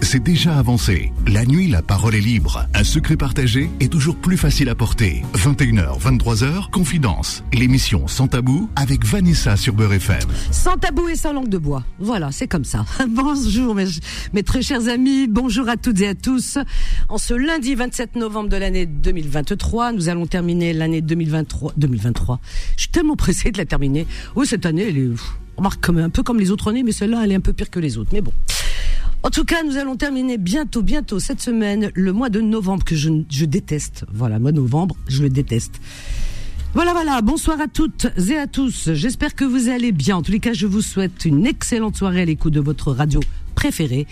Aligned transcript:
c'est 0.00 0.22
déjà 0.22 0.58
avancé. 0.58 1.12
La 1.26 1.44
nuit, 1.44 1.68
la 1.68 1.82
parole 1.82 2.14
est 2.14 2.20
libre. 2.20 2.66
Un 2.74 2.82
secret 2.82 3.16
partagé 3.16 3.70
est 3.80 3.90
toujours 3.90 4.16
plus 4.16 4.36
facile 4.36 4.68
à 4.68 4.74
porter. 4.74 5.22
21h, 5.34 6.00
23h, 6.00 6.70
Confidence. 6.70 7.44
L'émission 7.52 8.08
Sans 8.08 8.26
Tabou 8.26 8.68
avec 8.74 9.04
Vanessa 9.04 9.56
sur 9.56 9.74
Beurre 9.74 9.94
FM. 9.94 10.28
Sans 10.50 10.76
tabou 10.76 11.08
et 11.08 11.14
sans 11.14 11.32
langue 11.32 11.48
de 11.48 11.58
bois. 11.58 11.84
Voilà, 11.98 12.32
c'est 12.32 12.48
comme 12.48 12.64
ça. 12.64 12.84
Bonjour 13.08 13.74
mes, 13.74 14.42
très 14.42 14.62
chers 14.62 14.88
amis, 14.88 15.28
bonjour 15.28 15.68
à 15.68 15.76
toutes 15.76 16.00
et 16.00 16.08
à 16.08 16.14
tous. 16.14 16.58
En 17.08 17.18
ce 17.18 17.34
lundi 17.34 17.74
27 17.74 18.16
novembre 18.16 18.48
de 18.48 18.56
l'année 18.56 18.86
2023, 18.86 19.92
nous 19.92 20.08
allons 20.08 20.26
terminer 20.26 20.72
l'année 20.72 21.00
2023. 21.00 21.74
2023. 21.76 22.40
Je 22.76 22.82
suis 22.82 22.90
tellement 22.90 23.16
pressée 23.16 23.50
de 23.52 23.58
la 23.58 23.66
terminer. 23.66 24.06
Oui, 24.34 24.46
cette 24.46 24.66
année, 24.66 24.88
elle 24.88 24.98
est, 24.98 25.08
on 25.56 25.58
remarque 25.58 25.80
comme, 25.80 25.98
un 25.98 26.10
peu 26.10 26.22
comme 26.22 26.38
les 26.38 26.50
autres 26.50 26.68
années, 26.70 26.82
mais 26.82 26.92
celle-là, 26.92 27.20
elle 27.24 27.32
est 27.32 27.36
un 27.36 27.40
peu 27.40 27.52
pire 27.52 27.70
que 27.70 27.78
les 27.78 27.98
autres. 27.98 28.10
Mais 28.12 28.20
bon. 28.20 28.32
En 29.22 29.28
tout 29.28 29.44
cas, 29.44 29.62
nous 29.62 29.76
allons 29.76 29.96
terminer 29.96 30.38
bientôt, 30.38 30.82
bientôt 30.82 31.20
cette 31.20 31.42
semaine, 31.42 31.90
le 31.94 32.12
mois 32.12 32.30
de 32.30 32.40
novembre 32.40 32.84
que 32.84 32.96
je, 32.96 33.44
déteste. 33.44 34.06
Voilà, 34.10 34.38
mois 34.38 34.50
de 34.50 34.56
novembre, 34.56 34.96
je 35.08 35.22
le 35.22 35.28
déteste. 35.28 35.78
Voilà, 36.72 36.92
voilà. 36.92 37.20
Bonsoir 37.20 37.60
à 37.60 37.68
toutes 37.68 38.06
et 38.30 38.38
à 38.38 38.46
tous. 38.46 38.94
J'espère 38.94 39.34
que 39.34 39.44
vous 39.44 39.68
allez 39.68 39.92
bien. 39.92 40.16
En 40.16 40.22
tous 40.22 40.32
les 40.32 40.40
cas, 40.40 40.54
je 40.54 40.66
vous 40.66 40.80
souhaite 40.80 41.26
une 41.26 41.46
excellente 41.46 41.96
soirée 41.96 42.22
à 42.22 42.24
l'écoute 42.24 42.54
de 42.54 42.60
votre 42.60 42.92
radio 42.92 43.20
préférée. 43.54 44.06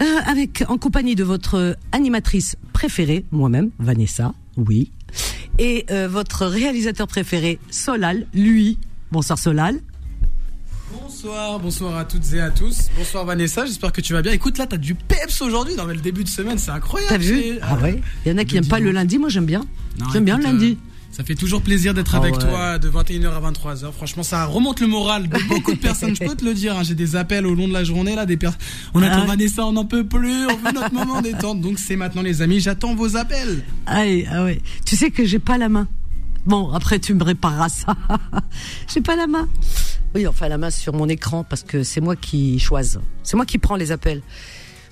Euh, 0.00 0.04
avec, 0.24 0.64
en 0.68 0.78
compagnie 0.78 1.14
de 1.14 1.24
votre 1.24 1.76
animatrice 1.92 2.56
préférée, 2.72 3.26
moi-même, 3.32 3.70
Vanessa, 3.78 4.32
oui. 4.56 4.92
Et 5.58 5.84
euh, 5.90 6.08
votre 6.08 6.46
réalisateur 6.46 7.06
préféré, 7.06 7.58
Solal, 7.70 8.26
lui. 8.32 8.78
Bonsoir 9.10 9.38
Solal. 9.38 9.78
Bonsoir, 11.24 11.60
bonsoir 11.60 11.96
à 11.98 12.04
toutes 12.04 12.32
et 12.32 12.40
à 12.40 12.50
tous. 12.50 12.88
Bonsoir 12.98 13.24
Vanessa, 13.24 13.64
j'espère 13.64 13.92
que 13.92 14.00
tu 14.00 14.12
vas 14.12 14.22
bien. 14.22 14.32
Écoute, 14.32 14.58
là, 14.58 14.66
t'as 14.66 14.76
du 14.76 14.96
peps 14.96 15.40
aujourd'hui. 15.40 15.76
dans 15.76 15.84
le 15.84 15.94
début 15.94 16.24
de 16.24 16.28
semaine, 16.28 16.58
c'est 16.58 16.72
incroyable. 16.72 17.12
T'as 17.12 17.18
vu 17.18 17.58
Ah 17.62 17.76
ouais 17.76 18.00
Il 18.26 18.32
y 18.32 18.34
en 18.34 18.38
a 18.38 18.44
qui 18.44 18.56
n'aiment 18.56 18.66
pas 18.66 18.80
le 18.80 18.90
lundi, 18.90 19.18
moi 19.18 19.28
j'aime 19.28 19.46
bien. 19.46 19.64
J'aime 20.12 20.24
bien 20.24 20.36
le 20.36 20.42
lundi. 20.42 20.78
euh, 20.80 21.12
ça 21.12 21.22
fait 21.22 21.36
toujours 21.36 21.62
plaisir 21.62 21.94
d'être 21.94 22.16
Ah 22.16 22.18
avec 22.18 22.34
ouais. 22.34 22.40
toi 22.40 22.78
de 22.80 22.90
21h 22.90 23.28
à 23.34 23.52
23h. 23.52 23.92
Franchement, 23.92 24.24
ça 24.24 24.44
remonte 24.46 24.80
le 24.80 24.88
moral 24.88 25.28
de 25.28 25.38
beaucoup 25.48 25.74
de 25.74 25.78
personnes. 25.80 26.16
Je 26.16 26.24
peux 26.26 26.34
te 26.34 26.44
le 26.44 26.54
dire. 26.54 26.76
hein. 26.76 26.82
J'ai 26.82 26.96
des 26.96 27.14
appels 27.14 27.46
au 27.46 27.54
long 27.54 27.68
de 27.68 27.72
la 27.72 27.84
journée 27.84 28.16
là, 28.16 28.26
des 28.26 28.36
On 28.92 29.00
attend 29.00 29.20
Ah. 29.22 29.26
Vanessa, 29.26 29.64
on 29.64 29.72
n'en 29.72 29.84
peut 29.84 30.04
plus. 30.04 30.46
On 30.46 30.56
veut 30.56 30.72
notre 30.74 30.92
moment 30.92 31.22
détente. 31.22 31.60
Donc 31.60 31.78
c'est 31.78 31.94
maintenant, 31.94 32.22
les 32.22 32.42
amis. 32.42 32.58
J'attends 32.58 32.96
vos 32.96 33.16
appels. 33.16 33.62
Ah, 33.86 34.06
et- 34.06 34.26
ah 34.28 34.42
ouais. 34.42 34.60
Tu 34.84 34.96
sais 34.96 35.12
que 35.12 35.24
j'ai 35.24 35.38
pas 35.38 35.56
la 35.56 35.68
main. 35.68 35.86
Bon, 36.46 36.72
après 36.72 36.98
tu 36.98 37.14
me 37.14 37.22
répareras 37.22 37.68
ça. 37.68 37.94
j'ai 38.92 39.00
pas 39.00 39.14
la 39.14 39.28
main. 39.28 39.46
Oui, 40.14 40.26
enfin 40.26 40.48
la 40.48 40.58
main 40.58 40.70
sur 40.70 40.92
mon 40.92 41.08
écran 41.08 41.44
parce 41.44 41.62
que 41.62 41.82
c'est 41.82 42.00
moi 42.00 42.16
qui 42.16 42.58
choisis. 42.58 42.98
C'est 43.22 43.36
moi 43.36 43.46
qui 43.46 43.58
prends 43.58 43.76
les 43.76 43.92
appels. 43.92 44.22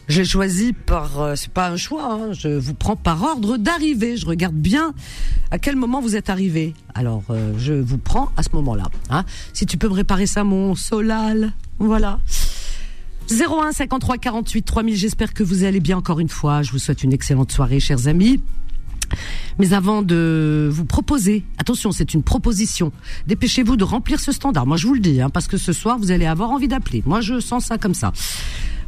J'ai 0.09 0.25
choisi 0.25 0.73
par, 0.73 1.21
euh, 1.21 1.35
c'est 1.37 1.53
pas 1.53 1.69
un 1.69 1.77
choix. 1.77 2.13
hein, 2.13 2.33
je 2.33 2.49
vous 2.49 2.75
prends 2.75 2.97
par 2.97 3.23
ordre 3.23 3.59
d'arrivée. 3.59 4.17
Je 4.17 4.27
regarde 4.27 4.55
bien 4.57 4.93
à 5.51 5.59
quel 5.59 5.77
moment 5.77 6.01
vous 6.01 6.17
êtes 6.17 6.31
arrivé. 6.31 6.75
Alors 6.95 7.23
euh, 7.31 7.53
je 7.59 7.75
vous 7.75 7.99
prends 7.99 8.31
à 8.37 8.43
ce 8.43 8.49
moment-là. 8.55 8.85
Hein. 9.11 9.25
Si 9.53 9.67
tu 9.67 9.77
peux 9.77 9.89
me 9.89 9.95
réparer 9.95 10.27
ça, 10.27 10.43
mon 10.43 10.75
Solal. 10.75 11.53
Voilà. 11.79 12.19
01 13.31 13.71
53 13.73 14.19
48 14.19 14.63
3000. 14.63 14.97
J'espère 14.97 15.33
que 15.33 15.45
vous 15.45 15.63
allez 15.63 15.79
bien 15.81 15.97
encore 15.99 16.19
une 16.19 16.29
fois. 16.29 16.63
Je 16.63 16.73
vous 16.73 16.79
souhaite 16.79 17.05
une 17.05 17.13
excellente 17.13 17.53
soirée, 17.53 17.79
chers 17.79 18.09
amis. 18.09 18.43
Mais 19.59 19.73
avant 19.73 20.03
de 20.03 20.69
vous 20.73 20.85
proposer, 20.85 21.45
attention, 21.59 21.93
c'est 21.93 22.15
une 22.15 22.23
proposition. 22.23 22.93
Dépêchez-vous 23.27 23.77
de 23.77 23.85
remplir 23.85 24.21
ce 24.21 24.33
standard. 24.33 24.67
Moi, 24.67 24.77
je 24.77 24.87
vous 24.87 24.95
le 24.95 25.01
dis, 25.01 25.21
hein, 25.21 25.31
parce 25.31 25.47
que 25.49 25.57
ce 25.57 25.73
soir, 25.73 25.99
vous 25.99 26.11
allez 26.11 26.27
avoir 26.27 26.51
envie 26.51 26.69
d'appeler. 26.69 27.03
Moi, 27.07 27.21
je 27.21 27.41
sens 27.41 27.67
ça 27.67 27.79
comme 27.79 27.95
ça. 27.95 28.13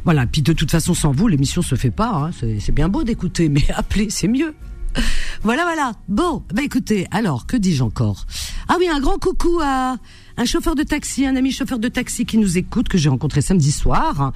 Voilà. 0.05 0.25
Puis 0.27 0.41
de 0.41 0.53
toute 0.53 0.71
façon, 0.71 0.93
sans 0.93 1.11
vous, 1.11 1.27
l'émission 1.27 1.61
se 1.61 1.75
fait 1.75 1.91
pas. 1.91 2.09
hein. 2.09 2.31
C'est 2.59 2.71
bien 2.73 2.89
beau 2.89 3.03
d'écouter, 3.03 3.49
mais 3.49 3.63
appeler, 3.75 4.09
c'est 4.09 4.27
mieux. 4.27 4.53
Voilà, 5.43 5.63
voilà. 5.63 5.93
Bon, 6.07 6.43
bah 6.53 6.61
écoutez, 6.63 7.07
alors, 7.11 7.47
que 7.47 7.57
dis-je 7.57 7.83
encore? 7.83 8.25
Ah 8.67 8.75
oui, 8.79 8.87
un 8.87 8.99
grand 8.99 9.17
coucou 9.17 9.59
à 9.61 9.97
un 10.37 10.45
chauffeur 10.45 10.75
de 10.75 10.83
taxi, 10.83 11.25
un 11.25 11.35
ami 11.35 11.51
chauffeur 11.51 11.79
de 11.79 11.87
taxi 11.87 12.25
qui 12.25 12.37
nous 12.37 12.57
écoute, 12.57 12.87
que 12.89 12.97
j'ai 12.97 13.09
rencontré 13.09 13.41
samedi 13.41 13.71
soir. 13.71 14.33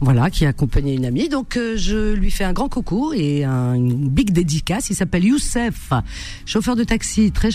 Voilà, 0.00 0.28
qui 0.28 0.44
a 0.44 0.50
accompagné 0.50 0.94
une 0.94 1.06
amie. 1.06 1.30
Donc, 1.30 1.56
euh, 1.56 1.74
je 1.76 2.12
lui 2.12 2.30
fais 2.30 2.44
un 2.44 2.52
grand 2.52 2.68
coucou 2.68 3.12
et 3.14 3.44
un, 3.44 3.72
une 3.72 4.08
big 4.08 4.30
dédicace. 4.30 4.90
Il 4.90 4.94
s'appelle 4.94 5.24
Youssef, 5.24 5.90
chauffeur 6.44 6.76
de 6.76 6.84
taxi 6.84 7.32
très 7.32 7.48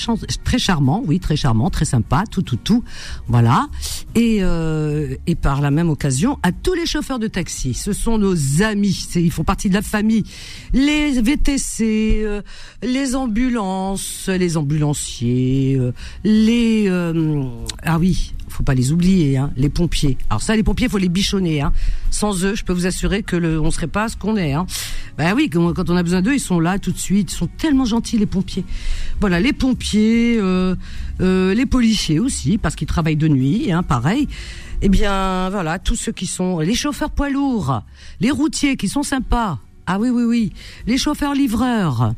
très 0.44 0.58
charmant, 0.58 1.04
oui, 1.06 1.20
très 1.20 1.36
charmant, 1.36 1.70
très 1.70 1.86
sympa, 1.86 2.24
tout, 2.30 2.42
tout, 2.42 2.58
tout. 2.58 2.84
Voilà. 3.28 3.68
Et, 4.16 4.40
euh, 4.42 5.16
et 5.28 5.36
par 5.36 5.62
la 5.62 5.70
même 5.70 5.90
occasion, 5.90 6.40
à 6.42 6.52
tous 6.52 6.74
les 6.74 6.88
chauffeurs 6.88 7.20
de 7.20 7.28
taxi. 7.28 7.76
Ce 7.76 7.94
sont 7.94 8.18
nos 8.18 8.64
amis. 8.64 9.08
Ils 9.16 9.32
font 9.32 9.44
partie 9.44 9.70
de 9.70 9.76
la 9.76 9.84
famille. 9.84 10.24
Les 10.74 11.22
VTC, 11.22 12.22
euh, 12.24 12.42
les 12.82 13.16
ambulances, 13.16 14.30
les 14.30 14.58
ambulanciers, 14.58 15.80
les 16.24 16.90
ah 17.84 18.00
oui, 18.00 18.34
faut 18.62 18.66
pas 18.66 18.76
les 18.76 18.92
oublier, 18.92 19.38
hein, 19.38 19.52
les 19.58 19.70
pompiers. 19.70 20.20
Alors 20.30 20.44
ça, 20.44 20.56
les 20.56 20.62
pompiers, 20.62 20.88
faut 20.88 21.00
les 21.00 21.10
bichonner. 21.10 21.62
Hein. 21.62 21.74
Sans 22.12 22.46
eux, 22.46 22.54
je 22.54 22.64
peux 22.64 22.74
vous 22.74 22.86
assurer 22.86 23.24
que 23.24 23.36
le, 23.36 23.60
on 23.60 23.72
serait 23.72 23.88
pas 23.88 24.08
ce 24.08 24.16
qu'on 24.16 24.38
est. 24.38 24.54
Ben 25.18 25.34
oui, 25.36 25.50
quand 25.50 25.90
on 25.90 25.96
a 25.96 26.04
besoin 26.04 26.22
d'eux, 26.22 26.36
ils 26.36 26.40
sont 26.40 26.60
là 26.60 26.78
tout 26.78 26.92
de 26.92 26.98
suite. 26.98 27.32
Ils 27.32 27.36
sont 27.36 27.48
tellement 27.48 27.86
gentils 27.86 28.20
les 28.20 28.28
pompiers. 28.28 28.64
Voilà, 29.20 29.40
les 29.40 29.52
pompiers, 29.52 30.38
euh, 30.38 30.76
euh, 31.22 31.56
les 31.56 31.66
policiers 31.66 32.20
aussi, 32.20 32.60
parce 32.60 32.76
qu'ils 32.76 32.88
travaillent 32.88 33.16
de 33.16 33.28
nuit, 33.28 33.72
pareil. 33.88 34.28
Eh 34.84 34.90
bien, 34.90 35.50
voilà, 35.50 35.80
tous 35.80 35.96
ceux 35.96 36.12
qui 36.12 36.28
sont 36.28 36.60
les 36.60 36.76
chauffeurs 36.76 37.10
poids 37.10 37.32
lourds, 37.32 37.82
les 38.20 38.30
routiers 38.30 38.78
qui 38.78 38.90
sont 38.90 39.04
sympas. 39.04 39.58
Ah 39.88 39.98
oui, 40.00 40.10
oui, 40.10 40.24
oui. 40.24 40.54
Les 40.86 41.00
chauffeurs 41.00 41.34
livreurs. 41.34 42.14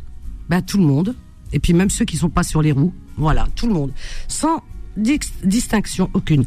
Ben 0.50 0.62
tout 0.62 0.78
le 0.78 0.84
monde. 0.84 1.16
Et 1.54 1.60
puis 1.60 1.72
même 1.72 1.90
ceux 1.90 2.04
qui 2.04 2.18
sont 2.18 2.30
pas 2.30 2.44
sur 2.44 2.62
les 2.62 2.74
roues. 2.74 2.94
Voilà, 3.16 3.48
tout 3.56 3.68
le 3.68 3.74
monde. 3.74 3.94
Sans 4.28 4.62
distinction 4.98 6.10
aucune. 6.14 6.46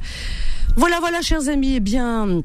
Voilà, 0.77 1.01
voilà, 1.01 1.23
chers 1.23 1.49
amis. 1.49 1.77
Eh 1.77 1.81
bien, 1.81 2.43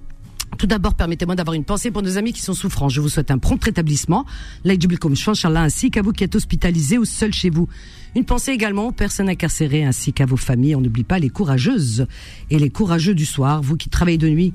tout 0.58 0.68
d'abord, 0.68 0.94
permettez-moi 0.94 1.36
d'avoir 1.36 1.54
une 1.56 1.64
pensée 1.64 1.92
pour 1.92 2.02
nos 2.02 2.18
amis 2.18 2.34
qui 2.34 2.42
sont 2.42 2.54
souffrants. 2.54 2.90
Je 2.90 3.02
vous 3.02 3.10
souhaite 3.10 3.32
un 3.32 3.38
prompt 3.38 3.64
rétablissement. 3.64 4.26
Ainsi 4.66 5.92
qu'à 5.92 6.02
vous 6.02 6.12
qui 6.12 6.24
êtes 6.24 6.36
hospitalisés 6.36 6.98
ou 6.98 7.06
seuls 7.06 7.34
chez 7.34 7.50
vous. 7.50 7.68
Une 8.16 8.26
pensée 8.26 8.52
également 8.52 8.88
aux 8.88 8.92
personnes 8.92 9.30
incarcérées 9.30 9.84
ainsi 9.84 10.14
qu'à 10.14 10.26
vos 10.26 10.38
familles. 10.38 10.76
On 10.76 10.82
n'oublie 10.82 11.04
pas 11.04 11.20
les 11.20 11.30
courageuses 11.30 12.06
et 12.50 12.60
les 12.60 12.70
courageux 12.70 13.16
du 13.16 13.26
soir, 13.26 13.62
vous 13.62 13.78
qui 13.78 13.90
travaillez 13.90 14.18
de 14.18 14.30
nuit. 14.30 14.54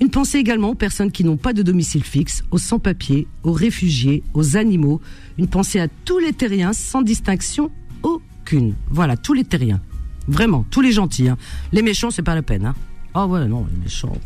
Une 0.00 0.10
pensée 0.10 0.38
également 0.38 0.70
aux 0.70 0.74
personnes 0.74 1.10
qui 1.12 1.24
n'ont 1.24 1.36
pas 1.36 1.52
de 1.52 1.62
domicile 1.62 2.04
fixe, 2.04 2.42
aux 2.50 2.58
sans-papiers, 2.58 3.26
aux 3.42 3.52
réfugiés, 3.52 4.22
aux 4.32 4.56
animaux. 4.56 5.00
Une 5.38 5.48
pensée 5.48 5.80
à 5.80 5.88
tous 6.04 6.18
les 6.18 6.32
terriens 6.32 6.72
sans 6.72 7.02
distinction 7.02 7.70
aucune. 8.02 8.74
Voilà, 8.90 9.16
tous 9.16 9.34
les 9.34 9.44
terriens. 9.44 9.80
Vraiment, 10.28 10.64
tous 10.70 10.80
les 10.80 10.92
gentils. 10.92 11.28
hein. 11.28 11.36
Les 11.72 11.82
méchants, 11.82 12.10
c'est 12.10 12.22
pas 12.22 12.34
la 12.34 12.42
peine. 12.42 12.66
Hein. 12.66 12.74
Ah 13.14 13.26
ouais, 13.26 13.46
non, 13.46 13.66
les 13.70 13.78
méchants. 13.78 14.16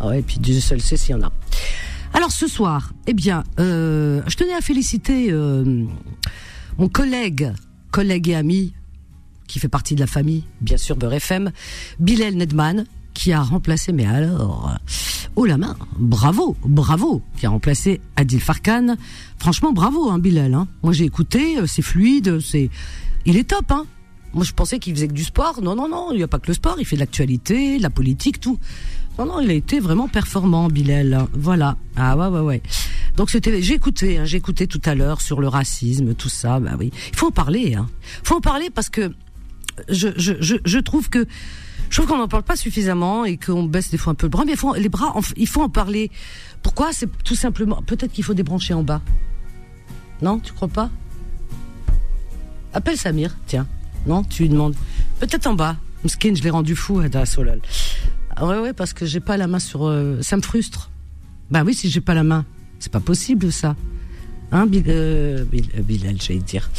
Ah 0.00 0.08
ouais, 0.08 0.22
puis 0.22 0.38
Dieu 0.38 0.58
seul 0.60 0.80
sait 0.80 0.96
s'il 0.96 1.12
y 1.12 1.18
en 1.18 1.22
a. 1.22 1.32
Alors 2.14 2.30
ce 2.30 2.46
soir, 2.46 2.92
eh 3.06 3.12
bien, 3.12 3.44
euh, 3.60 4.22
je 4.26 4.36
tenais 4.36 4.54
à 4.54 4.60
féliciter 4.60 5.28
euh, 5.30 5.84
mon 6.78 6.88
collègue, 6.88 7.52
collègue 7.90 8.28
et 8.28 8.34
ami, 8.36 8.72
qui 9.46 9.58
fait 9.58 9.68
partie 9.68 9.94
de 9.94 10.00
la 10.00 10.06
famille, 10.06 10.44
bien 10.60 10.76
sûr, 10.76 10.96
Beurre 10.96 11.14
FM, 11.14 11.50
Bilal 12.00 12.34
Nedman, 12.36 12.84
qui 13.14 13.32
a 13.32 13.42
remplacé, 13.42 13.92
mais 13.92 14.06
alors, 14.06 14.76
oh 15.36 15.44
la 15.44 15.56
main, 15.58 15.76
bravo, 15.98 16.56
bravo, 16.64 17.22
qui 17.38 17.46
a 17.46 17.50
remplacé 17.50 18.00
Adil 18.16 18.40
Farkan. 18.40 18.96
Franchement, 19.38 19.72
bravo, 19.72 20.10
hein, 20.10 20.18
Bilal. 20.18 20.54
Hein. 20.54 20.68
Moi, 20.82 20.92
j'ai 20.92 21.04
écouté, 21.04 21.56
c'est 21.66 21.82
fluide, 21.82 22.40
c'est, 22.40 22.70
il 23.24 23.36
est 23.36 23.44
top, 23.48 23.70
hein. 23.72 23.84
Moi, 24.36 24.44
je 24.44 24.52
pensais 24.52 24.78
qu'il 24.78 24.94
faisait 24.94 25.08
que 25.08 25.14
du 25.14 25.24
sport. 25.24 25.62
Non, 25.62 25.74
non, 25.74 25.88
non, 25.88 26.12
il 26.12 26.18
n'y 26.18 26.22
a 26.22 26.28
pas 26.28 26.38
que 26.38 26.48
le 26.48 26.52
sport. 26.52 26.76
Il 26.78 26.84
fait 26.84 26.96
de 26.96 27.00
l'actualité, 27.00 27.78
de 27.78 27.82
la 27.82 27.88
politique, 27.88 28.38
tout. 28.38 28.58
Non, 29.18 29.24
non, 29.24 29.40
il 29.40 29.50
a 29.50 29.54
été 29.54 29.80
vraiment 29.80 30.08
performant, 30.08 30.68
Bilal. 30.68 31.26
Voilà. 31.32 31.78
Ah 31.96 32.18
ouais, 32.18 32.26
ouais, 32.26 32.40
ouais. 32.40 32.62
Donc 33.16 33.30
c'était, 33.30 33.62
j'ai 33.62 33.72
écouté, 33.72 34.18
hein, 34.18 34.26
tout 34.68 34.82
à 34.84 34.94
l'heure 34.94 35.22
sur 35.22 35.40
le 35.40 35.48
racisme, 35.48 36.14
tout 36.14 36.28
ça. 36.28 36.60
Bah 36.60 36.72
oui, 36.78 36.92
il 37.12 37.16
faut 37.16 37.28
en 37.28 37.30
parler. 37.30 37.76
Hein. 37.76 37.88
Il 38.22 38.28
faut 38.28 38.36
en 38.36 38.40
parler 38.42 38.68
parce 38.68 38.90
que 38.90 39.10
je, 39.88 40.08
je, 40.18 40.34
je, 40.62 40.78
trouve 40.80 41.08
que 41.08 41.26
je 41.88 41.96
trouve 41.96 42.10
qu'on 42.10 42.18
n'en 42.18 42.28
parle 42.28 42.42
pas 42.42 42.56
suffisamment 42.56 43.24
et 43.24 43.38
qu'on 43.38 43.64
baisse 43.64 43.90
des 43.90 43.96
fois 43.96 44.12
un 44.12 44.16
peu 44.16 44.26
le 44.26 44.30
bras. 44.30 44.44
Mais 44.44 44.52
il 44.52 44.58
faut, 44.58 44.74
les 44.74 44.90
bras, 44.90 45.18
il 45.38 45.48
faut 45.48 45.62
en 45.62 45.70
parler. 45.70 46.10
Pourquoi? 46.62 46.92
C'est 46.92 47.08
tout 47.24 47.34
simplement. 47.34 47.80
Peut-être 47.86 48.12
qu'il 48.12 48.22
faut 48.24 48.34
débrancher 48.34 48.74
en 48.74 48.82
bas. 48.82 49.00
Non, 50.20 50.40
tu 50.40 50.52
crois 50.52 50.68
pas? 50.68 50.90
Appelle 52.74 52.98
Samir, 52.98 53.34
tiens. 53.46 53.66
Non, 54.06 54.22
tu 54.22 54.42
lui 54.44 54.48
demandes. 54.50 54.74
Peut-être 55.20 55.46
en 55.46 55.54
bas. 55.54 55.76
Mskin, 56.04 56.34
je 56.34 56.42
l'ai 56.42 56.50
rendu 56.50 56.76
fou, 56.76 57.00
Ada 57.00 57.26
Solal. 57.26 57.60
Ah 58.36 58.46
ouais, 58.46 58.58
ouais, 58.58 58.72
parce 58.72 58.92
que 58.92 59.06
j'ai 59.06 59.20
pas 59.20 59.36
la 59.36 59.46
main 59.46 59.58
sur. 59.58 59.86
euh, 59.86 60.18
ça 60.22 60.36
me 60.36 60.42
frustre. 60.42 60.90
Bah 61.50 61.62
oui, 61.64 61.74
si 61.74 61.88
j'ai 61.90 62.00
pas 62.00 62.14
la 62.14 62.22
main, 62.22 62.44
c'est 62.78 62.92
pas 62.92 63.00
possible 63.00 63.50
ça. 63.50 63.74
Hein, 64.52 64.68
euh, 64.72 65.44
euh, 65.52 65.82
Bilal, 65.82 66.20
j'allais 66.20 66.40
dire. 66.40 66.70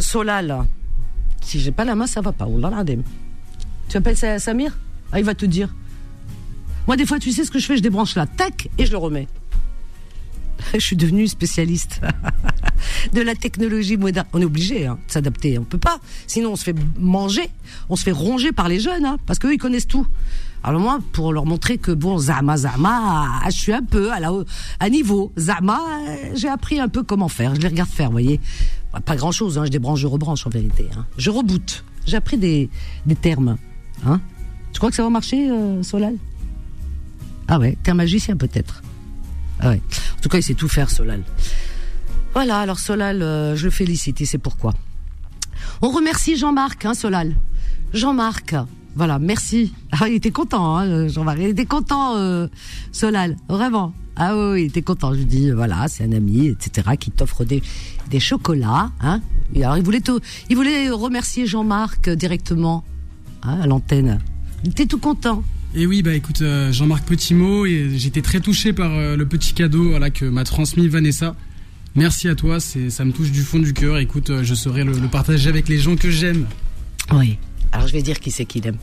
Solal. 0.00 0.64
Si 1.40 1.60
j'ai 1.60 1.72
pas 1.72 1.84
la 1.84 1.94
main, 1.94 2.06
ça 2.06 2.20
va 2.20 2.32
pas. 2.32 2.48
Tu 3.88 3.96
appelles 3.96 4.16
ça 4.16 4.38
Samir? 4.38 4.76
Ah, 5.12 5.18
il 5.20 5.24
va 5.24 5.34
te 5.34 5.44
dire. 5.44 5.68
Moi, 6.86 6.96
des 6.96 7.06
fois, 7.06 7.18
tu 7.18 7.30
sais 7.30 7.44
ce 7.44 7.50
que 7.50 7.58
je 7.58 7.66
fais 7.66 7.76
Je 7.76 7.82
débranche 7.82 8.16
la 8.16 8.26
tac 8.26 8.68
et 8.78 8.86
je 8.86 8.90
le 8.90 8.96
remets. 8.96 9.28
Je 10.74 10.78
suis 10.78 10.96
devenue 10.96 11.28
spécialiste 11.28 12.00
de 13.12 13.20
la 13.20 13.34
technologie 13.34 13.96
moderne. 13.96 14.26
On 14.32 14.40
est 14.40 14.44
obligé 14.44 14.86
hein, 14.86 14.98
de 15.06 15.12
s'adapter. 15.12 15.58
On 15.58 15.64
peut 15.64 15.78
pas. 15.78 15.98
Sinon, 16.26 16.52
on 16.52 16.56
se 16.56 16.64
fait 16.64 16.76
manger, 16.98 17.48
on 17.88 17.96
se 17.96 18.02
fait 18.04 18.12
ronger 18.12 18.52
par 18.52 18.68
les 18.68 18.80
jeunes, 18.80 19.04
hein, 19.04 19.18
parce 19.26 19.38
qu'eux, 19.38 19.52
ils 19.52 19.58
connaissent 19.58 19.88
tout. 19.88 20.06
Alors 20.64 20.80
moi, 20.80 21.00
pour 21.12 21.32
leur 21.32 21.44
montrer 21.44 21.76
que 21.78 21.90
bon, 21.90 22.18
Zama, 22.18 22.56
Zama, 22.56 23.40
je 23.46 23.56
suis 23.56 23.72
un 23.72 23.82
peu 23.82 24.12
à, 24.12 24.20
la, 24.20 24.30
à 24.78 24.88
niveau. 24.90 25.32
Zama, 25.36 25.80
j'ai 26.34 26.48
appris 26.48 26.78
un 26.78 26.88
peu 26.88 27.02
comment 27.02 27.28
faire. 27.28 27.54
Je 27.54 27.60
les 27.60 27.68
regarde 27.68 27.90
faire, 27.90 28.06
vous 28.06 28.12
voyez. 28.12 28.40
Pas 29.04 29.16
grand 29.16 29.32
chose, 29.32 29.58
hein, 29.58 29.64
je 29.64 29.70
débranche, 29.70 30.00
je 30.00 30.06
rebranche 30.06 30.46
en 30.46 30.50
vérité. 30.50 30.86
Hein. 30.96 31.06
Je 31.16 31.30
reboot. 31.30 31.84
J'ai 32.06 32.16
appris 32.16 32.36
des, 32.36 32.68
des 33.06 33.16
termes. 33.16 33.56
Hein. 34.06 34.20
Tu 34.72 34.78
crois 34.78 34.90
que 34.90 34.96
ça 34.96 35.02
va 35.02 35.10
marcher, 35.10 35.50
euh, 35.50 35.82
Solal? 35.82 36.16
Ah 37.48 37.58
ouais, 37.58 37.76
t'es 37.82 37.90
un 37.90 37.94
magicien 37.94 38.36
peut-être. 38.36 38.82
Ah. 39.62 39.74
En 39.74 40.20
tout 40.20 40.28
cas, 40.28 40.38
il 40.38 40.42
sait 40.42 40.54
tout 40.54 40.68
faire, 40.68 40.90
Solal. 40.90 41.22
Voilà, 42.34 42.58
alors 42.58 42.78
Solal, 42.78 43.22
euh, 43.22 43.56
je 43.56 43.64
le 43.64 43.70
félicite 43.70 44.24
c'est 44.24 44.38
pourquoi. 44.38 44.74
On 45.82 45.90
remercie 45.90 46.36
Jean-Marc, 46.36 46.84
hein, 46.84 46.94
Solal. 46.94 47.36
Jean-Marc, 47.92 48.54
voilà, 48.96 49.18
merci. 49.18 49.72
Ah, 49.92 50.08
il 50.08 50.14
était 50.14 50.30
content, 50.30 50.76
hein, 50.76 51.08
Jean-Marc. 51.08 51.38
Il 51.40 51.48
était 51.48 51.66
content, 51.66 52.16
euh, 52.16 52.48
Solal, 52.90 53.36
vraiment. 53.48 53.92
Ah 54.16 54.36
oui, 54.36 54.62
il 54.62 54.66
était 54.66 54.82
content. 54.82 55.12
Je 55.12 55.18
lui 55.18 55.24
dis, 55.24 55.50
voilà, 55.50 55.88
c'est 55.88 56.04
un 56.04 56.12
ami, 56.12 56.48
etc., 56.48 56.90
qui 56.98 57.10
t'offre 57.10 57.44
des, 57.44 57.62
des 58.10 58.20
chocolats. 58.20 58.90
Hein. 59.00 59.20
alors, 59.56 59.78
il 59.78 59.84
voulait, 59.84 60.02
il 60.50 60.56
voulait 60.56 60.90
remercier 60.90 61.46
Jean-Marc 61.46 62.10
directement 62.10 62.84
hein, 63.42 63.60
à 63.62 63.66
l'antenne. 63.66 64.20
Il 64.64 64.70
était 64.70 64.86
tout 64.86 64.98
content. 64.98 65.42
Et 65.74 65.86
oui, 65.86 66.02
bah 66.02 66.12
écoute, 66.12 66.42
euh, 66.42 66.70
Jean-Marc 66.70 67.06
Petit 67.06 67.32
mot, 67.32 67.64
et 67.64 67.92
j'étais 67.96 68.20
très 68.20 68.40
touché 68.40 68.74
par 68.74 68.92
euh, 68.92 69.16
le 69.16 69.24
petit 69.24 69.54
cadeau 69.54 69.88
voilà, 69.88 70.10
que 70.10 70.26
m'a 70.26 70.44
transmis 70.44 70.86
Vanessa. 70.86 71.34
Merci 71.94 72.28
à 72.28 72.34
toi, 72.34 72.60
c'est, 72.60 72.90
ça 72.90 73.06
me 73.06 73.12
touche 73.12 73.30
du 73.30 73.40
fond 73.40 73.58
du 73.58 73.72
cœur. 73.72 73.96
Écoute, 73.96 74.28
euh, 74.28 74.44
je 74.44 74.54
saurai 74.54 74.84
le, 74.84 74.92
partager 75.08 75.48
avec 75.48 75.68
les 75.70 75.78
gens 75.78 75.96
que 75.96 76.10
j'aime. 76.10 76.46
Oui, 77.10 77.38
alors 77.72 77.86
je 77.88 77.94
vais 77.94 78.02
dire 78.02 78.20
qui 78.20 78.30
c'est 78.30 78.44
qu'il 78.44 78.66
aime. 78.66 78.76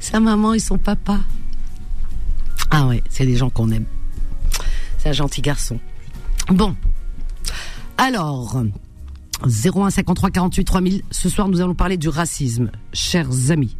Sa 0.00 0.18
maman 0.18 0.52
et 0.52 0.58
son 0.58 0.78
papa. 0.78 1.20
Ah 2.70 2.88
ouais, 2.88 3.04
c'est 3.08 3.24
des 3.24 3.36
gens 3.36 3.50
qu'on 3.50 3.70
aime. 3.70 3.86
C'est 4.98 5.10
un 5.10 5.12
gentil 5.12 5.42
garçon. 5.42 5.78
Bon. 6.48 6.74
Alors, 7.98 8.64
01 9.44 9.90
53 9.90 10.30
48 10.30 10.64
3000. 10.64 11.02
Ce 11.12 11.28
soir, 11.28 11.48
nous 11.48 11.60
allons 11.60 11.74
parler 11.76 11.96
du 11.96 12.08
racisme, 12.08 12.72
chers 12.92 13.52
amis. 13.52 13.76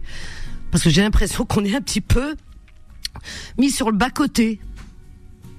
Parce 0.71 0.85
que 0.85 0.91
j'ai 0.91 1.03
l'impression 1.03 1.45
qu'on 1.45 1.65
est 1.65 1.75
un 1.75 1.81
petit 1.81 2.01
peu 2.01 2.37
mis 3.59 3.71
sur 3.71 3.91
le 3.91 3.97
bas-côté. 3.97 4.61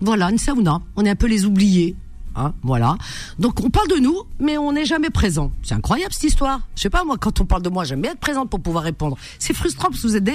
Voilà, 0.01 0.29
une 0.29 0.37
sauna. 0.37 0.81
On 0.95 1.05
est 1.05 1.09
un 1.09 1.15
peu 1.15 1.27
les 1.27 1.45
oubliés. 1.45 1.95
Hein, 2.35 2.53
voilà. 2.61 2.97
Donc 3.37 3.63
on 3.63 3.69
parle 3.69 3.87
de 3.89 3.95
nous, 3.95 4.21
mais 4.39 4.57
on 4.57 4.71
n'est 4.71 4.85
jamais 4.85 5.09
présent. 5.09 5.51
C'est 5.63 5.73
incroyable 5.73 6.13
cette 6.13 6.23
histoire. 6.23 6.61
Je 6.75 6.83
sais 6.83 6.89
pas 6.89 7.03
moi, 7.03 7.17
quand 7.19 7.41
on 7.41 7.45
parle 7.45 7.63
de 7.63 7.69
moi, 7.69 7.83
j'aime 7.83 8.01
bien 8.01 8.11
être 8.11 8.19
présente 8.19 8.49
pour 8.49 8.61
pouvoir 8.61 8.83
répondre. 8.83 9.17
C'est 9.39 9.53
frustrant 9.53 9.89
parce 9.89 10.01
que 10.01 10.07
vous 10.07 10.15
êtes 10.15 10.29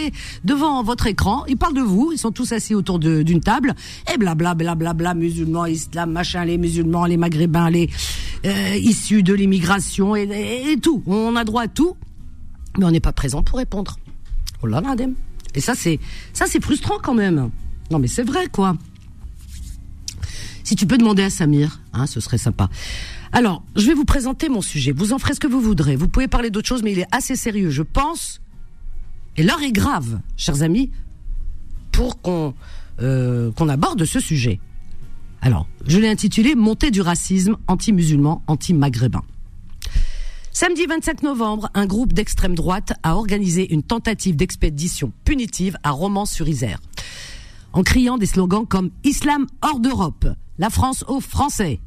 devant 0.44 0.82
votre 0.82 1.06
écran, 1.06 1.44
ils 1.47 1.56
parlent 1.56 1.75
de 1.75 1.81
vous, 1.81 2.11
ils 2.12 2.19
sont 2.19 2.32
tous 2.32 2.53
assis 2.53 2.75
autour 2.75 2.99
d'une 2.99 3.41
table 3.41 3.75
et 4.12 4.19
blabla 4.19 4.55
blabla 4.55 4.93
bla, 4.93 5.15
musulmans, 5.15 5.67
islam, 5.67 6.12
machin, 6.12 6.44
les 6.44 6.59
musulmans, 6.59 7.06
les 7.06 7.17
maghrébins, 7.17 7.71
les 7.71 7.88
euh, 8.44 8.76
issus 8.76 9.23
de 9.23 9.32
l'immigration 9.32 10.17
et, 10.17 10.76
tout. 10.82 11.03
On 11.06 11.37
a 11.37 11.44
droit 11.44 11.62
à 11.62 11.69
tout, 11.69 11.97
mais 12.76 12.85
on 12.85 12.91
n'est 12.91 13.00
pas 13.00 13.12
présent 13.12 13.43
pour 13.43 13.59
répondre. 13.59 13.97
Oh 14.62 14.67
là 14.67 14.81
là, 14.81 14.94
Et 15.55 15.61
ça 15.61 15.75
c'est 15.75 16.00
ça 16.32 16.46
c'est 16.46 16.62
frustrant 16.62 16.99
quand 17.02 17.14
même. 17.14 17.50
Non 17.91 17.99
mais 17.99 18.08
c'est 18.08 18.25
vrai 18.25 18.46
quoi. 18.49 18.76
Si 20.62 20.76
tu 20.76 20.87
peux 20.87 20.96
demander 20.96 21.23
à 21.23 21.31
Samir, 21.31 21.81
hein, 21.93 22.06
ce 22.06 22.20
serait 22.20 22.38
sympa. 22.38 22.70
Alors, 23.32 23.62
je 23.76 23.87
vais 23.87 23.94
vous 23.94 24.06
présenter 24.06 24.49
mon 24.49 24.62
sujet. 24.62 24.93
Vous 24.93 25.12
en 25.12 25.19
ferez 25.19 25.35
ce 25.35 25.41
que 25.41 25.46
vous 25.46 25.61
voudrez. 25.61 25.94
Vous 25.94 26.08
pouvez 26.08 26.26
parler 26.26 26.50
d'autre 26.50 26.69
chose, 26.69 26.82
mais 26.82 26.93
il 26.93 27.00
est 27.00 27.14
assez 27.14 27.37
sérieux, 27.37 27.69
je 27.69 27.82
pense. 27.82 28.41
Et 29.37 29.43
l'heure 29.43 29.62
est 29.62 29.73
grave, 29.73 30.20
chers 30.37 30.62
amis, 30.62 30.90
pour 31.93 32.23
qu'on 32.23 32.55
euh, 33.02 33.50
qu'on 33.52 33.69
aborde 33.69 34.05
ce 34.05 34.20
sujet. 34.20 34.61
Alors, 35.43 35.67
je 35.87 35.99
l'ai 35.99 36.08
intitulé 36.08 36.55
Montée 36.55 36.90
du 36.90 37.00
racisme 37.02 37.56
anti-musulman, 37.67 38.43
anti-maghrébin. 38.47 39.23
Samedi 40.56 40.86
25 40.86 41.24
novembre, 41.24 41.68
un 41.74 41.84
groupe 41.84 42.12
d'extrême 42.12 42.54
droite 42.54 42.92
a 43.02 43.16
organisé 43.16 43.74
une 43.74 43.82
tentative 43.82 44.36
d'expédition 44.36 45.12
punitive 45.24 45.76
à 45.82 45.90
Romans-sur-Isère 45.90 46.78
en 47.72 47.82
criant 47.82 48.18
des 48.18 48.26
slogans 48.26 48.64
comme 48.64 48.92
Islam 49.02 49.48
hors 49.62 49.80
d'Europe, 49.80 50.28
la 50.58 50.70
France 50.70 51.04
aux 51.08 51.18
Français. 51.18 51.80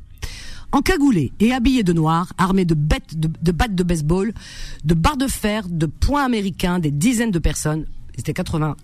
Encagoulés 0.74 1.32
et 1.40 1.54
habillés 1.54 1.84
de 1.84 1.94
noir, 1.94 2.34
armés 2.38 2.66
de, 2.66 2.74
bêtes, 2.74 3.18
de, 3.18 3.52
battes 3.54 3.74
de 3.74 3.84
baseball, 3.84 4.34
de 4.84 4.94
barres 4.94 5.16
de 5.16 5.28
fer, 5.28 5.64
de 5.70 5.86
poings 5.86 6.26
américains, 6.26 6.80
des 6.80 6.92
dizaines 6.92 7.32
de 7.32 7.40
personnes, 7.40 7.86
c'était 8.18 8.34
80 8.34 8.76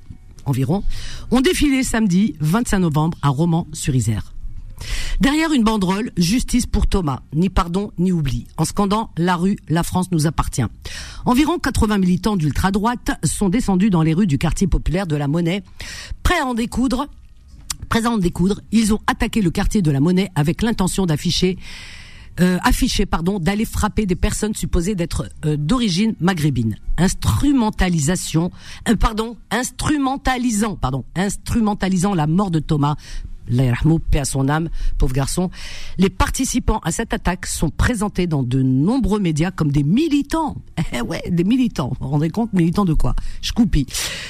environ, 0.46 0.86
ont 1.30 1.42
défilé 1.42 1.84
samedi 1.84 2.36
25 2.40 2.80
novembre 2.80 3.18
à 3.22 3.28
Romans-sur-Isère. 3.28 4.33
Derrière 5.20 5.54
une 5.54 5.64
banderole, 5.64 6.12
justice 6.18 6.66
pour 6.66 6.88
Thomas, 6.88 7.22
ni 7.34 7.50
pardon 7.50 7.92
ni 7.98 8.12
oubli, 8.12 8.48
en 8.58 8.66
scandant 8.66 9.12
la 9.18 9.36
rue, 9.36 9.58
la 9.70 9.84
France 9.84 10.12
nous 10.12 10.28
appartient. 10.28 10.66
Environ 11.26 11.60
80 11.60 11.98
militants 11.98 12.36
d'ultra-droite 12.36 13.12
sont 13.24 13.50
descendus 13.50 13.90
dans 13.90 14.02
les 14.02 14.14
rues 14.14 14.28
du 14.28 14.38
quartier 14.38 14.68
populaire 14.68 15.08
de 15.08 15.16
la 15.16 15.28
Monnaie, 15.28 15.64
prêts 16.24 16.40
à 16.40 16.46
en 16.46 16.54
découdre. 16.54 17.08
À 17.90 18.10
en 18.10 18.20
ils 18.72 18.94
ont 18.94 19.00
attaqué 19.06 19.42
le 19.42 19.52
quartier 19.52 19.84
de 19.84 19.92
la 19.92 20.00
Monnaie 20.00 20.32
avec 20.36 20.64
l'intention 20.64 21.06
d'afficher 21.06 21.60
euh, 22.40 22.58
pardon, 23.10 23.40
d'aller 23.40 23.66
frapper 23.66 24.06
des 24.06 24.16
personnes 24.16 24.56
supposées 24.56 24.96
d'être 24.96 25.30
euh, 25.46 25.58
d'origine 25.58 26.16
maghrébine. 26.20 26.76
Instrumentalisation, 26.98 28.52
euh, 28.90 28.96
pardon, 28.96 29.38
instrumentalisant, 29.52 30.76
pardon, 30.76 31.06
instrumentalisant 31.16 32.16
la 32.16 32.28
mort 32.28 32.50
de 32.52 32.60
Thomas 32.60 32.96
paix 34.12 34.20
à 34.20 34.26
son 34.26 34.50
âme, 34.50 34.70
pauvre 34.98 35.14
garçon. 35.14 35.50
Les 35.98 36.10
participants 36.10 36.80
à 36.84 36.92
cette 36.92 37.14
attaque 37.14 37.46
sont 37.46 37.70
présentés 37.70 38.28
dans 38.28 38.44
de 38.44 38.62
nombreux 38.62 39.20
médias 39.20 39.52
comme 39.52 39.72
des 39.72 39.84
militants. 39.84 40.56
Eh 40.96 41.02
ouais, 41.02 41.24
des 41.28 41.44
militants. 41.44 41.90
Vous 42.00 42.06
vous 42.06 42.12
rendez 42.12 42.30
compte, 42.30 42.54
militants 42.54 42.86
de 42.86 42.94
quoi? 42.94 43.16
Je 43.42 43.52
coupis. 43.52 43.88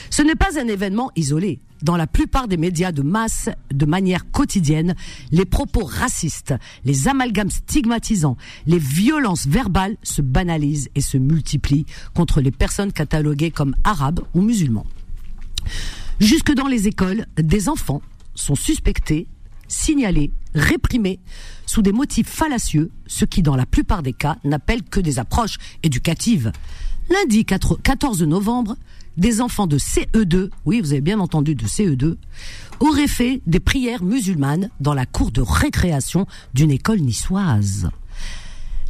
Ce 0.10 0.22
n'est 0.22 0.36
pas 0.36 0.58
un 0.58 0.68
événement 0.68 1.12
isolé. 1.18 1.60
Dans 1.82 1.98
la 1.98 2.08
plupart 2.08 2.48
des 2.48 2.56
médias 2.56 2.94
de 2.94 3.02
masse, 3.02 3.50
de 3.74 3.86
manière 3.86 4.32
quotidienne, 4.32 4.96
les 5.32 5.44
propos 5.44 5.84
racistes, 5.84 6.54
les 6.86 7.10
amalgames 7.10 7.50
stigmatisants, 7.50 8.38
les 8.66 8.78
violences 8.78 9.46
verbales 9.46 9.98
se 10.04 10.22
banalisent 10.22 10.90
et 10.96 11.02
se 11.02 11.18
multiplient 11.18 11.86
contre 12.14 12.40
les 12.40 12.52
personnes 12.52 12.94
cataloguées 12.94 13.52
comme 13.52 13.76
arabes 13.84 14.22
ou 14.34 14.42
musulmans. 14.42 14.86
Jusque 16.22 16.54
dans 16.54 16.68
les 16.68 16.88
écoles, 16.88 17.26
des 17.36 17.68
enfants 17.68 18.02
sont 18.36 18.56
suspectés, 18.56 19.28
signalés, 19.68 20.32
réprimés 20.54 21.20
sous 21.66 21.82
des 21.82 21.92
motifs 21.92 22.30
fallacieux, 22.30 22.92
ce 23.08 23.26
qui 23.26 23.42
dans 23.42 23.56
la 23.56 23.66
plupart 23.66 24.04
des 24.04 24.14
cas 24.14 24.38
n'appelle 24.44 24.84
que 24.84 25.00
des 25.00 25.20
approches 25.20 25.58
éducatives. 25.84 26.52
Lundi 27.10 27.46
14 27.46 28.24
novembre, 28.24 28.76
des 29.18 29.42
enfants 29.42 29.68
de 29.68 29.78
CE2, 29.78 30.50
oui 30.66 30.82
vous 30.82 30.92
avez 30.92 31.02
bien 31.02 31.20
entendu 31.20 31.56
de 31.56 31.66
CE2, 31.66 32.16
auraient 32.80 33.08
fait 33.08 33.42
des 33.46 33.60
prières 33.60 34.04
musulmanes 34.04 34.70
dans 34.80 34.94
la 34.94 35.06
cour 35.06 35.32
de 35.32 35.42
récréation 35.42 36.26
d'une 36.54 36.72
école 36.72 37.00
niçoise. 37.00 37.90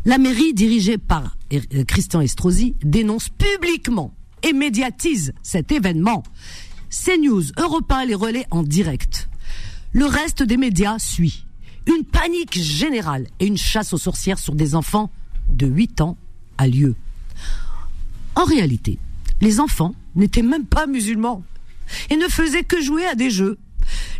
La 0.06 0.18
mairie, 0.18 0.54
dirigée 0.54 0.98
par 0.98 1.38
euh, 1.54 1.84
Christian 1.86 2.20
Estrosi, 2.20 2.76
dénonce 2.84 3.30
publiquement 3.30 4.14
et 4.44 4.52
médiatise 4.52 5.34
cet 5.42 5.72
événement. 5.72 6.24
CNews, 6.90 7.44
Europe 7.58 7.92
1 7.92 8.06
les 8.06 8.16
relais 8.16 8.46
en 8.52 8.64
direct. 8.64 9.30
Le 9.94 10.06
reste 10.06 10.42
des 10.42 10.58
médias 10.58 10.98
suit. 10.98 11.46
Une 11.86 12.04
panique 12.04 12.60
générale 12.60 13.28
et 13.40 13.46
une 13.46 13.58
chasse 13.58 13.94
aux 13.94 14.00
sorcières 14.00 14.40
sur 14.40 14.56
des 14.56 14.74
enfants 14.74 15.12
de 15.50 15.68
8 15.68 16.02
ans 16.02 16.18
a 16.58 16.68
lieu. 16.68 16.96
En 18.36 18.44
réalité, 18.44 18.98
les 19.40 19.60
enfants 19.60 19.94
n'étaient 20.16 20.42
même 20.42 20.66
pas 20.66 20.88
musulmans 20.88 21.44
et 22.10 22.16
ne 22.16 22.28
faisaient 22.28 22.64
que 22.64 22.82
jouer 22.82 23.06
à 23.06 23.14
des 23.14 23.30
jeux. 23.30 23.60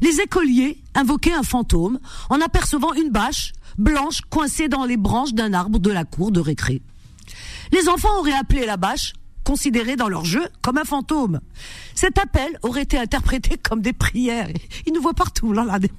Les 0.02 0.20
écoliers 0.20 0.78
invoquaient 0.94 1.34
un 1.34 1.44
fantôme 1.44 2.00
en 2.30 2.40
apercevant 2.40 2.94
une 2.94 3.10
bâche 3.10 3.54
blanche 3.80 4.22
coincée 4.30 4.68
dans 4.68 4.86
les 4.86 4.98
branches 4.98 5.34
d'un 5.34 5.54
arbre 5.54 5.80
de 5.80 5.90
la 5.90 6.04
cour 6.04 6.32
de 6.32 6.40
récré. 6.40 6.84
Les 7.72 7.90
enfants 7.90 8.20
auraient 8.20 8.34
appelé 8.34 8.68
la 8.68 8.78
bâche 8.78 9.14
considéré 9.44 9.96
dans 9.96 10.10
leur 10.10 10.26
jeu 10.26 10.48
comme 10.62 10.78
un 10.78 10.84
fantôme. 10.84 11.40
Cet 11.96 12.18
appel 12.18 12.58
aurait 12.62 12.84
été 12.84 12.98
interprété 12.98 13.58
comme 13.58 13.82
des 13.82 13.94
prières. 13.94 14.50
Ils 14.86 14.94
nous 14.94 15.02
voient 15.02 15.14
partout, 15.14 15.54
là, 15.54 15.64
là. 15.64 15.80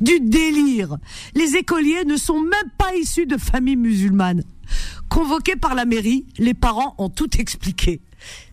Du 0.00 0.20
délire. 0.20 0.96
Les 1.34 1.56
écoliers 1.56 2.04
ne 2.04 2.16
sont 2.16 2.40
même 2.40 2.70
pas 2.78 2.94
issus 2.94 3.26
de 3.26 3.36
familles 3.36 3.76
musulmanes. 3.76 4.44
Convoqués 5.08 5.56
par 5.56 5.74
la 5.74 5.84
mairie, 5.84 6.26
les 6.38 6.54
parents 6.54 6.94
ont 6.98 7.10
tout 7.10 7.36
expliqué. 7.38 8.00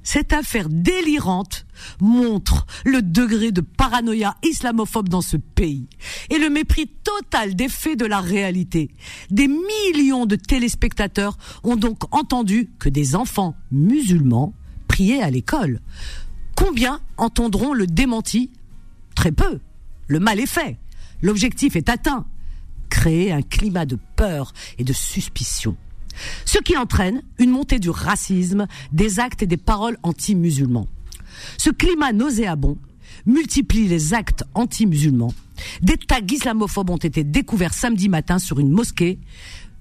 Cette 0.04 0.34
affaire 0.34 0.68
délirante 0.70 1.66
montre 2.02 2.66
le 2.86 3.02
degré 3.02 3.52
de 3.52 3.62
paranoïa 3.62 4.36
islamophobe 4.44 5.10
dans 5.10 5.22
ce 5.22 5.38
pays 5.38 5.88
et 6.30 6.38
le 6.38 6.50
mépris 6.50 6.88
total 6.88 7.56
des 7.56 7.70
faits 7.70 8.00
de 8.00 8.06
la 8.06 8.20
réalité. 8.20 8.90
Des 9.30 9.48
millions 9.48 10.26
de 10.26 10.36
téléspectateurs 10.36 11.38
ont 11.64 11.76
donc 11.76 12.14
entendu 12.14 12.70
que 12.80 12.90
des 12.90 13.16
enfants 13.16 13.56
musulmans 13.72 14.54
priaient 14.88 15.22
à 15.22 15.30
l'école. 15.30 15.80
Combien 16.56 17.00
entendront 17.18 17.74
le 17.74 17.88
démenti? 17.88 18.52
Très 19.16 19.32
peu. 19.32 19.60
Le 20.08 20.20
mal 20.20 20.40
est 20.40 20.46
fait. 20.46 20.78
L'objectif 21.22 21.76
est 21.76 21.90
atteint. 21.90 22.26
Créer 22.90 23.32
un 23.32 23.44
climat 23.44 23.86
de 23.86 23.98
peur 24.16 24.52
et 24.78 24.84
de 24.84 24.94
suspicion 24.94 25.78
ce 26.46 26.60
qui 26.60 26.78
entraîne 26.78 27.22
une 27.38 27.52
montée 27.52 27.80
du 27.80 27.90
racisme, 27.90 28.68
des 28.92 29.20
actes 29.20 29.44
et 29.44 29.48
des 29.48 29.58
paroles 29.58 29.98
anti-musulmans. 30.04 30.88
Ce 31.58 31.70
climat 31.70 32.14
nauséabond 32.14 32.78
multiplie 33.26 33.88
les 33.88 34.14
actes 34.14 34.44
anti-musulmans. 34.54 35.34
Des 35.82 35.98
tags 35.98 36.20
islamophobes 36.30 36.90
ont 36.90 36.98
été 36.98 37.24
découverts 37.24 37.74
samedi 37.74 38.10
matin 38.10 38.40
sur 38.40 38.60
une 38.60 38.70
mosquée, 38.70 39.20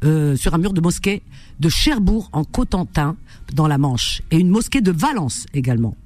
euh, 0.04 0.36
sur 0.36 0.54
un 0.54 0.58
mur 0.58 0.72
de 0.72 0.80
mosquée 0.80 1.22
de 1.60 1.68
Cherbourg 1.68 2.28
en 2.32 2.44
Cotentin, 2.44 3.16
dans 3.54 3.66
la 3.66 3.78
Manche, 3.78 4.22
et 4.30 4.38
une 4.38 4.50
mosquée 4.50 4.80
de 4.80 4.90
Valence 4.90 5.46
également. 5.54 5.96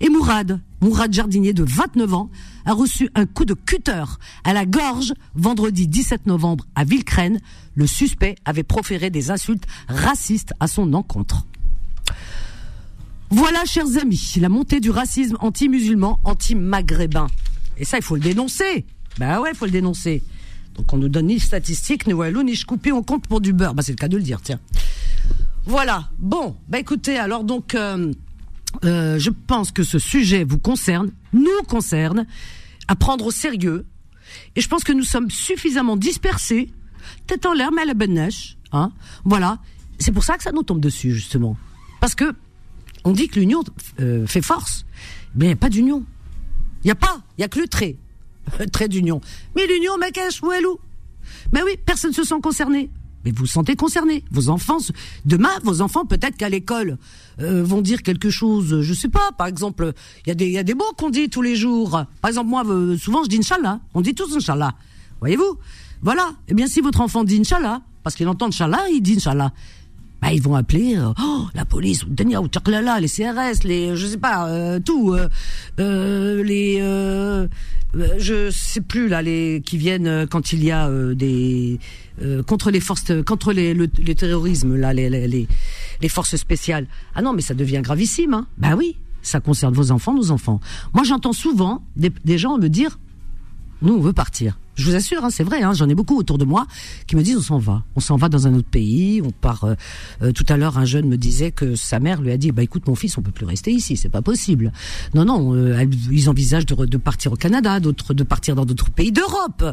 Et 0.00 0.08
Mourad, 0.08 0.60
Mourad 0.80 1.12
Jardinier 1.12 1.52
de 1.52 1.62
29 1.62 2.14
ans, 2.14 2.30
a 2.64 2.72
reçu 2.72 3.10
un 3.14 3.26
coup 3.26 3.44
de 3.44 3.52
cutter 3.52 4.04
à 4.44 4.54
la 4.54 4.64
gorge 4.64 5.12
vendredi 5.34 5.88
17 5.88 6.26
novembre 6.26 6.66
à 6.74 6.84
Villecrène. 6.84 7.40
Le 7.74 7.86
suspect 7.86 8.36
avait 8.46 8.62
proféré 8.62 9.10
des 9.10 9.30
insultes 9.30 9.64
racistes 9.88 10.54
à 10.58 10.68
son 10.68 10.94
encontre. 10.94 11.46
Voilà, 13.28 13.64
chers 13.66 13.98
amis, 14.00 14.34
la 14.40 14.48
montée 14.48 14.80
du 14.80 14.90
racisme 14.90 15.36
anti-musulman, 15.40 16.18
anti-maghrébin. 16.24 17.26
Et 17.76 17.84
ça, 17.84 17.98
il 17.98 18.02
faut 18.02 18.16
le 18.16 18.22
dénoncer. 18.22 18.86
Ben 19.18 19.38
ouais, 19.40 19.50
il 19.52 19.56
faut 19.56 19.66
le 19.66 19.70
dénoncer. 19.70 20.22
Donc 20.76 20.92
on 20.94 20.96
nous 20.96 21.08
donne 21.08 21.26
ni 21.26 21.38
statistiques, 21.38 22.06
ni 22.06 22.14
walou, 22.14 22.42
ni 22.42 22.56
coupé, 22.58 22.90
on 22.90 23.02
compte 23.02 23.26
pour 23.28 23.40
du 23.40 23.52
beurre. 23.52 23.74
Bah 23.74 23.82
c'est 23.82 23.92
le 23.92 23.96
cas 23.96 24.08
de 24.08 24.16
le 24.16 24.22
dire, 24.22 24.40
tiens. 24.40 24.58
Voilà. 25.66 26.08
Bon, 26.18 26.56
bah 26.68 26.78
écoutez, 26.78 27.18
alors 27.18 27.44
donc... 27.44 27.74
Euh, 27.74 28.12
euh, 28.84 29.18
je 29.18 29.30
pense 29.30 29.72
que 29.72 29.82
ce 29.82 29.98
sujet 29.98 30.44
vous 30.44 30.58
concerne, 30.58 31.10
nous 31.32 31.62
concerne, 31.68 32.26
à 32.88 32.96
prendre 32.96 33.26
au 33.26 33.30
sérieux. 33.30 33.86
Et 34.56 34.60
je 34.60 34.68
pense 34.68 34.84
que 34.84 34.92
nous 34.92 35.04
sommes 35.04 35.30
suffisamment 35.30 35.96
dispersés, 35.96 36.70
tête 37.26 37.46
en 37.46 37.52
l'air, 37.52 37.72
mais 37.72 37.82
à 37.82 37.84
la 37.84 37.94
bonne 37.94 38.14
neige. 38.14 38.56
Hein 38.72 38.92
voilà. 39.24 39.58
C'est 39.98 40.12
pour 40.12 40.24
ça 40.24 40.36
que 40.36 40.42
ça 40.42 40.52
nous 40.52 40.62
tombe 40.62 40.80
dessus, 40.80 41.12
justement. 41.12 41.56
Parce 42.00 42.14
que 42.14 42.32
on 43.04 43.12
dit 43.12 43.28
que 43.28 43.40
l'union 43.40 43.62
euh, 44.00 44.26
fait 44.26 44.42
force. 44.42 44.84
Mais 45.34 45.46
il 45.46 45.48
n'y 45.48 45.54
a 45.54 45.56
pas 45.56 45.68
d'union. 45.68 46.04
Il 46.82 46.86
n'y 46.86 46.90
a 46.90 46.96
pas. 46.96 47.22
Il 47.36 47.40
n'y 47.40 47.44
a 47.44 47.48
que 47.48 47.60
le 47.60 47.68
trait. 47.68 47.96
Le 48.58 48.66
trait 48.66 48.88
d'union. 48.88 49.20
Mais 49.54 49.66
l'union, 49.66 49.96
mec, 49.98 50.18
où 50.42 50.50
est 50.50 50.62
Mais 51.52 51.62
oui, 51.62 51.76
personne 51.84 52.10
ne 52.10 52.14
se 52.16 52.24
sent 52.24 52.40
concerné 52.42 52.90
mais 53.24 53.30
vous 53.30 53.40
vous 53.40 53.46
sentez 53.46 53.76
concerné. 53.76 54.24
Vos 54.30 54.48
enfants, 54.48 54.78
demain, 55.24 55.50
vos 55.62 55.80
enfants, 55.80 56.04
peut-être 56.04 56.36
qu'à 56.36 56.48
l'école, 56.48 56.96
euh, 57.40 57.62
vont 57.64 57.80
dire 57.80 58.02
quelque 58.02 58.30
chose, 58.30 58.82
je 58.82 58.94
sais 58.94 59.08
pas, 59.08 59.30
par 59.36 59.46
exemple, 59.46 59.92
il 60.24 60.28
y, 60.28 60.32
a 60.32 60.34
des, 60.34 60.50
y 60.50 60.58
a 60.58 60.62
des 60.62 60.74
mots 60.74 60.92
qu'on 60.96 61.10
dit 61.10 61.28
tous 61.28 61.42
les 61.42 61.56
jours. 61.56 61.90
Par 62.20 62.28
exemple, 62.28 62.48
moi, 62.48 62.64
euh, 62.66 62.96
souvent, 62.96 63.22
je 63.24 63.28
dis 63.28 63.38
Inch'Allah. 63.38 63.80
On 63.94 64.00
dit 64.00 64.14
tous 64.14 64.34
Inch'Allah. 64.36 64.74
Voyez-vous? 65.20 65.58
Voilà. 66.02 66.32
Eh 66.48 66.54
bien, 66.54 66.66
si 66.66 66.80
votre 66.80 67.00
enfant 67.00 67.24
dit 67.24 67.38
Inch'Allah, 67.38 67.82
parce 68.02 68.16
qu'il 68.16 68.28
entend 68.28 68.48
Inch'Allah, 68.48 68.80
il 68.92 69.00
dit 69.00 69.14
Inch'Allah. 69.14 69.52
Bah, 70.22 70.32
ils 70.32 70.42
vont 70.42 70.54
appeler 70.54 70.96
euh, 70.98 71.12
oh, 71.22 71.46
la 71.54 71.64
police, 71.64 72.04
les 72.06 73.08
CRS, 73.08 73.64
les 73.64 73.96
je 73.96 74.06
sais 74.06 74.18
pas 74.18 74.78
tout, 74.80 75.16
les 75.78 76.78
je 78.18 78.50
sais 78.50 78.82
plus 78.82 79.08
là 79.08 79.22
les 79.22 79.62
qui 79.64 79.78
viennent 79.78 80.26
quand 80.30 80.52
il 80.52 80.62
y 80.62 80.70
a 80.70 80.90
des 81.14 81.80
euh, 82.22 82.42
contre 82.42 82.70
les 82.70 82.80
forces, 82.80 83.12
contre 83.24 83.52
les, 83.52 83.74
le, 83.74 83.88
terrorisme, 83.88 84.76
là, 84.76 84.92
les, 84.92 85.48
forces 86.08 86.36
spéciales. 86.36 86.86
Ah 87.14 87.22
non, 87.22 87.32
mais 87.32 87.42
ça 87.42 87.54
devient 87.54 87.80
gravissime. 87.82 88.34
Hein. 88.34 88.46
Ben 88.58 88.76
oui, 88.76 88.96
ça 89.22 89.40
concerne 89.40 89.74
vos 89.74 89.90
enfants, 89.90 90.14
nos 90.14 90.30
enfants. 90.30 90.60
Moi, 90.94 91.04
j'entends 91.04 91.32
souvent 91.32 91.82
des 91.96 92.38
gens 92.38 92.58
me 92.58 92.68
dire, 92.68 92.98
nous, 93.82 93.94
on 93.94 94.00
veut 94.00 94.12
partir. 94.12 94.58
Je 94.80 94.86
vous 94.86 94.94
assure, 94.94 95.24
hein, 95.24 95.30
c'est 95.30 95.44
vrai. 95.44 95.62
Hein, 95.62 95.74
J'en 95.74 95.88
ai 95.90 95.94
beaucoup 95.94 96.16
autour 96.16 96.38
de 96.38 96.44
moi 96.46 96.66
qui 97.06 97.14
me 97.14 97.22
disent 97.22 97.36
on 97.36 97.42
s'en 97.42 97.58
va, 97.58 97.84
on 97.96 98.00
s'en 98.00 98.16
va 98.16 98.30
dans 98.30 98.46
un 98.46 98.54
autre 98.54 98.68
pays. 98.68 99.20
On 99.22 99.30
part. 99.30 99.64
Euh, 99.64 99.74
euh, 100.22 100.32
tout 100.32 100.46
à 100.48 100.56
l'heure, 100.56 100.78
un 100.78 100.86
jeune 100.86 101.06
me 101.06 101.18
disait 101.18 101.50
que 101.50 101.74
sa 101.74 102.00
mère 102.00 102.22
lui 102.22 102.32
a 102.32 102.38
dit 102.38 102.50
bah 102.50 102.62
écoute 102.62 102.86
mon 102.88 102.94
fils, 102.94 103.18
on 103.18 103.22
peut 103.22 103.30
plus 103.30 103.44
rester 103.44 103.72
ici, 103.72 103.98
c'est 103.98 104.08
pas 104.08 104.22
possible. 104.22 104.72
Non 105.12 105.26
non, 105.26 105.54
euh, 105.54 105.84
ils 106.10 106.30
envisagent 106.30 106.64
de, 106.64 106.86
de, 106.86 106.96
partir 106.96 107.32
au 107.32 107.36
Canada, 107.36 107.78
d'autres 107.78 108.14
de 108.14 108.22
partir 108.22 108.54
dans 108.54 108.64
d'autres 108.64 108.90
pays 108.90 109.12
d'Europe 109.12 109.64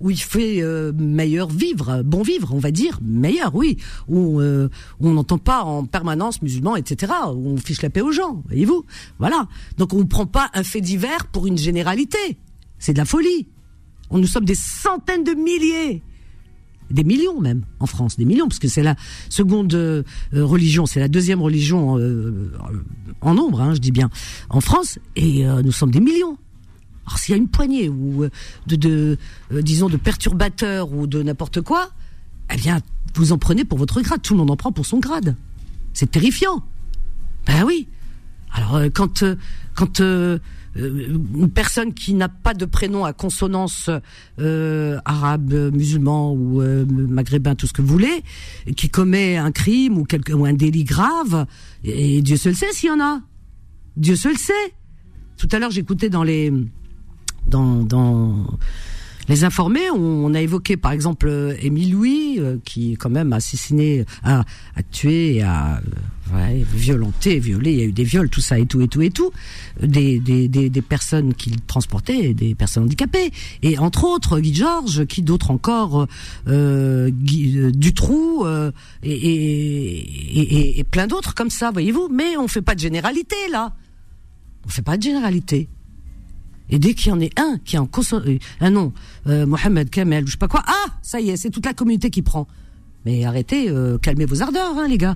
où 0.00 0.10
il 0.10 0.20
fait 0.20 0.62
meilleur 0.98 1.48
vivre, 1.48 2.02
bon 2.02 2.22
vivre, 2.22 2.52
on 2.52 2.58
va 2.58 2.72
dire 2.72 2.98
meilleur, 3.02 3.54
oui, 3.54 3.76
où, 4.08 4.40
on 4.40 5.12
n'entend 5.12 5.38
pas 5.38 5.62
en 5.62 5.84
permanence 5.84 6.42
musulmans, 6.42 6.74
etc. 6.74 7.12
Où 7.32 7.50
on 7.50 7.56
fiche 7.56 7.82
la 7.82 7.90
paix 7.90 8.00
aux 8.00 8.12
gens, 8.12 8.42
voyez-vous. 8.48 8.84
Voilà. 9.20 9.46
Donc 9.78 9.92
on 9.92 9.98
ne 9.98 10.04
prend 10.04 10.26
pas 10.26 10.50
un 10.54 10.64
fait 10.64 10.80
divers 10.80 11.26
pour 11.26 11.46
une 11.46 11.58
généralité. 11.58 12.38
C'est 12.78 12.92
de 12.92 12.98
la 12.98 13.04
folie. 13.04 13.46
Nous 14.10 14.26
sommes 14.26 14.44
des 14.44 14.54
centaines 14.54 15.24
de 15.24 15.32
milliers, 15.32 16.02
des 16.90 17.04
millions 17.04 17.40
même 17.40 17.64
en 17.80 17.86
France, 17.86 18.16
des 18.16 18.24
millions, 18.24 18.48
parce 18.48 18.58
que 18.58 18.68
c'est 18.68 18.82
la 18.82 18.96
seconde 19.28 19.74
euh, 19.74 20.02
religion, 20.32 20.86
c'est 20.86 21.00
la 21.00 21.08
deuxième 21.08 21.42
religion 21.42 21.98
euh, 21.98 22.52
en 23.20 23.34
nombre, 23.34 23.60
hein, 23.60 23.74
je 23.74 23.80
dis 23.80 23.92
bien, 23.92 24.10
en 24.50 24.60
France, 24.60 24.98
et 25.16 25.46
euh, 25.46 25.62
nous 25.62 25.72
sommes 25.72 25.90
des 25.90 26.00
millions. 26.00 26.38
Alors 27.06 27.18
s'il 27.18 27.32
y 27.32 27.34
a 27.34 27.38
une 27.38 27.48
poignée 27.48 27.88
ou 27.88 28.26
de, 28.66 29.16
disons 29.52 29.88
de 29.88 29.96
perturbateurs 29.96 30.92
ou 30.92 31.06
de 31.06 31.22
n'importe 31.22 31.60
quoi, 31.60 31.90
eh 32.52 32.56
bien 32.56 32.80
vous 33.14 33.32
en 33.32 33.38
prenez 33.38 33.64
pour 33.64 33.78
votre 33.78 34.00
grade. 34.02 34.20
Tout 34.22 34.34
le 34.34 34.38
monde 34.38 34.50
en 34.50 34.56
prend 34.56 34.72
pour 34.72 34.86
son 34.86 34.98
grade. 34.98 35.36
C'est 35.92 36.10
terrifiant. 36.10 36.64
Ben 37.46 37.62
oui. 37.64 37.86
Alors 38.52 38.80
quand 38.92 39.22
quand 39.76 40.00
une 40.76 41.50
personne 41.50 41.94
qui 41.94 42.14
n'a 42.14 42.28
pas 42.28 42.54
de 42.54 42.64
prénom 42.64 43.04
à 43.04 43.12
consonance 43.12 43.90
euh, 44.38 44.98
arabe, 45.04 45.52
musulman 45.72 46.32
ou 46.32 46.60
euh, 46.60 46.84
maghrébin, 46.86 47.54
tout 47.54 47.66
ce 47.66 47.72
que 47.72 47.82
vous 47.82 47.88
voulez, 47.88 48.22
qui 48.76 48.88
commet 48.88 49.36
un 49.36 49.52
crime 49.52 49.98
ou, 49.98 50.04
quelque, 50.04 50.32
ou 50.32 50.44
un 50.44 50.52
délit 50.52 50.84
grave, 50.84 51.46
et, 51.84 52.20
Dieu 52.22 52.36
seul 52.36 52.54
sait 52.54 52.72
s'il 52.72 52.88
y 52.88 52.92
en 52.92 53.00
a. 53.00 53.20
Dieu 53.96 54.16
seul 54.16 54.36
sait. 54.36 54.52
Tout 55.36 55.48
à 55.52 55.58
l'heure, 55.58 55.70
j'écoutais 55.70 56.10
dans 56.10 56.24
les 56.24 56.52
dans 57.46 57.82
dans 57.82 58.46
les 59.28 59.44
informés, 59.44 59.90
on, 59.90 60.34
a 60.34 60.40
évoqué 60.40 60.76
par 60.76 60.92
exemple 60.92 61.26
euh, 61.28 61.54
Émile 61.60 61.92
Louis, 61.92 62.36
euh, 62.38 62.56
qui 62.64 62.92
quand 62.94 63.10
même 63.10 63.32
a 63.32 63.36
assassiné, 63.36 64.04
a, 64.22 64.44
tué, 64.92 65.42
a 65.42 65.78
euh, 65.78 66.36
ouais, 66.36 66.64
violenté, 66.74 67.38
violé, 67.38 67.72
il 67.72 67.78
y 67.78 67.82
a 67.82 67.84
eu 67.84 67.92
des 67.92 68.04
viols, 68.04 68.30
tout 68.30 68.40
ça 68.40 68.58
et 68.58 68.66
tout 68.66 68.80
et 68.80 68.88
tout 68.88 69.02
et 69.02 69.10
tout, 69.10 69.32
des, 69.82 70.20
des, 70.20 70.48
des, 70.48 70.70
des 70.70 70.82
personnes 70.82 71.34
qu'il 71.34 71.60
transportait, 71.62 72.34
des 72.34 72.54
personnes 72.54 72.84
handicapées. 72.84 73.32
Et 73.62 73.78
entre 73.78 74.04
autres, 74.04 74.38
Guy 74.38 74.54
Georges, 74.54 75.06
qui 75.06 75.22
d'autres 75.22 75.50
encore, 75.50 76.06
euh, 76.46 77.10
Guy, 77.10 77.72
Dutroux, 77.72 78.46
et, 79.02 79.10
et, 79.10 79.98
et, 80.40 80.78
et 80.78 80.84
plein 80.84 81.06
d'autres 81.06 81.34
comme 81.34 81.50
ça, 81.50 81.70
voyez-vous. 81.72 82.08
Mais 82.12 82.36
on 82.36 82.48
fait 82.48 82.62
pas 82.62 82.74
de 82.74 82.80
généralité 82.80 83.36
là. 83.50 83.74
On 84.64 84.68
fait 84.68 84.82
pas 84.82 84.96
de 84.96 85.02
généralité. 85.02 85.68
Et 86.70 86.78
dès 86.78 86.94
qu'il 86.94 87.08
y 87.08 87.12
en 87.12 87.20
est 87.20 87.38
un 87.38 87.58
qui 87.64 87.78
en 87.78 87.88
euh, 88.12 88.38
un 88.60 88.70
nom, 88.70 88.92
euh, 89.26 89.46
Mohamed 89.46 89.90
Kamel, 89.90 90.26
je 90.26 90.32
sais 90.32 90.38
pas 90.38 90.48
quoi, 90.48 90.62
ah, 90.66 90.86
ça 91.02 91.20
y 91.20 91.30
est, 91.30 91.36
c'est 91.36 91.50
toute 91.50 91.66
la 91.66 91.74
communauté 91.74 92.10
qui 92.10 92.22
prend. 92.22 92.46
Mais 93.04 93.24
arrêtez, 93.24 93.68
euh, 93.70 93.98
calmez 93.98 94.24
vos 94.24 94.42
ardeurs, 94.42 94.76
hein, 94.76 94.88
les 94.88 94.98
gars. 94.98 95.14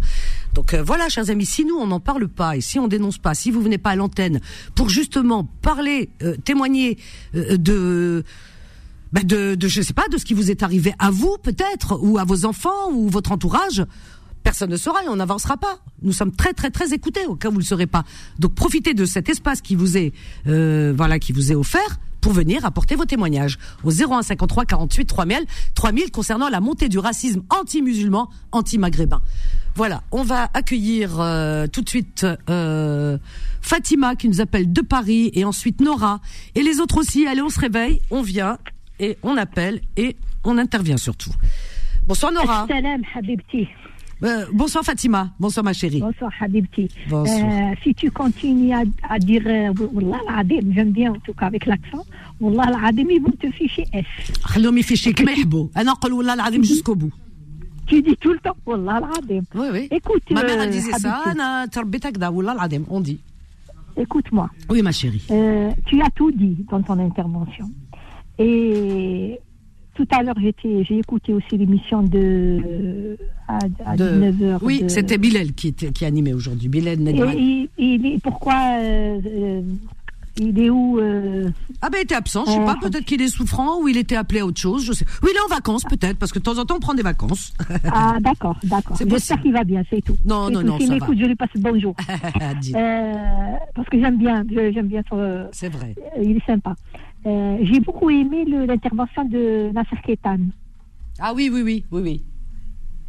Donc 0.54 0.74
voilà, 0.74 1.08
chers 1.08 1.28
amis, 1.28 1.46
si 1.46 1.64
nous 1.64 1.76
on 1.76 1.88
n'en 1.88 2.00
parle 2.00 2.28
pas 2.28 2.56
et 2.56 2.60
si 2.60 2.78
on 2.78 2.86
dénonce 2.86 3.18
pas, 3.18 3.34
si 3.34 3.50
vous 3.50 3.60
venez 3.60 3.78
pas 3.78 3.90
à 3.90 3.96
l'antenne 3.96 4.40
pour 4.74 4.88
justement 4.88 5.44
parler, 5.62 6.08
témoigner 6.44 6.98
de, 7.34 8.24
bah 9.12 9.22
de, 9.24 9.54
de, 9.54 9.68
je 9.68 9.82
sais 9.82 9.92
pas, 9.92 10.08
de 10.08 10.18
ce 10.18 10.24
qui 10.24 10.34
vous 10.34 10.50
est 10.50 10.62
arrivé 10.62 10.92
à 10.98 11.10
vous 11.10 11.36
peut-être 11.42 11.98
ou 12.02 12.18
à 12.18 12.24
vos 12.24 12.46
enfants 12.46 12.90
ou 12.92 13.08
votre 13.08 13.32
entourage, 13.32 13.84
personne 14.42 14.70
ne 14.70 14.76
saura 14.76 15.04
et 15.04 15.08
on 15.08 15.16
n'avancera 15.16 15.56
pas. 15.56 15.78
Nous 16.02 16.12
sommes 16.12 16.32
très 16.32 16.52
très 16.52 16.70
très 16.70 16.92
écoutés 16.92 17.26
au 17.26 17.36
cas 17.36 17.48
où 17.48 17.52
vous 17.52 17.58
le 17.58 17.64
serez 17.64 17.86
pas. 17.86 18.04
Donc 18.38 18.54
profitez 18.54 18.94
de 18.94 19.04
cet 19.04 19.28
espace 19.28 19.60
qui 19.60 19.74
vous 19.74 19.96
est 19.96 20.12
euh, 20.46 20.92
voilà 20.96 21.18
qui 21.18 21.32
vous 21.32 21.52
est 21.52 21.54
offert 21.54 21.98
pour 22.20 22.32
venir 22.32 22.64
apporter 22.64 22.96
vos 22.96 23.04
témoignages 23.04 23.58
au 23.82 23.90
01 23.90 24.22
53 24.22 24.64
48 24.66 25.06
3000 25.06 25.38
3000 25.74 26.10
concernant 26.10 26.48
la 26.48 26.60
montée 26.60 26.88
du 26.88 26.98
racisme 26.98 27.42
anti-musulman, 27.50 28.28
anti-maghrébin. 28.52 29.20
Voilà, 29.74 30.02
on 30.10 30.22
va 30.22 30.50
accueillir 30.52 31.20
euh, 31.20 31.66
tout 31.66 31.80
de 31.80 31.88
suite 31.88 32.26
euh, 32.50 33.18
Fatima 33.62 34.16
qui 34.16 34.28
nous 34.28 34.40
appelle 34.40 34.72
de 34.72 34.80
Paris 34.80 35.30
et 35.34 35.44
ensuite 35.44 35.80
Nora 35.80 36.20
et 36.54 36.62
les 36.62 36.80
autres 36.80 36.98
aussi. 36.98 37.26
Allez, 37.26 37.40
on 37.40 37.48
se 37.48 37.60
réveille, 37.60 38.02
on 38.10 38.22
vient 38.22 38.58
et 38.98 39.16
on 39.22 39.36
appelle 39.36 39.80
et 39.96 40.16
on 40.44 40.58
intervient 40.58 40.96
surtout. 40.96 41.30
Bonsoir 42.06 42.32
Nora. 42.32 42.66
Euh, 44.23 44.45
bonsoir 44.53 44.83
Fatima. 44.83 45.21
Bonsoir 45.39 45.63
ma 45.65 45.73
chérie. 45.73 45.99
Bonsoir 45.99 46.31
Habibti. 46.39 46.87
Bonsoir. 47.09 47.37
Euh, 47.37 47.75
si 47.83 47.93
tu 47.93 48.09
continues 48.11 48.73
à, 48.73 48.83
à 49.09 49.19
dire 49.19 49.43
euh, 49.45 49.73
Wallah 49.93 50.19
al-Adim, 50.29 50.71
j'aime 50.73 50.91
bien 50.91 51.11
en 51.11 51.19
tout 51.25 51.33
cas 51.33 51.47
avec 51.47 51.65
l'accent, 51.65 52.03
Wallah 52.39 52.63
al-Adim, 52.71 53.07
ils 53.09 53.21
vont 53.21 53.31
te 53.43 53.49
ficher 53.51 53.85
S. 53.93 54.05
خليهم 54.43 54.77
يفيشي 54.77 55.13
كما 55.13 55.31
يحبوا 55.31 55.67
انا 55.77 55.91
نقول 55.91 56.13
والله 56.13 56.33
العظيم 56.33 56.63
jusqu'au 56.63 56.95
bout 56.95 57.11
Tu 57.87 58.01
dis 58.01 58.15
tout 58.23 58.33
le 58.33 58.39
temps 58.39 58.57
Wallah 58.65 58.95
al-Adim. 59.03 59.43
oui 59.55 59.67
oui 59.73 59.87
Écoute, 59.91 60.23
ma 60.31 60.43
mère 60.43 60.61
elle 60.61 60.69
euh, 60.69 60.71
disait 60.71 60.91
ça 60.91 61.11
Habibti, 61.21 61.29
انا 61.31 61.65
تربيت 61.65 62.05
هكذا 62.05 62.27
والله 62.27 62.51
العظيم 62.53 62.85
on 62.89 63.01
dit 63.01 63.19
écoute-moi. 63.97 64.47
oui 64.69 64.81
ma 64.81 64.91
chérie 64.91 65.23
Euh, 65.31 65.71
tu 65.87 66.01
as 66.01 66.09
tout 66.15 66.31
dit 66.31 66.57
dans 66.71 66.81
ton 66.81 66.97
intervention. 67.09 67.67
Et 68.39 69.39
tout 70.06 70.16
à 70.16 70.22
l'heure, 70.22 70.34
j'étais, 70.40 70.82
j'ai 70.84 70.98
écouté 70.98 71.32
aussi 71.34 71.56
l'émission 71.58 72.02
de 72.02 73.16
à, 73.48 73.58
à 73.84 73.96
De- 73.96 74.04
19h. 74.20 74.58
oui 74.62 74.82
de- 74.82 74.88
c'était 74.88 75.18
Bilal 75.18 75.52
qui 75.52 75.68
était 75.68 75.90
qui 75.92 76.04
animait 76.04 76.32
aujourd'hui 76.32 76.68
Bilal. 76.68 76.98
Et 77.36 77.68
il 77.78 78.06
est, 78.06 78.22
pourquoi 78.22 78.54
euh, 78.78 79.20
euh, 79.26 79.62
il 80.38 80.58
est 80.58 80.70
où 80.70 80.98
euh, 80.98 81.50
Ah 81.82 81.90
ben 81.90 81.98
il 81.98 82.02
était 82.04 82.14
absent, 82.14 82.44
je 82.46 82.52
sais 82.52 82.58
Euh, 82.60 82.64
pas, 82.64 82.76
peut-être 82.80 83.04
qu'il 83.04 83.20
est 83.20 83.28
souffrant 83.28 83.80
ou 83.82 83.88
il 83.88 83.96
était 83.98 84.16
appelé 84.16 84.40
à 84.40 84.46
autre 84.46 84.60
chose, 84.60 84.84
je 84.84 84.92
sais. 84.92 85.04
Oui, 85.22 85.30
il 85.32 85.36
est 85.36 85.40
en 85.52 85.54
vacances 85.54 85.84
peut-être, 85.84 86.16
parce 86.18 86.32
que 86.32 86.38
de 86.38 86.44
temps 86.44 86.56
en 86.58 86.64
temps 86.64 86.76
on 86.76 86.80
prend 86.80 86.94
des 86.94 87.02
vacances. 87.02 87.52
Ah, 87.92 88.16
d'accord, 88.20 88.56
d'accord. 88.64 88.96
C'est 88.96 89.08
J'espère 89.10 89.40
qu'il 89.42 89.52
va 89.52 89.64
bien, 89.64 89.82
c'est 89.90 90.00
tout. 90.02 90.16
Non, 90.24 90.48
non, 90.48 90.60
tout. 90.60 90.66
non, 90.66 90.78
S'il 90.78 90.86
ça 90.86 90.94
m'écoute, 90.94 91.16
va. 91.18 91.22
je 91.24 91.28
lui 91.28 91.34
passe 91.36 91.50
bonjour. 91.56 91.94
Euh, 92.74 93.12
parce 93.74 93.88
que 93.88 93.98
j'aime 94.00 94.16
bien, 94.18 94.44
je- 94.50 94.72
j'aime 94.72 94.86
bien 94.88 95.02
son. 95.08 95.18
euh, 95.18 95.44
C'est 95.52 95.68
vrai. 95.68 95.94
il 96.22 96.36
est 96.36 96.46
sympa. 96.46 96.74
Euh, 97.26 97.58
J'ai 97.62 97.80
beaucoup 97.80 98.10
aimé 98.10 98.44
l'intervention 98.46 99.24
de 99.24 99.70
Nasser 99.72 99.96
Ketan. 100.04 100.38
Ah 101.18 101.32
oui, 101.34 101.50
oui, 101.52 101.62
oui, 101.62 101.84
oui, 101.90 102.00
oui. 102.02 102.22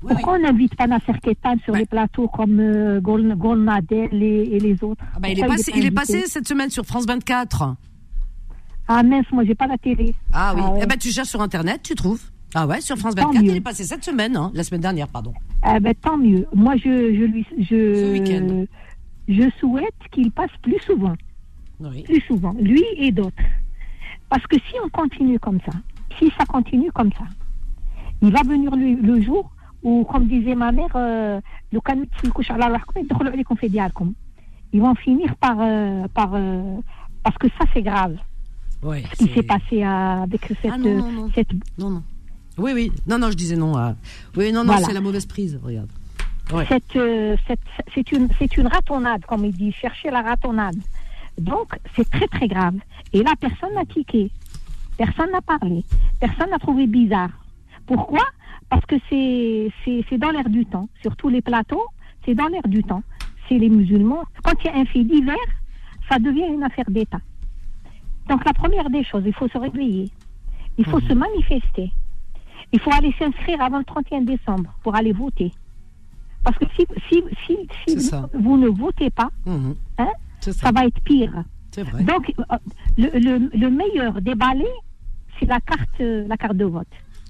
Oui, 0.04 0.08
oui. 0.10 0.16
Pourquoi 0.16 0.34
on 0.34 0.40
n'invite 0.42 0.76
pas 0.76 0.88
Nasser 0.88 1.14
Ketan 1.22 1.56
sur 1.64 1.74
les 1.76 1.86
plateaux 1.86 2.28
comme 2.28 2.60
euh, 2.60 3.00
Gol- 3.00 3.36
Golnadel 3.38 4.10
et, 4.22 4.56
et 4.56 4.60
les 4.60 4.84
autres? 4.84 5.04
Ah 5.16 5.20
bah, 5.20 5.30
il 5.30 5.40
est 5.40 5.46
passé, 5.48 5.72
pas 5.72 5.78
il 5.78 5.86
est 5.86 5.92
passé 5.92 6.24
cette 6.28 6.48
semaine 6.48 6.70
sur 6.70 6.86
France 6.86 7.06
24. 7.06 7.76
Ah 8.88 9.04
mince, 9.04 9.26
moi 9.32 9.46
j'ai 9.46 9.56
pas 9.56 9.68
la 9.68 9.78
télé. 9.78 10.14
Ah 10.34 10.54
oui. 10.56 10.62
Ah 10.66 10.72
ouais. 10.74 10.80
Eh 10.84 10.86
ben 10.88 10.98
tu 10.98 11.10
cherches 11.12 11.30
sur 11.30 11.42
internet, 11.42 11.82
tu 11.84 11.96
trouves. 11.96 12.22
Ah 12.54 12.68
ouais, 12.68 12.82
sur 12.82 12.98
France 12.98 13.16
Tant 13.16 13.28
24, 13.28 13.44
mieux. 13.44 13.52
il 13.52 13.56
est 13.58 13.62
passé 13.62 13.86
cette 13.86 14.04
semaine, 14.04 14.36
hein, 14.36 14.52
la 14.54 14.64
semaine 14.66 14.82
dernière, 14.82 15.08
pardon. 15.08 15.34
Ah 15.62 15.80
ben, 15.80 15.94
tant 15.94 16.18
mieux. 16.18 16.46
Moi 16.54 16.76
je, 16.78 16.90
je 16.90 17.24
lui 17.24 17.46
je, 17.60 18.66
je 19.30 19.50
souhaite 19.60 19.94
qu'il 20.12 20.32
passe 20.32 20.50
plus 20.62 20.80
souvent. 20.86 21.14
Oui. 21.80 22.04
plus 22.04 22.22
souvent, 22.22 22.54
lui 22.60 22.84
et 22.98 23.12
d'autres. 23.12 23.32
Parce 24.32 24.48
que 24.48 24.56
si 24.56 24.76
on 24.82 24.88
continue 24.88 25.38
comme 25.40 25.60
ça, 25.66 25.74
si 26.18 26.32
ça 26.38 26.46
continue 26.46 26.90
comme 26.94 27.12
ça, 27.12 27.26
il 28.22 28.32
va 28.32 28.44
venir 28.44 28.72
le, 28.78 29.22
jour 29.22 29.52
où, 29.84 30.06
comme 30.06 30.26
disait 30.28 30.56
ma 30.56 30.72
mère, 30.72 30.88
ils 34.74 34.82
vont 34.82 34.96
finir 34.96 35.36
par. 35.36 35.58
Euh, 35.60 36.08
par 36.14 36.30
euh, 36.34 36.80
parce 37.24 37.38
que 37.38 37.50
ça, 37.50 37.66
c'est 37.74 37.82
grave. 37.82 38.16
Ouais, 38.82 39.04
ce 39.12 39.26
qui 39.26 39.34
s'est 39.34 39.44
passé 39.44 39.84
euh, 39.84 40.24
avec 40.24 40.46
cette. 40.48 40.72
Ah 40.72 40.78
non, 40.78 41.30
non, 41.78 41.90
non. 41.90 42.04
Oui, 42.58 42.72
oui. 42.74 42.90
Non, 43.06 43.20
non, 43.20 43.32
je 43.32 43.36
disais 43.36 43.58
non. 43.58 43.74
Oui, 44.38 44.54
non, 44.54 44.64
non, 44.64 44.78
c'est 44.78 44.94
la 44.94 45.02
mauvaise 45.02 45.26
prise, 45.26 45.60
regarde. 45.62 45.90
Cette, 46.70 46.98
cette, 47.48 47.60
c'est 47.94 48.12
une, 48.14 48.30
une 48.58 48.68
ratonnade, 48.68 49.26
comme 49.26 49.44
il 49.44 49.52
dit. 49.52 49.74
Chercher 49.74 50.10
la 50.10 50.22
ratonnade. 50.22 50.78
Donc, 51.38 51.68
c'est 51.96 52.10
très, 52.10 52.28
très 52.28 52.48
grave. 52.48 52.76
Et 53.14 53.24
là, 53.24 53.32
personne 53.40 53.74
n'a 53.74 53.86
tiqué. 53.86 54.32
Personne 54.98 55.32
n'a 55.32 55.42
parlé. 55.42 55.84
Personne 56.20 56.50
n'a 56.50 56.60
trouvé 56.60 56.88
bizarre. 56.88 57.32
Pourquoi? 57.86 58.24
Parce 58.70 58.86
que 58.86 58.96
c'est, 59.10 60.18
dans 60.18 60.30
l'air 60.32 60.50
du 60.50 60.66
temps. 60.66 60.88
Sur 61.02 61.16
tous 61.16 61.30
les 61.30 61.42
plateaux, 61.42 61.84
c'est 62.26 62.36
dans 62.36 62.48
l'air 62.48 62.68
du 62.68 62.84
temps. 62.84 63.04
C'est 63.50 63.58
les 63.58 63.70
musulmans. 63.70 64.24
Quand 64.44 64.54
il 64.64 64.68
y 64.68 64.70
a 64.70 64.78
un 64.78 64.86
fait 64.86 65.04
divers, 65.04 65.36
ça 66.10 66.20
devient 66.20 66.48
une 66.48 66.64
affaire 66.64 66.90
d'État. 66.90 67.20
Donc, 68.30 68.46
la 68.46 68.54
première 68.54 68.90
des 68.90 69.04
choses, 69.04 69.24
il 69.26 69.34
faut 69.34 69.48
se 69.48 69.58
réveiller. 69.58 70.10
Il 70.78 70.86
faut 70.86 71.02
se 71.02 71.14
manifester. 71.14 71.92
Il 72.72 72.80
faut 72.80 72.92
aller 72.94 73.14
s'inscrire 73.20 73.62
avant 73.62 73.80
le 73.80 73.84
31 73.84 74.22
décembre 74.22 74.74
pour 74.84 74.96
aller 74.96 75.12
voter. 75.12 75.52
Parce 76.44 76.58
que 76.58 76.66
si, 76.76 76.86
si, 77.10 77.24
si, 77.46 77.98
si 78.00 78.12
vous 78.34 78.58
ne 78.58 78.68
votez 78.68 79.10
pas, 79.10 79.30
Mhm. 79.46 79.76
Hein 79.98 80.12
ça. 80.52 80.72
va 80.72 80.86
être 80.86 81.02
pire. 81.02 81.44
Vrai. 81.78 82.04
Donc, 82.04 82.34
euh, 82.38 82.56
le, 82.98 83.10
le, 83.20 83.50
le 83.58 83.70
meilleur 83.70 84.22
des 84.22 84.36
balais, 84.36 84.66
c'est 85.40 85.46
la 85.46 85.60
carte, 85.62 85.90
euh, 86.02 86.28
la 86.28 86.36
carte 86.38 86.58
de 86.58 86.66
vote. 86.66 86.88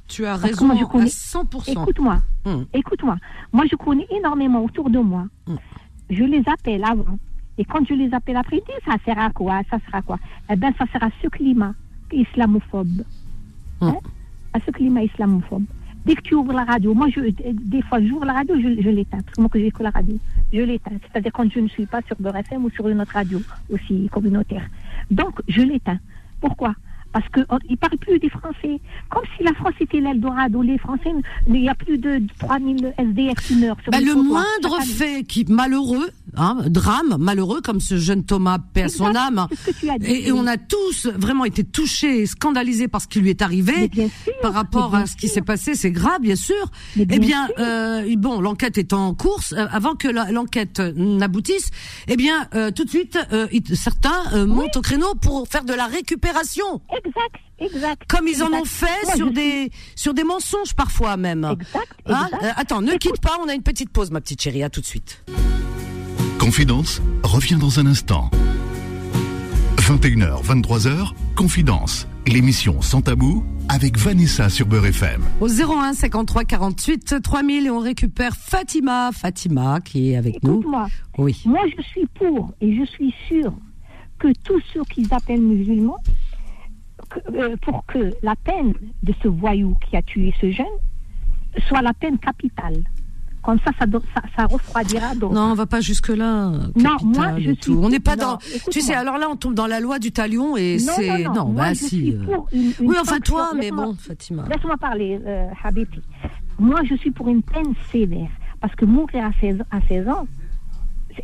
Tu 0.07 0.25
as 0.25 0.35
raison 0.35 0.67
moi, 0.67 0.75
je 0.79 0.83
à 0.83 0.87
connais- 0.87 1.05
100%. 1.09 1.71
Écoute-moi, 1.71 2.21
Mhm. 2.45 2.65
écoute-moi. 2.73 3.17
Moi, 3.53 3.65
je 3.71 3.75
connais 3.75 4.07
énormément 4.09 4.63
autour 4.63 4.89
de 4.89 4.99
moi. 4.99 5.25
Mm. 5.47 5.55
Je 6.09 6.23
les 6.23 6.43
appelle 6.47 6.83
avant. 6.83 7.17
Et 7.57 7.65
quand 7.65 7.85
je 7.87 7.93
les 7.93 8.11
appelle 8.13 8.35
après, 8.37 8.57
ils 8.57 8.63
disent 8.65 8.83
ça 8.85 8.97
sert 9.05 9.19
à 9.19 9.29
quoi 9.29 9.61
Ça 9.69 9.77
sert 9.85 9.95
à 9.95 10.01
quoi? 10.01 10.17
Eh 10.49 10.55
bien, 10.55 10.73
ça 10.77 10.85
sert 10.91 11.03
à 11.03 11.09
ce 11.21 11.27
climat 11.27 11.73
islamophobe. 12.11 13.03
Hein? 13.81 13.95
À 14.53 14.59
ce 14.65 14.71
climat 14.71 15.03
islamophobe. 15.03 15.65
Dès 16.05 16.15
que 16.15 16.21
tu 16.21 16.33
ouvres 16.35 16.53
la 16.53 16.63
radio, 16.63 16.93
moi, 16.93 17.07
je, 17.09 17.19
des 17.51 17.81
fois, 17.83 18.01
j'ouvre 18.01 18.25
la 18.25 18.33
radio, 18.33 18.55
je, 18.55 18.81
je 18.81 18.89
l'éteins. 18.89 19.19
Parce 19.19 19.35
que 19.35 19.41
moi, 19.41 19.49
que 19.49 19.69
que 19.69 19.83
la 19.83 19.91
radio, 19.91 20.17
je 20.51 20.61
l'éteins. 20.61 20.97
C'est-à-dire 21.01 21.31
quand 21.31 21.49
je 21.51 21.59
ne 21.59 21.67
suis 21.67 21.85
pas 21.85 22.01
sur 22.07 22.15
Beurre 22.19 22.37
FM 22.37 22.65
ou 22.65 22.69
sur 22.71 22.87
une 22.87 23.01
autre 23.01 23.13
radio 23.13 23.39
aussi 23.69 24.09
communautaire. 24.11 24.67
Donc, 25.11 25.41
je 25.47 25.61
l'éteins. 25.61 25.99
Pourquoi? 26.39 26.75
Parce 27.13 27.25
qu'ils 27.29 27.45
ne 27.69 27.75
parlent 27.75 27.97
plus 27.99 28.19
des 28.19 28.29
Français. 28.29 28.79
Comme 29.09 29.23
si 29.37 29.43
la 29.43 29.53
France 29.53 29.73
était 29.79 29.99
l'Eldorado. 29.99 30.61
Les 30.61 30.77
Français, 30.77 31.11
il 31.47 31.61
y 31.61 31.69
a 31.69 31.75
plus 31.75 31.97
de 31.97 32.21
3000 32.39 32.93
SDF 32.97 33.47
qui 33.47 33.55
meurent. 33.55 33.77
Sur 33.83 33.91
Bah, 33.91 33.99
le 33.99 34.11
trottoirs 34.13 34.45
moindre 34.61 34.81
fait 34.83 35.23
qui 35.23 35.45
malheureux, 35.49 36.09
hein, 36.35 36.57
drame 36.67 37.17
malheureux 37.19 37.61
comme 37.61 37.79
ce 37.79 37.97
jeune 37.97 38.23
Thomas 38.23 38.59
paix 38.73 38.83
à 38.83 38.89
son 38.89 39.13
âme. 39.15 39.47
Et, 40.03 40.31
on 40.31 40.47
a 40.47 40.57
tous 40.57 41.07
vraiment 41.07 41.45
été 41.45 41.63
touchés, 41.63 42.25
scandalisés 42.25 42.87
par 42.87 43.01
ce 43.01 43.07
qui 43.07 43.19
lui 43.19 43.29
est 43.29 43.41
arrivé. 43.41 43.87
bien 43.89 44.07
sûr, 44.07 44.33
Par 44.41 44.53
rapport 44.53 44.95
à 44.95 45.05
ce 45.05 45.15
qui 45.15 45.27
s'est 45.27 45.41
passé, 45.41 45.75
c'est 45.75 45.91
grave, 45.91 46.21
bien 46.21 46.35
sûr. 46.35 46.55
Eh 46.97 47.05
bien 47.05 47.49
euh, 47.59 48.15
bon, 48.17 48.39
l'enquête 48.41 48.77
est 48.77 48.93
en 48.93 49.13
course. 49.13 49.53
euh, 49.53 49.67
avant 49.71 49.95
que 49.95 50.07
l'enquête 50.31 50.79
n'aboutisse, 50.95 51.69
eh 52.07 52.15
bien, 52.15 52.47
euh, 52.55 52.71
tout 52.71 52.83
de 52.85 52.89
suite, 52.89 53.17
euh, 53.33 53.47
certains 53.73 54.23
euh, 54.33 54.45
montent 54.45 54.77
au 54.77 54.81
créneau 54.81 55.13
pour 55.21 55.47
faire 55.47 55.63
de 55.63 55.73
la 55.73 55.85
récupération, 55.85 56.81
Exact, 57.05 57.35
exact. 57.59 58.03
comme 58.07 58.27
ils 58.27 58.43
en 58.43 58.51
ont 58.53 58.65
fait 58.65 58.85
Moi, 59.05 59.15
sur 59.15 59.31
des 59.31 59.71
sur 59.95 60.13
des 60.13 60.23
mensonges 60.23 60.73
parfois 60.75 61.17
même. 61.17 61.45
Exact, 61.59 61.87
Hein 62.07 62.27
exact. 62.27 62.43
Euh, 62.43 62.51
attends, 62.55 62.81
ne 62.81 62.87
Écoute, 62.89 63.01
quitte 63.01 63.21
pas, 63.21 63.37
on 63.43 63.47
a 63.47 63.53
une 63.53 63.63
petite 63.63 63.89
pause, 63.89 64.11
ma 64.11 64.21
petite 64.21 64.41
chérie. 64.41 64.63
À 64.63 64.69
tout 64.69 64.81
de 64.81 64.85
suite. 64.85 65.23
Confidence 66.39 67.01
revient 67.23 67.57
dans 67.59 67.79
un 67.79 67.85
instant. 67.85 68.29
21h, 69.77 70.43
23h, 70.43 71.11
Confidence, 71.35 72.07
l'émission 72.27 72.81
sans 72.81 73.01
tabou 73.01 73.43
avec 73.67 73.97
Vanessa 73.97 74.49
sur 74.49 74.65
Beurre 74.67 74.85
FM. 74.87 75.21
Au 75.41 75.47
01 75.49 75.93
53 75.93 76.43
48 76.45 77.15
3000 77.21 77.65
et 77.65 77.69
on 77.69 77.79
récupère 77.79 78.35
Fatima, 78.35 79.09
Fatima 79.11 79.79
qui 79.81 80.11
est 80.11 80.17
avec 80.17 80.43
nous. 80.43 80.63
Oui. 81.17 81.41
moi 81.45 81.61
je 81.77 81.81
suis 81.83 82.05
pour 82.15 82.51
et 82.61 82.75
je 82.75 82.85
suis 82.85 83.13
sûre 83.27 83.53
que 84.19 84.27
tous 84.43 84.61
ceux 84.73 84.83
qu'ils 84.83 85.11
appellent 85.13 85.41
musulmans, 85.41 85.97
que, 87.11 87.19
euh, 87.35 87.55
pour 87.61 87.85
que 87.85 88.11
la 88.23 88.35
peine 88.35 88.73
de 89.03 89.13
ce 89.21 89.27
voyou 89.27 89.77
qui 89.87 89.95
a 89.97 90.01
tué 90.01 90.33
ce 90.41 90.49
jeune 90.51 90.65
soit 91.67 91.81
la 91.81 91.93
peine 91.93 92.17
capitale. 92.17 92.83
Comme 93.43 93.57
ça, 93.65 93.71
ça, 93.79 93.87
do- 93.87 94.03
ça, 94.13 94.21
ça 94.37 94.45
refroidira. 94.45 95.15
Non, 95.15 95.31
on 95.51 95.53
va 95.55 95.65
pas 95.65 95.81
jusque 95.81 96.09
là. 96.09 96.51
Non, 96.75 96.97
moi, 97.03 97.39
je 97.39 97.53
suis- 97.59 97.71
On 97.73 97.89
n'est 97.89 97.99
pas 97.99 98.15
non, 98.15 98.33
dans. 98.33 98.37
Tu 98.69 98.81
sais, 98.81 98.93
alors 98.93 99.17
là, 99.17 99.27
on 99.31 99.35
tombe 99.35 99.55
dans 99.55 99.65
la 99.65 99.79
loi 99.79 99.97
du 99.97 100.11
talion 100.11 100.55
et 100.57 100.77
c'est 100.77 101.23
non, 101.23 101.33
non. 101.33 101.45
Moi, 101.47 101.53
bah 101.63 101.69
je 101.73 101.79
si. 101.79 101.87
suis 101.87 102.15
euh. 102.15 102.23
pour 102.25 102.47
une- 102.53 102.61
une 102.79 102.87
Oui, 102.87 102.95
enfin 103.01 103.19
toi, 103.19 103.51
mais 103.57 103.71
bon, 103.71 103.95
Fatima. 103.95 104.45
Laisse-moi 104.47 104.77
parler, 104.77 105.19
euh. 105.25 105.47
Moi, 106.59 106.81
je 106.87 106.93
suis 106.95 107.09
pour 107.09 107.29
une 107.29 107.41
peine 107.41 107.73
sévère. 107.91 108.29
Parce 108.59 108.75
que 108.75 108.85
mourir 108.85 109.25
à 109.25 109.31
16, 109.41 109.63
à 109.71 109.81
16 109.87 110.07
ans, 110.07 110.27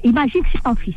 imagine 0.03 0.41
que 0.41 0.47
c'est 0.53 0.63
ton 0.63 0.75
fils. 0.75 0.95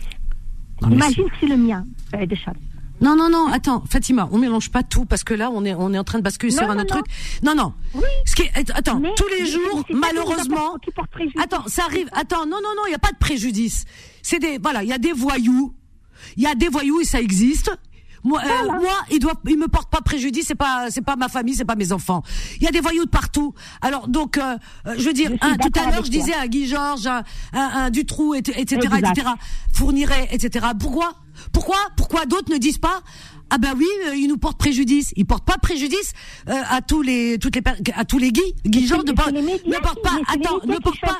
Mais 0.88 0.94
imagine 0.94 1.24
que 1.24 1.34
c'est 1.38 1.46
le 1.48 1.58
mien. 1.58 1.84
Euh, 2.14 2.24
de 2.24 2.34
Charles. 2.34 2.56
Non, 3.00 3.16
non, 3.16 3.30
non, 3.30 3.46
attends, 3.48 3.82
Fatima, 3.90 4.28
on 4.32 4.38
mélange 4.38 4.70
pas 4.70 4.82
tout 4.82 5.04
parce 5.06 5.24
que 5.24 5.32
là, 5.34 5.50
on 5.52 5.64
est, 5.64 5.74
on 5.74 5.92
est 5.94 5.98
en 5.98 6.04
train 6.04 6.18
de 6.18 6.22
basculer 6.24 6.52
Non, 6.52 6.58
sur 6.58 6.70
un 6.70 6.78
autre 6.78 6.94
non. 6.94 7.00
truc. 7.02 7.06
Non, 7.42 7.54
non. 7.54 7.72
Oui. 7.94 8.02
Ce 8.26 8.34
qui 8.36 8.42
est, 8.42 8.70
attends, 8.74 9.00
Mais- 9.00 9.14
tous 9.16 9.26
les 9.28 9.46
jours, 9.46 9.84
qui 9.86 9.94
malheureusement. 9.94 10.76
qui 10.84 10.90
porte. 10.90 11.08
Attends, 11.42 11.64
ça 11.66 11.84
arrive. 11.84 12.08
Attends, 12.12 12.44
non, 12.46 12.58
non, 12.62 12.70
non, 12.76 12.82
il 12.88 12.90
y 12.92 12.94
a 12.94 12.98
pas 12.98 13.12
de 13.12 13.16
préjudice. 13.18 13.84
C'est 14.22 14.38
des, 14.38 14.58
voilà, 14.58 14.82
il 14.82 14.88
y 14.88 14.92
a 14.92 14.98
des 14.98 15.12
voyous. 15.12 15.74
Il 16.36 16.42
y 16.42 16.46
a 16.46 16.54
des 16.54 16.68
voyous 16.68 17.00
et 17.00 17.04
ça 17.04 17.20
existe. 17.20 17.70
Moi, 18.22 18.38
euh, 18.44 18.66
moi, 18.66 18.92
ils 19.10 19.18
doivent, 19.18 19.36
ils 19.48 19.56
me 19.56 19.66
portent 19.66 19.90
pas 19.90 20.02
préjudice. 20.02 20.44
C'est 20.48 20.54
pas, 20.54 20.90
c'est 20.90 21.00
pas 21.00 21.16
ma 21.16 21.30
famille, 21.30 21.54
c'est 21.54 21.64
pas 21.64 21.74
mes 21.76 21.90
enfants. 21.90 22.22
Il 22.58 22.64
y 22.64 22.68
a 22.68 22.70
des 22.70 22.80
voyous 22.80 23.06
de 23.06 23.08
partout. 23.10 23.54
Alors 23.80 24.08
donc, 24.08 24.36
euh, 24.36 24.58
euh, 24.86 24.94
je 24.98 25.04
veux 25.04 25.14
dire, 25.14 25.30
Je 25.30 25.36
suis 25.46 25.54
un, 25.54 25.56
tout 25.56 25.80
à 25.80 25.90
l'heure, 25.90 26.04
je 26.04 26.10
disais 26.10 26.34
à 26.34 26.46
Guy 26.46 26.66
Georges, 26.66 27.06
un, 27.06 27.22
un, 27.54 27.70
un 27.86 27.90
Dutroux, 27.90 28.34
et- 28.34 28.40
etc., 28.40 28.76
Exact. 28.92 29.16
etc., 29.16 29.26
Fourniret, 29.72 30.28
etc. 30.32 30.66
Pourquoi 30.78 31.14
Pourquoi 31.52 31.76
Pourquoi 31.96 32.26
d'autres 32.26 32.52
ne 32.52 32.58
disent 32.58 32.78
pas 32.78 33.02
Ah 33.50 33.58
bah 33.58 33.70
oui, 33.76 33.86
euh, 34.08 34.14
il 34.16 34.28
nous 34.28 34.38
porte 34.38 34.58
préjudice. 34.58 35.12
Il 35.16 35.26
porte 35.26 35.44
pas 35.44 35.58
préjudice 35.58 36.12
euh, 36.48 36.60
à 36.68 36.80
tous 36.82 37.02
les 37.02 37.38
toutes 37.38 37.56
les 37.56 37.62
à 37.94 38.04
tous 38.04 38.18
les 38.18 38.32
Guy. 38.32 38.42
Guy 38.64 38.86
Jean 38.86 38.98
ne 39.02 39.08
c'est 39.08 39.14
porte 39.14 39.32
les 39.32 39.42
médias 39.42 39.66
ne 39.78 39.82
porte 39.82 39.96
qui- 39.96 40.02
pas. 40.02 40.32
Attends, 40.32 40.66
ne 40.66 40.74
qui 40.76 40.80
porte 40.82 41.00
pas. 41.00 41.18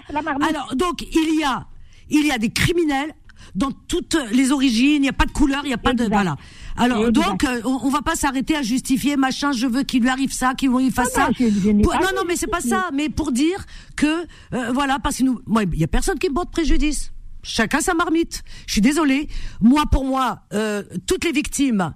Alors 0.48 0.74
donc 0.76 1.02
il 1.02 1.38
y 1.40 1.44
a 1.44 1.66
il 2.08 2.26
y 2.26 2.30
a 2.32 2.38
des 2.38 2.50
criminels 2.50 3.14
dans 3.54 3.70
toutes 3.88 4.16
les 4.32 4.52
origines. 4.52 4.96
Il 4.96 5.00
n'y 5.02 5.08
a 5.08 5.12
pas 5.14 5.24
de 5.26 5.32
couleur, 5.32 5.60
il 5.64 5.68
n'y 5.68 5.74
a 5.74 5.78
pas 5.78 5.94
de 5.94 6.04
voilà. 6.06 6.36
Alors 6.76 7.08
Exact. 7.08 7.12
donc 7.30 7.44
euh, 7.44 7.60
on, 7.64 7.80
on 7.82 7.88
va 7.90 8.02
pas 8.02 8.14
s'arrêter 8.14 8.54
à 8.56 8.62
justifier 8.62 9.16
machin. 9.16 9.52
Je 9.52 9.66
veux 9.66 9.82
qu'il 9.82 10.02
lui 10.02 10.08
arrive 10.08 10.32
ça, 10.32 10.54
qu'il 10.54 10.70
lui 10.70 10.90
fasse 10.90 11.08
Non, 11.16 11.22
ça. 11.24 11.28
non, 11.28 11.34
je- 11.38 11.60
je 11.60 11.70
n'ai 11.70 11.82
Pour- 11.82 11.92
pas 11.92 12.12
non 12.14 12.22
mais 12.28 12.36
c'est 12.36 12.46
pas 12.46 12.60
ça. 12.60 12.88
Mais 12.92 13.08
pour 13.08 13.32
dire 13.32 13.64
que 13.96 14.24
euh, 14.54 14.70
voilà 14.72 14.98
parce 14.98 15.16
que 15.18 15.24
nous 15.24 15.40
moi 15.46 15.62
il 15.64 15.78
y 15.78 15.84
a 15.84 15.88
personne 15.88 16.18
qui 16.18 16.28
me 16.28 16.34
porte 16.34 16.50
préjudice. 16.52 17.12
Chacun 17.42 17.80
sa 17.80 17.94
marmite. 17.94 18.42
Je 18.66 18.72
suis 18.72 18.80
désolée. 18.80 19.28
Moi, 19.60 19.84
pour 19.90 20.04
moi, 20.04 20.40
euh, 20.52 20.82
toutes 21.06 21.24
les 21.24 21.32
victimes, 21.32 21.94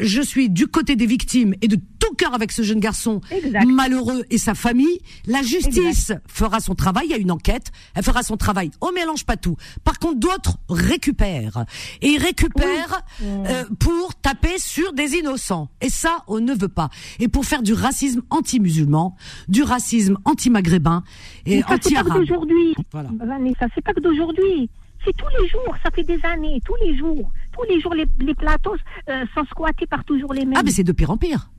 je 0.00 0.20
suis 0.22 0.48
du 0.50 0.66
côté 0.66 0.96
des 0.96 1.06
victimes 1.06 1.54
et 1.62 1.68
de 1.68 1.76
tout 1.76 2.14
cœur 2.16 2.34
avec 2.34 2.52
ce 2.52 2.62
jeune 2.62 2.80
garçon 2.80 3.20
Exact. 3.30 3.64
malheureux 3.66 4.24
et 4.30 4.38
sa 4.38 4.54
famille. 4.54 4.98
La 5.26 5.42
justice 5.42 6.12
fera 6.26 6.60
son 6.60 6.74
travail. 6.74 7.06
Il 7.06 7.10
y 7.10 7.14
a 7.14 7.18
une 7.18 7.30
enquête. 7.30 7.70
Elle 7.94 8.02
fera 8.02 8.22
son 8.22 8.36
travail. 8.36 8.70
On 8.80 8.92
mélange 8.92 9.24
pas 9.24 9.36
tout. 9.36 9.56
Par 9.84 9.98
contre, 9.98 10.18
d'autres 10.20 10.56
récupèrent 10.68 11.64
et 12.02 12.16
récupèrent 12.18 13.02
euh, 13.22 13.64
pour 13.78 14.14
taper 14.14 14.58
sur 14.58 14.92
des 14.92 15.14
innocents. 15.14 15.68
Et 15.80 15.90
ça, 15.90 16.18
on 16.28 16.40
ne 16.40 16.54
veut 16.54 16.68
pas. 16.68 16.88
Et 17.20 17.28
pour 17.28 17.44
faire 17.44 17.62
du 17.62 17.72
racisme 17.74 18.22
anti-musulman, 18.30 19.16
du 19.48 19.62
racisme 19.62 20.16
anti-maghrébin 20.24 21.02
et 21.46 21.56
Mais 21.56 21.62
ça, 21.62 21.66
c'est 21.68 21.72
pas 21.72 21.78
que 21.78 21.84
anti-arabe. 21.86 22.18
d'aujourd'hui. 22.20 22.74
Voilà. 22.92 23.10
Vanessa, 23.20 23.66
c'est 23.74 23.84
pas 23.84 23.92
que 23.92 24.00
d'aujourd'hui. 24.00 24.70
C'est 25.04 25.16
tous 25.16 25.26
les 25.40 25.48
jours, 25.48 25.74
ça 25.84 25.90
fait 25.90 26.04
des 26.04 26.18
années, 26.24 26.60
tous 26.64 26.76
les 26.84 26.96
jours. 26.96 27.30
Tous 27.52 27.62
les 27.68 27.80
jours, 27.80 27.94
les, 27.94 28.06
les 28.20 28.34
plateaux 28.34 28.74
euh, 29.08 29.24
sont 29.34 29.44
squattés 29.46 29.86
par 29.86 30.04
toujours 30.04 30.32
les 30.32 30.44
mêmes. 30.44 30.54
Ah, 30.56 30.62
mais 30.64 30.70
c'est 30.70 30.84
de 30.84 30.92
pire 30.92 31.10
en 31.10 31.16
pire. 31.16 31.50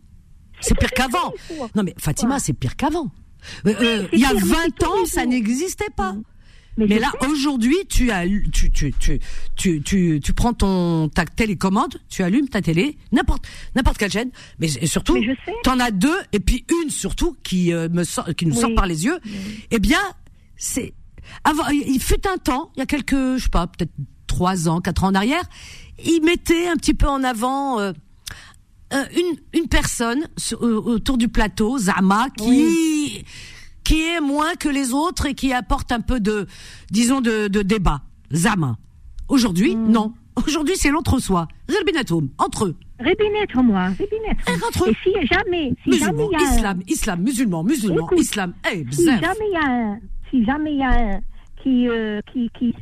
C'est 0.61 0.77
pire 0.77 0.91
qu'avant. 0.91 1.33
Non, 1.75 1.83
mais 1.83 1.93
Fatima, 1.97 2.35
Ouais. 2.35 2.39
c'est 2.39 2.53
pire 2.53 2.75
qu'avant. 2.75 3.11
Euh, 3.67 3.73
euh, 3.81 4.07
Il 4.13 4.19
y 4.19 4.25
a 4.25 4.29
pire, 4.29 4.39
mais 4.41 4.47
20 4.49 4.55
c'est 4.63 4.71
tous 4.79 4.85
ans, 4.87 5.05
ça 5.05 5.25
n'existait 5.25 5.89
pas. 5.95 6.13
Mm. 6.13 6.23
Mais, 6.77 6.99
là, 6.99 7.09
aujourd'hui, 7.29 7.77
tu, 7.87 8.11
as, 8.11 8.25
tu, 8.51 8.69
tu, 8.69 8.91
tu, 8.99 9.19
tu, 9.55 9.81
tu, 9.81 10.19
tu 10.21 10.33
prends 10.33 10.51
ton, 10.51 11.07
ta 11.07 11.23
télécommande, 11.23 11.95
tu 12.09 12.21
allumes 12.21 12.49
ta 12.49 12.61
télé, 12.61 12.97
n'importe, 13.13 13.47
n'importe 13.75 13.97
quelle 13.97 14.11
chaîne, 14.11 14.29
mais 14.59 14.67
surtout, 14.67 15.17
t'en 15.63 15.79
as 15.79 15.91
deux, 15.91 16.17
et 16.33 16.41
puis 16.41 16.65
une 16.83 16.89
surtout 16.89 17.37
qui 17.43 17.71
euh, 17.71 17.87
me 17.87 18.03
sort, 18.03 18.27
qui 18.35 18.45
nous 18.45 18.55
Oui. 18.55 18.59
sort 18.59 18.75
par 18.75 18.87
les 18.87 19.05
yeux. 19.05 19.17
Eh 19.71 19.79
bien, 19.79 19.99
c'est, 20.57 20.93
avant, 21.43 21.67
il 21.69 21.99
fut 22.01 22.27
un 22.27 22.37
temps, 22.37 22.71
il 22.75 22.79
y 22.79 22.81
a 22.81 22.85
quelques, 22.85 23.37
je 23.37 23.43
sais 23.43 23.49
pas, 23.49 23.67
peut-être 23.67 23.91
trois 24.27 24.67
ans, 24.67 24.81
quatre 24.81 25.03
ans 25.03 25.07
en 25.09 25.15
arrière, 25.15 25.43
il 26.03 26.21
mettait 26.23 26.67
un 26.67 26.75
petit 26.75 26.93
peu 26.93 27.07
en 27.07 27.23
avant, 27.23 27.79
euh, 27.79 27.93
une, 28.93 29.37
une 29.61 29.67
personne 29.67 30.27
autour 30.59 31.17
du 31.17 31.27
plateau, 31.27 31.77
Zama, 31.77 32.27
qui 32.37 33.23
qui 33.83 34.01
est 34.01 34.19
moins 34.19 34.55
que 34.55 34.67
les 34.67 34.93
autres 34.93 35.27
et 35.27 35.35
qui 35.35 35.53
apporte 35.53 35.91
un 35.91 36.01
peu 36.01 36.19
de, 36.19 36.47
disons, 36.89 37.21
de, 37.21 37.47
de 37.47 37.61
débat. 37.61 38.01
Zama. 38.33 38.77
Aujourd'hui, 39.27 39.75
Hmm. 39.75 39.91
non. 39.91 40.13
Aujourd'hui, 40.47 40.73
c'est 40.75 40.89
l'entre-soi. 40.89 41.47
Zalbinatoum, 41.69 42.29
entre 42.39 42.65
eux. 42.65 42.75
Rébinêtre, 42.99 43.61
moi, 43.61 43.89
entre 44.67 44.85
eux. 44.85 44.89
Et 44.91 44.95
si 45.03 45.27
jamais, 45.27 45.73
si 45.83 45.99
jamais 45.99 46.11
Musulmans, 46.13 46.29
il 46.31 46.39
y 46.41 46.43
a 46.43 46.55
islam, 46.55 46.81
islam, 46.87 47.21
musulman, 47.21 47.63
musulman, 47.63 48.05
Écoute, 48.05 48.19
islam. 48.19 48.53
Eh, 48.71 48.77
si 48.89 49.03
bzaf. 49.03 49.21
jamais 49.21 49.45
il 49.49 49.53
y 49.53 49.57
a 49.57 49.69
un, 49.69 49.99
si 50.35 50.43
jamais 50.43 50.73
il 50.73 50.79
y 50.79 50.83
a 50.83 50.89
un 50.89 51.19
qui, 51.63 51.87
euh, 51.87 52.21
qui, 52.31 52.51
qui, 52.59 52.75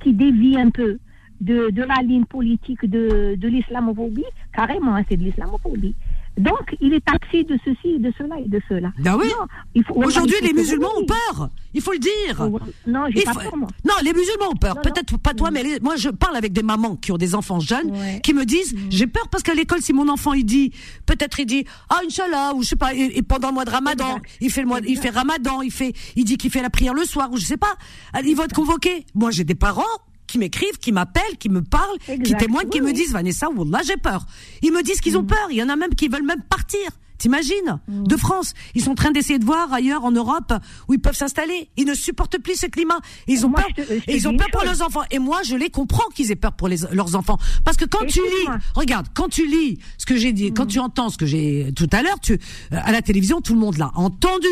qui 0.00 0.12
dévie 0.12 0.56
un 0.56 0.70
peu 0.70 0.98
de, 1.40 1.70
de 1.70 1.82
la 1.82 1.96
ligne 2.02 2.24
politique 2.24 2.88
de, 2.88 3.34
de 3.34 3.48
l'islamophobie, 3.48 4.24
carrément, 4.52 4.94
hein, 4.94 5.02
c'est 5.08 5.16
de 5.16 5.24
l'islamophobie. 5.24 5.94
Donc, 6.38 6.76
il 6.80 6.92
est 6.92 7.04
taxé 7.04 7.44
de 7.44 7.58
ceci, 7.64 7.98
de 7.98 8.12
cela 8.18 8.38
et 8.38 8.48
de 8.48 8.60
cela. 8.68 8.92
Ben 8.98 9.16
oui. 9.18 9.26
Il 9.74 9.82
Aujourd'hui, 9.94 10.36
il 10.42 10.46
les 10.48 10.52
musulmans 10.52 10.90
ont 10.96 11.06
peur. 11.06 11.48
Il 11.72 11.80
faut 11.80 11.92
le 11.92 11.98
dire. 11.98 12.48
Non, 12.86 13.04
j'ai 13.10 13.20
Il 13.20 13.24
pas 13.24 13.32
faut- 13.32 13.40
peur, 13.40 13.56
moi. 13.56 13.68
Non, 13.86 13.94
les 14.02 14.12
musulmans 14.12 14.50
ont 14.50 14.56
peur. 14.56 14.80
Peut-être 14.82 15.16
pas 15.18 15.32
toi, 15.34 15.50
mais 15.50 15.62
les- 15.62 15.80
moi, 15.80 15.96
je 15.96 16.08
parle 16.10 16.36
avec 16.36 16.52
des 16.52 16.62
mamans 16.62 16.96
qui 16.96 17.10
ont 17.12 17.16
des 17.16 17.34
enfants 17.34 17.60
jeunes, 17.60 17.90
Ouais. 17.90 18.16
Mm. 18.16 18.20
qui 18.20 18.34
me 18.34 18.44
disent, 18.44 18.74
j'ai 18.90 19.06
peur 19.06 19.28
parce 19.28 19.42
qu'à 19.42 19.54
l'école, 19.54 19.80
si 19.80 19.92
mon 19.92 20.08
enfant 20.08 20.32
il 20.34 20.44
dit, 20.44 20.72
peut-être 21.06 21.40
il 21.40 21.46
dit, 21.46 21.64
ah 21.88 22.00
Inch'Allah, 22.06 22.52
ou 22.54 22.62
je 22.62 22.68
sais 22.68 22.76
pas, 22.76 22.94
et, 22.94 23.18
et 23.18 23.22
pendant 23.22 23.48
le 23.48 23.54
mois 23.54 23.64
de 23.64 23.70
Ramadan, 23.70 24.18
il 24.40 24.50
fait 24.50 24.60
le 24.62 24.68
mois, 24.68 24.80
il 24.86 24.98
fait 24.98 25.10
Ramadan, 25.10 25.62
il 25.62 25.70
fait, 25.72 25.92
il 26.16 26.24
dit 26.24 26.36
qu'il 26.36 26.50
fait 26.50 26.62
la 26.62 26.70
prière 26.70 26.94
le 26.94 27.04
soir, 27.04 27.30
ou 27.32 27.36
je 27.38 27.44
sais 27.44 27.56
pas, 27.56 27.76
ils 28.24 28.34
vont 28.36 28.44
être 28.44 28.54
convoqués. 28.54 29.06
Moi, 29.14 29.30
j'ai 29.30 29.44
des 29.44 29.54
parents 29.54 29.82
qui 30.26 30.38
m'écrivent, 30.38 30.78
qui 30.80 30.92
m'appellent, 30.92 31.36
qui 31.38 31.48
me 31.48 31.62
parlent, 31.62 31.98
qui 32.24 32.34
témoignent, 32.34 32.68
qui 32.68 32.80
Oui, 32.80 32.88
me 32.88 32.92
disent, 32.92 33.12
Vanessa, 33.12 33.48
Wallah, 33.50 33.80
j'ai 33.86 33.96
peur. 33.96 34.26
Ils 34.62 34.72
me 34.72 34.82
disent 34.82 35.00
qu'ils 35.00 35.16
ont 35.16 35.24
peur. 35.24 35.48
Il 35.50 35.56
y 35.56 35.62
en 35.62 35.68
a 35.68 35.76
même 35.76 35.94
qui 35.94 36.08
veulent 36.08 36.24
même 36.26 36.42
partir. 36.42 36.80
T'imagines 37.18 37.80
Mm. 37.88 38.06
De 38.06 38.16
France. 38.18 38.52
Ils 38.74 38.82
sont 38.84 38.90
en 38.90 38.94
train 38.94 39.10
d'essayer 39.10 39.38
de 39.38 39.44
voir 39.46 39.72
ailleurs 39.72 40.04
en 40.04 40.10
Europe 40.12 40.52
où 40.86 40.92
ils 40.92 41.00
peuvent 41.00 41.16
s'installer. 41.16 41.70
Ils 41.78 41.86
ne 41.86 41.94
supportent 41.94 42.36
plus 42.38 42.56
ce 42.56 42.66
climat. 42.66 42.98
Ils 43.26 43.46
ont 43.46 43.48
Moi, 43.48 43.60
peur. 43.62 43.68
je 43.78 43.82
te- 43.82 43.94
je 43.94 44.00
te 44.00 44.10
et 44.10 44.16
ils 44.16 44.28
ont 44.28 44.36
peur 44.36 44.48
pour 44.52 44.64
leurs 44.64 44.82
enfants. 44.82 45.00
Et 45.10 45.18
moi, 45.18 45.40
je 45.42 45.56
les 45.56 45.70
comprends 45.70 46.06
qu'ils 46.14 46.30
aient 46.30 46.36
peur 46.36 46.52
pour 46.52 46.68
les, 46.68 46.76
leurs 46.92 47.14
enfants. 47.16 47.38
Parce 47.64 47.78
que 47.78 47.86
quand 47.86 48.04
tu 48.06 48.20
lis, 48.20 48.48
regarde, 48.74 49.06
quand 49.14 49.28
tu 49.30 49.46
lis 49.46 49.78
ce 49.96 50.04
que 50.04 50.14
j'ai 50.16 50.34
dit, 50.34 50.52
quand 50.52 50.66
tu 50.66 50.78
entends 50.78 51.08
ce 51.08 51.16
que 51.16 51.24
j'ai 51.24 51.72
tout 51.74 51.88
à 51.90 52.02
l'heure, 52.02 52.20
tu 52.20 52.34
euh, 52.34 52.36
à 52.70 52.92
la 52.92 53.00
télévision, 53.00 53.40
tout 53.40 53.54
le 53.54 53.60
monde 53.60 53.78
l'a 53.78 53.92
entendu. 53.94 54.46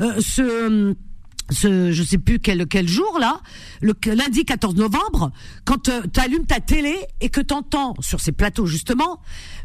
Euh, 0.00 0.14
ce 0.20 0.94
ce 1.50 1.90
je 1.92 2.02
sais 2.02 2.18
plus 2.18 2.38
quel 2.38 2.66
quel 2.66 2.86
jour 2.88 3.18
là, 3.20 3.40
le 3.80 3.94
lundi 4.14 4.44
14 4.44 4.74
novembre, 4.76 5.32
quand 5.64 5.90
tu 6.14 6.20
allumes 6.20 6.46
ta 6.46 6.60
télé 6.60 6.94
et 7.20 7.28
que 7.28 7.40
tu 7.40 7.52
entends 7.54 7.94
sur 8.00 8.20
ces 8.20 8.32
plateaux 8.32 8.66
justement 8.66 9.20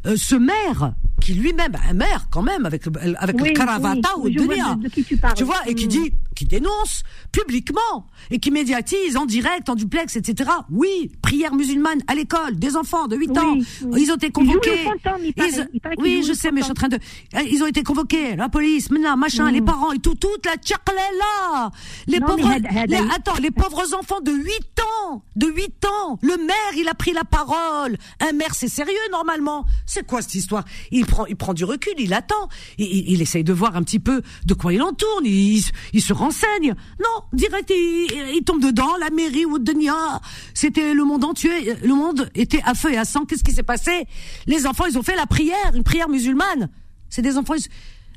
euh, 0.05 0.15
ce 0.17 0.35
maire 0.35 0.93
qui 1.21 1.33
lui-même 1.33 1.75
un 1.89 1.93
maire 1.93 2.27
quand 2.31 2.41
même 2.43 2.65
avec 2.65 2.85
le, 2.85 2.91
avec 3.17 3.35
Oui, 3.41 3.49
le 3.49 3.53
caravata 3.53 4.09
oui, 4.19 4.31
ou 4.35 4.39
je 4.39 4.45
vois 4.45 4.55
dunia. 4.55 4.75
de- 4.75 4.83
de 4.83 4.89
qui 4.89 5.03
tu 5.03 5.17
parles. 5.17 5.33
Tu 5.35 5.43
vois 5.43 5.61
et 5.67 5.75
qui 5.75 5.85
Mm. 5.85 5.89
dit 5.89 6.11
qui 6.35 6.45
dénonce 6.45 7.03
publiquement 7.31 8.07
et 8.31 8.39
qui 8.39 8.51
médiatise 8.51 9.17
en 9.17 9.25
direct, 9.25 9.69
en 9.69 9.75
duplex, 9.75 10.15
etc. 10.15 10.49
Oui, 10.69 11.11
prière 11.21 11.53
musulmane 11.55 12.01
à 12.07 12.15
l'école, 12.15 12.55
des 12.57 12.75
enfants 12.75 13.07
de 13.07 13.15
8 13.15 13.29
Oui, 13.31 13.37
ans, 13.39 13.57
oui. 13.85 14.01
ils 14.03 14.11
ont 14.11 14.15
été 14.15 14.29
convoqués. 14.31 14.83
fantôme, 14.83 15.21
il 15.23 15.33
paraît. 15.33 15.49
Il 15.73 15.79
paraît 15.81 15.95
qu'ils 15.95 16.03
oui, 16.03 16.23
je 16.27 16.33
sais, 16.33 16.51
mais 16.51 16.61
je 16.61 16.65
suis 16.65 16.71
en 16.71 16.75
train 16.75 16.87
de. 16.89 16.99
Eh, 17.39 17.49
Ils 17.51 17.63
ont 17.63 17.67
été 17.67 17.83
convoqués, 17.83 18.35
la 18.35 18.49
police, 18.49 18.89
maintenant, 18.91 19.17
machin, 19.17 19.49
les 19.51 19.61
parents 19.61 19.91
et 19.91 19.99
tout, 19.99 20.15
toute 20.15 20.45
la 20.45 20.55
là. 20.95 21.71
Les 22.07 22.19
Mm. 22.19 22.21
Non, 22.21 22.27
pauvres. 22.27 22.49
had- 22.51 22.65
had- 22.67 22.89
les- 22.89 22.97
attends, 23.15 23.35
les 23.41 23.51
pauvres 23.51 23.93
enfants 23.93 24.19
de 24.21 24.31
8 24.31 24.79
ans, 25.09 25.23
de 25.35 25.47
8 25.47 25.85
ans. 25.85 26.19
Le 26.21 26.37
maire, 26.37 26.55
il 26.77 26.87
a 26.87 26.93
pris 26.93 27.11
la 27.13 27.23
parole. 27.23 27.97
Un 28.19 28.31
maire, 28.33 28.53
c'est 28.53 28.67
sérieux 28.67 28.93
normalement. 29.11 29.65
C'est 29.85 30.05
quoi 30.05 30.21
cette 30.21 30.35
histoire? 30.35 30.65
Il 30.91 31.05
prend, 31.05 31.25
il 31.25 31.35
prend 31.35 31.53
du 31.53 31.63
recul, 31.65 31.93
il 31.97 32.13
attend, 32.13 32.47
il, 32.77 32.85
il, 32.87 33.11
il 33.13 33.21
essaye 33.21 33.43
de 33.43 33.53
voir 33.53 33.75
un 33.75 33.83
petit 33.83 33.99
peu 33.99 34.21
de 34.45 34.53
quoi 34.53 34.73
il 34.73 34.81
en 34.81 34.93
tourne. 34.93 35.25
Il, 35.25 35.57
il, 35.57 35.63
il 35.93 36.01
se 36.01 36.13
renseigne. 36.25 36.75
Non, 36.99 37.23
direct, 37.33 37.69
il, 37.69 38.35
il 38.35 38.43
tombe 38.43 38.61
dedans. 38.61 38.95
La 38.99 39.09
mairie 39.09 39.45
ou 39.45 39.59
Denia, 39.59 40.19
c'était 40.53 40.93
le 40.93 41.03
monde 41.03 41.23
entier. 41.23 41.75
Le 41.83 41.93
monde 41.93 42.29
était 42.35 42.61
à 42.65 42.73
feu 42.73 42.91
et 42.93 42.97
à 42.97 43.05
sang. 43.05 43.25
Qu'est-ce 43.25 43.43
qui 43.43 43.51
s'est 43.53 43.63
passé? 43.63 44.05
Les 44.47 44.65
enfants, 44.65 44.85
ils 44.89 44.97
ont 44.97 45.03
fait 45.03 45.15
la 45.15 45.25
prière, 45.27 45.71
une 45.75 45.83
prière 45.83 46.09
musulmane. 46.09 46.69
C'est 47.09 47.21
des 47.21 47.37
enfants. 47.37 47.55
ils- 47.55 47.67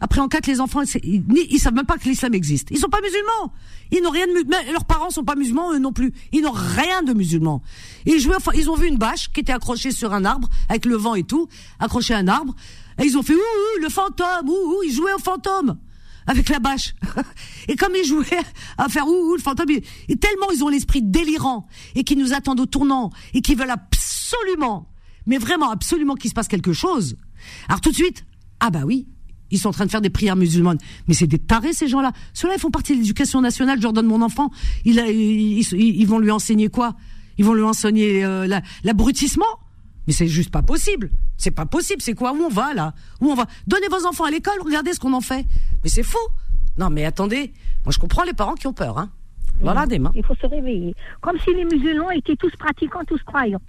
après 0.01 0.21
en 0.21 0.29
quatre, 0.29 0.47
les 0.47 0.61
enfants, 0.61 0.83
ils, 1.03 1.25
ils 1.51 1.59
savent 1.59 1.75
même 1.75 1.85
pas 1.85 1.99
que 1.99 2.09
l'islam 2.09 2.33
existe. 2.33 2.69
Ils 2.71 2.79
sont 2.79 2.89
pas 2.89 3.01
musulmans. 3.01 3.53
Ils 3.91 4.01
n'ont 4.01 4.11
rien 4.11 4.29
de 4.29 4.33
mais 4.49 4.71
leurs 4.71 4.85
parents 4.85 5.11
sont 5.11 5.25
pas 5.25 5.35
musulmans, 5.35 5.73
eux 5.73 5.81
non 5.81 5.93
plus. 5.93 6.13
Ils 6.33 6.43
n'ont 6.43 6.53
rien 6.53 7.03
de 7.03 7.13
musulman. 7.15 7.63
Ils 8.07 8.21
jouaient, 8.21 8.37
ils 8.55 8.71
ont 8.71 8.77
vu 8.77 8.87
une 8.87 8.97
bâche 8.97 9.29
qui 9.33 9.41
était 9.41 9.53
accrochée 9.53 9.91
sur 9.91 10.13
un 10.15 10.25
arbre 10.25 10.49
avec 10.69 10.85
le 10.85 10.95
vent 10.97 11.17
et 11.17 11.25
tout, 11.25 11.49
accrochée 11.81 12.15
à 12.15 12.19
un 12.19 12.29
arbre. 12.29 12.55
Et 13.03 13.07
ils 13.07 13.19
ont 13.19 13.23
fait 13.25 13.35
ouh, 13.35 13.39
ouh 13.39 13.83
le 13.83 13.89
fantôme, 13.89 14.49
ouh, 14.49 14.53
ouh, 14.53 14.83
ils 14.85 14.93
jouaient 14.93 15.15
au 15.15 15.19
fantôme 15.19 15.77
avec 16.29 16.49
la 16.49 16.61
bâche. 16.61 16.95
et 17.69 17.75
comme 17.75 17.93
ils 18.01 18.07
jouaient 18.07 18.25
à 18.79 18.89
faire 18.89 19.09
ouh, 19.09 19.31
ouh 19.33 19.35
le 19.35 19.43
fantôme, 19.43 19.71
et 19.71 20.17
tellement 20.17 20.47
ils 20.55 20.63
ont 20.63 20.69
l'esprit 20.69 21.03
délirant 21.03 21.67
et 21.97 22.05
qui 22.05 22.15
nous 22.15 22.33
attendent 22.33 22.61
au 22.61 22.67
tournant 22.67 23.11
et 23.35 23.41
qui 23.43 23.57
veulent 23.57 23.71
absolument, 23.71 24.89
mais 25.27 25.39
vraiment 25.39 25.71
absolument 25.71 26.15
qu'il 26.15 26.31
se 26.31 26.35
passe 26.35 26.47
quelque 26.49 26.73
chose. 26.73 27.17
Alors 27.69 27.81
tout 27.81 27.91
de 27.91 27.97
suite, 27.97 28.25
ah 28.61 28.71
bah 28.71 28.83
oui, 28.85 29.09
ils 29.51 29.59
sont 29.59 29.69
en 29.71 29.73
train 29.73 29.87
de 29.87 29.91
faire 29.91 30.01
des 30.03 30.11
prières 30.11 30.37
musulmanes. 30.37 30.79
Mais 31.09 31.15
c'est 31.15 31.27
des 31.27 31.39
tarés, 31.39 31.73
ces 31.73 31.89
gens-là. 31.89 32.13
Ceux-là, 32.35 32.55
ils 32.57 32.61
font 32.61 32.71
partie 32.71 32.93
de 32.93 32.99
l'éducation 32.99 33.41
nationale. 33.41 33.79
Je 33.79 33.83
leur 33.85 33.95
donne 33.95 34.07
mon 34.07 34.21
enfant. 34.21 34.51
Ils, 34.85 34.99
ils- 34.99 36.07
vont 36.07 36.19
lui 36.19 36.31
enseigner 36.31 36.69
quoi? 36.69 36.95
Ils 37.39 37.45
vont 37.47 37.55
lui 37.55 37.63
enseigner 37.63 38.25
euh, 38.25 38.47
la- 38.47 38.61
l'abrutissement? 38.85 39.47
Mais 40.09 40.15
c'est 40.15 40.27
juste 40.27 40.51
pas 40.51 40.63
possible. 40.63 41.11
C'est 41.37 41.51
pas 41.51 41.67
possible. 41.67 42.01
C'est 42.01 42.15
quoi? 42.15 42.33
Où 42.33 42.43
on 42.43 42.49
va, 42.49 42.73
là? 42.73 42.95
Où 43.21 43.31
on 43.31 43.35
va? 43.35 43.45
Donnez 43.67 43.89
vos 43.89 44.07
enfants 44.07 44.25
à 44.25 44.31
l'école, 44.31 44.59
regardez 44.65 44.95
ce 44.95 45.01
qu'on 45.01 45.13
en 45.13 45.21
fait. 45.21 45.45
Mais 45.85 45.91
c'est 45.91 46.03
fou. 46.03 46.17
Non, 46.79 46.89
mais 46.89 47.05
attendez. 47.05 47.53
Moi, 47.85 47.93
je 47.93 47.99
comprends 47.99 48.25
les 48.25 48.33
parents 48.33 48.55
qui 48.55 48.67
ont 48.67 48.73
peur. 48.73 48.97
Hein. 48.97 49.11
Voilà 49.61 49.87
des 49.87 49.99
mains. 49.99 50.13
Il 50.15 50.25
faut 50.25 50.35
se 50.35 50.47
réveiller. 50.47 50.95
Comme 51.21 51.39
si 51.41 51.53
les 51.53 51.67
musulmans 51.67 52.11
étaient 52.11 52.37
tous 52.37 52.57
pratiquants, 52.57 53.05
tous 53.07 53.23
croyants. 53.25 53.61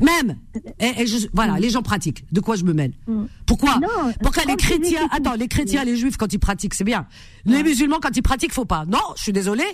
Même. 0.00 0.36
Et, 0.78 1.06
je, 1.06 1.26
voilà, 1.32 1.54
mm. 1.54 1.60
les 1.60 1.70
gens 1.70 1.82
pratiquent. 1.82 2.24
De 2.32 2.40
quoi 2.40 2.56
je 2.56 2.64
me 2.64 2.72
mêle. 2.72 2.92
Mm. 3.06 3.24
Pourquoi 3.46 3.78
Pourquoi 4.22 4.44
les 4.44 4.56
chrétiens, 4.56 5.08
attends, 5.10 5.34
les 5.34 5.48
chrétiens, 5.48 5.84
les 5.84 5.96
juifs 5.96 6.16
quand 6.16 6.32
ils 6.32 6.38
pratiquent, 6.38 6.74
c'est 6.74 6.84
bien. 6.84 7.06
Les 7.44 7.62
musulmans 7.62 7.98
quand 8.00 8.16
ils 8.16 8.22
pratiquent, 8.22 8.52
faut 8.52 8.64
pas. 8.64 8.84
Non, 8.86 8.98
je 9.16 9.22
suis 9.22 9.32
désolée. 9.32 9.64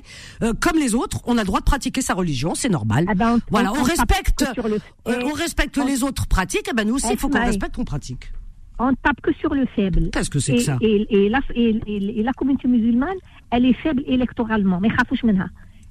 Euh, 0.43 0.53
comme 0.61 0.79
les 0.79 0.95
autres, 0.95 1.21
on 1.27 1.39
a 1.39 1.41
le 1.41 1.47
droit 1.47 1.61
de 1.61 1.65
pratiquer 1.65 2.03
sa 2.03 2.15
religion, 2.15 2.55
c'est 2.55 2.69
normal. 2.69 3.07
Ah 3.09 3.15
ben, 3.15 3.35
on, 3.35 3.41
voilà, 3.51 3.73
on, 3.73 3.81
on 3.81 3.83
respecte, 3.83 4.45
le... 4.57 4.75
euh, 5.09 5.23
on 5.25 5.33
respecte 5.33 5.79
on... 5.79 5.87
les 5.87 6.03
autres 6.03 6.27
pratiques. 6.27 6.69
Et 6.69 6.75
ben 6.75 6.87
nous 6.87 6.95
aussi, 6.95 7.09
il 7.11 7.19
faut 7.19 7.29
qu'on 7.29 7.45
respecte 7.45 7.77
qu'on 7.77 7.85
pratique. 7.85 8.33
On 8.79 8.91
ne 8.91 8.97
tape 9.03 9.21
que 9.21 9.33
sur 9.35 9.55
le 9.55 9.67
faible. 9.77 10.11
Qu'est-ce 10.13 10.31
que 10.31 10.39
c'est 10.39 10.55
que 10.55 10.61
ça 10.61 10.77
et, 10.81 11.29
la, 11.29 12.33
communauté 12.33 12.69
musulmane, 12.69 13.17
elle 13.51 13.67
est 13.67 13.75
faible 13.75 14.03
électoralement. 14.07 14.81
Mais. 14.81 14.89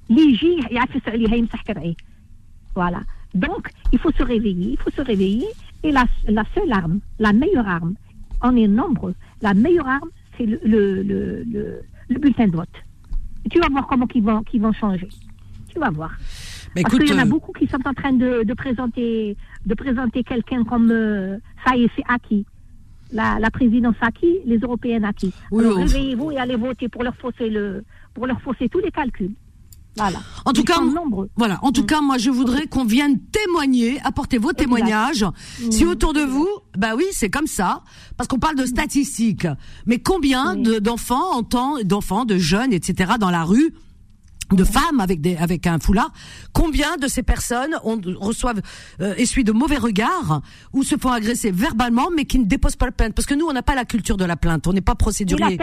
Les 0.08 0.34
gens, 0.34 0.46
ils 0.48 1.96
voilà. 2.74 3.00
Donc, 3.34 3.70
il 3.92 3.98
faut 3.98 4.12
se 4.12 4.22
réveiller, 4.22 4.72
il 4.72 4.78
faut 4.78 4.90
se 4.90 5.00
réveiller. 5.00 5.46
Et 5.82 5.90
la, 5.90 6.04
la 6.28 6.44
seule 6.54 6.72
arme, 6.72 7.00
la 7.18 7.32
meilleure 7.32 7.66
arme, 7.66 7.94
on 8.42 8.54
est 8.56 8.68
nombreux, 8.68 9.14
la 9.40 9.54
meilleure 9.54 9.88
arme, 9.88 10.10
c'est 10.36 10.46
le, 10.46 10.60
le, 10.64 11.02
le, 11.02 11.42
le, 11.44 11.80
le 12.08 12.18
bulletin 12.18 12.46
de 12.48 12.56
vote. 12.56 12.68
Et 13.44 13.48
tu 13.48 13.58
vas 13.58 13.68
voir 13.68 13.86
comment 13.88 14.06
ils 14.14 14.22
vont, 14.22 14.42
qu'ils 14.44 14.62
vont 14.62 14.72
changer. 14.72 15.08
Tu 15.68 15.78
vas 15.80 15.90
voir. 15.90 16.12
Mais 16.76 16.82
Parce 16.82 16.98
qu'il 16.98 17.08
y 17.08 17.12
en 17.12 17.18
a 17.18 17.22
euh, 17.24 17.28
beaucoup 17.28 17.52
qui 17.52 17.66
sont 17.66 17.80
en 17.86 17.92
train 17.94 18.12
de, 18.12 18.44
de 18.44 18.54
présenter, 18.54 19.36
de 19.66 19.74
présenter 19.74 20.22
quelqu'un 20.22 20.64
comme 20.64 20.90
euh, 20.90 21.38
ça 21.66 21.76
y 21.76 21.84
est, 21.84 21.90
c'est 21.96 22.04
acquis. 22.08 22.46
La, 23.12 23.38
la 23.38 23.50
présidence 23.50 23.96
acquis, 24.00 24.38
les 24.46 24.58
Européennes 24.58 25.04
acquis. 25.04 25.34
Oui, 25.50 25.64
Alors 25.64 25.76
oui. 25.76 25.82
réveillez-vous 25.84 26.30
et 26.30 26.38
allez 26.38 26.56
voter 26.56 26.88
pour 26.88 27.02
leur 27.02 27.14
fausser 27.16 27.50
le, 27.50 27.84
pour 28.14 28.26
leur 28.26 28.40
fausser 28.40 28.68
tous 28.68 28.78
les 28.78 28.90
calculs. 28.90 29.32
Voilà. 29.96 30.20
En 30.44 30.52
tout 30.52 30.62
Ils 30.62 30.66
cas. 30.66 30.80
Voilà. 31.36 31.58
En 31.62 31.70
tout 31.70 31.84
cas, 31.84 32.00
moi, 32.00 32.18
je 32.18 32.30
voudrais 32.30 32.66
qu'on 32.66 32.84
vienne 32.84 33.18
témoigner, 33.30 34.00
apporter 34.04 34.38
vos 34.38 34.52
témoignages. 34.52 35.26
Si 35.70 35.84
autour 35.84 36.12
de 36.12 36.22
vous, 36.22 36.48
bah 36.76 36.94
oui, 36.96 37.04
c'est 37.12 37.30
comme 37.30 37.46
ça, 37.46 37.82
parce 38.16 38.28
qu'on 38.28 38.38
parle 38.38 38.56
de 38.56 38.66
statistiques. 38.66 39.46
Mais 39.86 39.98
combien 39.98 40.56
d'enfants, 40.56 41.34
en 41.34 41.42
temps, 41.42 41.76
d'enfants, 41.84 42.24
de 42.24 42.38
jeunes, 42.38 42.72
etc., 42.72 43.12
dans 43.20 43.30
la 43.30 43.44
rue, 43.44 43.74
de 44.50 44.64
femmes 44.64 45.00
avec 45.00 45.20
des 45.20 45.36
avec 45.36 45.66
un 45.66 45.78
foulard, 45.78 46.12
combien 46.52 46.96
de 46.96 47.08
ces 47.08 47.22
personnes 47.22 47.74
ont, 47.84 48.00
reçoivent 48.16 48.60
euh, 49.00 49.14
essuient 49.16 49.44
de 49.44 49.52
mauvais 49.52 49.78
regards 49.78 50.42
ou 50.72 50.82
se 50.82 50.96
font 50.96 51.10
agresser 51.10 51.50
verbalement, 51.50 52.08
mais 52.14 52.24
qui 52.24 52.38
ne 52.38 52.44
déposent 52.44 52.76
pas 52.76 52.86
la 52.86 52.92
plainte? 52.92 53.14
Parce 53.14 53.26
que 53.26 53.34
nous, 53.34 53.46
on 53.46 53.52
n'a 53.52 53.62
pas 53.62 53.74
la 53.74 53.84
culture 53.84 54.16
de 54.16 54.24
la 54.24 54.36
plainte, 54.36 54.66
on 54.66 54.72
n'est 54.72 54.80
pas 54.80 54.94
procédurier. 54.94 55.58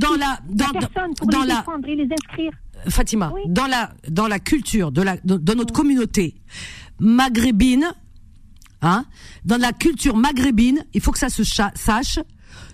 Dans 0.00 0.14
la 0.14 0.38
dans, 0.48 0.66
la 0.72 0.88
dans 1.26 1.42
les 1.42 1.48
la 1.48 1.64
les 1.86 2.08
inscrire. 2.10 2.52
Fatima, 2.88 3.32
Oui. 3.34 3.42
dans 3.46 3.66
la 3.66 3.92
dans 4.08 4.28
la 4.28 4.38
culture 4.38 4.92
de 4.92 5.02
la 5.02 5.16
de, 5.24 5.36
de 5.36 5.54
notre 5.54 5.72
communauté 5.72 6.34
maghrébine, 7.00 7.92
hein, 8.82 9.04
dans 9.44 9.56
la 9.60 9.72
culture 9.72 10.16
maghrébine, 10.16 10.84
il 10.94 11.00
faut 11.00 11.12
que 11.12 11.18
ça 11.18 11.28
se 11.28 11.44
sache. 11.44 12.18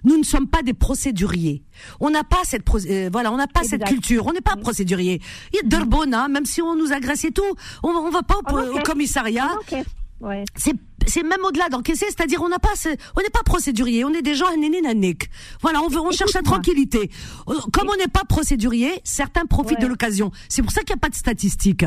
Nous 0.05 0.18
ne 0.18 0.23
sommes 0.23 0.46
pas 0.46 0.62
des 0.62 0.75
procéduriers. 0.75 1.62
On 2.01 2.11
n'a 2.11 2.23
pas 2.25 2.40
cette 2.44 2.64
euh, 2.87 3.09
voilà, 3.12 3.33
on 3.33 3.37
n'a 3.38 3.46
pas 3.46 3.62
cette 3.64 3.85
culture. 3.85 4.27
On 4.27 4.33
n'est 4.33 4.40
pas 4.42 4.57
procédurier. 4.57 5.20
Il 5.53 5.57
y 5.57 5.59
a 5.61 5.62
Durbona, 5.62 6.29
même 6.29 6.44
si 6.44 6.61
on 6.61 6.77
nous 6.77 6.92
agresse 6.92 7.25
et 7.25 7.31
tout, 7.33 7.42
on, 7.83 7.88
on 7.88 8.11
va 8.11 8.23
pas 8.23 8.37
au, 8.37 8.59
encaisse. 8.59 8.83
commissariat. 8.85 9.49
Encaisse. 9.61 9.87
Ouais. 10.20 10.44
C'est 10.56 10.74
c'est 11.06 11.22
même 11.22 11.42
au-delà 11.44 11.70
d'encaisser, 11.70 12.04
c'est-à-dire 12.09 12.42
on 12.42 12.48
n'a 12.50 12.59
pas 12.59 12.74
on 13.16 13.20
n'est 13.22 13.30
pas 13.30 13.42
procédurier, 13.42 14.04
on 14.04 14.11
est 14.12 14.20
des 14.20 14.35
gens 14.35 14.54
nénénaniques. 14.56 15.30
Voilà, 15.62 15.80
on 15.83 15.88
veut 15.88 15.98
on 15.98 16.11
cherche 16.11 16.35
la 16.35 16.42
tranquillité. 16.42 17.11
Euh, 17.48 17.54
Comme 17.72 17.88
on 17.90 17.96
n'est 17.96 18.06
pas 18.06 18.24
procédurier, 18.28 19.00
certains 19.02 19.46
profitent 19.46 19.78
Ouais. 19.78 19.85
de 19.85 19.88
l'occasion. 19.88 20.30
C'est 20.50 20.61
pour 20.62 20.72
ça 20.72 20.83
qu'il 20.83 20.94
n'y 20.94 20.98
a 20.98 21.00
pas 21.00 21.09
de 21.09 21.14
statistiques. 21.14 21.85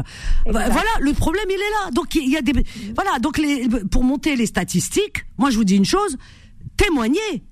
Voilà, 0.48 0.72
le 1.00 1.14
problème 1.14 1.46
il 1.48 1.54
est 1.56 1.58
là. 1.86 1.92
Donc 1.92 2.16
il 2.16 2.28
y 2.30 2.36
a 2.38 2.42
des 2.42 2.54
voilà, 2.96 3.20
donc 3.20 3.38
les 3.38 3.70
pour 3.92 4.04
monter 4.04 4.36
les 4.36 4.48
statistiques, 4.48 5.26
moi 5.38 5.52
je 5.52 5.58
vous 5.58 5.64
dis 5.64 5.76
une 5.78 5.86
chose, 5.86 6.18
témoignez. 6.76 7.44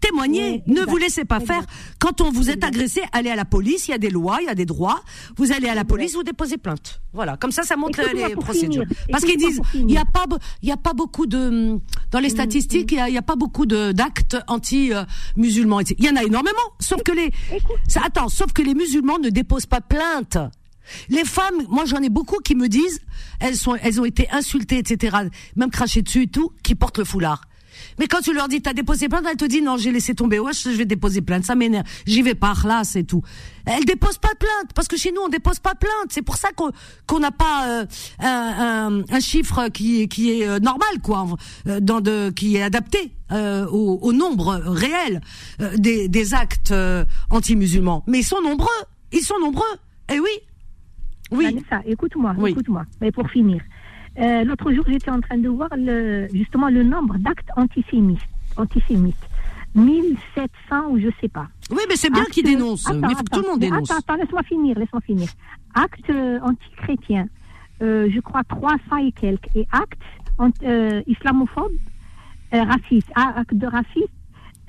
Témoignez, 0.00 0.62
Oui, 0.66 0.74
ne 0.74 0.82
vous 0.82 0.96
laissez 0.96 1.24
pas 1.24 1.40
faire. 1.40 1.62
Quand 1.98 2.20
on 2.20 2.30
vous 2.30 2.48
Exact. 2.50 2.64
agressé, 2.64 3.02
allez 3.12 3.30
à 3.30 3.36
la 3.36 3.44
police, 3.44 3.88
il 3.88 3.90
y 3.90 3.94
a 3.94 3.98
des 3.98 4.10
lois, 4.10 4.38
il 4.40 4.46
y 4.46 4.48
a 4.48 4.54
des 4.54 4.64
droits. 4.64 5.02
Vous 5.36 5.52
allez 5.52 5.68
à 5.68 5.74
la 5.74 5.84
police, 5.84 6.14
vous 6.14 6.22
déposez 6.22 6.56
plainte. 6.56 7.00
Voilà, 7.12 7.36
comme 7.36 7.52
ça, 7.52 7.62
ça 7.64 7.76
montre 7.76 8.00
les 8.14 8.34
procédures. 8.34 8.84
finir. 8.84 9.06
Parce 9.10 9.24
qu'ils 9.24 9.36
disent, 9.36 9.60
il 9.74 9.90
y 9.90 9.98
a 9.98 10.04
pas, 10.04 10.24
il 10.62 10.68
y 10.68 10.72
a 10.72 10.76
pas 10.76 10.94
beaucoup 10.94 11.26
de 11.26 11.78
dans 12.10 12.18
les 12.18 12.30
statistiques, 12.30 12.92
il 12.92 12.98
y 12.98 13.00
a, 13.00 13.08
il 13.08 13.14
y 13.14 13.18
a 13.18 13.22
pas 13.22 13.36
beaucoup 13.36 13.66
d'actes 13.66 14.36
anti-musulmans. 14.48 15.80
Il 15.98 16.04
y 16.04 16.08
en 16.08 16.16
a 16.16 16.22
énormément, 16.24 16.56
sauf 16.78 17.02
que 17.02 17.12
les, 17.12 17.30
ça, 17.88 18.00
attends, 18.04 18.28
sauf 18.28 18.52
que 18.52 18.62
les 18.62 18.74
musulmans 18.74 19.18
ne 19.18 19.28
déposent 19.30 19.66
pas 19.66 19.80
plainte. 19.80 20.38
Les 21.08 21.24
femmes, 21.24 21.66
moi 21.68 21.84
j'en 21.84 21.98
ai 22.02 22.08
beaucoup 22.08 22.38
qui 22.38 22.54
me 22.56 22.68
disent, 22.68 23.00
elles 23.38 23.56
sont, 23.56 23.76
elles 23.76 24.00
ont 24.00 24.04
été 24.04 24.28
insultées, 24.32 24.78
etc., 24.78 25.18
même 25.56 25.70
crachées 25.70 26.02
dessus 26.02 26.22
et 26.22 26.26
tout, 26.26 26.52
qui 26.62 26.74
portent 26.74 26.98
le 26.98 27.04
foulard. 27.04 27.42
Mais 27.98 28.06
quand 28.06 28.20
tu 28.20 28.32
leur 28.34 28.48
dis 28.48 28.60
t'as 28.62 28.72
déposé 28.72 29.08
plainte, 29.08 29.24
elles 29.30 29.36
te 29.36 29.44
disent 29.44 29.62
non 29.62 29.76
j'ai 29.76 29.92
laissé 29.92 30.14
tomber, 30.14 30.38
ouais 30.38 30.52
je 30.52 30.70
vais 30.70 30.84
déposer 30.86 31.20
plainte, 31.22 31.44
ça 31.44 31.54
m'énerve, 31.54 31.84
j'y 32.06 32.22
vais 32.22 32.34
pas, 32.34 32.54
là 32.64 32.82
c'est 32.84 33.04
tout. 33.04 33.22
Elles 33.66 33.84
déposent 33.84 34.18
pas 34.18 34.32
de 34.32 34.38
plainte 34.38 34.72
parce 34.74 34.88
que 34.88 34.96
chez 34.96 35.12
nous 35.12 35.20
on 35.24 35.28
dépose 35.28 35.58
pas 35.58 35.74
de 35.74 35.78
plainte, 35.78 36.08
c'est 36.10 36.22
pour 36.22 36.36
ça 36.36 36.48
qu'on 36.52 36.70
qu'on 37.06 37.20
n'a 37.20 37.30
pas 37.30 37.68
euh, 37.68 37.86
un, 38.20 38.98
un, 38.98 39.14
un 39.16 39.20
chiffre 39.20 39.68
qui 39.68 40.08
qui 40.08 40.30
est 40.40 40.46
euh, 40.48 40.58
normal 40.58 40.88
quoi, 41.02 41.26
euh, 41.66 41.80
dans 41.80 42.00
de 42.00 42.30
qui 42.30 42.56
est 42.56 42.62
adapté 42.62 43.12
euh, 43.32 43.66
au, 43.66 43.98
au 44.02 44.12
nombre 44.12 44.54
réel 44.66 45.20
euh, 45.60 45.76
des, 45.76 46.08
des 46.08 46.34
actes 46.34 46.70
euh, 46.72 47.04
anti-musulmans. 47.30 48.02
Mais 48.06 48.20
ils 48.20 48.24
sont 48.24 48.40
nombreux, 48.42 48.68
ils 49.12 49.20
sont 49.22 49.38
nombreux. 49.40 49.62
Eh 50.12 50.18
oui, 50.18 50.30
oui. 51.30 51.44
Vanessa, 51.44 51.80
écoute-moi, 51.86 52.34
Oui. 52.38 52.50
écoute-moi. 52.50 52.84
Mais 53.00 53.12
pour 53.12 53.30
finir, 53.30 53.62
Euh, 54.20 54.44
l'autre 54.44 54.72
jour, 54.72 54.84
j'étais 54.86 55.10
en 55.10 55.20
train 55.20 55.38
de 55.38 55.48
voir 55.48 55.70
le, 55.76 56.28
justement 56.32 56.68
le 56.68 56.82
nombre 56.82 57.16
d'actes 57.18 57.48
antisémites. 57.56 58.20
antisémites. 58.56 59.16
1700 59.74 60.88
ou 60.90 60.98
je 60.98 61.08
sais 61.20 61.28
pas. 61.28 61.46
Oui, 61.70 61.82
mais 61.88 61.96
c'est 61.96 62.10
bien 62.10 62.24
qu'ils 62.24 62.44
dénoncent. 62.44 62.88
Attends, 62.88 62.98
mais 62.98 63.08
il 63.10 63.16
faut 63.16 63.22
que 63.22 63.30
tout 63.30 63.42
le 63.42 63.48
monde 63.48 63.60
dénonce. 63.60 63.90
Attends, 63.90 64.00
attends, 64.00 64.20
laisse-moi 64.20 64.42
finir, 64.42 64.78
laisse-moi 64.78 65.00
finir. 65.02 65.28
Actes 65.74 66.10
euh, 66.10 66.40
antichrétiens, 66.42 67.28
euh, 67.82 68.08
je 68.12 68.20
crois 68.20 68.42
300 68.44 68.78
et 69.06 69.12
quelques. 69.12 69.48
Et 69.54 69.66
actes 69.70 70.00
euh, 70.64 71.02
islamophobes, 71.06 71.72
racistes, 72.52 73.10
ah, 73.14 73.34
actes 73.36 73.54
de 73.54 73.66
racisme, 73.66 74.12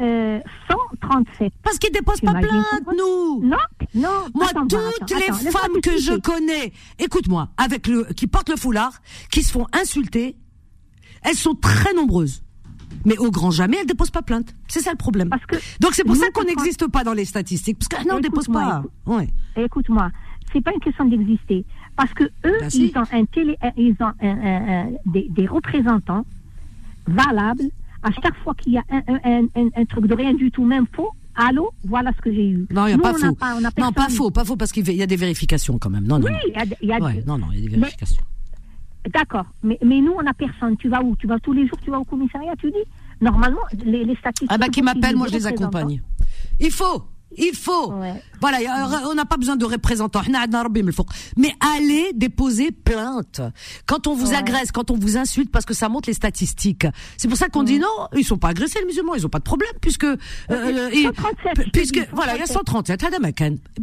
euh, 0.02 0.40
137. 0.70 1.54
Parce 1.64 1.78
qu'ils 1.78 1.92
déposent 1.92 2.22
pas 2.22 2.34
plainte, 2.34 2.66
nous. 2.88 3.42
Non, 3.44 3.58
non. 3.96 4.10
Moi, 4.34 4.48
attends, 4.50 4.68
toutes 4.68 4.80
attends, 5.02 5.16
les 5.18 5.24
attends, 5.48 5.58
femmes 5.60 5.82
que 5.82 5.98
je 5.98 6.20
connais, 6.20 6.74
écoute-moi, 7.00 7.50
avec 7.58 7.88
le, 7.88 8.04
qui 8.16 8.28
portent 8.28 8.50
le 8.50 8.56
foulard, 8.58 9.02
qui 9.32 9.44
se 9.44 9.52
font 9.52 9.68
insulter, 9.74 10.36
elles 11.24 11.36
sont 11.36 11.56
très 11.56 11.94
nombreuses. 11.94 12.44
Mais 13.06 13.18
au 13.18 13.32
grand 13.32 13.52
jamais, 13.52 13.78
elles 13.80 13.88
déposent 13.88 14.12
pas 14.12 14.22
plainte. 14.22 14.54
C'est 14.68 14.82
ça 14.82 14.92
le 14.92 14.98
problème. 14.98 15.30
Parce 15.30 15.46
que 15.46 15.56
Donc 15.80 15.94
c'est 15.94 16.04
pour 16.04 16.16
ça 16.16 16.30
qu'on 16.32 16.44
n'existe 16.44 16.88
pas 16.88 17.04
dans 17.04 17.14
les 17.14 17.26
statistiques. 17.26 17.78
Parce 17.80 17.88
que 18.04 18.08
non, 18.08 18.16
on 18.18 18.20
dépose 18.20 18.44
Écoute-moi, 18.46 18.62
pas. 18.64 18.80
écoute- 18.80 18.92
Ouais. 19.08 19.64
Écoute-moi, 19.64 20.10
c'est 20.52 20.62
pas 20.62 20.72
une 20.74 20.80
question 20.82 21.06
d'exister. 21.06 21.66
Parce 21.96 22.14
que 22.14 22.26
eux, 22.26 22.58
Ben 22.60 22.70
si. 22.70 22.88
ils 22.94 22.98
ont, 22.98 23.04
un 23.12 23.26
télé, 23.26 23.58
un- 23.62 23.72
ils 23.78 23.96
ont 24.02 24.12
un- 24.22 24.28
un- 24.28 24.84
un- 24.86 24.90
des, 25.06 25.28
des 25.30 25.48
représentants 25.48 26.26
valables. 27.08 27.70
À 28.04 28.12
chaque 28.12 28.36
fois 28.44 28.54
qu'il 28.56 28.74
y 28.74 28.78
a 28.78 28.84
un, 28.90 29.02
un- 29.24 29.48
un- 29.76 29.86
truc 29.86 30.08
de 30.08 30.16
rien 30.16 30.34
du 30.34 30.50
tout, 30.52 30.66
même 30.66 30.86
faux, 30.94 31.12
allô, 31.36 31.72
voilà 31.86 32.12
ce 32.16 32.22
que 32.22 32.32
j'ai 32.34 32.50
eu. 32.50 32.66
Non, 32.72 32.86
il 32.86 32.90
n'y 32.90 32.94
a 32.94 32.98
Nous, 32.98 33.04
pas 33.04 33.14
faux. 33.14 33.36
Pas, 33.36 33.54
on 33.56 33.64
a 33.64 33.70
non, 33.80 33.92
pas 33.92 34.10
faux, 34.10 34.32
pas 34.32 34.44
faux, 34.46 34.56
parce 34.58 34.72
qu'il 34.72 34.90
y 34.92 35.02
a 35.04 35.08
des 35.08 35.16
vérifications 35.16 35.78
quand 35.78 35.90
même. 35.90 36.06
Non, 36.06 36.18
non. 36.20 36.26
Oui, 36.26 36.32
non. 36.32 36.38
il 36.48 36.54
y 36.54 36.58
a, 36.58 36.66
il 36.82 36.88
y 36.90 36.92
a 36.94 37.00
Ouais, 37.00 37.14
des- 37.16 37.24
non, 37.26 37.38
non, 37.38 37.48
il 37.54 37.60
y 37.64 37.68
a 37.68 37.70
des 37.70 37.76
vérifications. 37.78 38.24
D'accord, 39.14 39.46
mais, 39.64 39.80
mais 39.84 40.00
nous, 40.00 40.14
on 40.18 40.22
n'a 40.22 40.34
personne. 40.34 40.78
Tu 40.78 40.88
vas 40.88 41.02
où? 41.02 41.16
Tu 41.16 41.26
vas 41.28 41.40
tous 41.40 41.54
les 41.54 41.68
jours, 41.68 41.78
tu 41.84 41.90
vas 41.90 42.00
au 42.00 42.04
commissariat, 42.04 42.54
tu 42.60 42.70
dis? 42.70 42.78
Normalement, 43.20 43.62
les, 43.84 44.04
les 44.04 44.16
statistiques. 44.16 44.50
Ah 44.52 44.58
bah 44.60 44.68
qui 44.70 44.82
m'appellent, 44.82 45.16
moi 45.16 45.28
je 45.28 45.34
les 45.34 45.48
accompagne. 45.48 46.02
Il 46.60 46.72
faut, 46.72 47.04
il 47.38 47.56
faut. 47.56 47.94
Voilà, 48.40 48.58
on 49.10 49.14
n'a 49.14 49.26
pas 49.26 49.38
besoin 49.38 49.56
de 49.56 49.66
représentants. 49.66 50.22
Mais 51.38 51.52
allez 51.60 52.12
déposer 52.14 52.72
plainte. 52.72 53.42
Quand 53.86 54.08
on 54.08 54.16
vous 54.16 54.34
agresse, 54.34 54.72
quand 54.72 54.92
on 54.92 54.98
vous 54.98 55.18
insulte, 55.18 55.52
parce 55.52 55.66
que 55.66 55.74
ça 55.74 55.90
monte 55.90 56.08
les 56.08 56.14
statistiques. 56.14 56.88
C'est 57.18 57.28
pour 57.28 57.38
ça 57.38 57.50
qu'on 57.50 57.64
dit 57.64 57.78
mm. 57.78 57.82
non, 57.82 58.08
ils 58.16 58.24
sont 58.24 58.38
pas 58.38 58.50
agressés, 58.50 58.80
les 58.80 58.86
musulmans, 58.86 59.16
ils 59.16 59.26
ont 59.26 59.30
pas 59.30 59.40
de 59.40 59.44
problème, 59.44 59.72
puisque, 59.82 60.04
euh, 60.04 60.18
137, 60.50 61.60
euh, 61.60 61.64
puisque, 61.72 62.08
voilà, 62.14 62.36
il 62.36 62.40
y 62.40 62.44
a 62.44 62.48
137. 62.48 63.02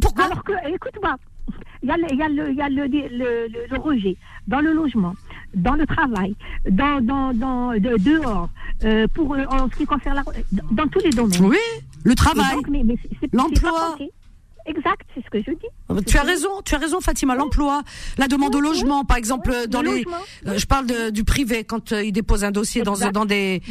Pourquoi? 0.01 0.25
Alors 0.25 0.43
que, 0.43 0.53
écoute-moi, 0.73 1.15
il 1.81 1.89
y 1.89 1.91
a 1.91 1.97
le, 1.97 2.53
y 2.53 2.61
a 2.61 2.69
le, 2.69 2.87
le, 2.87 3.47
le, 3.69 3.77
rejet 3.77 4.17
dans 4.47 4.59
le 4.59 4.73
logement, 4.73 5.13
dans 5.55 5.75
le 5.75 5.85
travail, 5.85 6.35
dans, 6.69 7.01
dans, 7.01 7.33
dans 7.33 7.71
dehors, 7.73 8.49
euh, 8.83 9.07
pour, 9.13 9.33
euh, 9.35 9.45
en 9.49 9.69
ce 9.69 9.75
qui 9.77 9.85
concerne 9.85 10.15
la, 10.15 10.23
dans 10.71 10.87
tous 10.87 10.99
les 10.99 11.11
domaines. 11.11 11.45
Oui 11.45 11.57
le 12.03 12.15
travail. 12.15 12.55
l'emploi. 13.33 13.97
Exact, 14.65 15.01
c'est 15.15 15.23
ce 15.23 15.29
que 15.31 15.39
je 15.39 15.51
dis. 15.51 16.03
Tu 16.05 16.17
as 16.17 16.21
raison, 16.23 16.49
tu 16.63 16.75
as 16.75 16.77
raison 16.77 16.99
Fatima, 17.01 17.33
l'emploi, 17.35 17.81
la 18.19 18.27
demande 18.27 18.53
au 18.55 18.59
logement 18.59 19.03
par 19.03 19.17
exemple 19.17 19.51
oui, 19.51 19.67
dans 19.67 19.81
le 19.81 19.89
les 19.89 19.97
logement, 20.03 20.17
euh, 20.47 20.57
je 20.59 20.65
parle 20.67 20.85
de- 20.85 21.09
du 21.09 21.23
privé 21.23 21.63
quand 21.63 21.91
euh, 21.91 22.03
ils 22.03 22.11
déposent 22.11 22.43
un 22.43 22.51
dossier 22.51 22.83
dans 22.83 22.95
dans 23.11 23.25
des 23.25 23.63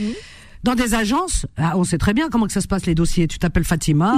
dans 0.64 0.75
des 0.75 0.95
agences, 0.95 1.47
ah, 1.57 1.75
on 1.77 1.85
sait 1.85 1.99
très 1.99 2.14
bien 2.14 2.29
comment 2.31 2.47
que 2.47 2.53
ça 2.53 2.61
se 2.61 2.67
passe 2.67 2.85
les 2.87 2.97
dossiers. 2.97 3.29
Tu 3.29 3.38
t'appelles 3.38 3.64
Fatima. 3.64 4.12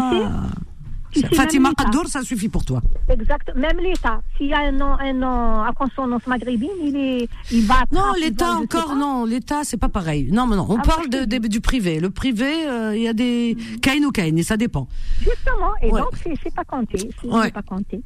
Fatima 1.34 1.72
Kaddour, 1.76 2.06
ça 2.06 2.22
suffit 2.22 2.48
pour 2.48 2.64
toi. 2.64 2.80
Exact. 3.08 3.50
Même 3.56 3.78
l'État, 3.82 4.20
s'il 4.36 4.46
y 4.48 4.52
a 4.54 4.60
un 4.60 4.72
nom, 4.72 4.92
un 4.98 5.12
nom 5.12 5.62
à 5.62 5.72
consonance 5.76 6.26
maghrébine, 6.26 6.70
il 6.84 6.96
est, 6.96 7.28
il 7.50 7.66
va. 7.66 7.84
Non, 7.92 8.12
l'État 8.20 8.52
encore, 8.52 8.94
non, 8.96 9.24
l'État, 9.24 9.64
c'est 9.64 9.76
pas 9.76 9.88
pareil. 9.88 10.30
Non, 10.30 10.46
mais 10.46 10.56
non, 10.56 10.66
on 10.68 10.76
Ah, 10.78 10.82
parle 10.82 11.08
de, 11.08 11.24
du 11.48 11.60
privé. 11.60 12.00
Le 12.00 12.10
privé, 12.10 12.66
euh, 12.68 12.94
il 12.96 13.02
y 13.02 13.08
a 13.08 13.12
des 13.12 13.56
Kain 13.82 14.02
ou 14.04 14.10
Kain, 14.10 14.36
et 14.36 14.42
ça 14.42 14.56
dépend. 14.56 14.88
Justement. 15.20 15.72
Et 15.82 15.90
Ouais. 15.90 16.00
donc, 16.00 16.10
c'est 16.42 16.54
pas 16.54 16.64
compté. 16.64 17.10
C'est 17.20 17.28
Ouais. 17.28 17.50
pas 17.50 17.62
compté. 17.62 18.00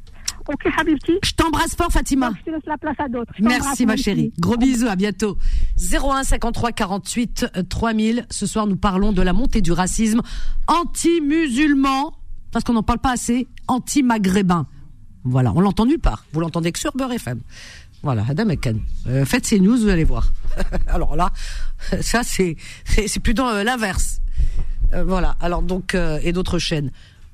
Ok, 0.47 0.71
Habibti. 0.79 1.13
Je 1.23 1.31
t'embrasse 1.31 1.75
fort, 1.75 1.91
Fatima. 1.91 2.27
Donc, 2.27 2.37
je 2.39 2.43
te 2.43 2.49
laisse 2.51 2.65
la 2.67 2.77
place 2.77 2.95
à 2.99 3.07
d'autres. 3.07 3.33
Je 3.35 3.41
t'embrasse, 3.41 3.63
Merci, 3.63 3.85
ma 3.87 3.97
chérie. 3.97 4.31
Gros 4.39 4.57
bisous, 4.57 4.87
à 4.87 4.95
bientôt. 4.95 5.37
01 5.77 6.23
53 6.23 6.71
48 6.71 7.45
euh, 7.57 7.63
3000. 7.67 8.27
Ce 8.29 8.45
soir, 8.45 8.67
nous 8.67 8.75
parlons 8.75 9.11
de 9.11 9.21
la 9.23 9.33
montée 9.33 9.61
du 9.61 9.71
racisme 9.71 10.21
anti-musulman, 10.67 12.13
parce 12.55 12.63
qu'on 12.63 12.71
n'en 12.71 12.83
parle 12.83 12.99
pas 12.99 13.11
assez, 13.11 13.49
anti-maghrébin. 13.67 14.65
Voilà, 15.25 15.51
on 15.57 15.59
l'entend 15.59 15.85
nulle 15.85 15.99
part. 15.99 16.23
Vous 16.31 16.39
l'entendez 16.39 16.71
que 16.71 16.79
sur 16.79 16.93
Beurre 16.95 17.11
FM. 17.11 17.41
Voilà, 18.01 18.23
Adam 18.29 18.47
Ekan. 18.47 18.75
Euh, 19.07 19.25
faites 19.25 19.45
ces 19.45 19.59
news, 19.59 19.75
vous 19.75 19.89
allez 19.89 20.05
voir. 20.05 20.31
Alors 20.87 21.17
là, 21.17 21.33
ça, 21.99 22.23
c'est 22.23 22.55
c'est 22.85 23.19
plutôt 23.19 23.45
euh, 23.45 23.65
l'inverse. 23.65 24.21
Euh, 24.93 25.03
voilà, 25.03 25.35
alors 25.41 25.63
donc, 25.63 25.95
euh, 25.95 26.17
et 26.23 26.31
d'autres 26.31 26.57
chaînes. 26.57 26.91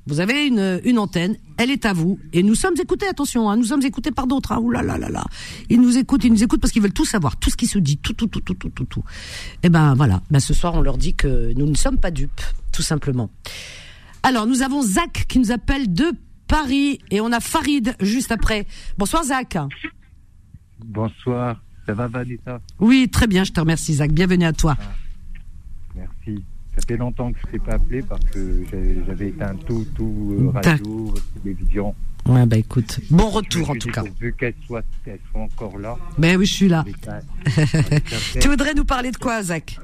Vous 0.08 0.18
avez 0.18 0.44
une, 0.44 0.80
une 0.82 0.98
antenne, 0.98 1.36
elle 1.56 1.70
est 1.70 1.86
à 1.86 1.92
vous, 1.92 2.18
et 2.32 2.42
nous 2.42 2.56
sommes 2.56 2.74
écoutés, 2.82 3.06
attention, 3.06 3.48
hein, 3.48 3.56
nous 3.56 3.66
sommes 3.66 3.82
écoutés 3.82 4.10
par 4.10 4.26
d'autres, 4.26 4.50
hein, 4.50 4.60
là 4.72 4.82
là 4.82 4.98
là 4.98 5.08
là. 5.08 5.24
Ils 5.70 5.80
nous 5.80 5.98
écoutent, 5.98 6.24
ils 6.24 6.32
nous 6.32 6.42
écoutent 6.42 6.60
parce 6.60 6.72
qu'ils 6.72 6.82
veulent 6.82 6.92
tout 6.92 7.04
savoir, 7.04 7.36
tout 7.36 7.50
ce 7.50 7.56
qui 7.56 7.68
se 7.68 7.78
dit, 7.78 7.98
tout, 7.98 8.14
tout, 8.14 8.26
tout, 8.26 8.40
tout, 8.40 8.54
tout, 8.54 8.70
tout, 8.70 8.86
tout. 8.86 9.04
Et 9.62 9.68
ben 9.68 9.94
voilà, 9.94 10.20
ben, 10.32 10.40
ce 10.40 10.52
soir 10.52 10.74
on 10.74 10.80
leur 10.80 10.98
dit 10.98 11.14
que 11.14 11.52
nous 11.56 11.66
ne 11.66 11.76
sommes 11.76 11.98
pas 11.98 12.10
dupes, 12.10 12.40
tout 12.72 12.82
simplement. 12.82 13.30
Alors, 14.22 14.46
nous 14.46 14.62
avons 14.62 14.82
Zach 14.82 15.24
qui 15.28 15.38
nous 15.38 15.50
appelle 15.50 15.92
de 15.92 16.12
Paris, 16.46 17.00
et 17.10 17.20
on 17.20 17.32
a 17.32 17.40
Farid 17.40 17.96
juste 18.00 18.30
après. 18.30 18.66
Bonsoir 18.98 19.24
Zach. 19.24 19.56
Bonsoir, 20.84 21.60
ça 21.86 21.94
va 21.94 22.06
Vanessa? 22.08 22.60
Oui, 22.78 23.08
très 23.10 23.26
bien, 23.26 23.42
je 23.44 23.52
te 23.52 23.60
remercie 23.60 23.94
Zach, 23.94 24.12
bienvenue 24.12 24.44
à 24.44 24.52
toi. 24.52 24.76
Merci. 25.96 26.44
Ça 26.76 26.82
fait 26.86 26.96
longtemps 26.96 27.32
que 27.32 27.38
je 27.40 27.46
ne 27.46 27.52
t'ai 27.52 27.58
pas 27.58 27.74
appelé 27.74 28.02
parce 28.02 28.24
que 28.26 28.64
j'avais 29.06 29.28
éteint 29.28 29.54
tout, 29.66 29.86
tout 29.94 30.36
euh, 30.38 30.50
radio, 30.50 31.14
télévision. 31.42 31.94
Ouais, 32.26 32.46
bah 32.46 32.56
écoute, 32.56 33.00
bon 33.10 33.28
retour 33.28 33.70
en 33.70 33.74
tout 33.74 33.90
cas. 33.90 34.02
Pourvu 34.02 34.32
qu'elles 34.38 34.54
soient, 34.66 34.82
soient 35.04 35.40
encore 35.40 35.78
là. 35.78 35.96
Ben 36.16 36.36
oui, 36.36 36.46
je 36.46 36.54
suis 36.54 36.68
là. 36.68 36.84
Tu 38.40 38.48
voudrais 38.48 38.74
nous 38.74 38.84
parler 38.84 39.10
de 39.10 39.16
quoi, 39.16 39.42
Zach? 39.42 39.78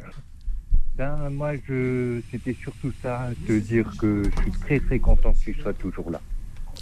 Ben, 0.98 1.30
moi, 1.30 1.52
je, 1.68 2.20
c'était 2.32 2.56
surtout 2.60 2.90
ça, 3.00 3.30
te 3.46 3.52
dire 3.56 3.88
que 3.98 4.24
je 4.24 4.42
suis 4.42 4.50
très 4.60 4.80
très 4.80 4.98
content 4.98 5.32
que 5.32 5.52
tu 5.52 5.60
sois 5.62 5.72
toujours 5.72 6.10
là. 6.10 6.20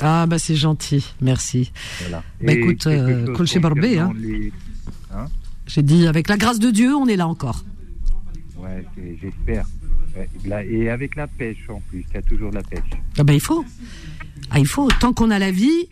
Ah 0.00 0.26
bah 0.26 0.38
c'est 0.38 0.56
gentil, 0.56 1.14
merci. 1.20 1.70
Voilà. 2.00 2.22
Bah, 2.42 2.52
écoute, 2.52 2.86
euh, 2.86 3.44
chez 3.44 3.60
Barbé, 3.60 3.98
hein. 3.98 4.12
les- 4.16 4.52
hein 5.14 5.26
J'ai 5.66 5.82
dit 5.82 6.06
avec 6.06 6.28
la 6.28 6.36
grâce 6.38 6.58
de 6.58 6.70
Dieu, 6.70 6.94
on 6.94 7.06
est 7.08 7.16
là 7.16 7.28
encore. 7.28 7.64
Ouais, 8.58 8.84
j'espère. 9.22 9.66
Là, 10.46 10.64
et 10.64 10.88
avec 10.88 11.14
la 11.14 11.26
pêche 11.26 11.68
en 11.68 11.80
plus, 11.80 12.04
il 12.08 12.14
y 12.14 12.16
a 12.16 12.22
toujours 12.22 12.50
la 12.52 12.62
pêche. 12.62 12.80
Ah 13.18 13.22
bah 13.24 13.34
il 13.34 13.40
faut. 13.40 13.64
Ah 14.50 14.58
il 14.58 14.66
faut. 14.66 14.88
Tant 14.98 15.12
qu'on 15.12 15.30
a 15.30 15.38
la 15.38 15.50
vie, 15.50 15.88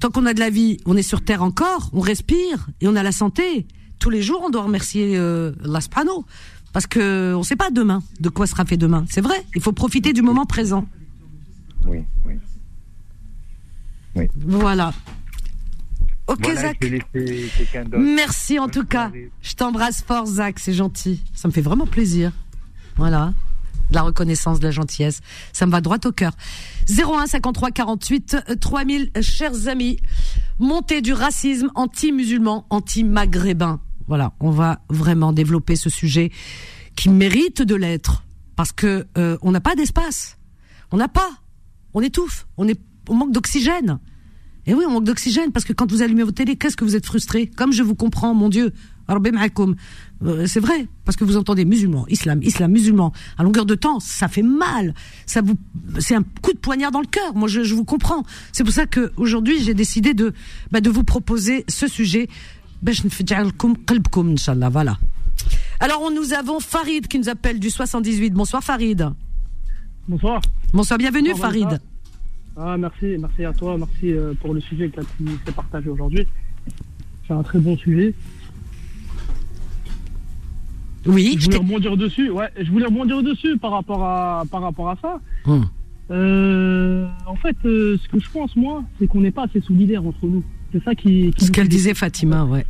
tant 0.00 0.10
qu'on 0.10 0.26
a 0.26 0.34
de 0.34 0.40
la 0.40 0.50
vie, 0.50 0.78
on 0.86 0.96
est 0.96 1.02
sur 1.02 1.24
terre 1.24 1.44
encore, 1.44 1.88
on 1.92 2.00
respire 2.00 2.66
et 2.80 2.88
on 2.88 2.96
a 2.96 3.04
la 3.04 3.12
santé. 3.12 3.66
Tous 4.00 4.10
les 4.10 4.22
jours, 4.22 4.42
on 4.44 4.50
doit 4.50 4.64
remercier 4.64 5.16
euh. 5.16 5.52
Parce 6.74 6.88
que 6.88 7.32
on 7.34 7.44
sait 7.44 7.56
pas 7.56 7.70
demain 7.70 8.02
de 8.18 8.28
quoi 8.28 8.48
sera 8.48 8.64
fait 8.64 8.76
demain. 8.76 9.06
C'est 9.08 9.20
vrai. 9.20 9.36
Il 9.54 9.62
faut 9.62 9.72
profiter 9.72 10.12
du 10.12 10.22
moment 10.22 10.44
présent. 10.44 10.86
Oui, 11.86 12.02
oui. 12.26 12.34
Voilà. 14.36 14.92
Ok 16.26 16.40
Voilà, 16.42 16.60
Zach. 16.60 16.78
Merci 17.96 18.58
en 18.58 18.64
Bonne 18.64 18.72
tout 18.72 18.84
cas. 18.84 19.12
Je 19.40 19.54
t'embrasse 19.54 20.02
fort, 20.02 20.26
Zach. 20.26 20.58
C'est 20.58 20.72
gentil. 20.72 21.22
Ça 21.32 21.46
me 21.46 21.52
fait 21.52 21.60
vraiment 21.60 21.86
plaisir. 21.86 22.32
Voilà. 22.96 23.34
De 23.90 23.94
la 23.94 24.02
reconnaissance, 24.02 24.58
de 24.58 24.64
la 24.64 24.72
gentillesse. 24.72 25.20
Ça 25.52 25.66
me 25.66 25.70
va 25.70 25.80
droit 25.80 25.98
au 26.04 26.10
cœur. 26.10 26.32
01 26.90 27.28
53 27.28 27.70
48 27.70 28.36
euh, 28.48 28.56
3000, 28.56 29.12
euh, 29.16 29.22
chers 29.22 29.68
amis. 29.68 30.00
Montée 30.58 31.02
du 31.02 31.12
racisme 31.12 31.70
anti-musulman, 31.76 32.66
anti-maghrébin. 32.70 33.78
Voilà. 34.08 34.32
On 34.40 34.50
va 34.50 34.80
vraiment 34.88 35.32
développer 35.32 35.76
ce 35.76 35.90
sujet 35.90 36.30
qui 36.96 37.08
mérite 37.08 37.62
de 37.62 37.74
l'être. 37.74 38.24
Parce 38.56 38.72
que 38.72 39.06
euh, 39.18 39.36
on 39.42 39.50
n'a 39.50 39.60
pas 39.60 39.74
d'espace. 39.74 40.38
On 40.92 40.96
n'a 40.96 41.08
pas. 41.08 41.30
On 41.92 42.00
étouffe. 42.00 42.46
On, 42.56 42.68
est, 42.68 42.80
on 43.08 43.14
manque 43.14 43.32
d'oxygène. 43.32 43.98
Et 44.66 44.74
oui, 44.74 44.84
on 44.86 44.92
manque 44.92 45.04
d'oxygène 45.04 45.52
parce 45.52 45.64
que 45.66 45.72
quand 45.72 45.90
vous 45.90 46.02
allumez 46.02 46.22
votre 46.22 46.36
télé, 46.36 46.56
qu'est-ce 46.56 46.76
que 46.76 46.84
vous 46.84 46.96
êtes 46.96 47.04
frustré? 47.04 47.46
Comme 47.46 47.72
je 47.72 47.82
vous 47.82 47.94
comprends, 47.94 48.32
mon 48.32 48.48
Dieu. 48.48 48.72
Euh, 49.10 50.46
C'est 50.46 50.60
vrai, 50.60 50.88
parce 51.04 51.16
que 51.16 51.24
vous 51.24 51.36
entendez 51.36 51.66
musulman, 51.66 52.06
islam, 52.08 52.42
islam, 52.42 52.72
musulman. 52.72 53.12
À 53.36 53.42
longueur 53.42 53.66
de 53.66 53.74
temps, 53.74 54.00
ça 54.00 54.28
fait 54.28 54.42
mal. 54.42 54.94
Ça 55.26 55.42
vous, 55.42 55.56
c'est 55.98 56.14
un 56.14 56.22
coup 56.40 56.54
de 56.54 56.58
poignard 56.58 56.90
dans 56.90 57.02
le 57.02 57.06
cœur. 57.06 57.34
Moi, 57.34 57.46
je, 57.46 57.62
je 57.62 57.74
vous 57.74 57.84
comprends. 57.84 58.24
C'est 58.52 58.64
pour 58.64 58.72
ça 58.72 58.86
que 58.86 59.12
aujourd'hui, 59.18 59.62
j'ai 59.62 59.74
décidé 59.74 60.14
de, 60.14 60.32
bah, 60.70 60.80
de 60.80 60.88
vous 60.88 61.04
proposer 61.04 61.66
ce 61.68 61.86
sujet. 61.86 62.28
Voilà. 64.70 64.98
Alors, 65.80 66.10
nous 66.10 66.34
avons 66.34 66.60
Farid 66.60 67.08
qui 67.08 67.18
nous 67.18 67.28
appelle 67.28 67.58
du 67.58 67.70
78. 67.70 68.32
Bonsoir, 68.34 68.62
Farid. 68.62 69.08
Bonsoir. 70.06 70.42
Bonsoir, 70.72 70.98
bienvenue, 70.98 71.34
Farid. 71.34 71.80
Ah, 72.56 72.76
merci, 72.76 73.16
merci 73.18 73.44
à 73.44 73.52
toi, 73.52 73.76
merci 73.78 74.12
euh, 74.12 74.34
pour 74.40 74.54
le 74.54 74.60
sujet 74.60 74.88
que 74.88 75.00
tu 75.00 75.24
as 75.48 75.52
partagé 75.52 75.88
aujourd'hui. 75.88 76.26
C'est 77.26 77.32
un 77.32 77.42
très 77.42 77.58
bon 77.58 77.76
sujet. 77.76 78.14
Oui, 81.06 81.36
je 81.38 81.46
voulais 81.46 81.58
rebondir 81.58 81.96
dessus. 81.96 82.30
Ouais, 82.30 82.48
je 82.60 82.70
voulais 82.70 82.86
rebondir 82.86 83.22
dessus 83.22 83.58
par 83.58 83.72
rapport 83.72 84.04
à 84.04 84.44
par 84.50 84.62
rapport 84.62 84.90
à 84.90 84.96
ça. 85.02 85.20
Hum. 85.46 85.66
En 87.26 87.36
fait, 87.36 87.56
euh, 87.64 87.98
ce 88.02 88.08
que 88.08 88.20
je 88.20 88.30
pense 88.30 88.54
moi, 88.56 88.84
c'est 88.98 89.06
qu'on 89.06 89.20
n'est 89.20 89.30
pas 89.30 89.44
assez 89.44 89.60
solidaire 89.60 90.06
entre 90.06 90.26
nous. 90.26 90.44
C'est 90.74 90.82
ça 90.82 90.94
qui. 90.96 91.32
qui 91.36 91.44
Ce 91.44 91.52
qu'elle 91.52 91.68
disait 91.68 91.94
Fatima, 91.94 92.44
ouais. 92.44 92.66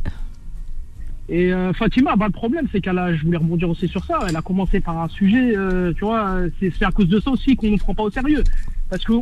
Et 1.27 1.51
euh, 1.51 1.73
Fatima, 1.73 2.15
bah, 2.15 2.27
le 2.27 2.31
problème, 2.31 2.67
c'est 2.71 2.81
qu'elle 2.81 2.99
a, 2.99 3.15
je 3.15 3.23
voulais 3.23 3.37
rebondir 3.37 3.67
aussi 3.67 3.87
sur 3.87 4.05
ça, 4.05 4.19
elle 4.29 4.35
a 4.35 4.43
commencé 4.43 4.79
par 4.79 5.01
un 5.01 5.07
sujet, 5.07 5.57
euh, 5.57 5.91
tu 5.93 6.05
vois, 6.05 6.37
c'est 6.59 6.85
à 6.85 6.91
cause 6.91 7.07
de 7.07 7.19
ça 7.19 7.31
aussi 7.31 7.55
qu'on 7.55 7.71
ne 7.71 7.77
prend 7.77 7.95
pas 7.95 8.03
au 8.03 8.11
sérieux. 8.11 8.43
Parce 8.91 9.03
que 9.03 9.13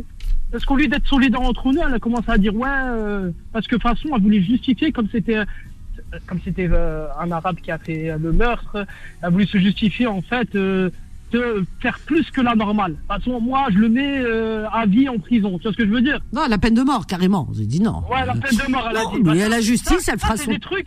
parce 0.52 0.66
qu'au 0.66 0.76
lieu 0.76 0.86
d'être 0.86 1.06
solidaire 1.06 1.40
entre 1.40 1.72
nous, 1.72 1.80
elle 1.80 1.94
a 1.94 1.98
commencé 1.98 2.28
à 2.28 2.36
dire 2.36 2.54
ouais, 2.54 2.68
euh, 2.68 3.30
parce 3.54 3.66
que 3.66 3.76
de 3.76 3.80
toute 3.80 3.90
façon, 3.90 4.10
elle 4.14 4.22
voulait 4.22 4.42
justifier 4.42 4.92
comme 4.92 5.08
c'était 5.10 5.40
comme 6.26 6.38
c'était 6.44 6.68
un 7.18 7.32
arabe 7.32 7.56
qui 7.56 7.70
a 7.70 7.78
fait 7.78 8.14
le 8.18 8.32
meurtre, 8.32 8.86
elle 9.22 9.32
voulait 9.32 9.46
se 9.46 9.58
justifier 9.58 10.06
en 10.06 10.20
fait 10.20 10.54
de 11.34 11.64
faire 11.80 11.98
plus 12.06 12.30
que 12.30 12.40
la 12.40 12.54
normale. 12.54 12.92
De 12.92 12.96
toute 12.98 13.06
façon, 13.24 13.40
moi, 13.40 13.66
je 13.70 13.78
le 13.78 13.88
mets 13.88 14.18
euh, 14.20 14.66
à 14.70 14.86
vie 14.86 15.08
en 15.08 15.18
prison. 15.18 15.58
Tu 15.58 15.64
vois 15.64 15.72
ce 15.72 15.76
que 15.76 15.84
je 15.86 15.90
veux 15.90 16.00
dire? 16.02 16.18
Non, 16.32 16.42
la 16.48 16.58
peine 16.58 16.74
de 16.74 16.82
mort, 16.82 17.06
carrément. 17.06 17.48
J'ai 17.56 17.66
dit 17.66 17.80
non. 17.80 18.02
Ouais, 18.10 18.24
la 18.24 18.34
peine 18.34 18.56
de 18.56 18.70
mort, 18.70 18.86
elle 18.90 18.96
a 18.96 19.02
Non, 19.02 19.16
dit. 19.16 19.22
Bah, 19.22 19.32
mais 19.34 19.42
à 19.42 19.48
la 19.48 19.60
justice, 19.60 19.98
ça, 20.00 20.12
elle 20.12 20.18
fera 20.20 20.36
son- 20.36 20.50
des 20.50 20.58
trucs. 20.60 20.86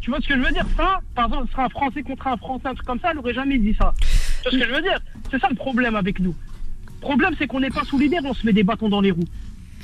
Tu 0.00 0.10
vois 0.10 0.20
ce 0.20 0.28
que 0.28 0.34
je 0.36 0.40
veux 0.40 0.52
dire? 0.52 0.66
Ça, 0.76 1.00
par 1.14 1.26
exemple, 1.26 1.46
ce 1.48 1.52
sera 1.52 1.64
un 1.64 1.68
Français 1.68 2.02
contre 2.02 2.26
un 2.26 2.36
Français, 2.36 2.68
un 2.68 2.74
truc 2.74 2.86
comme 2.86 3.00
ça, 3.00 3.08
elle 3.12 3.18
aurait 3.18 3.34
jamais 3.34 3.58
dit 3.58 3.74
ça. 3.78 3.92
Tu 4.00 4.06
vois 4.44 4.52
ce 4.52 4.56
que 4.58 4.70
je 4.70 4.74
veux 4.76 4.82
dire? 4.82 4.98
C'est 5.30 5.40
ça 5.40 5.48
le 5.50 5.56
problème 5.56 5.96
avec 5.96 6.20
nous. 6.20 6.34
Le 6.86 7.00
problème, 7.00 7.34
c'est 7.38 7.46
qu'on 7.46 7.60
n'est 7.60 7.70
pas 7.70 7.84
solidaire, 7.84 8.22
on 8.24 8.32
se 8.34 8.46
met 8.46 8.52
des 8.52 8.62
bâtons 8.62 8.88
dans 8.88 9.00
les 9.00 9.10
roues. 9.10 9.24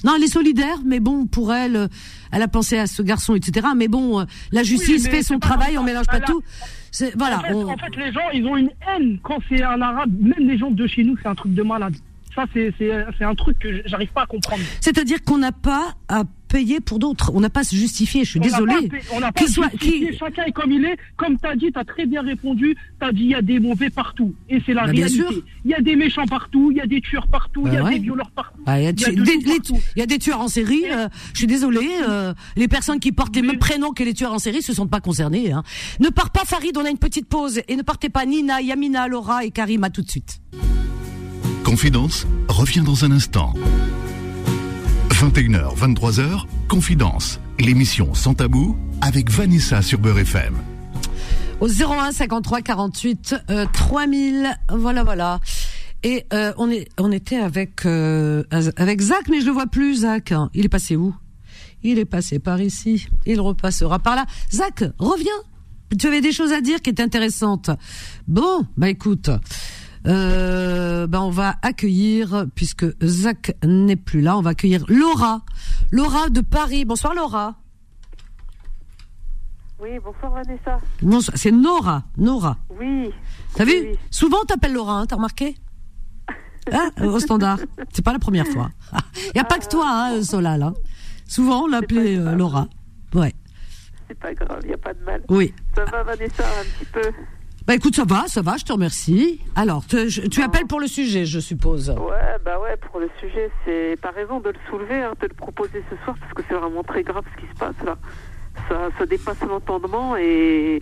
Non, 0.05 0.15
elle 0.17 0.25
est 0.25 0.33
solidaire, 0.33 0.79
mais 0.85 1.01
bon, 1.01 1.27
pour 1.27 1.53
elle, 1.53 1.77
euh, 1.77 1.89
elle 2.33 2.43
a 2.43 2.49
pensé 2.49 2.77
à 2.79 2.87
ce 2.87 3.03
garçon, 3.03 3.35
etc. 3.35 3.69
Mais 3.77 3.89
bon, 3.89 4.21
euh, 4.21 4.25
la 4.51 4.63
justice 4.63 5.09
fait 5.09 5.23
son 5.23 5.39
travail, 5.39 5.79
on 5.79 5.83
mélange 5.85 6.07
pas 6.07 6.21
tout. 6.21 6.43
C'est- 6.91 7.17
Voilà. 7.17 7.39
en, 7.39 7.43
fait, 7.43 7.55
on- 7.55 7.69
en 7.71 7.77
fait, 7.77 7.97
les 7.97 8.13
gens, 8.13 8.21
ils 8.35 8.45
ont 8.47 8.57
une 8.57 8.71
haine 8.89 9.19
quand 9.23 9.39
c'est 9.49 9.63
un 9.63 9.81
arabe. 9.81 10.11
Même 10.21 10.49
les 10.49 10.59
gens 10.59 10.71
de 10.71 10.87
chez 10.87 11.05
nous, 11.05 11.17
c'est 11.23 11.29
un 11.29 11.35
truc 11.35 11.55
de 11.55 11.63
malade. 11.63 11.95
Ça, 12.35 12.47
c'est 12.55 12.73
un 13.25 13.35
truc 13.35 13.59
que 13.59 13.83
j'arrive 13.87 14.09
pas 14.09 14.23
à 14.23 14.27
comprendre. 14.27 14.63
C'est-à-dire 14.81 15.23
qu'on 15.23 15.37
n'a 15.39 15.53
pas 15.53 15.95
à 16.09 16.25
payer 16.53 16.81
pour 16.81 16.99
d'autres. 16.99 17.31
On 17.35 17.41
n'a 17.41 17.49
pas 17.51 17.61
à 17.61 17.65
se 17.65 17.75
justifier. 17.75 18.25
Je 18.25 18.31
suis 18.31 18.39
On 18.41 18.43
n'a 18.43 18.49
désolée. 18.51 18.89
pas- 18.89 18.97
On 19.15 19.21
n'a 19.21 19.33
pas 19.33 19.41
chacun 20.19 20.45
est 20.45 20.53
comme 20.53 20.71
il 20.71 20.85
est. 20.85 20.97
Comme 21.17 21.39
tu 21.39 21.47
as 21.49 21.57
dit, 21.57 21.73
tu 21.73 21.79
as 21.79 21.85
très 21.85 22.05
bien 22.07 22.21
répondu. 22.23 22.77
Tu 23.01 23.07
as 23.07 23.13
dit 23.13 23.23
il 23.23 23.31
y 23.31 23.35
a 23.35 23.41
des 23.43 23.59
mauvais 23.59 23.89
partout. 23.89 24.35
Et 24.51 24.61
c'est 24.67 24.75
la 24.75 24.85
Bah, 24.87 24.93
bien 24.93 25.07
réalité. 25.07 25.33
sûr. 25.35 25.43
Il 25.65 25.71
y 25.71 25.75
a 25.75 25.81
des 25.81 25.97
méchants 25.97 26.27
partout, 26.27 26.71
il 26.71 26.77
y 26.77 26.81
a 26.81 26.87
des 26.87 27.01
tueurs 27.01 27.27
partout, 27.29 27.63
il 27.67 27.73
y 27.73 27.77
a 27.79 27.83
ouais. 27.85 27.95
des 27.95 27.99
violeurs 28.01 28.31
partout. 28.33 28.61
Il 28.67 28.71
y, 28.71 28.75
a 28.75 28.79
Il 28.81 28.85
y 28.85 28.87
a 28.89 28.93
tu- 28.93 29.15
de 29.17 29.23
des, 29.23 29.33
tout 29.39 29.41
les- 29.49 29.57
partout. 29.57 29.79
il 29.97 30.01
y 30.01 30.03
a 30.03 30.07
des 30.07 30.19
tueurs 30.19 30.41
en 30.41 30.49
série. 30.49 30.85
euh, 30.91 31.09
je 31.33 31.39
suis 31.39 31.47
désolée. 31.47 31.89
euh, 32.09 32.35
les 32.57 32.69
personnes 32.69 33.01
qui 33.01 33.13
portent 33.13 33.35
les 33.37 33.43
Mais- 33.43 33.49
mêmes 33.49 33.59
prénoms 33.59 33.93
que 33.93 34.03
les 34.05 34.13
tueurs 34.15 34.33
en 34.33 34.39
série 34.39 34.61
se 34.63 34.73
sont 34.75 34.87
pas 34.87 35.01
concernées. 35.01 35.53
Hein. 35.53 35.63
Ne 36.01 36.09
pars 36.11 36.31
pas, 36.31 36.45
Farid. 36.45 36.77
On 36.77 36.85
a 36.85 36.91
une 36.91 36.99
petite 36.99 37.27
pause 37.29 37.61
et 37.69 37.77
ne 37.77 37.83
partez 37.83 38.09
pas. 38.11 38.27
Nina, 38.27 38.61
Yamina, 38.61 39.09
Laura 39.09 39.45
et 39.45 39.51
Karim. 39.51 39.85
À 39.85 39.91
tout 39.91 40.03
de 40.03 40.11
suite. 40.11 40.41
Confidence 41.65 42.27
revient 42.49 42.83
dans 42.85 43.05
un 43.05 43.13
instant. 43.13 43.55
21h, 45.23 45.77
23h, 45.77 46.47
Confidence, 46.67 47.39
l'émission 47.61 48.13
sans 48.13 48.35
tabou 48.35 48.77
avec 49.01 49.31
Vanessa 49.31 49.81
sur 49.81 50.01
Beurre 50.01 50.19
FM. 50.19 50.57
Au 51.61 51.69
01 51.69 52.11
53 52.11 52.61
48 52.61 53.37
euh, 53.49 53.65
3000. 53.73 54.51
Voilà, 54.71 55.05
voilà. 55.05 55.39
Et 56.03 56.27
euh, 56.33 56.53
on 56.59 56.69
est, 56.73 56.89
on 56.99 57.13
était 57.13 57.37
avec 57.37 57.87
euh, 57.87 58.43
avec 58.77 59.01
Zach, 59.01 59.29
mais 59.31 59.41
je 59.41 59.47
le 59.47 59.53
vois 59.53 59.69
plus, 59.69 60.01
Zach. 60.01 60.35
Il 60.55 60.65
est 60.65 60.69
passé 60.69 60.97
où? 60.97 61.15
Il 61.85 62.01
est 62.01 62.05
passé 62.05 62.41
par 62.41 62.61
ici. 62.61 63.07
Il 63.25 63.41
repassera 63.41 64.01
par 64.01 64.17
là. 64.17 64.27
Zach, 64.53 64.83
reviens. 64.99 65.31
Tu 66.01 66.09
avais 66.09 66.21
des 66.21 66.33
choses 66.33 66.53
à 66.53 66.61
dire 66.61 66.83
qui 66.83 66.91
étaient 66.91 67.01
intéressantes. 67.01 67.71
Bon, 68.27 68.67
bah 68.77 68.89
écoute, 68.89 69.31
euh, 70.07 71.07
bah 71.07 71.23
on 71.23 71.31
va 71.31 71.55
accueillir 71.63 72.47
puisque 72.55 72.87
Zach 73.05 73.55
n'est 73.65 73.97
plus 73.97 74.21
là, 74.21 74.37
on 74.37 74.43
va 74.43 74.51
accueillir 74.51 74.85
Laura, 74.89 75.43
Laura 75.91 76.29
de 76.29 76.41
Paris. 76.41 76.85
Bonsoir 76.85 77.15
Laura. 77.15 77.57
Oui, 79.81 79.91
bonsoir 80.05 80.33
Vanessa. 80.33 80.79
Bonsoir, 81.03 81.37
c'est 81.37 81.51
Nora, 81.51 82.05
Nora. 82.17 82.57
Oui. 82.79 83.11
T'as 83.55 83.65
vu 83.65 83.73
Oui. 83.73 83.99
Souvent 84.11 84.39
on 84.43 84.45
t'appelle 84.45 84.73
Laura, 84.75 85.01
hein, 85.01 85.07
t'as 85.07 85.17
remarqué 85.17 85.57
Hein, 86.73 86.91
Au 87.03 87.19
standard. 87.19 87.59
C'est 87.93 88.05
pas 88.05 88.13
la 88.13 88.21
première 88.21 88.47
fois. 88.47 88.71
Il 89.27 89.33
y 89.37 89.41
a 89.41 89.45
pas 89.45 89.59
que 89.59 89.67
toi, 89.69 89.87
hein, 89.89 90.23
Solal. 90.23 90.63
hein. 90.63 90.75
Souvent 91.27 91.65
on 91.65 91.67
l'appelait 91.67 92.17
euh. 92.17 92.37
Laura. 92.37 92.69
Ouais. 93.15 93.33
C'est 94.07 94.19
pas 94.19 94.33
grave, 94.35 94.61
il 94.63 94.69
n'y 94.69 94.75
a 94.75 94.79
pas 94.79 94.95
de 94.95 95.03
mal. 95.05 95.23
Oui. 95.29 95.53
Ça 95.75 95.85
va 95.87 96.03
Vanessa 96.05 96.45
un 96.45 96.65
petit 96.65 96.85
peu 96.93 97.03
Bah 97.67 97.75
écoute, 97.75 97.95
ça 97.95 98.05
va, 98.05 98.27
ça 98.27 98.43
va, 98.43 98.57
je 98.57 98.65
te 98.65 98.73
remercie. 98.73 99.41
Alors, 99.55 99.87
te- 99.87 100.09
je- 100.09 100.23
tu 100.23 100.43
appelles 100.43 100.67
pour 100.67 100.81
le 100.81 100.89
sujet, 100.89 101.25
je 101.25 101.39
suppose. 101.39 101.91
Ouais, 101.91 102.37
bah 102.45 102.59
ouais, 102.61 102.77
pour 102.77 102.99
le 102.99 103.09
sujet, 103.21 103.51
c'est 103.65 103.97
pas 104.03 104.11
raison 104.11 104.41
de 104.41 104.49
le 104.49 104.57
soulever, 104.69 104.97
hein, 105.03 105.13
de 105.21 105.27
le 105.29 105.35
proposer 105.35 105.83
ce 105.91 105.97
soir, 106.05 106.17
parce 106.21 106.33
que 106.35 106.43
c'est 106.49 106.55
vraiment 106.55 106.83
très 106.83 107.03
grave 107.05 107.25
ce 107.37 107.41
qui 107.41 107.49
se 107.49 107.57
passe 107.59 107.75
là. 107.85 107.97
Ça, 108.69 108.89
ça 108.99 109.07
dépasse 109.07 109.41
l'entendement 109.43 110.17
et 110.17 110.81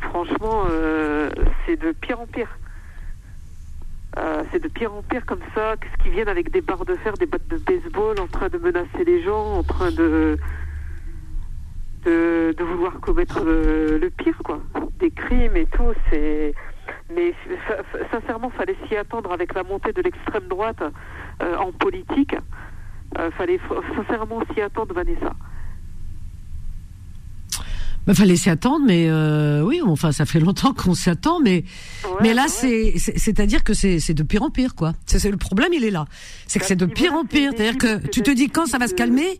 franchement, 0.00 0.64
euh, 0.70 1.30
c'est 1.66 1.80
de 1.80 1.92
pire 1.92 2.20
en 2.20 2.26
pire. 2.26 2.48
Euh, 4.18 4.42
c'est 4.52 4.62
de 4.62 4.68
pire 4.68 4.92
en 4.94 5.00
pire 5.02 5.24
comme 5.24 5.40
ça, 5.54 5.76
qu'est-ce 5.80 6.02
qu'ils 6.02 6.12
viennent 6.12 6.28
avec 6.28 6.50
des 6.50 6.60
barres 6.60 6.84
de 6.84 6.94
fer, 6.96 7.14
des 7.14 7.24
battes 7.26 7.48
de 7.48 7.56
baseball, 7.56 8.20
en 8.20 8.26
train 8.26 8.50
de 8.50 8.58
menacer 8.58 9.04
les 9.06 9.22
gens, 9.24 9.54
en 9.58 9.62
train 9.62 9.90
de 9.90 10.36
de, 12.04 12.54
de 12.56 12.64
vouloir 12.64 12.98
commettre 13.00 13.44
le, 13.44 13.98
le 13.98 14.10
pire, 14.10 14.38
quoi. 14.44 14.60
Des 14.98 15.10
crimes 15.10 15.56
et 15.56 15.66
tout, 15.66 15.92
c'est. 16.10 16.54
Mais 17.14 17.34
sincèrement, 18.10 18.50
fallait 18.50 18.76
s'y 18.88 18.96
attendre 18.96 19.32
avec 19.32 19.54
la 19.54 19.62
montée 19.62 19.92
de 19.92 20.02
l'extrême 20.02 20.48
droite 20.48 20.82
euh, 21.42 21.56
en 21.56 21.70
politique. 21.72 22.34
Euh, 23.18 23.30
fallait 23.32 23.60
sincèrement 23.96 24.40
s'y 24.54 24.60
attendre, 24.62 24.94
Vanessa. 24.94 25.32
Bah, 28.06 28.14
fallait 28.14 28.34
s'y 28.34 28.50
attendre, 28.50 28.84
mais 28.84 29.06
euh, 29.08 29.62
oui, 29.62 29.80
enfin, 29.86 30.10
ça 30.10 30.26
fait 30.26 30.40
longtemps 30.40 30.72
qu'on 30.74 30.94
s'y 30.94 31.08
attend, 31.08 31.38
mais 31.38 31.62
Ouais, 32.04 32.10
mais 32.22 32.34
là, 32.34 32.42
ouais. 32.42 32.48
c'est 32.48 32.94
c'est- 32.98 33.16
c'est-à-dire 33.16 33.62
que 33.62 33.74
c'est 33.74 34.12
de 34.14 34.22
pire 34.24 34.42
en 34.42 34.50
pire, 34.50 34.74
quoi. 34.74 34.92
C'est 35.06 35.30
le 35.30 35.36
problème, 35.36 35.72
il 35.72 35.84
est 35.84 35.90
là. 35.92 36.06
C'est 36.48 36.58
que 36.58 36.64
c'est 36.66 36.74
de 36.74 36.86
pire 36.86 37.12
en 37.14 37.24
pire. 37.24 37.50
c'est 37.52 37.58
C'est-à-dire 37.58 37.78
que 37.78 38.08
tu 38.08 38.22
te 38.22 38.30
dis 38.32 38.48
quand 38.48 38.66
ça 38.66 38.78
va 38.78 38.88
se 38.88 38.94
calmer, 38.94 39.38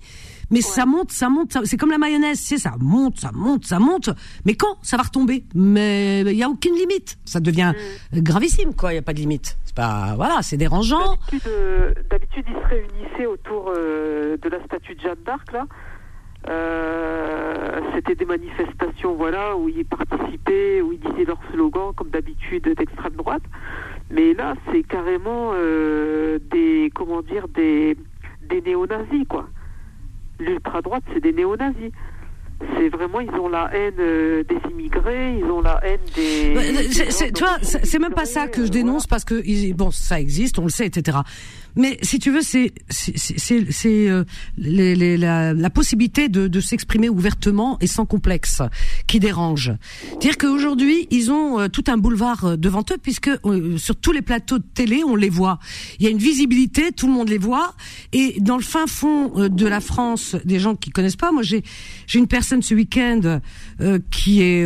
mais 0.53 0.61
ça 0.61 0.87
monte, 0.87 1.11
ça 1.11 1.29
monte, 1.29 1.59
c'est 1.65 1.77
comme 1.77 1.91
la 1.91 1.99
mayonnaise, 1.99 2.39
sais, 2.39 2.59
ça 2.59 2.75
monte, 2.79 3.19
ça 3.19 3.33
monte, 3.33 3.65
ça 3.67 3.79
monte, 3.81 4.11
mais 4.45 4.55
quand 4.55 4.77
ça 4.83 4.97
va 4.97 5.03
retomber? 5.03 5.45
Mais 5.55 6.21
il 6.21 6.37
y 6.37 6.43
a 6.45 6.49
aucune 6.49 6.75
limite. 6.75 7.19
Ça 7.25 7.41
devient 7.41 7.73
Mm. 8.13 8.21
gravissime, 8.21 8.75
quoi. 8.75 8.93
Il 8.93 8.97
y 8.97 8.99
a 8.99 9.03
pas 9.03 9.15
de 9.15 9.19
limite. 9.19 9.57
C'est 9.65 9.75
pas, 9.75 10.15
voilà, 10.17 10.43
c'est 10.43 10.57
dérangeant. 10.59 11.17
D'habitude, 11.31 11.43
euh, 11.49 11.95
D'habitude, 12.11 12.45
ils 12.49 12.63
se 12.63 12.69
réunissaient 12.69 13.27
autour 13.27 13.73
euh, 13.75 14.37
de 14.37 14.49
la 14.49 14.63
statue 14.67 14.95
de 14.95 15.01
Jeanne 15.01 15.23
d'Arc, 15.25 15.51
là. 15.53 15.67
Euh, 16.49 17.81
C'était 17.95 18.15
des 18.15 18.25
manifestations, 18.25 19.15
voilà, 19.15 19.57
où 19.57 19.69
ils 19.69 19.85
participaient, 19.85 20.81
où 20.83 20.93
ils 20.93 21.01
disaient 21.01 21.25
leur 21.25 21.39
slogan, 21.53 21.93
comme 21.97 22.11
d'habitude, 22.11 22.65
d'extrême 22.77 23.15
droite. 23.15 23.43
Mais 24.11 24.35
là, 24.35 24.55
c'est 24.71 24.83
carrément 24.83 25.53
euh, 25.55 26.39
des, 26.51 26.91
comment 26.95 27.23
dire, 27.23 27.49
des, 27.49 27.97
des 28.49 28.61
néo-nazis, 28.61 29.25
quoi. 29.29 29.47
L'ultra 30.41 30.83
droite, 30.83 31.03
c'est 31.13 31.21
des 31.23 31.33
néo-nazis. 31.33 31.91
C'est 32.79 32.89
vraiment, 32.91 33.19
ils 33.21 33.31
ont 33.31 33.49
la 33.49 33.69
haine 33.75 33.95
euh, 33.99 34.45
des 34.45 34.59
immigrés, 34.71 35.37
ils 35.39 35.45
ont 35.47 35.61
la 35.63 35.81
haine 35.85 35.99
des. 36.15 36.55
Des 36.55 37.11
c'est- 37.11 37.33
tu 37.33 37.43
vois, 37.43 37.59
c'est 37.63 37.99
même 37.99 38.13
pas 38.15 38.25
ça 38.25 38.47
que 38.47 38.61
je 38.63 38.67
euh, 38.67 38.71
dénonce 38.71 39.09
parce 39.09 39.25
que 39.25 39.73
bon, 39.73 39.91
ça 39.91 40.21
existe, 40.21 40.61
on 40.61 40.65
le 40.65 40.71
sait, 40.71 40.87
etc. 40.87 41.19
Mais 41.77 41.99
si 42.03 42.19
tu 42.19 42.31
veux, 42.31 42.43
c'est 42.43 42.73
c'est 42.91 44.09
euh, 44.09 44.25
les- 44.59 44.95
les- 44.95 45.17
la, 45.17 45.55
la 45.55 45.71
possibilité 45.71 46.29
de, 46.29 46.47
de 46.49 46.61
s'exprimer 46.61 47.09
ouvertement 47.09 47.79
et 47.81 47.87
sans 47.87 48.07
complexe 48.07 48.61
qui 49.07 49.21
dérange. 49.21 49.73
C'est-à-dire 50.11 50.37
qu'aujourd'hui, 50.39 51.07
ils 51.11 51.31
ont 51.31 51.61
euh, 51.61 51.69
tout 51.69 51.85
un 51.89 51.97
boulevard 51.97 52.45
euh, 52.45 52.57
devant 52.57 52.85
eux 52.93 52.99
puisque 53.03 53.29
euh, 53.29 53.77
sur 53.79 53.97
tous 53.97 54.13
les 54.13 54.23
plateaux 54.23 54.59
de 54.59 54.65
télé, 54.75 55.03
on 55.05 55.17
les 55.17 55.31
voit. 55.31 55.59
Il 55.99 56.05
y 56.05 56.09
a 56.09 56.11
une 56.11 56.19
visibilité, 56.19 56.93
tout 56.93 57.07
le 57.07 57.13
monde 57.13 57.29
les 57.29 57.39
voit. 57.39 57.75
Et 58.13 58.37
dans 58.41 58.57
le 58.57 58.63
fin 58.63 58.87
fond 58.87 59.33
euh, 59.37 59.49
de 59.49 59.67
la 59.67 59.81
France, 59.81 60.37
des 60.45 60.59
gens 60.59 60.75
qui 60.77 60.91
connaissent 60.91 61.17
pas, 61.17 61.33
moi 61.33 61.43
j'ai 61.43 61.63
j'ai 62.07 62.19
une 62.19 62.29
personne 62.29 62.63
ce 62.63 62.75
week-end 62.75 63.41
euh, 63.81 63.99
qui 64.11 64.43
est 64.43 64.63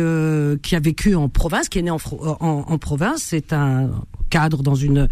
qui 0.61 0.75
a 0.75 0.79
vécu 0.79 1.15
en 1.15 1.29
province, 1.29 1.69
qui 1.69 1.79
est 1.79 1.83
né 1.83 1.91
en, 1.91 1.97
en, 2.21 2.65
en 2.67 2.77
province. 2.77 3.23
C'est 3.23 3.53
un 3.53 3.89
cadre 4.29 4.63
dans 4.63 4.75
une 4.75 5.07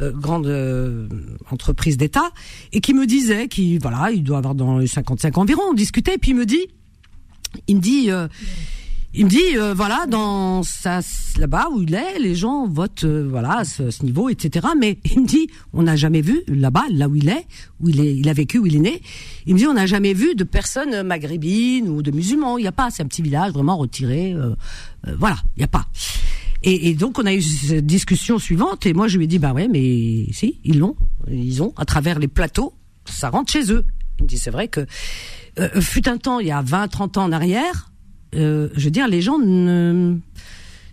euh, 0.00 0.12
grande 0.12 0.46
euh, 0.46 1.08
entreprise 1.50 1.96
d'État 1.96 2.30
et 2.72 2.80
qui 2.80 2.94
me 2.94 3.06
disait 3.06 3.48
qu'il 3.48 3.80
voilà, 3.80 4.10
il 4.10 4.22
doit 4.22 4.38
avoir 4.38 4.54
dans 4.54 4.78
les 4.78 4.86
55 4.86 5.36
environ. 5.38 5.62
On 5.70 5.74
discutait 5.74 6.14
et 6.14 6.18
puis 6.18 6.30
il 6.30 6.36
me 6.36 6.46
dit, 6.46 6.68
il 7.66 7.76
me 7.76 7.80
dit. 7.80 8.10
euh, 8.10 8.28
il 9.14 9.24
me 9.24 9.30
dit, 9.30 9.56
voilà, 9.74 10.04
dans 10.06 10.62
ça, 10.62 11.00
là-bas 11.38 11.68
où 11.72 11.80
il 11.80 11.94
est, 11.94 12.18
les 12.20 12.34
gens 12.34 12.68
votent, 12.68 13.06
voilà, 13.06 13.60
à 13.60 13.64
ce, 13.64 14.04
niveau, 14.04 14.28
etc. 14.28 14.68
Mais 14.78 14.98
il 15.10 15.22
me 15.22 15.26
dit, 15.26 15.48
on 15.72 15.82
n'a 15.82 15.96
jamais 15.96 16.20
vu 16.20 16.42
là-bas, 16.46 16.84
là 16.92 17.08
où 17.08 17.16
il 17.16 17.30
est, 17.30 17.46
où 17.80 17.88
il 17.88 18.00
est, 18.00 18.14
il 18.14 18.28
a 18.28 18.34
vécu, 18.34 18.58
où 18.58 18.66
il 18.66 18.76
est 18.76 18.80
né. 18.80 19.00
Il 19.46 19.54
me 19.54 19.58
dit, 19.58 19.66
on 19.66 19.72
n'a 19.72 19.86
jamais 19.86 20.12
vu 20.12 20.34
de 20.34 20.44
personnes 20.44 21.02
maghrébines 21.04 21.88
ou 21.88 22.02
de 22.02 22.10
musulmans. 22.10 22.58
Il 22.58 22.62
n'y 22.62 22.68
a 22.68 22.72
pas. 22.72 22.90
C'est 22.90 23.02
un 23.02 23.06
petit 23.06 23.22
village 23.22 23.52
vraiment 23.52 23.78
retiré. 23.78 24.36
voilà, 25.16 25.38
il 25.56 25.60
n'y 25.60 25.64
a 25.64 25.68
pas. 25.68 25.86
Et, 26.62 26.94
donc 26.94 27.18
on 27.18 27.26
a 27.26 27.34
eu 27.34 27.42
cette 27.42 27.86
discussion 27.86 28.38
suivante 28.38 28.84
et 28.84 28.92
moi 28.92 29.08
je 29.08 29.16
lui 29.16 29.24
ai 29.24 29.28
dit, 29.28 29.38
bah 29.38 29.52
ouais, 29.52 29.68
mais 29.68 30.26
si, 30.32 30.60
ils 30.64 30.78
l'ont, 30.78 30.96
ils 31.30 31.62
ont 31.62 31.72
à 31.76 31.84
travers 31.84 32.18
les 32.18 32.28
plateaux, 32.28 32.74
ça 33.04 33.30
rentre 33.30 33.52
chez 33.52 33.72
eux. 33.72 33.84
Il 34.18 34.24
me 34.24 34.28
dit, 34.28 34.38
c'est 34.38 34.50
vrai 34.50 34.68
que 34.68 34.84
euh, 35.60 35.80
fut 35.80 36.08
un 36.08 36.16
temps, 36.18 36.40
il 36.40 36.48
y 36.48 36.52
a 36.52 36.60
20, 36.60 36.88
30 36.88 37.18
ans 37.18 37.24
en 37.24 37.32
arrière, 37.32 37.92
euh, 38.34 38.68
je 38.74 38.84
veux 38.84 38.90
dire, 38.90 39.08
les 39.08 39.22
gens 39.22 39.38
ne 39.38 40.18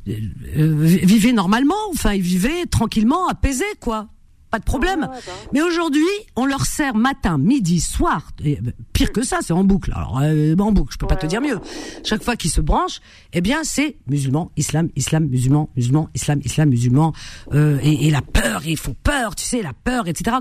euh, 0.07 0.13
vivaient 0.55 1.34
normalement, 1.34 1.76
enfin 1.91 2.13
ils 2.13 2.22
vivaient 2.22 2.66
tranquillement, 2.70 3.28
apaisés, 3.28 3.63
quoi. 3.80 4.07
Pas 4.55 4.59
de 4.59 4.63
problème. 4.63 5.01
Ouais, 5.01 5.07
bah. 5.07 5.33
Mais 5.51 5.61
aujourd'hui, 5.61 6.07
on 6.37 6.45
leur 6.45 6.65
sert 6.65 6.95
matin, 6.95 7.37
midi, 7.37 7.81
soir. 7.81 8.21
Et, 8.41 8.57
euh, 8.57 8.71
pire 8.93 9.11
que 9.11 9.21
ça, 9.21 9.39
c'est 9.41 9.51
en 9.51 9.65
boucle. 9.65 9.91
Alors 9.93 10.21
euh, 10.23 10.55
en 10.57 10.71
boucle, 10.71 10.93
je 10.93 10.97
peux 10.97 11.07
pas 11.07 11.17
te 11.17 11.25
dire 11.25 11.41
mieux. 11.41 11.59
Chaque 12.05 12.23
fois 12.23 12.37
qu'ils 12.37 12.51
se 12.51 12.61
branchent, 12.61 13.01
eh 13.33 13.41
bien 13.41 13.65
c'est 13.65 13.97
musulman, 14.07 14.51
islam, 14.55 14.87
islam, 14.95 15.25
musulman, 15.25 15.69
musulman, 15.75 16.09
islam, 16.15 16.39
islam, 16.45 16.69
musulman. 16.69 17.11
Euh, 17.51 17.79
et, 17.83 18.07
et 18.07 18.11
la 18.11 18.21
peur, 18.21 18.61
ils 18.65 18.77
font 18.77 18.95
peur, 19.03 19.35
tu 19.35 19.43
sais, 19.43 19.61
la 19.61 19.73
peur, 19.73 20.07
etc. 20.07 20.37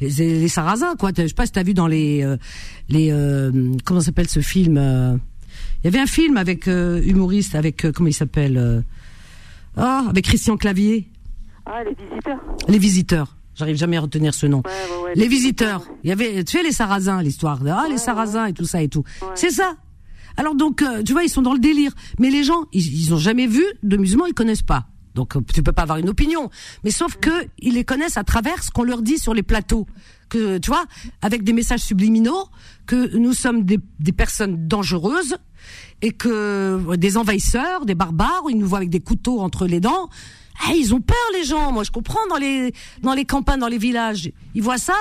Les, 0.00 0.08
les 0.08 0.48
sarrasins, 0.48 0.96
quoi. 0.96 1.10
Je 1.14 1.26
sais 1.26 1.34
pas 1.34 1.44
si 1.44 1.52
t'as 1.52 1.62
vu 1.62 1.74
dans 1.74 1.88
les 1.88 2.24
euh, 2.24 2.38
les 2.88 3.12
comment 3.84 4.00
s'appelle 4.00 4.30
ce 4.30 4.40
film. 4.40 4.78
il 4.78 5.84
y 5.84 5.88
avait 5.88 6.00
un 6.00 6.06
film 6.06 6.38
avec 6.38 6.68
humoriste, 6.68 7.54
avec 7.54 7.86
comment 7.92 8.08
il 8.08 8.14
s'appelle 8.14 8.82
ah, 9.76 10.06
avec 10.08 10.24
Christian 10.24 10.56
Clavier, 10.56 11.06
Ah, 11.66 11.84
les 11.84 11.92
visiteurs. 11.92 12.40
Les 12.66 12.78
Visiteurs. 12.78 13.37
J'arrive 13.58 13.76
jamais 13.76 13.96
à 13.96 14.02
retenir 14.02 14.34
ce 14.34 14.46
nom. 14.46 14.62
Ouais, 14.64 14.70
ouais, 14.70 15.02
ouais, 15.04 15.14
Les 15.16 15.26
Visiteurs. 15.26 15.82
Il 16.04 16.08
y 16.08 16.12
avait, 16.12 16.44
tu 16.44 16.56
sais, 16.56 16.62
les 16.62 16.70
Sarrasins, 16.70 17.20
l'histoire 17.22 17.58
de 17.58 17.70
ah 17.70 17.86
les 17.90 17.98
Sarrasins 17.98 18.46
et 18.46 18.52
tout 18.52 18.64
ça 18.64 18.82
et 18.82 18.88
tout. 18.88 19.02
C'est 19.34 19.50
ça. 19.50 19.74
Alors 20.36 20.54
donc, 20.54 20.82
euh, 20.82 21.02
tu 21.02 21.12
vois, 21.12 21.24
ils 21.24 21.28
sont 21.28 21.42
dans 21.42 21.52
le 21.52 21.58
délire. 21.58 21.92
Mais 22.20 22.30
les 22.30 22.44
gens, 22.44 22.66
ils, 22.72 22.86
ils 22.86 23.12
ont 23.12 23.18
jamais 23.18 23.48
vu 23.48 23.64
de 23.82 23.96
musulmans, 23.96 24.26
ils 24.26 24.34
connaissent 24.34 24.62
pas. 24.62 24.86
Donc 25.16 25.34
euh, 25.34 25.40
tu 25.52 25.64
peux 25.64 25.72
pas 25.72 25.82
avoir 25.82 25.98
une 25.98 26.08
opinion. 26.08 26.50
Mais 26.84 26.92
sauf 26.92 27.16
que 27.16 27.30
ils 27.58 27.74
les 27.74 27.84
connaissent 27.84 28.16
à 28.16 28.22
travers 28.22 28.62
ce 28.62 28.70
qu'on 28.70 28.84
leur 28.84 29.02
dit 29.02 29.18
sur 29.18 29.34
les 29.34 29.42
plateaux. 29.42 29.86
Que 30.28 30.58
tu 30.58 30.70
vois, 30.70 30.84
avec 31.22 31.42
des 31.42 31.52
messages 31.52 31.80
subliminaux, 31.80 32.44
que 32.86 33.16
nous 33.16 33.32
sommes 33.32 33.64
des, 33.64 33.80
des 33.98 34.12
personnes 34.12 34.68
dangereuses 34.68 35.36
et 36.02 36.12
que 36.12 36.28
euh, 36.28 36.96
des 36.96 37.16
envahisseurs, 37.16 37.86
des 37.86 37.96
barbares, 37.96 38.44
ils 38.48 38.58
nous 38.58 38.68
voient 38.68 38.78
avec 38.78 38.90
des 38.90 39.00
couteaux 39.00 39.40
entre 39.40 39.66
les 39.66 39.80
dents. 39.80 40.08
Ah, 40.60 40.72
ils 40.74 40.94
ont 40.94 41.00
peur 41.00 41.16
les 41.34 41.44
gens. 41.44 41.72
Moi, 41.72 41.84
je 41.84 41.90
comprends 41.90 42.26
dans 42.28 42.36
les 42.36 42.72
dans 43.02 43.14
les 43.14 43.24
campagnes, 43.24 43.60
dans 43.60 43.68
les 43.68 43.78
villages, 43.78 44.30
ils 44.54 44.62
voient 44.62 44.78
ça. 44.78 44.96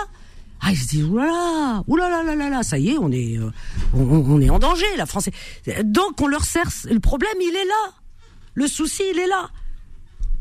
Ah, 0.60 0.72
ils 0.72 0.78
se 0.78 0.88
disent 0.88 1.04
oulala, 1.06 1.84
oulala, 1.88 2.50
là, 2.50 2.64
ça 2.64 2.80
y 2.80 2.90
est, 2.90 2.98
on 2.98 3.12
est, 3.12 3.38
euh, 3.38 3.52
on, 3.94 4.42
est 4.42 4.50
en 4.50 4.60
danger, 4.60 4.86
la 4.98 5.06
France. 5.06 5.30
Donc, 5.84 6.20
on 6.22 6.28
leur 6.28 6.46
sert. 6.46 6.70
Le 6.90 7.00
problème, 7.00 7.36
il 7.40 7.56
est 7.56 7.66
là. 7.66 7.94
Le 8.56 8.68
souci, 8.68 9.04
il 9.14 9.20
est 9.20 9.28
là. 9.28 9.50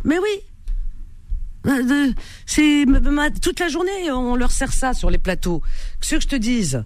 Mais 0.05 0.19
oui. 0.19 0.29
Euh, 1.67 2.13
C'est 2.47 2.87
toute 3.43 3.61
la 3.61 3.69
journée, 3.69 4.11
on 4.11 4.37
leur 4.37 4.53
sert 4.53 4.73
ça 4.73 4.95
sur 4.95 5.11
les 5.11 5.19
plateaux. 5.19 5.61
Ce 6.01 6.15
que 6.15 6.21
je 6.21 6.29
te 6.29 6.37
dise. 6.37 6.85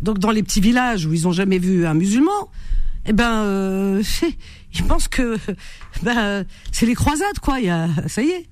Donc, 0.00 0.18
dans 0.18 0.30
les 0.30 0.42
petits 0.42 0.60
villages 0.60 1.06
où 1.06 1.14
ils 1.14 1.28
ont 1.28 1.32
jamais 1.32 1.58
vu 1.58 1.86
un 1.86 1.94
musulman, 1.94 2.50
eh 3.06 3.12
ben, 3.12 3.42
euh, 3.42 4.02
ils 4.74 4.84
pensent 4.84 5.08
que, 5.08 5.36
ben, 6.02 6.44
c'est 6.72 6.86
les 6.86 6.94
croisades, 6.94 7.38
quoi. 7.40 7.60
Il 7.60 7.66
y 7.66 7.70
a, 7.70 7.88
ça 8.08 8.22
y 8.22 8.30
est. 8.30 8.46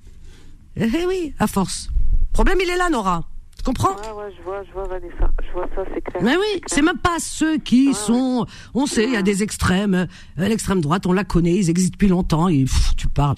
Eh 0.75 1.05
oui, 1.07 1.33
à 1.39 1.47
force. 1.47 1.89
Le 2.21 2.33
problème, 2.33 2.57
il 2.63 2.69
est 2.69 2.77
là, 2.77 2.89
Nora. 2.89 3.27
Tu 3.57 3.63
comprends? 3.63 3.95
Ouais, 3.95 4.23
ouais, 4.23 4.33
je 4.37 4.43
vois, 4.43 4.63
je 4.63 4.71
vois, 4.73 4.83
Vanessa. 4.87 5.31
Je 5.41 5.51
vois 5.53 5.67
ça, 5.75 5.83
c'est 5.93 6.01
clair. 6.01 6.21
Mais 6.23 6.35
oui, 6.35 6.61
c'est 6.65 6.81
même 6.81 6.97
pas 6.97 7.17
ceux 7.19 7.57
qui 7.59 7.93
sont. 7.93 8.45
On 8.73 8.85
sait, 8.87 9.05
il 9.05 9.11
y 9.11 9.15
a 9.15 9.21
des 9.21 9.43
extrêmes. 9.43 9.93
Euh, 9.93 10.07
L'extrême 10.37 10.81
droite, 10.81 11.05
on 11.05 11.13
la 11.13 11.23
connaît, 11.23 11.55
ils 11.55 11.69
existent 11.69 11.93
depuis 11.93 12.09
longtemps. 12.09 12.49
Et, 12.49 12.63
pff, 12.63 12.95
tu 12.97 13.07
parles. 13.07 13.35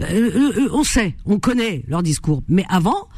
Euh, 0.00 0.04
euh, 0.06 0.52
euh, 0.60 0.68
on 0.72 0.84
sait, 0.84 1.16
on 1.26 1.38
connaît 1.38 1.84
leur 1.88 2.02
discours. 2.02 2.42
Mais 2.48 2.64
avant, 2.70 3.08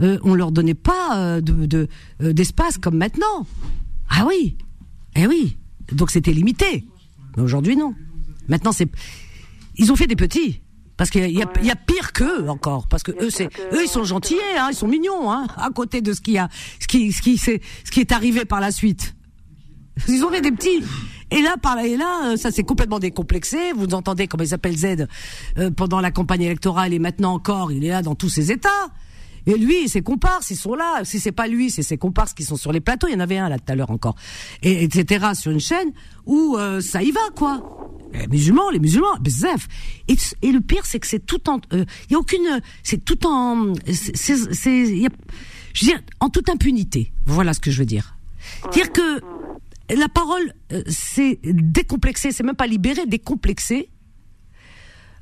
euh, 0.00 0.18
on 0.22 0.34
leur 0.34 0.52
donnait 0.52 0.72
pas 0.74 1.18
euh, 1.18 1.40
de 1.42 1.66
de, 1.66 1.88
euh, 2.22 2.32
d'espace 2.32 2.78
comme 2.78 2.96
maintenant. 2.96 3.46
Ah 4.08 4.24
oui, 4.26 4.56
eh 5.16 5.26
oui. 5.26 5.58
Donc 5.92 6.10
c'était 6.10 6.32
limité. 6.32 6.86
Mais 7.36 7.42
aujourd'hui, 7.42 7.76
non. 7.76 7.94
Maintenant, 8.48 8.72
c'est. 8.72 8.88
Ils 9.76 9.92
ont 9.92 9.96
fait 9.96 10.06
des 10.06 10.16
petits. 10.16 10.62
Parce 10.96 11.08
qu'il 11.08 11.30
y 11.30 11.42
a, 11.42 11.46
y 11.62 11.72
pire 11.86 12.12
qu'eux 12.12 12.46
encore. 12.50 12.86
Parce 12.86 13.02
que 13.02 13.12
eux, 13.24 13.30
c'est, 13.30 13.46
eux, 13.72 13.82
ils 13.82 13.88
sont 13.88 14.04
gentils, 14.04 14.36
hein, 14.58 14.68
ils 14.70 14.74
sont 14.74 14.86
mignons, 14.86 15.32
hein, 15.32 15.46
à 15.56 15.70
côté 15.70 16.02
de 16.02 16.12
ce 16.12 16.20
qui 16.20 16.36
a, 16.36 16.50
ce 16.78 16.86
qui, 16.86 17.10
ce 17.10 17.22
qui, 17.22 17.38
c'est, 17.38 17.62
ce 17.84 17.90
qui 17.90 18.00
est 18.00 18.12
arrivé 18.12 18.44
par 18.44 18.60
la 18.60 18.70
suite. 18.70 19.14
Ils 20.08 20.22
ont 20.24 20.30
fait 20.30 20.42
des 20.42 20.52
petits. 20.52 20.84
Et 21.30 21.40
là, 21.40 21.56
par 21.56 21.76
là 21.76 21.86
et 21.86 21.96
là, 21.96 22.32
euh, 22.32 22.36
ça 22.36 22.50
s'est 22.50 22.64
complètement 22.64 22.98
décomplexé. 22.98 23.72
Vous 23.74 23.94
entendez 23.94 24.26
comment 24.26 24.44
il 24.44 24.48
s'appelle 24.48 24.76
Z 24.76 25.06
euh, 25.56 25.70
pendant 25.70 26.00
la 26.00 26.10
campagne 26.10 26.42
électorale 26.42 26.92
et 26.92 26.98
maintenant 26.98 27.32
encore, 27.32 27.72
il 27.72 27.84
est 27.84 27.88
là 27.88 28.02
dans 28.02 28.14
tous 28.14 28.28
ses 28.28 28.52
états. 28.52 28.68
Et 29.46 29.56
lui, 29.56 29.88
ses 29.88 30.02
comparses, 30.02 30.50
ils 30.50 30.56
sont 30.56 30.74
là. 30.74 31.00
Si 31.04 31.20
c'est 31.20 31.32
pas 31.32 31.46
lui, 31.46 31.70
c'est 31.70 31.82
ses 31.82 31.98
comparses 31.98 32.34
qui 32.34 32.44
sont 32.44 32.56
sur 32.56 32.72
les 32.72 32.80
plateaux. 32.80 33.06
Il 33.08 33.14
y 33.14 33.16
en 33.16 33.20
avait 33.20 33.38
un 33.38 33.48
là 33.48 33.58
tout 33.58 33.72
à 33.72 33.74
l'heure 33.74 33.90
encore, 33.90 34.14
et 34.62 34.84
etc. 34.84 35.28
Sur 35.34 35.52
une 35.52 35.60
chaîne 35.60 35.92
où 36.26 36.56
euh, 36.56 36.80
ça 36.80 37.02
y 37.02 37.10
va 37.10 37.20
quoi. 37.34 37.62
Les 38.12 38.26
musulmans, 38.26 38.70
les 38.70 38.80
musulmans, 38.80 39.16
bezef. 39.20 39.68
Et, 40.08 40.16
le 40.50 40.60
pire, 40.60 40.84
c'est 40.84 40.98
que 40.98 41.06
c'est 41.06 41.24
tout 41.24 41.48
en, 41.48 41.60
il 41.72 41.86
y 42.10 42.14
a 42.14 42.18
aucune, 42.18 42.60
c'est 42.82 43.04
tout 43.04 43.24
en, 43.26 43.72
c'est, 43.86 44.36
je 44.36 45.84
veux 45.84 45.92
dire, 45.92 46.00
en 46.18 46.28
toute 46.28 46.48
impunité. 46.48 47.12
Voilà 47.26 47.54
ce 47.54 47.60
que 47.60 47.70
je 47.70 47.78
veux 47.78 47.86
dire. 47.86 48.16
Dire 48.72 48.90
que 48.90 49.20
la 49.94 50.08
parole, 50.08 50.52
euh, 50.72 50.82
c'est 50.88 51.38
décomplexé, 51.42 52.32
c'est 52.32 52.42
même 52.42 52.56
pas 52.56 52.66
libéré, 52.66 53.06
décomplexé. 53.06 53.90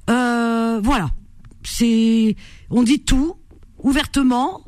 Euh, 0.08 0.80
voilà. 0.82 1.10
C'est, 1.64 2.36
on 2.70 2.82
dit 2.82 3.00
tout 3.00 3.34
ouvertement. 3.78 4.64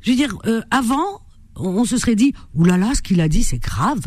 Je 0.00 0.10
veux 0.10 0.16
dire, 0.16 0.36
euh, 0.46 0.62
avant, 0.70 1.22
on, 1.56 1.84
se 1.84 1.96
serait 1.96 2.14
dit, 2.14 2.34
oulala, 2.54 2.94
ce 2.94 3.02
qu'il 3.02 3.20
a 3.20 3.28
dit, 3.28 3.42
c'est 3.42 3.58
grave. 3.58 4.06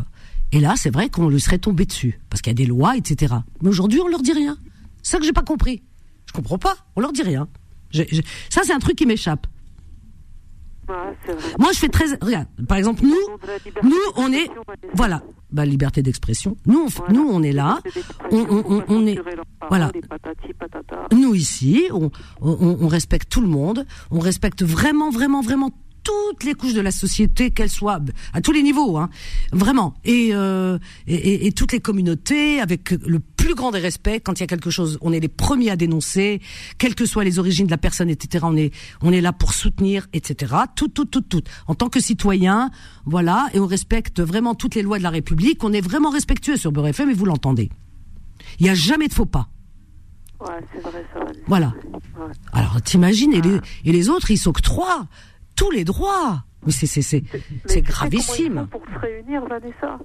Et 0.52 0.60
là, 0.60 0.76
c'est 0.78 0.90
vrai 0.90 1.10
qu'on 1.10 1.30
lui 1.30 1.42
serait 1.42 1.58
tombé 1.58 1.86
dessus 1.86 2.20
parce 2.30 2.42
qu'il 2.42 2.52
y 2.52 2.56
a 2.56 2.62
des 2.62 2.66
lois, 2.66 2.96
etc. 2.96 3.36
Mais 3.62 3.70
aujourd'hui, 3.70 4.00
on 4.00 4.08
leur 4.08 4.22
dit 4.22 4.34
rien. 4.34 4.58
C'est 5.04 5.14
ça 5.14 5.18
que 5.20 5.26
j'ai 5.26 5.34
pas 5.34 5.44
compris. 5.44 5.84
Je 6.26 6.34
comprends 6.34 6.58
pas. 6.58 6.76
On 6.96 7.02
leur 7.02 7.12
dit 7.12 7.24
rien. 7.24 7.48
Ça, 8.50 8.62
c'est 8.64 8.74
un 8.74 8.80
truc 8.80 8.98
qui 8.98 9.06
m'échappe. 9.06 9.48
Moi, 11.60 11.72
je 11.74 11.80
fais 11.80 11.90
très. 11.90 12.06
Regarde, 12.22 12.48
par 12.68 12.78
exemple, 12.78 13.04
nous, 13.04 13.90
nous, 13.90 13.96
on 14.16 14.32
est, 14.32 14.50
voilà, 14.94 15.22
bah, 15.52 15.66
liberté 15.66 16.02
d'expression. 16.02 16.58
Nous, 16.66 16.88
on, 17.10 17.14
nous, 17.14 17.28
on 17.30 17.44
est 17.44 17.52
là. 17.52 17.80
On, 18.32 18.46
on, 18.50 18.84
on, 18.88 19.06
est, 19.08 19.20
voilà. 19.70 19.92
Nous 21.12 21.36
ici, 21.36 21.88
on, 21.92 22.12
on, 22.42 22.78
on 22.82 22.88
respecte 22.88 23.30
tout 23.30 23.42
le 23.42 23.48
monde. 23.48 23.86
On 24.12 24.20
respecte 24.20 24.64
vraiment, 24.64 25.10
vraiment, 25.10 25.42
vraiment 25.42 25.72
toutes 26.08 26.44
les 26.44 26.54
couches 26.54 26.74
de 26.74 26.82
la 26.82 26.92
société, 26.92 27.52
qu'elles 27.52 27.70
soient 27.70 28.00
à 28.34 28.42
tous 28.42 28.52
les 28.54 28.64
niveaux, 28.64 28.98
hein, 28.98 29.10
vraiment. 29.52 29.94
Et, 30.06 30.30
euh, 30.34 30.78
et, 31.08 31.16
et- 31.16 31.48
et 31.48 31.52
toutes 31.52 31.72
les 31.74 31.80
communautés, 31.82 32.62
avec 32.62 32.92
le 32.92 33.20
plus 33.20 33.56
grand 33.56 33.72
des 33.72 33.80
respects. 33.80 34.22
Quand 34.24 34.40
il 34.40 34.42
y 34.42 34.44
a 34.44 34.48
quelque 34.48 34.70
chose, 34.70 34.98
on 35.02 35.12
est 35.12 35.20
les 35.20 35.28
premiers 35.28 35.70
à 35.72 35.76
dénoncer, 35.76 36.42
quelles 36.78 36.96
que 36.96 37.06
soient 37.06 37.24
les 37.24 37.40
origines 37.40 37.66
de 37.66 37.72
la 37.72 37.78
personne, 37.78 38.10
etc. 38.10 38.46
On 38.48 38.56
est, 38.56 38.72
on 39.02 39.12
est 39.12 39.22
là 39.22 39.34
pour 39.34 39.54
soutenir, 39.54 40.08
etc. 40.14 40.54
Tout, 40.76 40.88
tout, 40.88 41.06
tout, 41.06 41.22
tout. 41.22 41.42
En 41.68 41.76
tant 41.76 41.90
que 41.90 42.00
citoyen, 42.00 42.72
voilà, 43.06 43.48
et 43.54 43.60
on 43.60 43.68
respecte 43.68 44.22
vraiment 44.22 44.56
toutes 44.56 44.76
les 44.76 44.82
lois 44.84 44.98
de 44.98 45.04
la 45.04 45.10
République. 45.10 45.64
On 45.64 45.74
est 45.74 45.82
vraiment 45.82 46.10
respectueux 46.10 46.58
sur 46.58 46.72
Beurre 46.72 46.88
FM, 46.88 47.10
et 47.10 47.14
vous 47.14 47.26
l'entendez. 47.26 47.70
Il 48.60 48.64
n'y 48.64 48.70
a 48.70 48.76
jamais 48.76 49.08
de 49.08 49.14
faux 49.14 49.26
pas. 49.26 49.50
Ouais, 50.40 50.48
c'est 50.72 50.82
vrai, 50.82 51.04
ça 51.14 51.20
va. 51.20 51.26
Voilà. 51.48 51.74
Ouais. 51.94 52.32
Alors 52.54 52.80
t'imagines 52.84 53.34
et 53.34 53.42
les 53.42 53.58
et 53.86 53.92
les 53.92 54.10
autres 54.10 54.30
ils 54.30 54.38
s'octroient 54.38 55.08
tous 55.58 55.72
les 55.72 55.84
droits. 55.84 56.44
Mais 56.66 56.72
c'est 56.72 56.86
c'est 56.88 57.02
c'est 57.66 57.82
gravissime. 57.82 58.68
pour 58.72 58.82
se 58.94 59.00
réunir, 59.00 59.46
Vanessa? 59.46 60.00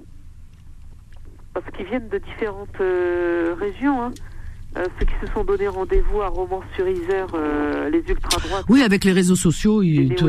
Parce 1.53 1.65
qu'ils 1.75 1.85
viennent 1.85 2.09
de 2.09 2.17
différentes 2.17 2.79
euh, 2.81 3.55
régions. 3.59 4.01
Hein. 4.03 4.11
Euh, 4.75 4.85
ceux 4.99 5.05
qui 5.05 5.13
se 5.25 5.31
sont 5.33 5.43
donné 5.43 5.67
rendez-vous 5.67 6.21
à 6.21 6.27
Romans-sur-Isère, 6.29 7.27
euh, 7.35 7.89
les 7.91 7.99
ultra-droites, 8.09 8.65
Oui, 8.69 8.81
avec 8.81 9.03
les 9.05 9.11
réseaux 9.11 9.35
sociaux, 9.35 9.83
ils 9.83 10.15
te... 10.15 10.25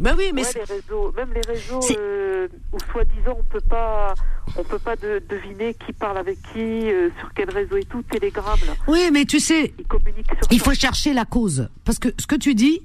Bah 0.00 0.14
oui, 0.18 0.32
mais 0.34 0.42
Ouais, 0.42 0.52
les 0.56 0.74
réseaux, 0.74 1.12
même 1.16 1.28
les 1.34 1.42
réseaux 1.42 1.78
euh, 1.96 2.48
où 2.72 2.78
soi-disant 2.90 3.36
on 3.38 3.44
peut 3.44 3.60
pas, 3.60 4.14
on 4.56 4.64
peut 4.64 4.78
pas 4.78 4.96
de- 4.96 5.22
deviner 5.28 5.74
qui 5.74 5.92
parle 5.92 6.16
avec 6.18 6.38
qui, 6.52 6.58
euh, 6.90 7.10
sur 7.20 7.32
quel 7.34 7.50
réseau 7.50 7.76
et 7.76 7.84
tout. 7.84 8.02
Telegram 8.10 8.58
là, 8.66 8.72
oui, 8.88 9.10
mais 9.12 9.24
tu 9.26 9.38
sais, 9.38 9.72
il 10.50 10.58
faut 10.58 10.72
chercher 10.74 11.12
la 11.12 11.26
cause 11.26 11.68
parce 11.84 11.98
que 11.98 12.08
ce 12.18 12.26
que 12.26 12.34
tu 12.36 12.54
dis, 12.54 12.80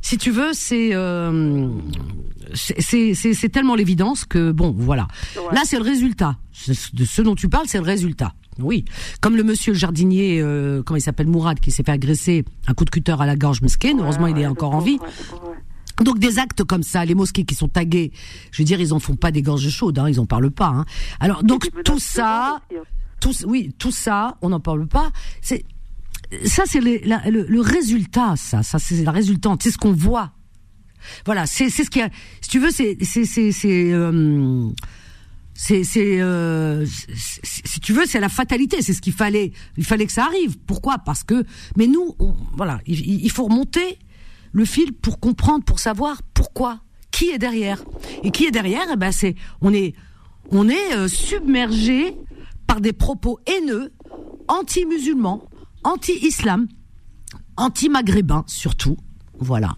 si 0.00 0.16
tu 0.18 0.30
veux, 0.30 0.52
c'est 0.52 0.90
euh, 0.94 1.68
c'est- 2.54 3.14
c'est 3.14 3.48
tellement 3.48 3.74
l'évidence 3.74 4.24
que 4.24 4.50
bon, 4.52 4.74
voilà. 4.76 5.06
Ouais. 5.36 5.54
Là, 5.54 5.62
c'est 5.64 5.76
le 5.76 5.84
résultat. 5.84 6.36
De 6.92 7.04
ce 7.04 7.22
dont 7.22 7.34
tu 7.34 7.48
parles, 7.48 7.66
c'est 7.68 7.78
le 7.78 7.84
résultat. 7.84 8.32
Oui, 8.58 8.84
comme 9.20 9.36
le 9.36 9.42
monsieur 9.44 9.72
le 9.72 9.78
jardinier, 9.78 10.40
euh, 10.42 10.82
comment 10.82 10.98
il 10.98 11.02
s'appelle, 11.02 11.28
Mourad, 11.28 11.60
qui 11.60 11.70
s'est 11.70 11.82
fait 11.82 11.92
agresser 11.92 12.44
un 12.66 12.74
coup 12.74 12.84
de 12.84 12.90
cutter 12.90 13.14
à 13.18 13.24
la 13.24 13.36
gorge 13.36 13.62
mesquine. 13.62 13.96
Ouais, 13.98 14.02
Heureusement, 14.02 14.26
il 14.26 14.36
est 14.38 14.46
encore 14.46 14.74
en 14.74 14.80
vie. 14.80 14.98
Donc 16.04 16.18
des 16.18 16.38
actes 16.38 16.64
comme 16.64 16.82
ça, 16.82 17.04
les 17.04 17.14
mosquées 17.14 17.44
qui 17.44 17.54
sont 17.54 17.68
taguées, 17.68 18.10
je 18.52 18.62
veux 18.62 18.64
dire, 18.66 18.80
ils 18.80 18.92
en 18.94 18.98
font 19.00 19.16
pas 19.16 19.30
des 19.30 19.42
gorges 19.42 19.68
chaudes, 19.68 19.98
hein, 19.98 20.08
ils 20.08 20.18
en 20.18 20.26
parlent 20.26 20.50
pas. 20.50 20.68
Hein. 20.68 20.84
Alors 21.20 21.42
donc 21.44 21.68
tout 21.84 21.98
ça, 21.98 22.56
hein. 22.72 22.76
tout, 23.20 23.34
oui, 23.46 23.74
tout 23.78 23.90
ça, 23.92 24.36
on 24.40 24.48
n'en 24.48 24.60
parle 24.60 24.86
pas. 24.86 25.10
C'est 25.42 25.64
ça, 26.44 26.62
c'est 26.66 26.80
le, 26.80 27.60
résultat, 27.60 28.34
ça, 28.36 28.62
ça 28.62 28.78
c'est 28.78 29.02
la 29.02 29.10
résultante, 29.10 29.62
c'est 29.62 29.70
ce 29.70 29.78
qu'on 29.78 29.92
voit. 29.92 30.32
Voilà, 31.24 31.46
c'est 31.46 31.70
c'est 31.70 31.84
ce 31.84 31.90
qui 31.90 32.00
a, 32.02 32.10
si 32.40 32.50
tu 32.50 32.58
veux, 32.58 32.70
c'est 32.70 32.96
c'est 33.02 33.24
c'est 33.24 33.52
c'est 33.52 33.92
euh, 33.92 34.68
euh, 35.70 36.84
c'est- 37.16 37.66
si 37.66 37.80
tu 37.80 37.92
veux, 37.92 38.06
c'est 38.06 38.20
la 38.20 38.28
fatalité, 38.28 38.82
c'est 38.82 38.92
ce 38.94 39.00
qu'il 39.00 39.12
fallait, 39.12 39.52
il 39.76 39.84
fallait 39.84 40.06
que 40.06 40.12
ça 40.12 40.24
arrive. 40.24 40.58
Pourquoi? 40.66 40.98
Parce 40.98 41.22
que, 41.24 41.44
mais 41.76 41.86
nous, 41.86 42.14
voilà, 42.56 42.80
il, 42.86 43.00
il- 43.00 43.24
il 43.24 43.30
faut 43.30 43.44
remonter 43.44 43.98
le 44.52 44.64
fil 44.64 44.92
pour 44.92 45.20
comprendre, 45.20 45.64
pour 45.64 45.78
savoir 45.80 46.22
pourquoi, 46.34 46.80
qui 47.10 47.30
est 47.30 47.38
derrière? 47.38 47.82
Et 48.22 48.30
qui 48.30 48.44
est 48.46 48.50
derrière 48.50 48.84
Eh 48.92 48.96
ben 48.96 49.12
c'est, 49.12 49.34
on 49.60 49.72
est, 49.72 49.94
on 50.50 50.68
est 50.68 50.94
euh, 50.94 51.08
submergé 51.08 52.14
par 52.66 52.80
des 52.80 52.92
propos 52.92 53.38
haineux, 53.46 53.92
anti-musulmans, 54.48 55.48
anti-islam, 55.84 56.68
anti-maghrébins 57.56 58.44
surtout. 58.46 58.96
Voilà. 59.38 59.76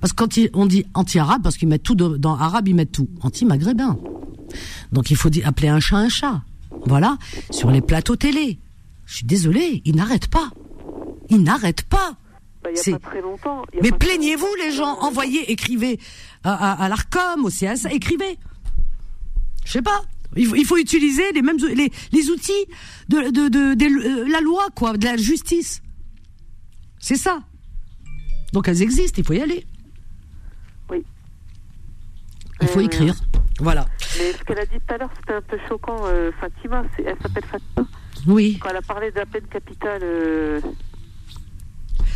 Parce 0.00 0.12
que 0.12 0.24
quand 0.24 0.38
on 0.54 0.66
dit 0.66 0.84
anti-arabe, 0.94 1.42
parce 1.42 1.56
qu'ils 1.56 1.68
mettent 1.68 1.82
tout 1.82 1.94
dans, 1.94 2.10
dans 2.16 2.36
arabe, 2.36 2.68
ils 2.68 2.74
mettent 2.74 2.92
tout. 2.92 3.08
Anti-maghrébin. 3.22 3.98
Donc 4.92 5.10
il 5.10 5.16
faut 5.16 5.30
appeler 5.44 5.68
un 5.68 5.80
chat 5.80 5.96
un 5.96 6.08
chat. 6.08 6.42
Voilà. 6.86 7.18
Sur 7.50 7.70
les 7.70 7.80
plateaux 7.80 8.16
télé. 8.16 8.58
Je 9.06 9.16
suis 9.16 9.26
désolé, 9.26 9.82
ils 9.84 9.94
n'arrêtent 9.96 10.28
pas. 10.28 10.50
Ils 11.30 11.42
n'arrêtent 11.42 11.82
pas. 11.82 12.16
Bah, 12.62 12.70
il 12.72 12.76
y 12.76 12.78
a 12.78 12.82
C'est- 12.82 12.92
pas 12.98 13.10
très 13.10 13.20
longtemps. 13.22 13.62
il 13.72 13.76
y 13.76 13.78
a 13.80 13.82
Mais 13.82 13.92
plaignez-vous 13.92 14.46
les 14.64 14.72
gens, 14.72 14.98
envoyez, 15.00 15.50
écrivez 15.50 15.98
à, 16.44 16.52
à, 16.72 16.84
à 16.84 16.88
l'ARCOM, 16.88 17.44
au 17.44 17.48
CSA, 17.50 17.92
écrivez. 17.92 18.38
Je 19.64 19.72
sais 19.72 19.82
pas. 19.82 20.02
Il 20.36 20.46
faut, 20.46 20.54
il 20.56 20.64
faut 20.64 20.76
utiliser 20.76 21.32
les 21.32 21.42
mêmes 21.42 21.56
les, 21.74 21.90
les 22.12 22.30
outils 22.30 22.52
de, 23.08 23.30
de, 23.30 23.48
de, 23.48 23.84
euh, 23.84 24.28
la 24.28 24.40
loi 24.40 24.66
quoi, 24.74 24.96
de 24.96 25.04
la 25.04 25.16
justice. 25.16 25.82
C'est 26.98 27.16
ça. 27.16 27.40
Donc 28.52 28.68
elles 28.68 28.82
existent, 28.82 29.16
il 29.18 29.24
faut 29.26 29.32
y 29.34 29.40
aller. 29.40 29.64
Oui. 30.90 31.04
Il 32.60 32.68
faut 32.68 32.80
Euh, 32.80 32.84
écrire. 32.84 33.14
Voilà. 33.60 33.86
Mais 34.18 34.32
ce 34.32 34.44
qu'elle 34.44 34.58
a 34.58 34.66
dit 34.66 34.76
tout 34.86 34.94
à 34.94 34.98
l'heure, 34.98 35.10
c'était 35.18 35.34
un 35.34 35.42
peu 35.42 35.58
choquant. 35.68 35.96
euh, 36.04 36.30
Fatima, 36.40 36.84
elle 36.98 37.16
s'appelle 37.22 37.44
Fatima. 37.44 37.88
Oui. 38.26 38.58
Quand 38.60 38.68
elle 38.70 38.76
a 38.76 38.82
parlé 38.82 39.10
de 39.10 39.16
la 39.16 39.26
peine 39.26 39.46
capitale, 39.46 40.00
euh, 40.02 40.60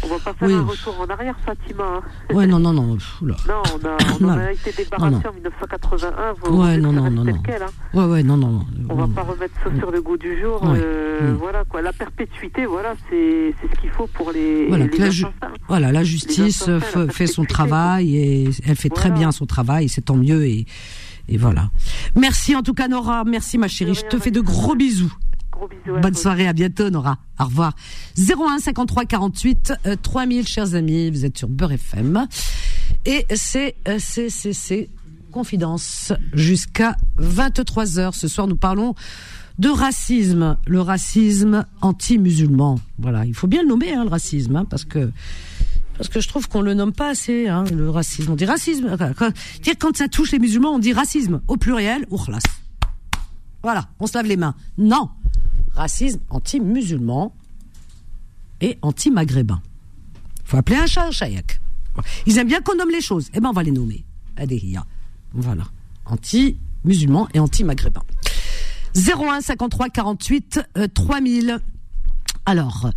on 0.03 0.09
va 0.09 0.19
pas 0.19 0.33
faire 0.35 0.49
Oui. 0.49 0.55
un 0.55 0.63
retour 0.65 1.01
en 1.01 1.07
arrière, 1.07 1.35
Fatima. 1.45 1.85
hein. 1.85 2.01
Ouais, 2.35 2.47
non, 2.47 2.59
non, 2.59 2.73
non. 2.73 2.95
pff. 2.97 3.21
Non, 3.23 3.35
on 3.49 3.87
a, 3.87 3.97
on 4.21 4.39
a 4.39 4.53
été 4.53 4.73
débarrassé 4.77 5.27
en 5.29 5.33
1981. 5.33 6.11
Vous, 6.45 6.57
Ouais, 6.57 6.77
non, 6.79 6.93
non, 6.93 7.11
non, 7.11 7.25
non. 7.25 7.39
quel, 7.45 7.63
hein. 7.63 7.67
Ouais, 7.95 8.05
ouais, 8.05 8.23
non, 8.23 8.37
non. 8.37 8.51
non. 8.51 8.65
On 8.89 8.95
va 8.95 9.09
pas 9.09 9.23
remettre 9.23 9.55
ça 9.63 9.71
sur 9.79 9.91
le 9.91 10.01
goût 10.03 10.17
du 10.17 10.41
jour. 10.41 10.63
Ouais. 10.63 10.79
euh, 10.83 11.33
Mm. 11.33 11.35
Voilà 11.37 11.65
quoi. 11.65 11.83
La 11.83 11.93
perpétuité, 11.93 12.65
voilà, 12.67 12.95
c'est 13.11 13.55
c'est 13.61 13.69
ce 13.75 13.81
qu'il 13.81 13.91
faut 13.91 14.07
pour 14.07 14.33
les, 14.33 14.69
Voilà, 14.69 14.87
les 14.87 14.97
la 14.99 15.11
ju- 15.11 15.25
assassins. 15.27 15.55
Voilà, 15.69 15.93
la 15.93 16.03
justice 16.03 16.67
la 16.67 16.81
fait 17.09 17.27
son 17.27 17.45
travail 17.45 18.17
et 18.17 18.51
elle 18.67 18.77
fait 18.77 18.89
très 18.89 19.11
bien 19.11 19.31
son 19.33 19.45
travail, 19.45 19.89
c'est 19.91 20.01
tant 20.03 20.17
mieux 20.17 20.47
et, 20.47 20.65
et 21.29 21.37
voilà. 21.37 21.71
Merci 22.17 22.57
en 22.57 22.63
tout 22.63 22.73
cas 22.75 22.89
Nora, 22.89 23.25
merci 23.25 23.59
ma 23.59 23.69
chérie, 23.69 23.95
je 23.95 24.07
te 24.07 24.19
fais 24.19 24.31
de 24.31 24.41
gros 24.41 24.75
bisous. 24.75 25.13
Gros 25.61 25.69
bisous. 25.69 25.95
à 25.95 26.01
Bonne 26.01 26.15
soirée, 26.15 26.49
à 26.49 26.55
bientôt 26.55 26.89
Nora. 26.89 27.19
Au 27.39 27.45
revoir. 27.45 27.75
01 28.17 28.61
53 28.61 29.05
48 29.05 29.73
euh, 29.87 29.97
3000 30.01 30.49
chers 30.49 30.75
amis, 30.75 31.11
vous 31.11 31.27
êtes 31.27 31.37
sur 31.37 31.49
Beurre 31.49 31.73
FM 31.73 32.27
et 33.05 33.27
c'est 33.35 33.77
euh, 33.87 33.97
c'est 33.99 34.31
c'est 34.31 34.55
c'est 34.55 34.89
confidence 35.31 36.15
jusqu'à 36.33 36.97
23 37.17 37.85
h 37.85 38.13
ce 38.13 38.27
soir 38.27 38.47
nous 38.47 38.57
parlons 38.57 38.95
de 39.59 39.69
racisme, 39.69 40.57
le 40.67 40.81
racisme 40.81 41.67
anti-musulman. 41.83 42.81
Voilà, 42.99 43.27
il 43.27 43.35
faut 43.35 43.47
bien 43.47 43.61
le 43.63 43.69
nommer 43.69 43.93
hein, 43.93 44.05
le 44.05 44.11
racisme 44.11 44.57
hein, 44.57 44.65
parce 44.65 44.87
que 44.87 45.13
parce 45.99 46.09
que 46.09 46.21
je 46.21 46.29
trouve 46.29 46.49
qu'on 46.49 46.63
le 46.63 46.73
nomme 46.73 46.93
pas 46.95 47.11
assez, 47.11 47.49
hein, 47.49 47.65
le 47.65 47.91
racisme. 47.91 48.33
On 48.33 48.35
dit 48.37 48.47
racisme. 48.47 48.97
Quand, 49.19 49.31
dire 49.61 49.75
quand 49.79 49.95
ça 49.95 50.09
touche 50.09 50.33
les 50.33 50.39
musulmans, 50.39 50.71
on 50.71 50.79
dit 50.79 50.95
racisme 50.95 51.43
au 51.47 51.59
pluriel, 51.59 52.07
ourlas. 52.09 52.41
Voilà, 53.63 53.87
on 53.99 54.07
se 54.07 54.17
lave 54.17 54.27
les 54.27 54.39
mains. 54.39 54.55
Non, 54.79 55.11
racisme 55.75 56.21
anti-musulman 56.31 57.35
et 58.61 58.79
anti-maghrébin. 58.83 59.61
Faut 60.45 60.57
appeler 60.57 60.77
un 60.79 60.87
chat 60.87 61.07
un 61.07 61.11
chayak. 61.11 61.61
Ils 62.27 62.39
aiment 62.39 62.49
bien 62.49 62.61
qu'on 62.61 62.77
nomme 62.77 62.91
les 62.91 63.01
choses. 63.01 63.29
Eh 63.35 63.41
ben, 63.41 63.51
on 63.51 63.53
va 63.53 63.63
les 63.63 63.71
nommer. 63.71 64.05
Adéhia. 64.37 64.85
Voilà. 65.33 65.65
Anti-musulman 66.07 67.29
et 67.35 67.39
anti-maghrébin. 67.39 68.03
01 68.97 69.41
53 69.41 69.89
48 69.91 70.61
euh, 70.77 70.89
3000. 70.93 71.61
Alors, 72.47 72.91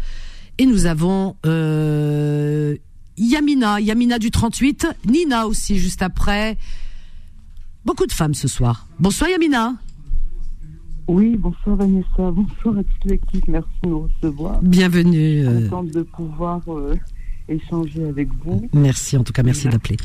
et 0.57 0.65
nous 0.65 0.85
avons 0.85 1.35
euh, 1.45 2.75
Yamina, 3.17 3.79
Yamina 3.79 4.19
du 4.19 4.31
38, 4.31 4.87
Nina 5.05 5.47
aussi 5.47 5.77
juste 5.77 6.01
après. 6.01 6.57
Beaucoup 7.85 8.05
de 8.05 8.13
femmes 8.13 8.33
ce 8.33 8.47
soir. 8.47 8.87
Bonsoir 8.99 9.29
Yamina. 9.29 9.75
Oui, 11.07 11.35
bonsoir 11.37 11.75
Vanessa, 11.75 12.31
bonsoir 12.31 12.77
à 12.77 12.83
toute 12.83 13.05
l'équipe, 13.05 13.47
merci 13.47 13.69
de 13.83 13.89
nous 13.89 14.07
recevoir. 14.21 14.61
Bienvenue. 14.61 15.45
euh, 15.45 15.69
Contente 15.69 15.91
de 15.91 16.01
pouvoir 16.03 16.61
euh, 16.69 16.95
échanger 17.49 18.05
avec 18.05 18.29
vous 18.45 18.69
merci 18.73 19.17
en 19.17 19.23
tout 19.23 19.33
cas, 19.33 19.43
merci 19.43 19.67
d'appeler. 19.67 19.97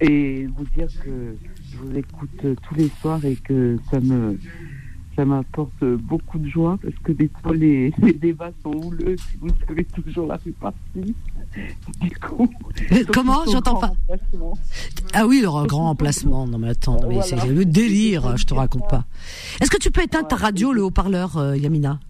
et 0.00 0.46
vous 0.56 0.64
dire 0.76 0.86
que 1.04 1.36
je 1.70 1.76
vous 1.78 1.96
écoute 1.96 2.30
tous 2.62 2.74
les 2.76 2.90
soirs 3.00 3.24
et 3.24 3.34
que 3.36 3.76
ça 3.90 3.98
me 4.00 4.38
ça 5.16 5.24
m'apporte 5.24 5.70
euh, 5.82 5.96
beaucoup 5.96 6.38
de 6.38 6.48
joie 6.48 6.78
parce 6.82 6.94
que 7.04 7.12
des 7.12 7.30
fois 7.42 7.54
les, 7.54 7.92
les 8.02 8.12
débats 8.12 8.50
sont 8.62 8.72
houleux, 8.72 9.16
si 9.18 9.36
vous 9.38 9.48
savez 9.66 9.84
toujours 9.84 10.26
la 10.26 10.36
répartie. 10.36 11.14
Du 12.00 12.10
coup, 12.18 12.48
Comment 13.12 13.44
J'entends 13.50 13.78
pas. 13.78 13.92
Ah 15.12 15.26
oui, 15.26 15.40
le 15.42 15.66
grand 15.66 15.90
emplacement. 15.90 16.46
Non 16.46 16.58
mais 16.58 16.70
attends, 16.70 16.98
mais 17.08 17.16
Voilà. 17.16 17.22
c'est 17.22 17.46
le 17.46 17.64
délire, 17.64 18.36
je 18.36 18.46
te 18.46 18.54
raconte 18.54 18.88
pas. 18.88 19.04
Est-ce 19.60 19.70
que 19.70 19.78
tu 19.78 19.90
peux 19.90 20.02
éteindre 20.02 20.28
ta 20.28 20.36
radio, 20.36 20.72
le 20.72 20.82
haut-parleur, 20.82 21.36
euh, 21.36 21.56
Yamina? 21.56 22.00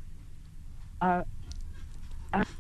Ah, 1.00 1.24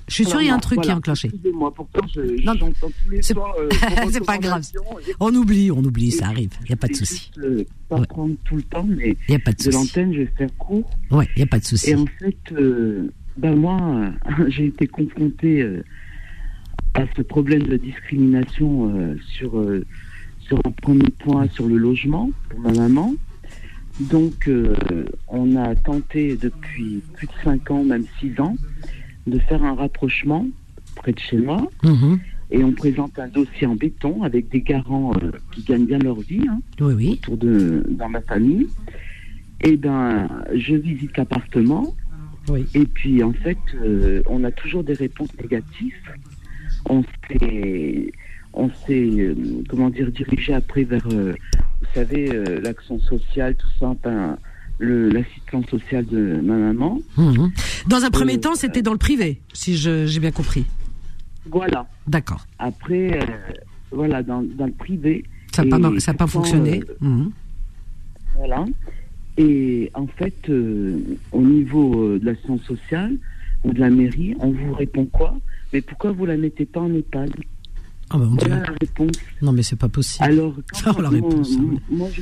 Je 0.08 0.14
suis 0.14 0.24
sûre 0.24 0.40
il 0.42 0.48
y 0.48 0.50
a 0.50 0.54
un 0.54 0.58
truc 0.58 0.80
qui 0.80 0.88
est 0.90 0.92
enclenché. 0.92 1.28
Excusez-moi, 1.28 1.72
pourtant 1.74 2.06
je, 2.14 2.20
Non, 2.44 2.52
j'entends 2.58 2.72
tous 3.04 3.10
les 3.10 3.22
c'est- 3.22 3.32
soirs. 3.32 3.54
euh, 3.58 3.68
vos 4.04 4.10
c'est 4.10 4.24
pas 4.24 4.38
grave. 4.38 4.62
et- 5.08 5.12
On 5.20 5.34
oublie, 5.34 5.70
on 5.70 5.82
oublie, 5.84 6.10
ça 6.10 6.26
arrive. 6.26 6.50
Il 6.64 6.70
y 6.70 6.74
a 6.74 6.76
pas 6.76 6.88
de 6.88 6.94
souci. 6.94 7.30
euh, 7.38 7.64
pas 7.88 7.98
Ouais. 8.00 8.06
prendre 8.06 8.34
tout 8.44 8.56
le 8.56 8.62
temps, 8.62 8.86
mais 8.88 9.16
Il 9.28 9.32
y 9.32 9.34
a 9.34 9.38
pas 9.38 9.52
de 9.52 9.64
de 9.64 9.70
l'antenne, 9.70 10.12
je 10.12 10.18
vais 10.20 10.32
faire 10.36 10.48
court. 10.58 10.88
Ouais, 11.10 11.28
il 11.36 11.40
y 11.40 11.42
a 11.42 11.46
pas 11.46 11.58
de 11.58 11.64
souci. 11.64 11.90
Et 11.90 11.94
en 11.94 12.06
fait, 12.18 12.36
euh, 12.52 13.08
ben 13.38 13.54
moi, 13.56 14.10
j'ai 14.48 14.66
été 14.66 14.86
confrontée 14.86 15.62
euh, 15.62 15.82
à 16.94 17.04
ce 17.16 17.22
problème 17.22 17.62
de 17.62 17.76
discrimination 17.78 18.94
euh, 18.94 19.16
sur, 19.38 19.52
sur 20.40 20.58
un 20.66 20.70
premier 20.70 21.08
point 21.20 21.48
sur 21.48 21.66
le 21.66 21.76
logement 21.78 22.30
pour 22.50 22.60
ma 22.60 22.72
maman. 22.72 23.14
Donc, 24.00 24.48
on 25.28 25.56
a 25.56 25.74
tenté 25.76 26.36
depuis 26.36 27.02
plus 27.14 27.26
de 27.26 27.32
5 27.44 27.70
ans, 27.70 27.84
même 27.84 28.04
6 28.20 28.40
ans, 28.40 28.56
de 29.26 29.38
faire 29.38 29.62
un 29.62 29.74
rapprochement 29.74 30.46
près 30.96 31.12
de 31.12 31.18
chez 31.18 31.36
moi. 31.38 31.68
Mhm. 31.82 32.18
Et 32.50 32.62
on 32.62 32.72
présente 32.72 33.18
un 33.18 33.28
dossier 33.28 33.66
en 33.66 33.76
béton 33.76 34.22
avec 34.24 34.50
des 34.50 34.60
garants 34.60 35.12
euh, 35.22 35.30
qui 35.52 35.62
gagnent 35.62 35.86
bien 35.86 35.98
leur 35.98 36.20
vie. 36.20 36.42
hein 36.48 36.60
Oui, 36.80 36.92
oui. 36.94 37.10
autour 37.14 37.38
de 37.38 37.82
dans 37.88 38.10
ma 38.10 38.20
famille. 38.20 38.66
Et 39.62 39.76
ben, 39.76 40.28
je 40.54 40.74
visite 40.74 41.16
l'appartement. 41.16 41.94
Oui. 42.48 42.66
Et 42.74 42.84
puis 42.84 43.22
en 43.22 43.32
fait, 43.32 43.56
euh, 43.74 44.22
on 44.26 44.44
a 44.44 44.50
toujours 44.50 44.84
des 44.84 44.92
réponses 44.92 45.30
négatives. 45.40 45.94
On 46.90 47.02
s'est, 47.28 48.12
on 48.52 48.68
s'est, 48.68 49.08
euh, 49.18 49.34
comment 49.68 49.88
dire, 49.88 50.10
dirigé 50.10 50.52
après 50.52 50.82
vers, 50.82 51.08
vous 51.08 51.88
savez, 51.94 52.26
l'action 52.60 52.98
sociale, 52.98 53.54
tout 53.54 53.68
ça, 53.78 53.94
l'assistance 54.80 55.66
sociale 55.66 56.06
de 56.06 56.40
ma 56.42 56.56
maman. 56.56 57.00
Mhm. 57.16 57.50
Dans 57.88 58.04
un 58.04 58.10
premier 58.10 58.34
Euh, 58.34 58.40
temps, 58.40 58.54
c'était 58.54 58.82
dans 58.82 58.92
le 58.92 58.98
privé, 58.98 59.40
si 59.52 59.76
j'ai 59.76 60.20
bien 60.20 60.32
compris. 60.32 60.64
Voilà. 61.50 61.86
D'accord. 62.06 62.46
Après, 62.58 63.20
euh, 63.20 63.24
voilà, 63.90 64.22
dans, 64.22 64.42
dans 64.42 64.66
le 64.66 64.72
privé. 64.72 65.24
Ça 65.54 65.64
n'a 65.64 65.78
pas, 65.78 66.00
ça 66.00 66.14
fonctionné. 66.26 66.82
euh, 66.88 66.94
Mhm. 67.06 67.30
Voilà. 68.36 68.64
Et 69.38 69.90
en 69.94 70.06
fait, 70.06 70.34
euh, 70.48 70.98
au 71.32 71.42
niveau 71.42 72.18
de 72.18 72.24
l'assistance 72.24 72.62
sociale 72.62 73.16
ou 73.64 73.72
de 73.72 73.80
la 73.80 73.90
mairie, 73.90 74.34
on 74.40 74.50
vous 74.50 74.72
répond 74.74 75.04
quoi? 75.06 75.36
Mais 75.72 75.80
pourquoi 75.80 76.12
vous 76.12 76.26
la 76.26 76.36
mettez 76.36 76.66
pas 76.66 76.80
en 76.80 76.92
EHPAD? 76.94 77.30
Ah 78.10 78.18
bah, 78.18 78.24
mon 78.26 78.34
Dieu. 78.36 78.48
Voilà 78.48 78.62
la 78.66 78.74
réponse. 78.80 79.16
Non, 79.40 79.52
mais 79.52 79.62
c'est 79.62 79.76
pas 79.76 79.88
possible. 79.88 80.24
Alors, 80.24 80.54
Ça, 80.72 80.92
la 80.96 81.00
moi, 81.02 81.08
réponse, 81.10 81.50
hein, 81.58 81.64
oui. 81.70 81.78
moi, 81.90 82.08
je, 82.12 82.20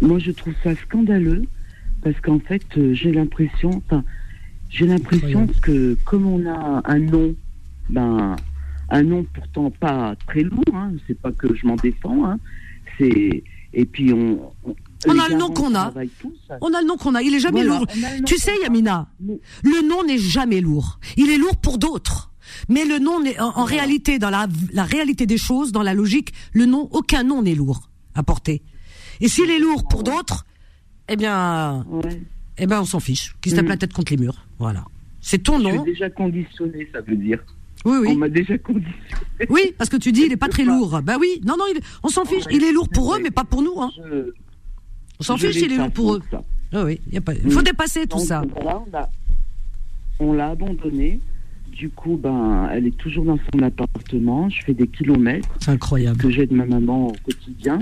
moi, 0.00 0.18
je 0.18 0.30
trouve 0.32 0.54
ça 0.62 0.74
scandaleux 0.76 1.44
parce 2.02 2.20
qu'en 2.20 2.38
fait, 2.38 2.62
euh, 2.76 2.92
j'ai 2.94 3.12
l'impression, 3.12 3.70
enfin, 3.86 4.04
j'ai 4.68 4.86
l'impression 4.86 5.46
que 5.62 5.96
comme 6.04 6.26
on 6.26 6.46
a 6.46 6.82
un 6.84 6.98
nom, 6.98 7.34
ben, 7.88 8.36
un 8.90 9.02
nom 9.02 9.24
pourtant 9.32 9.70
pas 9.70 10.14
très 10.26 10.42
lourd, 10.42 10.62
hein, 10.74 10.92
c'est 11.06 11.18
pas 11.18 11.32
que 11.32 11.54
je 11.54 11.66
m'en 11.66 11.76
défends, 11.76 12.26
hein, 12.26 12.38
c'est 12.98 13.42
et 13.76 13.84
puis 13.86 14.12
on. 14.12 14.52
On 15.06 15.18
a 15.18 15.28
le 15.28 15.36
nom 15.36 15.50
qu'on 15.50 15.74
a. 15.74 15.92
tous. 16.20 16.32
On 16.60 16.72
a 16.72 16.80
le 16.80 16.86
nom 16.86 16.96
qu'on 16.96 17.14
a, 17.14 17.22
il 17.22 17.34
est 17.34 17.40
jamais 17.40 17.64
Voilà, 17.64 17.80
lourd. 17.80 17.86
Tu 18.24 18.36
sais. 18.38 18.52
Yamina, 18.62 19.08
le 19.20 19.86
nom 19.86 20.04
n'est 20.04 20.18
jamais 20.18 20.60
lourd. 20.60 20.98
Il 21.16 21.30
est 21.30 21.36
lourd 21.36 21.56
pour 21.56 21.78
d'autres. 21.78 22.30
Mais 22.68 22.84
le 22.84 22.98
nom 22.98 23.20
n'est, 23.20 23.38
en, 23.40 23.48
en 23.56 23.64
réalité, 23.64 24.18
dans 24.18 24.30
la, 24.30 24.46
la 24.72 24.84
réalité 24.84 25.26
des 25.26 25.36
choses, 25.38 25.72
dans 25.72 25.82
la 25.82 25.92
logique, 25.94 26.32
le 26.52 26.66
nom, 26.66 26.88
aucun 26.92 27.22
nom 27.22 27.42
n'est 27.42 27.54
lourd 27.54 27.90
à 28.14 28.22
porter. 28.22 28.62
Et 29.20 29.28
s'il 29.28 29.50
est 29.50 29.58
lourd 29.58 29.86
pour 29.88 30.02
d'autres, 30.02 30.44
eh 31.08 31.16
bien, 31.16 31.84
Ouais. 31.88 32.22
eh 32.58 32.66
ben, 32.66 32.80
on 32.80 32.84
s'en 32.84 33.00
fiche. 33.00 33.34
Qui 33.40 33.50
se 33.50 33.56
tape 33.56 33.66
Mm. 33.66 33.68
la 33.68 33.76
tête 33.76 33.92
contre 33.92 34.12
les 34.12 34.18
murs. 34.18 34.44
Voilà. 34.58 34.84
C'est 35.20 35.38
ton 35.42 35.58
Je 35.58 35.66
suis 35.68 35.76
nom. 35.76 35.84
déjà 35.84 36.10
conditionné, 36.10 36.88
ça 36.92 37.00
veut 37.00 37.16
dire. 37.16 37.42
Oui, 37.84 37.96
On 37.98 38.00
oui. 38.00 38.16
m'a 38.16 38.28
déjà 38.28 38.56
conditionné. 38.58 38.94
Oui, 39.50 39.74
parce 39.76 39.90
que 39.90 39.96
tu 39.96 40.10
dis, 40.12 40.22
il 40.26 40.32
est 40.32 40.36
pas 40.38 40.48
très 40.48 40.64
Pas. 40.64 40.70
lourd. 40.76 41.00
Bah 41.02 41.16
oui. 41.20 41.40
Non, 41.44 41.56
non, 41.58 41.64
il 41.74 41.80
on 42.02 42.08
s'en 42.08 42.24
fiche. 42.24 42.44
Il 42.50 42.64
est 42.64 42.72
lourd 42.72 42.88
pour 42.88 43.14
eux, 43.14 43.18
mais 43.22 43.30
pas 43.30 43.44
pour 43.44 43.62
nous, 43.62 43.80
hein. 43.80 43.90
Je- 43.96 44.32
On 45.20 45.22
s'en 45.22 45.36
fiche, 45.36 45.56
il 45.56 45.72
est 45.72 45.76
lourd 45.76 45.90
pour 45.90 46.14
eux. 46.14 46.22
ça. 46.30 46.42
Oui, 46.84 47.00
a 47.16 47.20
pas, 47.20 47.34
il 47.34 47.50
faut 47.52 47.60
Mm. 47.60 47.64
dépasser 47.64 48.06
tout 48.06 48.16
Donc, 48.18 48.26
ça. 48.26 48.42
voilà, 48.54 48.82
on 48.86 48.90
l'a- 48.90 49.10
on 50.18 50.32
l'a 50.32 50.48
abandonnée. 50.50 51.20
Du 51.70 51.88
coup, 51.90 52.16
ben, 52.16 52.68
elle 52.72 52.86
est 52.86 52.96
toujours 52.96 53.24
dans 53.24 53.38
son 53.52 53.62
appartement. 53.62 54.48
Je 54.48 54.62
fais 54.64 54.74
des 54.74 54.86
kilomètres 54.86 55.48
C'est 55.60 55.70
incroyable. 55.72 56.18
que 56.18 56.30
j'ai 56.30 56.46
de 56.46 56.54
ma 56.54 56.66
maman 56.66 57.08
au 57.08 57.12
quotidien. 57.24 57.80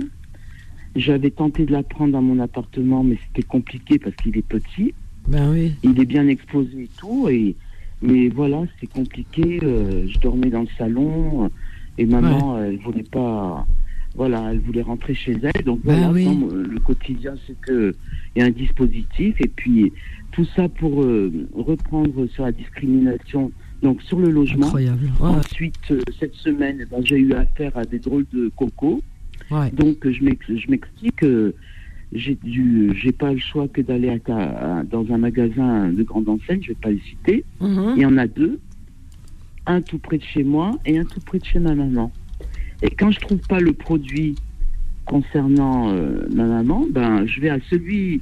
J'avais 0.95 1.31
tenté 1.31 1.65
de 1.65 1.73
la 1.73 1.83
prendre 1.83 2.13
dans 2.13 2.23
mon 2.23 2.39
appartement, 2.39 3.03
mais 3.03 3.17
c'était 3.29 3.47
compliqué 3.47 3.99
parce 3.99 4.15
qu'il 4.17 4.37
est 4.37 4.47
petit. 4.47 4.93
Ben 5.29 5.51
oui. 5.51 5.73
Il 5.83 5.99
est 6.01 6.05
bien 6.05 6.27
exposé 6.29 6.83
et 6.83 6.89
tout. 6.99 7.29
Et, 7.29 7.55
mais 8.03 8.29
voilà, 8.29 8.63
c'est 8.81 8.91
compliqué. 8.91 9.61
euh, 9.63 10.07
je 10.09 10.19
dormais 10.21 10.51
dans 10.51 10.63
le 10.63 10.69
salon 10.77 11.51
et 11.99 12.05
maman, 12.07 12.59
elle 12.63 12.79
voulait 12.79 13.05
pas. 13.05 13.67
Voilà, 14.15 14.51
elle 14.51 14.59
voulait 14.59 14.83
rentrer 14.83 15.15
chez 15.15 15.37
elle. 15.43 15.65
Donc 15.65 15.81
Ben 15.85 15.95
voilà, 15.95 16.13
oui. 16.13 16.27
non, 16.27 16.47
le 16.49 16.79
quotidien, 16.81 17.35
c'est 17.47 17.59
que 17.63 17.95
il 18.37 18.41
y 18.41 18.43
a 18.43 18.47
un 18.47 18.51
dispositif 18.51 19.35
et 19.41 19.49
puis 19.49 19.91
tout 20.33 20.45
ça 20.57 20.69
pour 20.69 21.03
euh, 21.03 21.33
reprendre 21.55 22.27
sur 22.27 22.45
la 22.45 22.53
discrimination. 22.53 23.51
Donc 23.83 24.03
sur 24.03 24.19
le 24.19 24.31
logement. 24.31 24.67
Incroyable. 24.67 25.11
Ouais. 25.21 25.29
Ensuite, 25.29 25.91
euh, 25.91 26.03
cette 26.21 26.35
semaine, 26.35 26.79
eh 26.83 26.85
ben, 26.85 27.01
j'ai 27.03 27.17
eu 27.19 27.33
affaire 27.33 27.77
à 27.77 27.85
des 27.85 27.99
drôles 27.99 28.27
de 28.33 28.51
cocos. 28.55 29.03
Ouais. 29.53 29.71
Donc 29.73 30.09
je 30.11 30.25
m'ex- 30.25 30.47
je 30.55 30.71
m'explique. 30.71 31.23
euh, 31.23 31.53
j'ai 32.15 32.35
dû, 32.43 32.93
j'ai 32.95 33.13
pas 33.13 33.33
le 33.33 33.39
choix 33.39 33.69
que 33.69 33.81
d'aller 33.81 34.11
à 34.11 34.19
ta- 34.19 34.37
à- 34.81 34.83
dans 34.85 35.11
un 35.13 35.17
magasin 35.19 35.89
de 35.89 36.03
grande 36.03 36.29
enseigne. 36.29 36.61
Je 36.63 36.69
vais 36.69 36.75
pas 36.75 36.91
le 36.91 36.99
citer. 36.99 37.43
Mhm. 37.61 37.95
Il 37.97 38.03
y 38.03 38.07
en 38.07 38.19
a 38.19 38.27
deux, 38.27 38.61
un 39.67 39.81
tout 39.81 39.99
près 39.99 40.19
de 40.19 40.23
chez 40.23 40.45
moi 40.45 40.79
et 40.85 40.99
un 40.99 41.05
tout 41.05 41.21
près 41.21 41.39
de 41.39 41.45
chez 41.45 41.59
ma 41.59 41.75
maman. 41.75 42.13
Et 42.83 42.91
quand 42.91 43.11
je 43.13 43.21
trouve 43.21 43.39
pas 43.49 43.61
le 43.61 43.73
produit 43.73 44.35
concernant 45.07 45.91
euh, 45.91 46.27
ma 46.35 46.45
maman, 46.45 46.87
ben 46.91 47.25
je 47.27 47.41
vais 47.41 47.49
à 47.49 47.59
celui, 47.71 48.21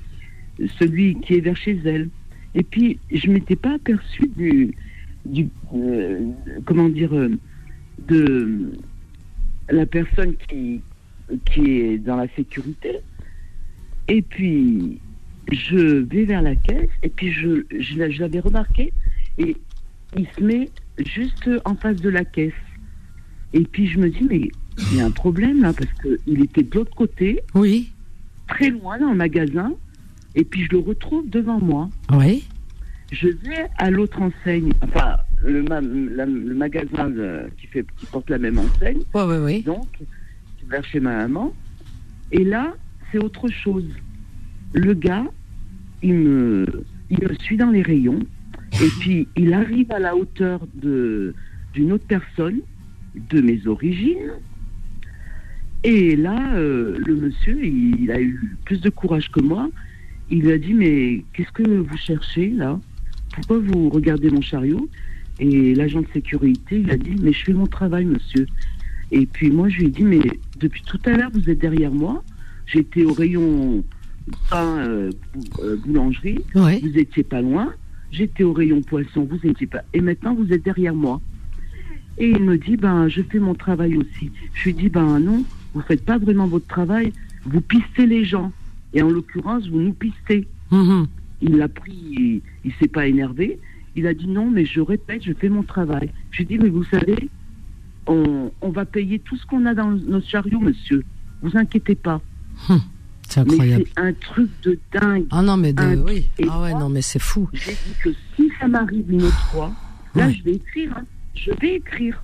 celui 0.79 1.17
qui 1.21 1.35
est 1.35 1.41
vers 1.41 1.57
chez 1.57 1.79
elle. 1.85 2.09
Et 2.55 2.63
puis 2.63 2.99
je 3.11 3.29
m'étais 3.29 3.57
pas 3.57 3.75
aperçu 3.75 4.29
du, 4.37 4.73
du 5.27 5.49
euh, 5.75 6.27
comment 6.65 6.89
dire, 6.89 7.13
euh, 7.17 7.31
de 8.09 8.71
la 9.69 9.87
personne 9.87 10.35
qui 10.49 10.81
qui 11.47 11.81
est 11.81 11.99
dans 11.99 12.17
la 12.17 12.29
sécurité. 12.37 12.97
Et 14.09 14.23
puis 14.23 14.99
je 15.53 15.77
vais 16.03 16.25
vers 16.25 16.43
la 16.43 16.55
caisse 16.57 16.91
et 17.03 17.09
puis 17.09 17.33
je, 17.33 17.65
je, 17.79 17.99
l'a- 17.99 18.11
je 18.11 18.21
l'avais 18.21 18.41
remarqué 18.41 18.93
et 19.39 19.57
il 20.17 20.27
se 20.37 20.43
met 20.43 20.71
juste 20.99 21.49
en 21.65 21.75
face 21.77 21.97
de 21.97 22.09
la 22.09 22.25
caisse. 22.25 22.53
Et 23.53 23.63
puis 23.63 23.87
je 23.87 23.99
me 23.99 24.11
dis, 24.11 24.25
mais 24.29 24.49
il 24.93 24.97
y 24.99 25.01
a 25.01 25.07
un 25.07 25.11
problème 25.11 25.63
là 25.63 25.73
parce 25.73 25.91
qu'il 26.03 26.43
était 26.43 26.63
de 26.63 26.75
l'autre 26.75 26.95
côté, 26.95 27.41
Oui. 27.55 27.91
très 28.49 28.71
loin 28.71 28.99
dans 28.99 29.11
le 29.11 29.17
magasin, 29.17 29.73
et 30.35 30.45
puis 30.45 30.65
je 30.65 30.71
le 30.73 30.79
retrouve 30.79 31.29
devant 31.29 31.61
moi. 31.61 31.89
Oui. 32.13 32.45
Je 33.13 33.29
vais 33.29 33.67
à 33.79 33.91
l'autre 33.91 34.21
enseigne, 34.23 34.73
enfin 34.83 35.17
le, 35.45 35.63
ma- 35.65 35.81
la- 35.81 36.27
le 36.27 36.55
magasin 36.55 37.11
euh, 37.11 37.49
qui, 37.59 37.67
fait, 37.67 37.85
qui 37.97 38.07
porte 38.07 38.31
la 38.31 38.39
même 38.39 38.59
enseigne, 38.59 39.01
Ouais, 39.15 39.25
ouais, 39.25 39.39
oui. 39.39 39.63
donc 39.63 39.89
vers 40.71 40.85
chez 40.85 41.01
ma 41.01 41.17
maman. 41.17 41.53
Et 42.33 42.45
là, 42.45 42.75
c'est 43.11 43.19
autre 43.19 43.49
chose. 43.49 43.89
Le 44.73 44.95
gars, 44.95 45.27
il 46.03 46.15
me, 46.15 46.67
il 47.11 47.19
me 47.23 47.35
suit 47.35 47.57
dans 47.57 47.71
les 47.71 47.83
rayons, 47.83 48.21
et 48.75 48.89
puis 49.01 49.29
il 49.37 49.53
arrive 49.53 49.91
à 49.93 49.99
la 49.99 50.15
hauteur 50.15 50.61
d'une 50.75 51.93
autre 51.93 52.07
personne 52.07 52.61
de 53.15 53.41
mes 53.41 53.67
origines. 53.67 54.31
Et 55.83 56.15
là, 56.15 56.55
euh, 56.55 56.99
le 56.99 57.17
monsieur, 57.17 57.59
il, 57.65 58.11
a 58.11 58.21
eu 58.21 58.57
plus 58.65 58.81
de 58.81 58.91
courage 58.91 59.31
que 59.31 59.41
moi. 59.41 59.69
Il 60.31 60.51
a 60.51 60.59
dit 60.59 60.75
mais 60.75 61.25
qu'est-ce 61.33 61.51
que 61.51 61.63
vous 61.63 61.97
cherchez 61.97 62.51
là? 62.51 62.79
Pourquoi 63.35 63.59
vous 63.59 63.89
regardez 63.89 64.31
mon 64.31 64.41
chariot? 64.41 64.89
Et 65.41 65.75
l'agent 65.75 66.03
de 66.03 66.07
sécurité, 66.13 66.81
il 66.81 66.91
a 66.91 66.97
dit 66.97 67.17
mais 67.21 67.33
je 67.33 67.45
fais 67.45 67.53
mon 67.53 67.67
travail, 67.67 68.05
monsieur. 68.05 68.47
Et 69.13 69.27
puis 69.27 69.51
moi, 69.51 69.69
je 69.69 69.79
lui 69.79 69.87
ai 69.87 69.91
dit, 69.91 70.05
mais 70.05 70.21
depuis 70.59 70.83
tout 70.83 71.01
à 71.05 71.11
l'heure, 71.11 71.31
vous 71.33 71.51
êtes 71.51 71.59
derrière 71.59 71.91
moi. 71.91 72.23
J'étais 72.67 73.05
au 73.05 73.13
rayon 73.13 73.85
pain, 74.51 74.79
euh, 74.79 75.11
euh, 75.61 75.77
boulangerie. 75.85 76.41
Vous 76.55 76.99
étiez 76.99 77.23
pas 77.23 77.41
loin. 77.41 77.73
J'étais 78.13 78.45
au 78.45 78.53
rayon 78.53 78.83
poisson. 78.83 79.27
Vous 79.29 79.41
étiez 79.45 79.67
pas. 79.67 79.83
Et 79.93 80.01
maintenant, 80.01 80.35
vous 80.35 80.53
êtes 80.53 80.65
derrière 80.65 80.95
moi. 80.95 81.21
Et 82.19 82.31
il 82.31 82.43
me 82.43 82.59
dit, 82.59 82.77
ben, 82.77 83.09
je 83.09 83.23
fais 83.23 83.39
mon 83.39 83.55
travail 83.55 83.97
aussi. 83.97 84.31
Je 84.55 84.65
lui 84.65 84.75
dis, 84.75 84.89
ben 84.89 85.19
non, 85.21 85.45
vous 85.75 85.81
faites 85.81 86.05
pas 86.05 86.19
vraiment 86.19 86.47
votre 86.47 86.67
travail. 86.67 87.13
Vous 87.45 87.61
pistez 87.61 88.07
les 88.07 88.25
gens. 88.25 88.53
Et 88.93 89.03
en 89.03 89.09
l'occurrence, 89.09 89.69
vous 89.69 89.81
nous 89.81 89.93
pistez. 89.93 90.47
Mhm. 90.71 91.07
Il 91.43 91.57
l'a 91.57 91.69
pris, 91.69 91.93
il, 91.93 92.43
il 92.65 92.73
s'est 92.75 92.89
pas 92.89 93.07
énervé. 93.07 93.59
Il 93.97 94.07
a 94.07 94.15
dit 94.15 94.29
non, 94.29 94.51
mais 94.51 94.65
je 94.65 94.81
répète, 94.81 95.25
je 95.25 95.33
fais 95.33 95.49
mon 95.49 95.63
travail. 95.63 96.11
Je 96.31 96.39
lui 96.39 96.45
ai 96.45 96.47
dit, 96.47 96.59
mais 96.63 96.69
vous 96.69 96.85
savez, 96.85 97.29
on, 98.11 98.51
on 98.61 98.71
va 98.71 98.85
payer 98.85 99.19
tout 99.21 99.37
ce 99.37 99.47
qu'on 99.47 99.65
a 99.67 99.73
dans 99.75 99.91
notre 99.91 100.29
chariot, 100.29 100.59
monsieur. 100.61 101.03
Vous 101.43 101.57
inquiétez 101.57 101.95
pas. 101.95 102.21
C'est 103.29 103.45
Mais 103.45 103.53
incroyable. 103.53 103.85
c'est 103.97 104.03
un 104.03 104.13
truc 104.13 104.51
de 104.65 104.79
dingue. 104.93 105.27
Ah 105.31 105.41
non, 105.43 105.57
mais 105.57 105.73
de, 105.73 105.81
Un- 105.83 105.97
oui. 106.03 106.27
Ah 106.49 106.61
ouais, 106.63 106.75
non, 106.75 106.89
mais 106.89 107.01
c'est 107.03 107.19
fou. 107.21 107.49
J'ai 107.53 107.73
dit 107.73 107.95
que 108.03 108.11
si 108.37 108.51
ça 108.61 108.67
m'arrive 108.69 109.09
une 109.11 109.23
autre 109.23 109.39
fois, 109.53 109.73
là, 110.15 110.27
Ouais. 110.27 110.35
je 110.35 110.43
vais 110.43 110.55
écrire. 110.55 110.93
hein. 110.99 111.05
Je 111.35 111.53
vais 111.61 111.77
écrire. 111.77 112.21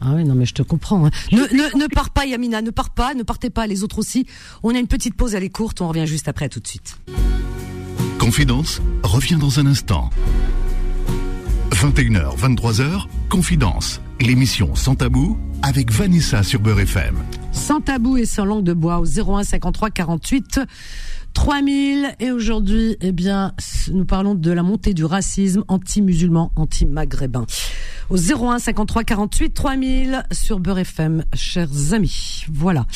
Ah 0.00 0.12
oui, 0.14 0.24
non, 0.24 0.34
mais 0.36 0.46
je 0.46 0.54
te 0.54 0.62
comprends. 0.62 1.04
hein. 1.06 1.10
Ne, 1.32 1.38
ne, 1.38 1.82
ne 1.82 1.86
pars 1.88 2.10
pas, 2.10 2.24
Yamina, 2.26 2.62
ne 2.62 2.70
pars 2.70 2.90
pas, 2.90 3.14
ne 3.14 3.22
partez 3.24 3.50
pas, 3.50 3.66
les 3.66 3.82
autres 3.82 3.98
aussi. 3.98 4.26
On 4.62 4.74
a 4.74 4.78
une 4.78 4.86
petite 4.86 5.16
pause, 5.16 5.34
elle 5.34 5.42
est 5.44 5.50
courte, 5.50 5.80
on 5.80 5.88
revient 5.88 6.06
juste 6.06 6.28
après, 6.28 6.48
tout 6.48 6.60
de 6.60 6.66
suite. 6.68 6.98
Confidence 8.18 8.80
revient 9.02 9.36
dans 9.36 9.58
un 9.60 9.66
instant. 9.66 10.10
21h, 11.74 12.38
23h, 12.38 13.06
Confidence, 13.28 14.00
l'émission 14.20 14.76
sans 14.76 14.94
tabou 14.94 15.36
avec 15.62 15.90
Vanessa 15.90 16.44
sur 16.44 16.60
Beurre 16.60 16.80
FM. 16.80 17.16
Sans 17.50 17.80
tabou 17.80 18.16
et 18.16 18.26
sans 18.26 18.44
langue 18.44 18.62
de 18.62 18.72
bois 18.72 19.00
au 19.00 19.04
01 19.04 19.42
53 19.42 19.90
48 19.90 20.60
3000. 21.32 22.14
Et 22.20 22.30
aujourd'hui, 22.30 22.96
eh 23.00 23.10
bien, 23.10 23.52
nous 23.92 24.04
parlons 24.04 24.36
de 24.36 24.52
la 24.52 24.62
montée 24.62 24.94
du 24.94 25.04
racisme 25.04 25.64
anti-musulman, 25.66 26.52
anti-maghrébin. 26.54 27.44
Au 28.08 28.16
01 28.16 28.60
53 28.60 29.02
48 29.02 29.50
3000 29.50 30.26
sur 30.30 30.60
Beurre 30.60 30.78
FM, 30.78 31.24
chers 31.34 31.92
amis. 31.92 32.44
Voilà. 32.52 32.86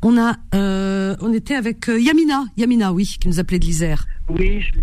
On 0.00 0.16
a, 0.16 0.36
euh, 0.54 1.14
on 1.20 1.32
était 1.34 1.56
avec 1.56 1.90
euh, 1.90 2.00
Yamina, 2.00 2.44
Yamina, 2.56 2.90
oui, 2.90 3.16
qui 3.20 3.28
nous 3.28 3.38
appelait 3.38 3.58
de 3.58 3.66
l'Isère. 3.66 4.06
Oui, 4.30 4.62
je, 4.62 4.80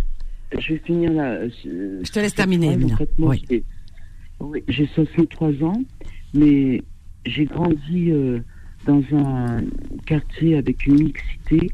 je 0.59 0.73
vais 0.73 0.79
finir 0.79 1.11
là. 1.13 1.47
Je 1.47 2.11
te 2.11 2.19
laisse 2.19 2.33
terminer, 2.35 2.77
Oui. 3.19 3.43
j'ai- 3.49 3.63
oui, 4.39 4.63
j'ai 4.67 4.87
63 4.87 5.51
ans, 5.63 5.81
mais 6.33 6.81
j'ai 7.25 7.45
grandi 7.45 8.11
euh, 8.11 8.39
dans 8.85 9.01
un 9.13 9.63
quartier 10.05 10.57
avec 10.57 10.85
une 10.85 10.95
mixité. 11.03 11.71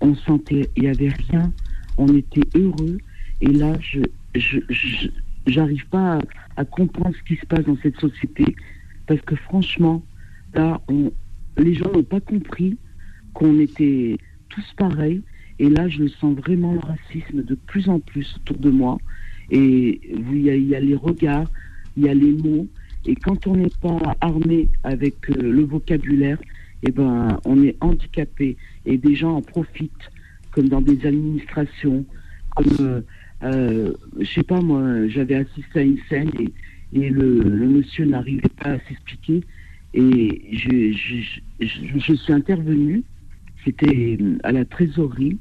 On 0.00 0.14
sentait, 0.14 0.70
il 0.76 0.82
n'y 0.84 0.88
avait 0.88 1.10
rien. 1.30 1.52
On 1.98 2.08
était 2.16 2.46
heureux. 2.58 2.98
Et 3.40 3.48
là, 3.48 3.76
je 3.80 4.00
je, 4.34 4.58
je- 4.70 5.08
j'arrive 5.46 5.86
pas 5.88 6.16
à, 6.16 6.20
à 6.56 6.64
comprendre 6.64 7.14
ce 7.16 7.22
qui 7.24 7.38
se 7.38 7.44
passe 7.46 7.64
dans 7.66 7.76
cette 7.82 7.98
société. 8.00 8.56
Parce 9.06 9.20
que 9.22 9.34
franchement, 9.36 10.02
là, 10.54 10.80
on, 10.88 11.12
les 11.58 11.74
gens 11.74 11.92
n'ont 11.92 12.02
pas 12.02 12.20
compris 12.20 12.78
qu'on 13.34 13.58
était 13.58 14.16
tous 14.48 14.64
pareils. 14.76 15.20
Et 15.58 15.68
là, 15.68 15.88
je 15.88 16.06
sens 16.08 16.36
vraiment 16.36 16.72
le 16.72 16.80
racisme 16.80 17.42
de 17.42 17.54
plus 17.54 17.88
en 17.88 18.00
plus 18.00 18.34
autour 18.36 18.58
de 18.58 18.70
moi. 18.70 18.98
Et 19.50 20.00
il 20.30 20.38
y, 20.40 20.74
a- 20.74 20.80
les 20.80 20.94
regards, 20.94 21.50
il 21.96 22.04
y 22.04 22.08
a 22.08 22.14
les 22.14 22.32
mots. 22.32 22.66
Et 23.04 23.14
quand 23.16 23.46
on 23.46 23.56
n'est 23.56 23.72
pas 23.80 23.98
armé 24.20 24.68
avec 24.84 25.28
euh, 25.30 25.34
le 25.42 25.62
vocabulaire, 25.62 26.38
eh 26.84 26.90
ben, 26.90 27.38
on 27.44 27.62
est 27.62 27.76
handicapé. 27.80 28.56
Et 28.86 28.96
des 28.96 29.14
gens 29.14 29.36
en 29.36 29.42
profitent, 29.42 30.10
comme 30.52 30.68
dans 30.68 30.80
des 30.80 31.06
administrations, 31.06 32.04
comme, 32.56 32.76
euh, 32.80 33.00
euh, 33.44 33.92
je 34.20 34.30
sais 34.32 34.42
pas 34.42 34.60
moi, 34.60 35.06
j'avais 35.08 35.34
assisté 35.36 35.80
à 35.80 35.82
une 35.82 35.98
scène 36.08 36.30
et, 36.92 37.10
le, 37.10 37.42
monsieur 37.66 38.04
n'arrivait 38.04 38.48
pas 38.60 38.70
à 38.70 38.78
s'expliquer. 38.80 39.42
Et 39.94 40.42
je, 40.52 40.92
je, 40.92 41.40
je, 41.66 41.98
je 41.98 42.12
suis 42.14 42.32
intervenue, 42.32 43.02
c'était 43.64 44.18
à 44.42 44.52
la 44.52 44.64
trésorerie 44.64 45.38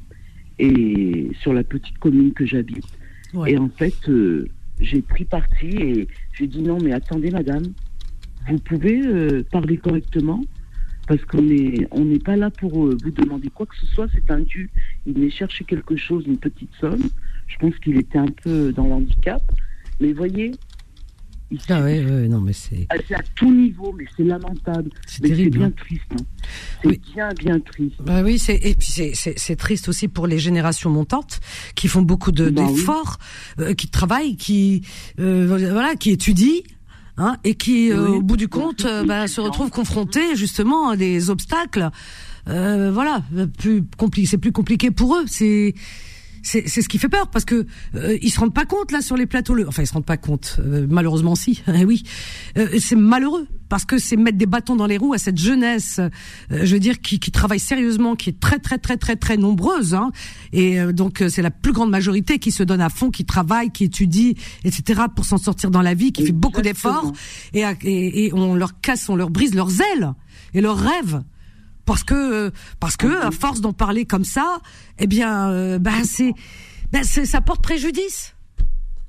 et 0.59 1.31
sur 1.41 1.53
la 1.53 1.63
petite 1.63 1.97
commune 1.97 2.33
que 2.33 2.45
j'habite. 2.45 2.85
Ouais. 3.33 3.53
Et 3.53 3.57
en 3.57 3.69
fait, 3.69 4.09
euh, 4.09 4.47
j'ai 4.79 5.01
pris 5.01 5.25
parti 5.25 5.67
et 5.67 6.07
j'ai 6.33 6.47
dit 6.47 6.61
non, 6.61 6.77
mais 6.81 6.91
attendez, 6.91 7.31
madame, 7.31 7.63
vous 8.47 8.59
pouvez 8.59 9.01
euh, 9.05 9.43
parler 9.51 9.77
correctement 9.77 10.41
parce 11.07 11.23
qu'on 11.25 11.49
est 11.49 11.87
on 11.91 12.05
n'est 12.05 12.19
pas 12.19 12.35
là 12.35 12.49
pour 12.51 12.85
euh, 12.85 12.97
vous 13.03 13.11
demander 13.11 13.49
quoi 13.49 13.65
que 13.65 13.75
ce 13.75 13.85
soit. 13.87 14.07
C'est 14.13 14.29
un 14.31 14.41
dû. 14.41 14.69
Il 15.05 15.13
venait 15.13 15.29
chercher 15.29 15.63
quelque 15.63 15.95
chose, 15.95 16.25
une 16.27 16.37
petite 16.37 16.73
somme. 16.79 17.03
Je 17.47 17.57
pense 17.57 17.75
qu'il 17.79 17.97
était 17.97 18.17
un 18.17 18.31
peu 18.43 18.71
dans 18.71 18.87
l'handicap, 18.87 19.41
mais 19.99 20.13
voyez. 20.13 20.51
Ici, 21.51 21.65
Ah 21.69 21.81
ouais, 21.81 22.03
ouais, 22.03 22.27
non, 22.27 22.41
mais 22.41 22.53
c'est, 22.53 22.87
C'est 23.07 23.15
à 23.15 23.21
tout 23.35 23.51
niveau, 23.53 23.93
mais 23.97 24.05
c'est 24.17 24.23
lamentable. 24.23 24.89
c'est 25.05 25.21
c'est 25.21 25.27
terrible. 25.29 25.57
bien 25.57 25.67
hein. 25.67 25.73
triste. 25.77 26.01
hein. 26.13 26.23
C'est 26.81 26.87
Oui. 26.87 27.01
bien, 27.13 27.29
bien 27.37 27.59
triste. 27.59 27.95
Bah 28.01 28.21
oui, 28.23 28.39
c'est 28.39 28.55
et 28.55 28.75
puis 28.75 28.87
c'est 28.89 29.11
c'est 29.13 29.37
c'est 29.37 29.55
triste 29.55 29.87
aussi 29.89 30.07
pour 30.07 30.27
les 30.27 30.39
générations 30.39 30.89
montantes 30.89 31.39
qui 31.75 31.87
font 31.87 32.01
beaucoup 32.01 32.31
de 32.31 32.49
Bah 32.49 32.63
oui. 32.65 32.73
d'efforts, 32.73 33.17
euh, 33.59 33.73
qui 33.73 33.87
travaillent, 33.89 34.35
qui 34.37 34.83
euh, 35.19 35.45
voilà, 35.47 35.95
qui 35.95 36.11
étudient. 36.11 36.61
Hein, 37.17 37.35
et 37.43 37.55
qui, 37.55 37.91
euh, 37.91 38.09
Oui. 38.09 38.17
au 38.17 38.21
bout 38.21 38.37
du 38.37 38.47
compte, 38.47 38.85
euh, 38.85 39.03
bah, 39.03 39.27
c'est 39.27 39.35
se 39.35 39.41
retrouvent 39.41 39.69
confrontés 39.69 40.35
justement 40.35 40.89
à 40.89 40.95
des 40.95 41.29
obstacles. 41.29 41.89
Euh, 42.47 42.89
voilà, 42.91 43.21
plus 43.59 43.83
compli 43.97 44.25
c'est 44.25 44.37
plus 44.39 44.53
compliqué 44.53 44.89
pour 44.91 45.15
eux. 45.17 45.25
C'est 45.27 45.75
c'est 46.43 46.67
c'est 46.67 46.81
ce 46.81 46.89
qui 46.89 46.97
fait 46.97 47.09
peur 47.09 47.29
parce 47.29 47.45
que 47.45 47.65
euh, 47.95 48.17
ils 48.21 48.29
se 48.31 48.39
rendent 48.39 48.53
pas 48.53 48.65
compte 48.65 48.91
là 48.91 49.01
sur 49.01 49.17
les 49.17 49.25
plateaux. 49.25 49.53
Le... 49.53 49.67
Enfin, 49.67 49.83
ils 49.83 49.87
se 49.87 49.93
rendent 49.93 50.05
pas 50.05 50.17
compte. 50.17 50.57
euh, 50.59 50.85
malheureusement, 50.89 51.35
si. 51.35 51.61
Eh 51.73 51.85
oui, 51.85 52.03
Euh, 52.57 52.67
c'est 52.79 52.95
malheureux 52.95 53.47
parce 53.69 53.85
que 53.85 53.97
c'est 53.97 54.17
mettre 54.17 54.37
des 54.37 54.45
bâtons 54.45 54.75
dans 54.75 54.85
les 54.85 54.97
roues 54.97 55.13
à 55.13 55.17
cette 55.17 55.37
jeunesse. 55.37 55.99
euh, 55.99 56.09
je 56.63 56.73
veux 56.73 56.79
dire 56.79 56.99
qui, 57.01 57.19
qui 57.19 57.31
travaille 57.31 57.59
sérieusement, 57.59 58.15
qui 58.15 58.29
est 58.31 58.39
très 58.39 58.59
très 58.59 58.77
très 58.77 58.97
très 58.97 59.15
très 59.15 59.37
nombreuse. 59.37 59.93
Hein, 59.93 60.11
et 60.51 60.79
euh, 60.79 60.91
donc 60.91 61.21
euh, 61.21 61.29
c'est 61.29 61.41
la 61.41 61.51
plus 61.51 61.71
grande 61.71 61.89
majorité 61.89 62.37
qui 62.39 62.51
se 62.51 62.63
donne 62.63 62.81
à 62.81 62.89
fond, 62.89 63.11
qui 63.11 63.23
travaille, 63.25 63.71
qui 63.71 63.85
étudie, 63.85 64.35
etc. 64.65 65.01
pour 65.15 65.25
s'en 65.25 65.37
sortir 65.37 65.71
dans 65.71 65.81
la 65.81 65.93
vie, 65.93 66.11
qui 66.11 66.25
fait 66.25 66.31
beaucoup 66.33 66.61
d'efforts 66.61 67.13
et, 67.53 67.63
et, 67.83 68.25
et 68.25 68.33
on 68.33 68.55
leur 68.55 68.79
casse, 68.81 69.07
on 69.09 69.15
leur 69.15 69.29
brise 69.29 69.53
leurs 69.55 69.71
ailes 69.81 70.13
et 70.53 70.59
leurs 70.61 70.77
rêves 70.77 71.21
parce 71.85 72.03
que 72.03 72.51
parce 72.79 72.97
que 72.97 73.25
à 73.25 73.31
force 73.31 73.61
d'en 73.61 73.73
parler 73.73 74.05
comme 74.05 74.23
ça, 74.23 74.59
eh 74.99 75.07
bien, 75.07 75.49
euh, 75.49 75.79
ben 75.79 76.03
c'est, 76.03 76.33
ben 76.91 77.03
c'est, 77.03 77.25
ça 77.25 77.41
porte 77.41 77.61
préjudice. 77.61 78.35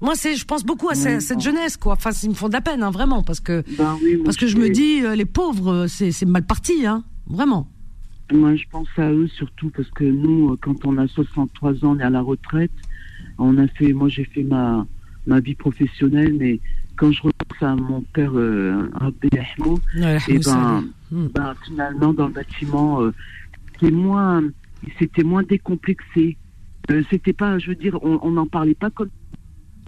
Moi, 0.01 0.15
c'est, 0.17 0.35
je 0.35 0.45
pense 0.45 0.65
beaucoup 0.65 0.89
à 0.89 0.97
cette 0.97 1.41
jeunesse, 1.41 1.77
quoi. 1.77 1.93
Enfin, 1.93 2.11
ils 2.25 2.31
me 2.31 2.35
font 2.35 2.49
de 2.49 2.55
la 2.55 2.61
peine, 2.61 2.83
hein, 2.83 2.91
vraiment, 2.91 3.23
parce 3.23 3.39
que 3.39 3.63
Ben 3.79 3.97
oui, 4.03 4.17
parce 4.25 4.37
que 4.37 4.49
je 4.49 4.57
me 4.57 4.69
dis, 4.69 5.01
euh, 5.01 5.15
les 5.15 5.25
pauvres, 5.25 5.87
c'est, 5.87 6.11
c'est 6.11 6.27
mal 6.27 6.45
parti, 6.45 6.85
hein, 6.85 7.05
vraiment. 7.29 7.69
Moi, 8.33 8.57
je 8.57 8.65
pense 8.69 8.89
à 8.97 9.13
eux 9.13 9.29
surtout 9.29 9.71
parce 9.71 9.91
que 9.91 10.03
nous, 10.03 10.53
euh, 10.53 10.59
quand 10.61 10.85
on 10.87 10.97
a 10.99 11.07
63 11.07 11.85
ans, 11.85 11.95
on 11.97 11.99
est 12.01 12.03
à 12.03 12.11
la 12.11 12.21
retraite. 12.21 12.73
On 13.39 13.57
a 13.59 13.69
fait, 13.69 13.93
moi, 13.93 14.09
j'ai 14.09 14.25
fait 14.25 14.43
ma, 14.43 14.87
ma 15.27 15.39
vie 15.39 15.55
professionnelle, 15.55 16.35
mais 16.39 16.59
quand 17.03 17.11
je 17.11 17.23
repense 17.23 17.63
à 17.63 17.75
mon 17.75 18.01
père, 18.13 18.31
euh, 18.33 18.89
Rabbi 18.95 19.29
Ahmo, 19.59 19.81
et 20.29 20.39
ben, 20.39 20.85
Hmm. 21.11 21.27
ben, 21.35 21.53
finalement, 21.65 22.13
dans 22.13 22.29
le 22.29 22.33
bâtiment, 22.33 23.03
euh, 23.03 23.13
c'était 23.73 23.91
moins, 23.91 24.41
c'était 25.01 25.25
moins 25.25 25.43
décomplexé. 25.43 26.37
Euh, 26.91 27.03
C'était 27.11 27.33
pas, 27.33 27.59
je 27.59 27.71
veux 27.71 27.75
dire, 27.75 27.99
on 28.03 28.31
n'en 28.31 28.47
parlait 28.47 28.75
pas 28.75 28.91
comme 28.91 29.09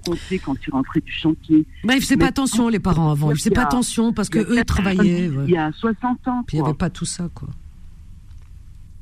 on 0.08 0.14
sait 0.16 0.38
quand 0.38 0.56
il 0.66 0.70
rentrait 0.70 1.00
du 1.00 1.12
chantier. 1.12 1.64
Bah, 1.84 1.94
ils 1.96 2.02
faisaient 2.02 2.16
pas 2.16 2.26
attention, 2.26 2.68
les 2.68 2.78
parents, 2.80 3.10
avant. 3.10 3.30
Ils 3.30 3.36
faisaient 3.36 3.50
pas 3.50 3.62
attention 3.62 4.12
parce 4.12 4.28
que 4.28 4.40
eux, 4.40 4.56
ils 4.58 4.64
travaillaient. 4.64 5.28
ouais. 5.28 5.44
Il 5.46 5.50
y 5.52 5.56
a 5.56 5.70
60 5.72 6.26
ans. 6.28 6.42
Puis 6.46 6.56
il 6.56 6.62
n'y 6.62 6.66
avait 6.68 6.76
pas 6.76 6.90
tout 6.90 7.04
ça, 7.04 7.28
quoi. 7.32 7.48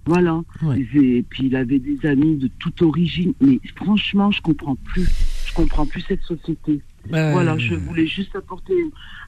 Voilà. 0.06 0.40
Ouais. 0.62 0.80
Et 0.80 1.22
puis 1.28 1.46
il 1.46 1.56
avait 1.56 1.78
des 1.78 1.98
amis 2.06 2.36
de 2.36 2.48
toute 2.58 2.82
origine. 2.82 3.32
Mais 3.40 3.58
franchement, 3.76 4.30
je 4.30 4.42
comprends 4.42 4.76
plus. 4.76 5.08
Je 5.46 5.54
comprends 5.54 5.86
plus 5.86 6.02
cette 6.02 6.22
société. 6.22 6.80
Euh, 7.12 7.32
Voilà, 7.32 7.58
je 7.58 7.74
voulais 7.74 8.06
juste 8.06 8.36
apporter 8.36 8.74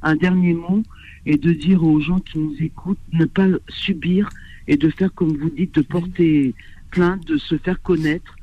un 0.02 0.14
dernier 0.16 0.54
mot 0.54 0.82
et 1.26 1.36
de 1.36 1.52
dire 1.52 1.82
aux 1.82 2.00
gens 2.00 2.20
qui 2.20 2.38
nous 2.38 2.54
écoutent 2.60 2.98
ne 3.12 3.24
pas 3.24 3.46
subir 3.68 4.28
et 4.68 4.76
de 4.76 4.88
faire 4.90 5.12
comme 5.14 5.36
vous 5.36 5.50
dites, 5.50 5.74
de 5.74 5.82
porter 5.82 6.54
plainte, 6.90 7.26
de 7.26 7.36
se 7.36 7.56
faire 7.58 7.80
connaître. 7.82 8.36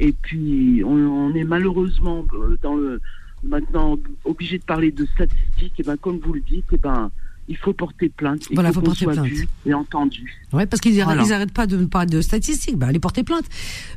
Et 0.00 0.12
puis 0.12 0.82
on, 0.84 0.96
on 0.96 1.34
est 1.34 1.44
malheureusement 1.44 2.24
euh, 2.34 2.56
dans 2.62 2.76
le 2.76 3.00
maintenant 3.44 3.98
obligé 4.24 4.58
de 4.58 4.64
parler 4.64 4.90
de 4.90 5.06
statistiques. 5.06 5.78
Et 5.78 5.82
ben 5.82 5.96
comme 5.96 6.18
vous 6.18 6.32
le 6.32 6.40
dites, 6.40 6.72
et 6.72 6.78
ben 6.78 7.10
il 7.48 7.56
faut 7.56 7.72
porter 7.72 8.08
plainte. 8.08 8.42
Il 8.50 8.54
Voilà, 8.54 8.68
faut 8.70 8.80
faut 8.80 8.86
porter 8.86 9.04
soit 9.04 9.14
plainte. 9.14 9.26
vu 9.26 9.48
et 9.66 9.74
entendu. 9.74 10.40
Ouais, 10.52 10.66
parce 10.66 10.80
qu'ils 10.80 11.02
Voilà. 11.02 11.22
ils 11.22 11.32
arrêtent 11.32 11.52
pas 11.52 11.66
de 11.66 11.76
parler 11.86 12.10
de 12.10 12.20
statistiques. 12.20 12.76
Bah, 12.76 12.86
allez 12.88 12.98
porter 12.98 13.22
plainte. 13.24 13.44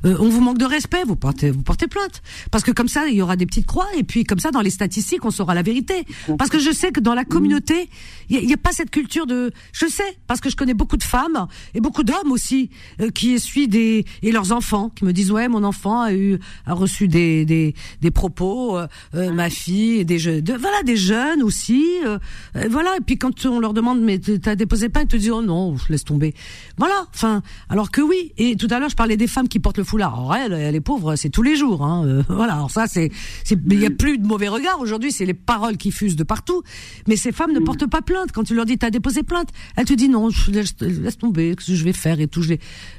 Euh, 0.05 0.15
on 0.19 0.29
vous 0.29 0.41
manque 0.41 0.57
de 0.57 0.65
respect, 0.65 1.03
vous 1.05 1.15
portez, 1.15 1.51
vous 1.51 1.61
portez 1.61 1.87
plainte. 1.87 2.21
Parce 2.51 2.63
que 2.63 2.71
comme 2.71 2.87
ça, 2.87 3.07
il 3.07 3.15
y 3.15 3.21
aura 3.21 3.35
des 3.35 3.45
petites 3.45 3.65
croix, 3.67 3.87
et 3.97 4.03
puis 4.03 4.23
comme 4.23 4.39
ça, 4.39 4.51
dans 4.51 4.61
les 4.61 4.69
statistiques, 4.69 5.23
on 5.25 5.31
saura 5.31 5.53
la 5.53 5.61
vérité. 5.63 6.05
Parce 6.37 6.49
que 6.49 6.59
je 6.59 6.71
sais 6.71 6.91
que 6.91 6.99
dans 6.99 7.13
la 7.13 7.25
communauté, 7.25 7.89
il 8.29 8.45
n'y 8.45 8.53
a, 8.53 8.57
pas 8.57 8.71
cette 8.71 8.89
culture 8.91 9.25
de. 9.25 9.51
Je 9.73 9.85
sais, 9.87 10.17
parce 10.27 10.39
que 10.41 10.49
je 10.49 10.55
connais 10.55 10.73
beaucoup 10.73 10.97
de 10.97 11.03
femmes 11.03 11.47
et 11.73 11.81
beaucoup 11.81 12.03
d'hommes 12.03 12.31
aussi 12.31 12.69
euh, 13.01 13.09
qui 13.09 13.33
essuient 13.33 13.67
des 13.67 14.05
et 14.21 14.31
leurs 14.31 14.51
enfants 14.51 14.89
qui 14.95 15.05
me 15.05 15.13
disent 15.13 15.31
ouais, 15.31 15.47
mon 15.47 15.63
enfant 15.63 16.01
a 16.01 16.13
eu 16.13 16.39
a 16.65 16.73
reçu 16.73 17.07
des 17.07 17.45
des, 17.45 17.75
des 18.01 18.11
propos, 18.11 18.77
euh, 18.77 18.87
euh, 19.15 19.31
ma 19.31 19.49
fille, 19.49 20.05
des 20.05 20.19
jeunes, 20.19 20.41
de, 20.41 20.53
voilà, 20.53 20.83
des 20.83 20.95
jeunes 20.95 21.43
aussi, 21.43 21.85
euh, 22.05 22.17
euh, 22.55 22.67
voilà. 22.69 22.95
Et 22.97 23.01
puis 23.01 23.17
quand 23.17 23.40
on 23.47 23.59
leur 23.59 23.73
demande 23.73 24.01
mais 24.01 24.19
t'as 24.19 24.55
déposé 24.55 24.89
plainte, 24.89 25.05
ils 25.05 25.09
te 25.09 25.17
disent 25.17 25.31
oh 25.31 25.41
non, 25.41 25.77
je 25.77 25.91
laisse 25.91 26.03
tomber. 26.03 26.33
Voilà. 26.77 27.07
Enfin, 27.13 27.41
alors 27.69 27.91
que 27.91 28.01
oui. 28.01 28.33
Et 28.37 28.55
tout 28.55 28.67
à 28.69 28.79
l'heure, 28.79 28.89
je 28.89 28.95
parlais 28.95 29.17
des 29.17 29.27
femmes 29.27 29.47
qui 29.47 29.59
portent 29.59 29.77
le 29.77 29.83
foulard. 29.83 30.13
Alors 30.15 30.35
elles, 30.35 30.53
elles, 30.53 30.73
les 30.73 30.81
pauvres, 30.81 31.15
c'est 31.15 31.29
tous 31.29 31.43
les 31.43 31.55
jours. 31.55 31.83
Hein. 31.83 32.05
Euh, 32.05 32.23
voilà. 32.29 32.53
Alors 32.53 32.71
ça, 32.71 32.87
c'est, 32.87 33.11
c'est, 33.43 33.59
il 33.69 33.79
y 33.79 33.85
a 33.85 33.89
plus 33.89 34.17
de 34.17 34.25
mauvais 34.25 34.47
regards 34.47 34.79
aujourd'hui. 34.79 35.11
C'est 35.11 35.25
les 35.25 35.33
paroles 35.33 35.77
qui 35.77 35.91
fusent 35.91 36.15
de 36.15 36.23
partout. 36.23 36.63
Mais 37.07 37.15
ces 37.15 37.31
femmes 37.31 37.53
ne 37.53 37.59
portent 37.59 37.87
pas 37.87 38.01
plainte. 38.01 38.31
Quand 38.31 38.43
tu 38.43 38.55
leur 38.55 38.65
dis 38.65 38.77
t'as 38.77 38.89
déposé 38.89 39.23
plainte, 39.23 39.49
elles 39.75 39.85
te 39.85 39.93
disent 39.93 40.09
non, 40.09 40.29
je 40.29 40.51
laisse, 40.51 40.75
laisse 40.81 41.17
tomber. 41.17 41.55
Qu'est-ce 41.55 41.71
que 41.71 41.75
je 41.75 41.83
vais 41.83 41.93
faire 41.93 42.19
et 42.19 42.27
tout. 42.27 42.41
Je 42.41 42.55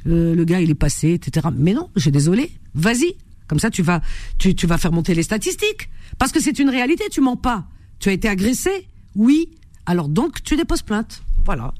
euh, 0.06 0.34
le 0.34 0.44
gars, 0.44 0.60
il 0.60 0.70
est 0.70 0.74
passé, 0.74 1.12
etc. 1.12 1.48
Mais 1.54 1.74
non, 1.74 1.90
j'ai 1.96 2.10
désolé. 2.10 2.50
Vas-y. 2.74 3.16
Comme 3.48 3.58
ça, 3.58 3.70
tu 3.70 3.82
vas, 3.82 4.00
tu, 4.38 4.54
tu 4.54 4.66
vas 4.66 4.78
faire 4.78 4.92
monter 4.92 5.14
les 5.14 5.22
statistiques. 5.22 5.90
Parce 6.18 6.32
que 6.32 6.40
c'est 6.40 6.58
une 6.58 6.70
réalité. 6.70 7.04
Tu 7.10 7.20
mens 7.20 7.36
pas. 7.36 7.66
Tu 7.98 8.08
as 8.08 8.12
été 8.12 8.28
agressé. 8.28 8.70
Oui. 9.14 9.50
Alors 9.86 10.08
donc, 10.08 10.42
tu 10.42 10.56
déposes 10.56 10.82
plainte. 10.82 11.22
Voilà. 11.44 11.72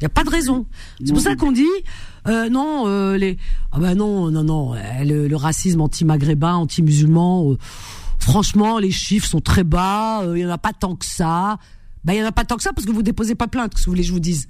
Il 0.00 0.02
y 0.02 0.06
a 0.06 0.08
pas 0.08 0.24
de 0.24 0.30
raison. 0.30 0.66
C'est 1.04 1.12
pour 1.12 1.22
ça 1.22 1.36
qu'on 1.36 1.52
dit 1.52 1.66
euh, 2.26 2.48
non 2.48 2.84
euh, 2.88 3.16
les 3.16 3.36
ah 3.70 3.78
ben 3.78 3.94
non 3.94 4.30
non 4.30 4.42
non 4.44 4.74
le, 5.04 5.28
le 5.28 5.36
racisme 5.36 5.80
anti-maghrébin, 5.80 6.54
anti-musulman. 6.54 7.52
euh, 7.52 7.58
franchement, 8.18 8.78
les 8.80 8.90
chiffres 8.90 9.28
sont 9.28 9.40
très 9.40 9.62
bas. 9.64 10.22
Il 10.34 10.38
y 10.40 10.46
en 10.46 10.50
a 10.50 10.58
pas 10.58 10.72
tant 10.72 10.96
que 10.96 11.04
ça. 11.06 11.58
Ben 12.04 12.14
il 12.14 12.18
y 12.18 12.22
en 12.22 12.26
a 12.26 12.32
pas 12.32 12.44
tant 12.44 12.56
que 12.56 12.62
ça 12.64 12.72
parce 12.72 12.84
que 12.84 12.90
vous 12.92 13.02
déposez 13.04 13.36
pas 13.36 13.46
plainte. 13.46 13.74
Qu'est-ce 13.74 13.84
que 13.84 13.90
vous 13.90 13.92
voulez 13.92 14.02
que 14.02 14.08
je 14.08 14.12
vous 14.12 14.18
dise? 14.20 14.48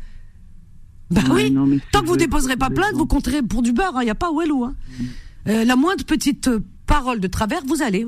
Ben 1.10 1.22
Ouais, 1.30 1.44
oui. 1.44 1.50
non, 1.50 1.68
Tant 1.92 2.00
que 2.00 2.06
vous 2.06 2.16
déposerez 2.16 2.56
pas 2.56 2.70
plainte, 2.70 2.94
vous 2.94 3.06
compterez 3.06 3.42
pour 3.42 3.60
du 3.60 3.72
beurre. 3.72 3.94
Il 4.00 4.04
n'y 4.04 4.10
a 4.10 4.14
pas 4.14 4.30
l'eau. 4.48 4.64
Hein. 4.64 4.74
Euh, 5.48 5.64
la 5.66 5.76
moindre 5.76 6.04
petite 6.04 6.48
parole 6.86 7.20
de 7.20 7.26
travers, 7.28 7.60
vous 7.66 7.82
allez, 7.82 8.06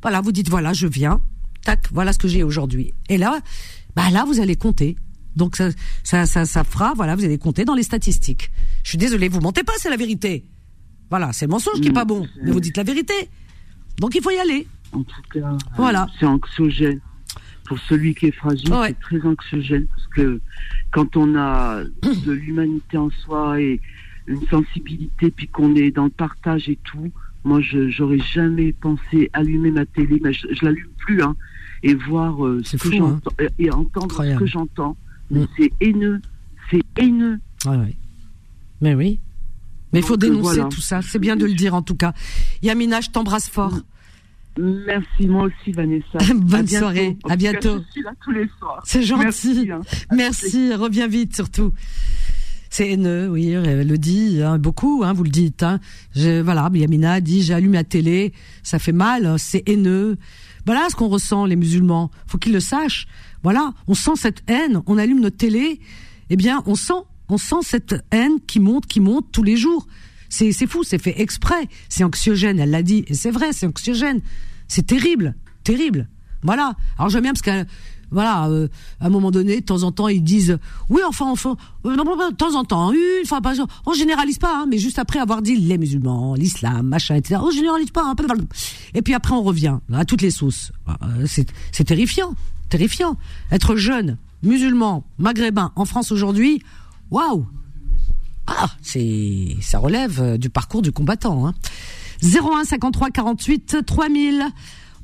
voilà, 0.00 0.22
vous 0.22 0.32
dites 0.32 0.48
voilà, 0.48 0.72
je 0.72 0.86
viens, 0.86 1.20
tac, 1.62 1.88
voilà 1.92 2.14
ce 2.14 2.18
que 2.18 2.28
j'ai 2.28 2.42
aujourd'hui. 2.42 2.94
Et 3.10 3.18
là, 3.18 3.40
bah 3.96 4.10
là, 4.10 4.24
vous 4.26 4.40
allez 4.40 4.56
compter. 4.56 4.96
Donc 5.34 5.56
ça, 5.56 5.70
ça, 6.04 6.24
ça, 6.26 6.44
ça 6.46 6.64
fera, 6.64 6.94
voilà, 6.94 7.14
vous 7.16 7.24
allez 7.24 7.38
compter 7.38 7.64
dans 7.64 7.74
les 7.74 7.82
statistiques. 7.82 8.50
Je 8.84 8.90
suis 8.90 8.98
désolé, 8.98 9.28
vous 9.28 9.40
mentez 9.40 9.62
pas, 9.64 9.72
c'est 9.78 9.90
la 9.90 9.96
vérité. 9.96 10.44
Voilà, 11.10 11.32
c'est 11.32 11.46
le 11.46 11.50
mensonge 11.50 11.80
qui 11.80 11.88
est 11.88 11.90
Mm, 11.90 11.94
pas 11.94 12.04
bon, 12.04 12.26
mais 12.42 12.50
vous 12.52 12.60
dites 12.60 12.76
la 12.76 12.82
vérité. 12.84 13.14
Donc 13.98 14.14
il 14.14 14.22
faut 14.22 14.30
y 14.30 14.38
aller. 14.38 14.66
En 14.92 15.02
tout 15.02 15.22
cas, 15.32 15.40
euh, 15.40 15.58
Voilà. 15.76 16.06
c'est 16.18 16.26
anxiogène. 16.26 17.00
Pour 17.66 17.78
celui 17.80 18.14
qui 18.14 18.26
est 18.26 18.32
fragile, 18.32 18.72
Ouais. 18.72 18.88
c'est 18.88 19.18
très 19.18 19.26
anxiogène 19.28 19.86
parce 19.88 20.06
que 20.08 20.40
quand 20.92 21.16
on 21.16 21.34
a 21.36 21.82
de 21.82 22.32
l'humanité 22.32 22.96
en 22.96 23.10
soi 23.10 23.60
et 23.60 23.80
une 24.28 24.46
sensibilité, 24.48 25.30
puis 25.30 25.48
qu'on 25.48 25.74
est 25.74 25.90
dans 25.90 26.04
le 26.04 26.10
partage 26.10 26.68
et 26.68 26.78
tout, 26.84 27.10
moi, 27.44 27.60
je 27.60 27.88
j'aurais 27.90 28.18
jamais 28.20 28.72
pensé 28.72 29.30
allumer 29.32 29.70
ma 29.70 29.84
télé, 29.86 30.18
mais 30.22 30.32
je, 30.32 30.46
je 30.52 30.64
l'allume 30.64 30.88
plus, 30.98 31.22
hein, 31.22 31.36
et 31.82 31.94
voir 31.94 32.44
euh, 32.46 32.60
ce 32.64 32.70
C'est 32.76 32.78
que 32.78 32.88
fou, 32.96 33.04
hein. 33.04 33.20
j'entends 33.24 33.36
et- 33.58 33.70
entendre 33.70 34.04
Incroyable. 34.06 34.38
ce 34.38 34.44
que 34.44 34.50
j'entends. 34.50 34.96
Mm. 35.30 35.44
C'est 35.56 35.72
haineux, 35.80 36.20
c'est 36.70 36.82
haineux. 36.98 37.38
Ouais, 37.64 37.76
ouais. 37.76 37.96
Mais 38.80 38.94
oui. 38.94 39.20
Mais 39.92 40.00
il 40.00 40.04
faut 40.04 40.14
euh, 40.14 40.18
dénoncer 40.18 40.42
voilà. 40.56 40.64
tout 40.68 40.80
ça. 40.80 41.00
C'est 41.02 41.18
bien 41.18 41.36
de 41.36 41.46
le 41.46 41.54
dire 41.54 41.74
en 41.74 41.82
tout 41.82 41.94
cas. 41.94 42.12
Yamina, 42.62 43.00
je 43.00 43.10
t'embrasse 43.10 43.48
fort. 43.48 43.74
Merci, 44.58 45.26
moi 45.28 45.44
aussi, 45.44 45.72
Vanessa. 45.72 46.18
Bonne 46.34 46.64
À 46.64 46.78
soirée, 46.78 47.16
à 47.24 47.28
cas, 47.30 47.36
bientôt. 47.36 47.78
je 47.86 47.92
suis 47.92 48.02
là 48.02 48.12
tous 48.24 48.30
les 48.32 48.48
soirs. 48.58 48.82
C'est 48.84 49.02
gentil. 49.02 49.22
Merci, 49.24 49.68
hein. 49.70 49.80
Merci, 50.14 50.74
reviens 50.74 51.06
vite 51.08 51.34
surtout. 51.36 51.72
C'est 52.70 52.90
haineux, 52.90 53.28
oui, 53.30 53.50
elle 53.50 53.86
le 53.86 53.98
dit, 53.98 54.42
hein, 54.42 54.58
beaucoup, 54.58 55.02
hein, 55.04 55.12
vous 55.12 55.24
le 55.24 55.30
dites. 55.30 55.62
Hein. 55.62 55.78
Je, 56.14 56.40
voilà, 56.40 56.68
Yamina 56.72 57.20
dit, 57.20 57.42
j'allume 57.42 57.72
la 57.74 57.84
télé, 57.84 58.32
ça 58.62 58.78
fait 58.78 58.92
mal, 58.92 59.34
c'est 59.38 59.62
haineux. 59.68 60.16
Voilà 60.66 60.88
ce 60.90 60.96
qu'on 60.96 61.08
ressent, 61.08 61.46
les 61.46 61.56
musulmans. 61.56 62.10
faut 62.26 62.38
qu'ils 62.38 62.52
le 62.52 62.60
sachent. 62.60 63.06
Voilà, 63.42 63.72
on 63.86 63.94
sent 63.94 64.16
cette 64.16 64.42
haine, 64.48 64.82
on 64.86 64.98
allume 64.98 65.20
notre 65.20 65.36
télé, 65.36 65.80
eh 66.30 66.36
bien, 66.36 66.62
on 66.66 66.74
sent, 66.74 67.04
on 67.28 67.38
sent 67.38 67.62
cette 67.62 67.94
haine 68.10 68.40
qui 68.46 68.58
monte, 68.58 68.86
qui 68.86 68.98
monte 68.98 69.30
tous 69.30 69.44
les 69.44 69.56
jours. 69.56 69.86
C'est, 70.28 70.50
c'est 70.50 70.66
fou, 70.66 70.82
c'est 70.82 70.98
fait 70.98 71.20
exprès, 71.20 71.68
c'est 71.88 72.02
anxiogène, 72.02 72.58
elle 72.58 72.70
l'a 72.70 72.82
dit, 72.82 73.04
et 73.06 73.14
c'est 73.14 73.30
vrai, 73.30 73.52
c'est 73.52 73.66
anxiogène. 73.66 74.20
C'est 74.66 74.86
terrible, 74.86 75.36
terrible. 75.62 76.08
Voilà. 76.42 76.74
Alors 76.98 77.08
j'aime 77.10 77.22
bien 77.22 77.32
parce 77.32 77.42
que 77.42 77.64
voilà, 78.10 78.46
euh, 78.48 78.68
à 79.00 79.06
un 79.06 79.08
moment 79.08 79.30
donné, 79.30 79.60
de 79.60 79.64
temps 79.64 79.82
en 79.82 79.92
temps, 79.92 80.08
ils 80.08 80.22
disent 80.22 80.58
oui, 80.88 81.00
enfin, 81.06 81.26
enfin, 81.30 81.56
euh, 81.84 81.96
non, 81.96 82.04
de 82.04 82.34
temps 82.34 82.54
en 82.54 82.64
temps, 82.64 82.92
une 82.92 83.26
fois 83.26 83.40
par 83.40 83.54
jour. 83.54 83.66
On 83.84 83.92
généralise 83.92 84.38
pas, 84.38 84.60
hein, 84.62 84.66
mais 84.68 84.78
juste 84.78 84.98
après 84.98 85.18
avoir 85.18 85.42
dit 85.42 85.56
les 85.56 85.78
musulmans, 85.78 86.34
l'islam, 86.34 86.86
machin, 86.86 87.16
etc. 87.16 87.40
On 87.42 87.50
généralise 87.50 87.90
pas. 87.90 88.04
hein, 88.04 88.14
et 88.94 89.02
puis 89.02 89.14
après, 89.14 89.34
on 89.34 89.42
revient 89.42 89.78
à 89.92 90.04
toutes 90.04 90.22
les 90.22 90.30
sauces. 90.30 90.72
Euh, 90.88 91.26
C'est 91.26 91.84
terrifiant, 91.84 92.34
terrifiant. 92.68 93.16
Être 93.50 93.76
jeune, 93.76 94.18
musulman, 94.42 95.04
maghrébin 95.18 95.72
en 95.76 95.84
France 95.84 96.12
aujourd'hui, 96.12 96.62
waouh. 97.10 97.46
Ah, 98.46 98.70
c'est 98.80 99.56
ça 99.60 99.78
relève 99.80 100.38
du 100.38 100.50
parcours 100.50 100.80
du 100.82 100.92
combattant. 100.92 101.48
Hein. 101.48 101.54
01 102.22 102.64
53 102.64 103.10
48 103.10 103.78
3000. 103.84 104.44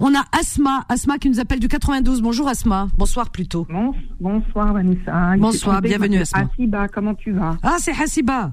On 0.04 0.12
a 0.16 0.24
Asma, 0.32 0.84
Asma 0.88 1.16
qui 1.18 1.30
nous 1.30 1.38
appelle 1.38 1.60
du 1.60 1.68
92. 1.68 2.22
Bonjour 2.22 2.48
Asma. 2.48 2.88
Bonsoir 2.98 3.30
plutôt. 3.30 3.68
Bon, 3.70 3.92
bonsoir 4.20 4.72
Vanessa. 4.72 5.36
Bonsoir, 5.38 5.80
bienvenue, 5.80 6.18
Asma. 6.18 6.48
Hasiba, 6.52 6.88
comment 6.88 7.14
tu 7.14 7.30
vas? 7.30 7.56
Ah, 7.62 7.76
c'est 7.78 7.92
Hassiba. 7.92 8.52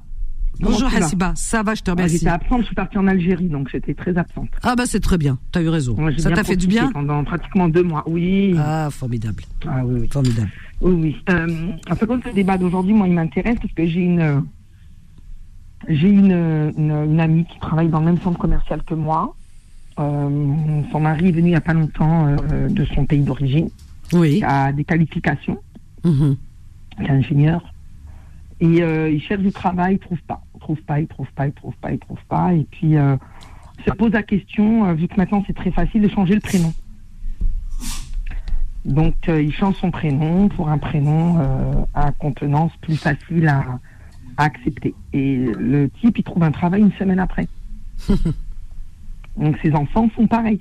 Comment 0.61 0.71
Bonjour 0.71 0.93
Hassiba. 0.93 1.31
Ça 1.35 1.63
va, 1.63 1.73
je 1.73 1.81
te 1.81 1.89
Ah, 1.89 1.93
remercie. 1.93 2.17
J'étais 2.19 2.27
absente, 2.29 2.61
je 2.61 2.65
suis 2.67 2.75
partie 2.75 2.99
en 2.99 3.07
Algérie, 3.07 3.47
donc 3.47 3.69
j'étais 3.71 3.95
très 3.95 4.15
absente. 4.15 4.49
Ah 4.61 4.75
bah 4.75 4.83
c'est 4.85 4.99
très 4.99 5.17
bien. 5.17 5.39
T'as 5.51 5.63
eu 5.63 5.69
raison. 5.69 5.95
Moi, 5.97 6.11
j'ai 6.11 6.19
Ça 6.19 6.29
t'a 6.29 6.43
fait 6.43 6.55
du 6.55 6.67
bien? 6.67 6.91
Pendant 6.91 7.23
pratiquement 7.23 7.67
deux 7.67 7.83
mois, 7.83 8.03
oui. 8.05 8.53
Ah, 8.59 8.89
formidable. 8.91 9.43
Ah 9.67 9.81
oui, 9.83 10.01
oui. 10.01 10.07
Formidable. 10.11 10.51
Oui, 10.81 10.93
oui. 10.93 11.15
Euh, 11.31 11.71
en 11.89 11.95
fait, 11.95 12.05
comme 12.05 12.21
ce 12.23 12.29
débat 12.29 12.59
d'aujourd'hui, 12.59 12.93
moi, 12.93 13.07
il 13.07 13.13
m'intéresse 13.13 13.57
parce 13.59 13.73
que 13.73 13.87
j'ai 13.87 14.01
une, 14.01 14.43
j'ai 15.87 16.09
une, 16.09 16.73
une, 16.77 16.91
une 16.91 17.19
amie 17.19 17.45
qui 17.45 17.59
travaille 17.59 17.89
dans 17.89 17.99
le 18.01 18.05
même 18.05 18.19
centre 18.21 18.37
commercial 18.37 18.83
que 18.83 18.93
moi. 18.93 19.35
Euh, 19.99 20.81
son 20.91 20.99
mari 20.99 21.29
est 21.29 21.31
venu 21.31 21.47
il 21.47 21.51
n'y 21.51 21.55
a 21.55 21.61
pas 21.61 21.73
longtemps 21.73 22.27
euh, 22.27 22.69
de 22.69 22.85
son 22.85 23.05
pays 23.05 23.21
d'origine. 23.21 23.69
Oui. 24.13 24.37
Il 24.37 24.45
a 24.45 24.71
des 24.71 24.83
qualifications. 24.83 25.59
Mhm. 26.03 26.37
Il 26.99 27.05
est 27.05 27.09
ingénieur. 27.09 27.73
Et 28.61 28.81
euh, 28.81 29.09
il 29.09 29.21
cherche 29.21 29.41
du 29.41 29.51
travail, 29.51 29.95
il 29.95 29.99
trouve 29.99 30.21
pas. 30.21 30.41
Il 30.55 30.59
trouve 30.59 30.81
pas, 30.81 30.99
il 30.99 31.07
trouve 31.07 31.31
pas, 31.33 31.47
il 31.47 31.53
trouve 31.53 31.75
pas, 31.81 31.91
il 31.91 31.99
trouve 31.99 32.23
pas. 32.27 32.53
Et 32.53 32.65
puis, 32.69 32.97
euh, 32.97 33.15
se 33.85 33.91
pose 33.91 34.11
la 34.11 34.23
question, 34.23 34.85
euh, 34.85 34.93
vu 34.93 35.07
que 35.07 35.15
maintenant 35.15 35.43
c'est 35.47 35.55
très 35.55 35.71
facile 35.71 36.01
de 36.01 36.09
changer 36.09 36.33
le 36.33 36.41
prénom. 36.41 36.73
Donc, 38.85 39.15
il 39.27 39.53
change 39.53 39.75
son 39.75 39.91
prénom 39.91 40.47
pour 40.47 40.69
un 40.69 40.77
prénom 40.77 41.37
à 41.93 42.11
contenance 42.13 42.71
plus 42.81 42.95
facile 42.95 43.47
à, 43.47 43.77
à 44.37 44.45
accepter. 44.45 44.95
Et 45.11 45.35
le 45.35 45.89
type, 46.01 46.17
il 46.17 46.23
trouve 46.23 46.43
un 46.43 46.51
travail 46.51 46.81
une 46.81 46.93
semaine 46.93 47.19
après. 47.19 47.47
Donc, 49.37 49.57
ses 49.61 49.73
enfants 49.73 50.09
font 50.09 50.27
pareil. 50.27 50.59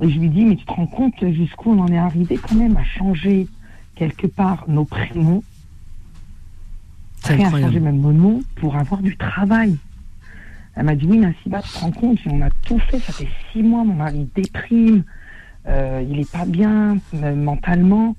Et 0.00 0.08
je 0.10 0.18
lui 0.18 0.28
dis, 0.28 0.44
mais 0.44 0.56
tu 0.56 0.64
te 0.64 0.72
rends 0.72 0.86
compte 0.86 1.14
jusqu'où 1.32 1.70
on 1.72 1.78
en 1.80 1.88
est 1.88 1.98
arrivé 1.98 2.36
quand 2.36 2.54
même 2.56 2.76
à 2.76 2.84
changer 2.84 3.46
quelque 3.94 4.26
part 4.26 4.64
nos 4.68 4.84
prénoms? 4.84 5.42
À 7.44 7.50
changer 7.60 7.80
même 7.80 8.00
nos 8.00 8.12
noms 8.12 8.42
pour 8.56 8.76
avoir 8.76 9.00
du 9.02 9.16
travail. 9.16 9.76
Elle 10.76 10.86
m'a 10.86 10.96
dit 10.96 11.06
oui, 11.06 11.18
Nassiba, 11.18 11.62
tu 11.62 11.70
te 11.70 11.78
rends 11.78 11.92
compte, 11.92 12.18
on 12.26 12.40
a 12.42 12.50
tout 12.66 12.78
fait, 12.80 12.98
ça 12.98 13.12
fait 13.12 13.28
six 13.52 13.62
mois, 13.62 13.84
mon 13.84 13.94
mari 13.94 14.28
déprime, 14.34 15.04
euh, 15.68 16.04
il 16.10 16.18
est 16.18 16.30
pas 16.30 16.44
bien 16.44 16.98
euh, 17.14 17.34
mentalement. 17.36 18.16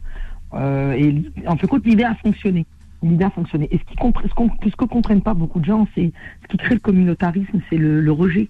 Euh, 0.53 0.93
et 0.93 1.23
en 1.47 1.57
fait, 1.57 1.67
l'idée 1.85 2.05
a 2.05 2.15
fonctionné. 2.15 2.65
L'idée 3.03 3.25
a 3.25 3.29
fonctionné. 3.29 3.67
Et 3.71 3.77
ce, 3.77 3.83
qui 3.83 3.95
ce, 3.95 4.33
qu'on- 4.33 4.49
ce 4.63 4.75
que 4.75 4.85
comprennent 4.85 5.21
pas 5.21 5.33
beaucoup 5.33 5.59
de 5.59 5.65
gens, 5.65 5.85
c'est 5.93 6.13
ce 6.43 6.47
qui 6.47 6.55
crée 6.57 6.75
le 6.75 6.79
communautarisme, 6.79 7.59
c'est 7.69 7.77
le, 7.77 7.99
le 7.99 8.11
rejet. 8.13 8.47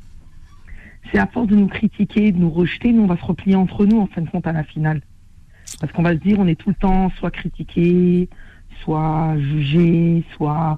C'est 1.12 1.20
à 1.20 1.28
force 1.28 1.48
de 1.48 1.56
nous 1.56 1.68
critiquer, 1.68 2.32
de 2.32 2.38
nous 2.40 2.50
rejeter, 2.50 2.92
nous 2.92 3.04
on 3.04 3.08
va 3.08 3.18
se 3.18 3.24
replier 3.26 3.56
entre 3.56 3.86
nous 3.86 4.00
en 4.00 4.08
fin 4.08 4.22
de 4.22 4.30
compte 4.30 4.48
à 4.48 4.52
la 4.54 4.64
finale. 4.64 5.02
Parce 5.80 5.92
qu'on 5.94 6.04
va 6.04 6.14
se 6.14 6.20
dire, 6.20 6.40
on 6.40 6.48
est 6.48 6.56
tout 6.56 6.70
le 6.70 6.76
temps 6.76 7.10
soit 7.18 7.32
critiqué, 7.32 8.30
soit 8.84 9.36
jugé, 9.40 10.24
soit 10.36 10.78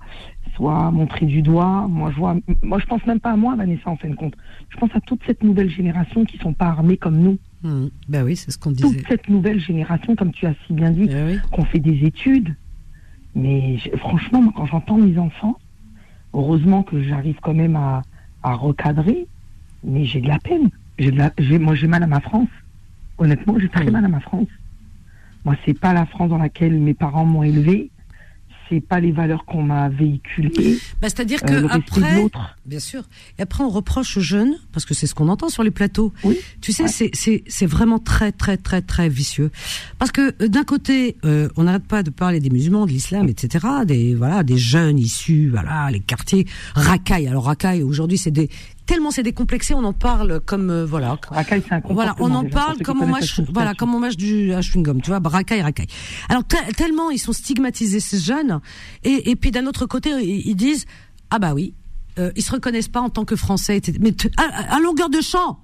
soit 0.56 0.90
montré 0.90 1.28
du 1.28 1.44
doigt. 1.44 1.86
Moi, 1.88 2.10
je 2.12 2.18
vois, 2.18 2.36
moi, 2.64 2.80
je 2.80 2.86
pense 2.88 3.06
même 3.06 3.20
pas 3.20 3.32
à 3.32 3.36
moi, 3.36 3.56
Vanessa, 3.56 3.92
en 3.92 3.96
fin 3.96 4.10
de 4.10 4.16
compte. 4.16 4.34
Je 4.70 4.78
pense 4.78 4.90
à 4.96 5.00
toute 5.02 5.22
cette 5.28 5.44
nouvelle 5.44 5.70
génération 5.70 6.26
qui 6.26 6.38
sont 6.40 6.54
pas 6.54 6.66
armés 6.68 6.98
comme 6.98 7.20
nous. 7.20 7.38
Hum, 7.64 7.92
Ben 8.10 8.24
oui, 8.24 8.36
c'est 8.36 8.50
ce 8.50 8.58
qu'on 8.58 8.72
Toute 8.72 8.92
disait. 8.94 9.04
cette 9.08 9.30
nouvelle 9.30 9.60
génération, 9.60 10.16
comme 10.16 10.32
tu 10.32 10.48
as 10.48 10.56
si 10.66 10.74
bien 10.74 10.90
dit, 10.90 11.06
Ben 11.06 11.28
oui. 11.28 11.38
qu'on 11.52 11.64
fait 11.66 11.80
des 11.80 12.04
études. 12.06 12.56
Mais 13.36 13.78
franchement, 13.98 14.42
moi, 14.42 14.54
quand 14.56 14.66
j'entends 14.66 14.98
mes 14.98 15.20
enfants, 15.20 15.60
heureusement 16.34 16.82
que 16.82 17.04
j'arrive 17.04 17.38
quand 17.42 17.54
même 17.54 17.76
à, 17.76 18.02
à 18.42 18.54
recadrer, 18.56 19.28
mais 19.88 20.06
j'ai 20.06 20.22
de 20.22 20.28
la 20.28 20.40
peine. 20.40 20.70
J'ai 21.00 21.12
de 21.12 21.18
la, 21.18 21.32
j'ai- 21.40 21.60
moi, 21.60 21.74
j'ai 21.76 21.88
mal 21.88 22.04
à 22.04 22.08
ma 22.08 22.20
France. 22.22 22.50
Honnêtement, 23.18 23.58
j'ai 23.60 23.70
très 23.70 23.90
mal 23.90 24.06
à 24.06 24.08
ma 24.08 24.20
France. 24.20 24.48
Moi, 25.46 25.56
c'est 25.66 25.74
pas 25.80 25.94
la 25.94 26.06
France 26.06 26.30
dans 26.30 26.38
laquelle 26.38 26.74
mes 26.80 26.94
parents 26.94 27.26
m'ont 27.26 27.44
élevé. 27.44 27.90
C'est 28.70 28.82
pas 28.82 29.00
les 29.00 29.14
valeurs 29.14 29.46
qu'on 29.46 29.64
m'a 29.64 29.88
véhiculées. 29.88 30.78
Bah, 31.02 31.08
C'est-à-dire 31.08 31.40
Euh, 31.48 31.62
que 31.62 31.72
après, 31.74 32.26
bien 32.66 32.80
sûr, 32.82 33.04
et 33.40 33.42
après 33.44 33.64
on 33.64 33.70
reproche 33.70 34.18
aux 34.18 34.22
jeunes, 34.22 34.56
parce 34.74 34.84
que 34.86 34.94
c'est 34.94 35.08
ce 35.08 35.16
qu'on 35.16 35.30
entend 35.30 35.48
sur 35.48 35.64
les 35.64 35.72
plateaux. 35.72 36.12
Oui. 36.26 36.38
Tu 36.60 36.74
sais, 36.74 36.84
Ouais. 36.84 36.90
c'est 36.90 37.10
c'est 37.14 37.46
c'est 37.48 37.66
vraiment 37.66 37.98
très 37.98 38.34
très 38.34 38.58
très 38.58 38.82
très 38.82 39.08
vicieux, 39.08 39.52
parce 40.00 40.12
que 40.12 40.36
euh, 40.44 40.50
d'un 40.50 40.66
côté, 40.66 41.16
euh, 41.24 41.48
on 41.56 41.64
n'arrête 41.64 41.86
pas 41.88 42.04
de 42.04 42.10
parler 42.10 42.42
des 42.42 42.50
musulmans, 42.50 42.86
de 42.86 42.92
l'islam, 42.92 43.30
etc., 43.30 43.66
des 43.86 44.16
voilà, 44.16 44.44
des 44.44 44.58
jeunes 44.58 45.00
issus, 45.00 45.48
voilà, 45.50 45.90
les 45.90 46.02
quartiers 46.02 46.46
racailles. 46.76 47.30
Alors 47.30 47.46
racailles 47.46 47.84
aujourd'hui, 47.84 48.18
c'est 48.18 48.32
des 48.32 48.50
tellement 48.88 49.12
c'est 49.12 49.22
décomplexé, 49.22 49.76
on 49.76 49.84
en 49.84 49.94
parle 49.94 50.40
comme 50.40 50.72
euh, 50.72 50.86
voilà. 50.86 51.20
Racaille, 51.30 51.62
c'est 51.68 51.76
un 51.76 51.82
Voilà, 51.90 52.16
on 52.20 52.34
en 52.34 52.42
déjà, 52.44 52.56
parle 52.56 52.78
comme 52.82 53.02
on 53.04 53.08
mâche, 53.08 53.40
voilà, 53.54 53.76
comme 53.76 53.94
on 53.94 54.00
mâche 54.00 54.18
du 54.18 54.52
un 54.54 54.62
chewing-gum, 54.62 55.02
tu 55.02 55.12
vois, 55.12 55.20
racaille, 55.24 55.62
racaille. 55.62 55.88
Alors 56.30 56.44
te- 56.44 56.74
tellement 56.74 57.12
ils 57.12 57.20
sont 57.20 57.34
stigmatisés 57.34 58.00
ces 58.00 58.18
jeunes, 58.18 58.60
et, 59.04 59.30
et 59.30 59.36
puis 59.36 59.52
d'un 59.52 59.68
autre 59.68 59.86
côté 59.86 60.10
ils, 60.20 60.48
ils 60.48 60.56
disent 60.56 60.86
ah 61.30 61.38
bah 61.38 61.54
oui, 61.54 61.76
euh, 62.18 62.32
ils 62.36 62.42
se 62.42 62.52
reconnaissent 62.52 62.88
pas 62.88 63.02
en 63.02 63.10
tant 63.10 63.26
que 63.26 63.36
français, 63.36 63.78
etc. 63.78 64.00
mais 64.02 64.16
à, 64.38 64.76
à 64.76 64.80
longueur 64.80 65.10
de 65.10 65.22
champ, 65.22 65.60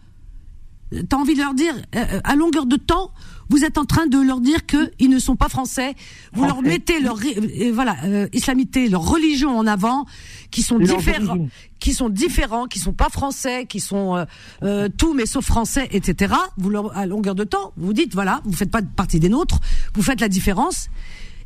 t'as 1.10 1.18
envie 1.18 1.34
de 1.34 1.40
leur 1.40 1.54
dire 1.56 1.74
euh, 1.96 2.20
à 2.24 2.36
longueur 2.36 2.66
de 2.68 2.76
temps, 2.76 3.12
vous 3.50 3.64
êtes 3.64 3.78
en 3.78 3.86
train 3.86 4.08
de 4.08 4.20
leur 4.20 4.40
dire 4.40 4.66
que 4.66 4.92
ils 5.00 5.10
ne 5.10 5.20
sont 5.20 5.36
pas 5.36 5.50
français. 5.50 5.96
Vous 6.34 6.46
leur 6.46 6.62
mettez 6.62 7.00
leur 7.00 7.18
euh, 7.18 7.72
voilà 7.74 7.98
euh, 8.04 8.28
islamité, 8.34 8.90
leur 8.90 9.08
religion 9.08 9.58
en 9.58 9.68
avant, 9.68 10.06
qui 10.52 10.64
sont 10.64 10.80
différents, 10.80 11.48
qui 11.80 11.94
sont 11.94 12.10
différents, 12.10 12.66
qui 12.66 12.80
sont 12.80 12.94
pas 12.94 13.10
français, 13.10 13.66
qui 13.66 13.80
sont 13.80 14.16
euh, 14.16 14.26
euh, 14.64 14.90
tout 14.90 15.14
mais 15.14 15.26
sauf 15.26 15.46
français, 15.46 15.88
etc. 15.92 16.34
Vous 16.58 16.70
leur, 16.70 16.96
à 16.98 17.06
longueur 17.06 17.36
de 17.36 17.44
temps, 17.44 17.74
vous 17.78 17.94
dites 17.94 18.14
voilà, 18.14 18.42
vous 18.46 18.54
faites 18.54 18.72
pas 18.72 18.82
partie 18.82 19.20
des 19.20 19.30
nôtres, 19.30 19.60
vous 19.94 20.04
faites 20.04 20.22
la 20.22 20.30
différence. 20.30 20.90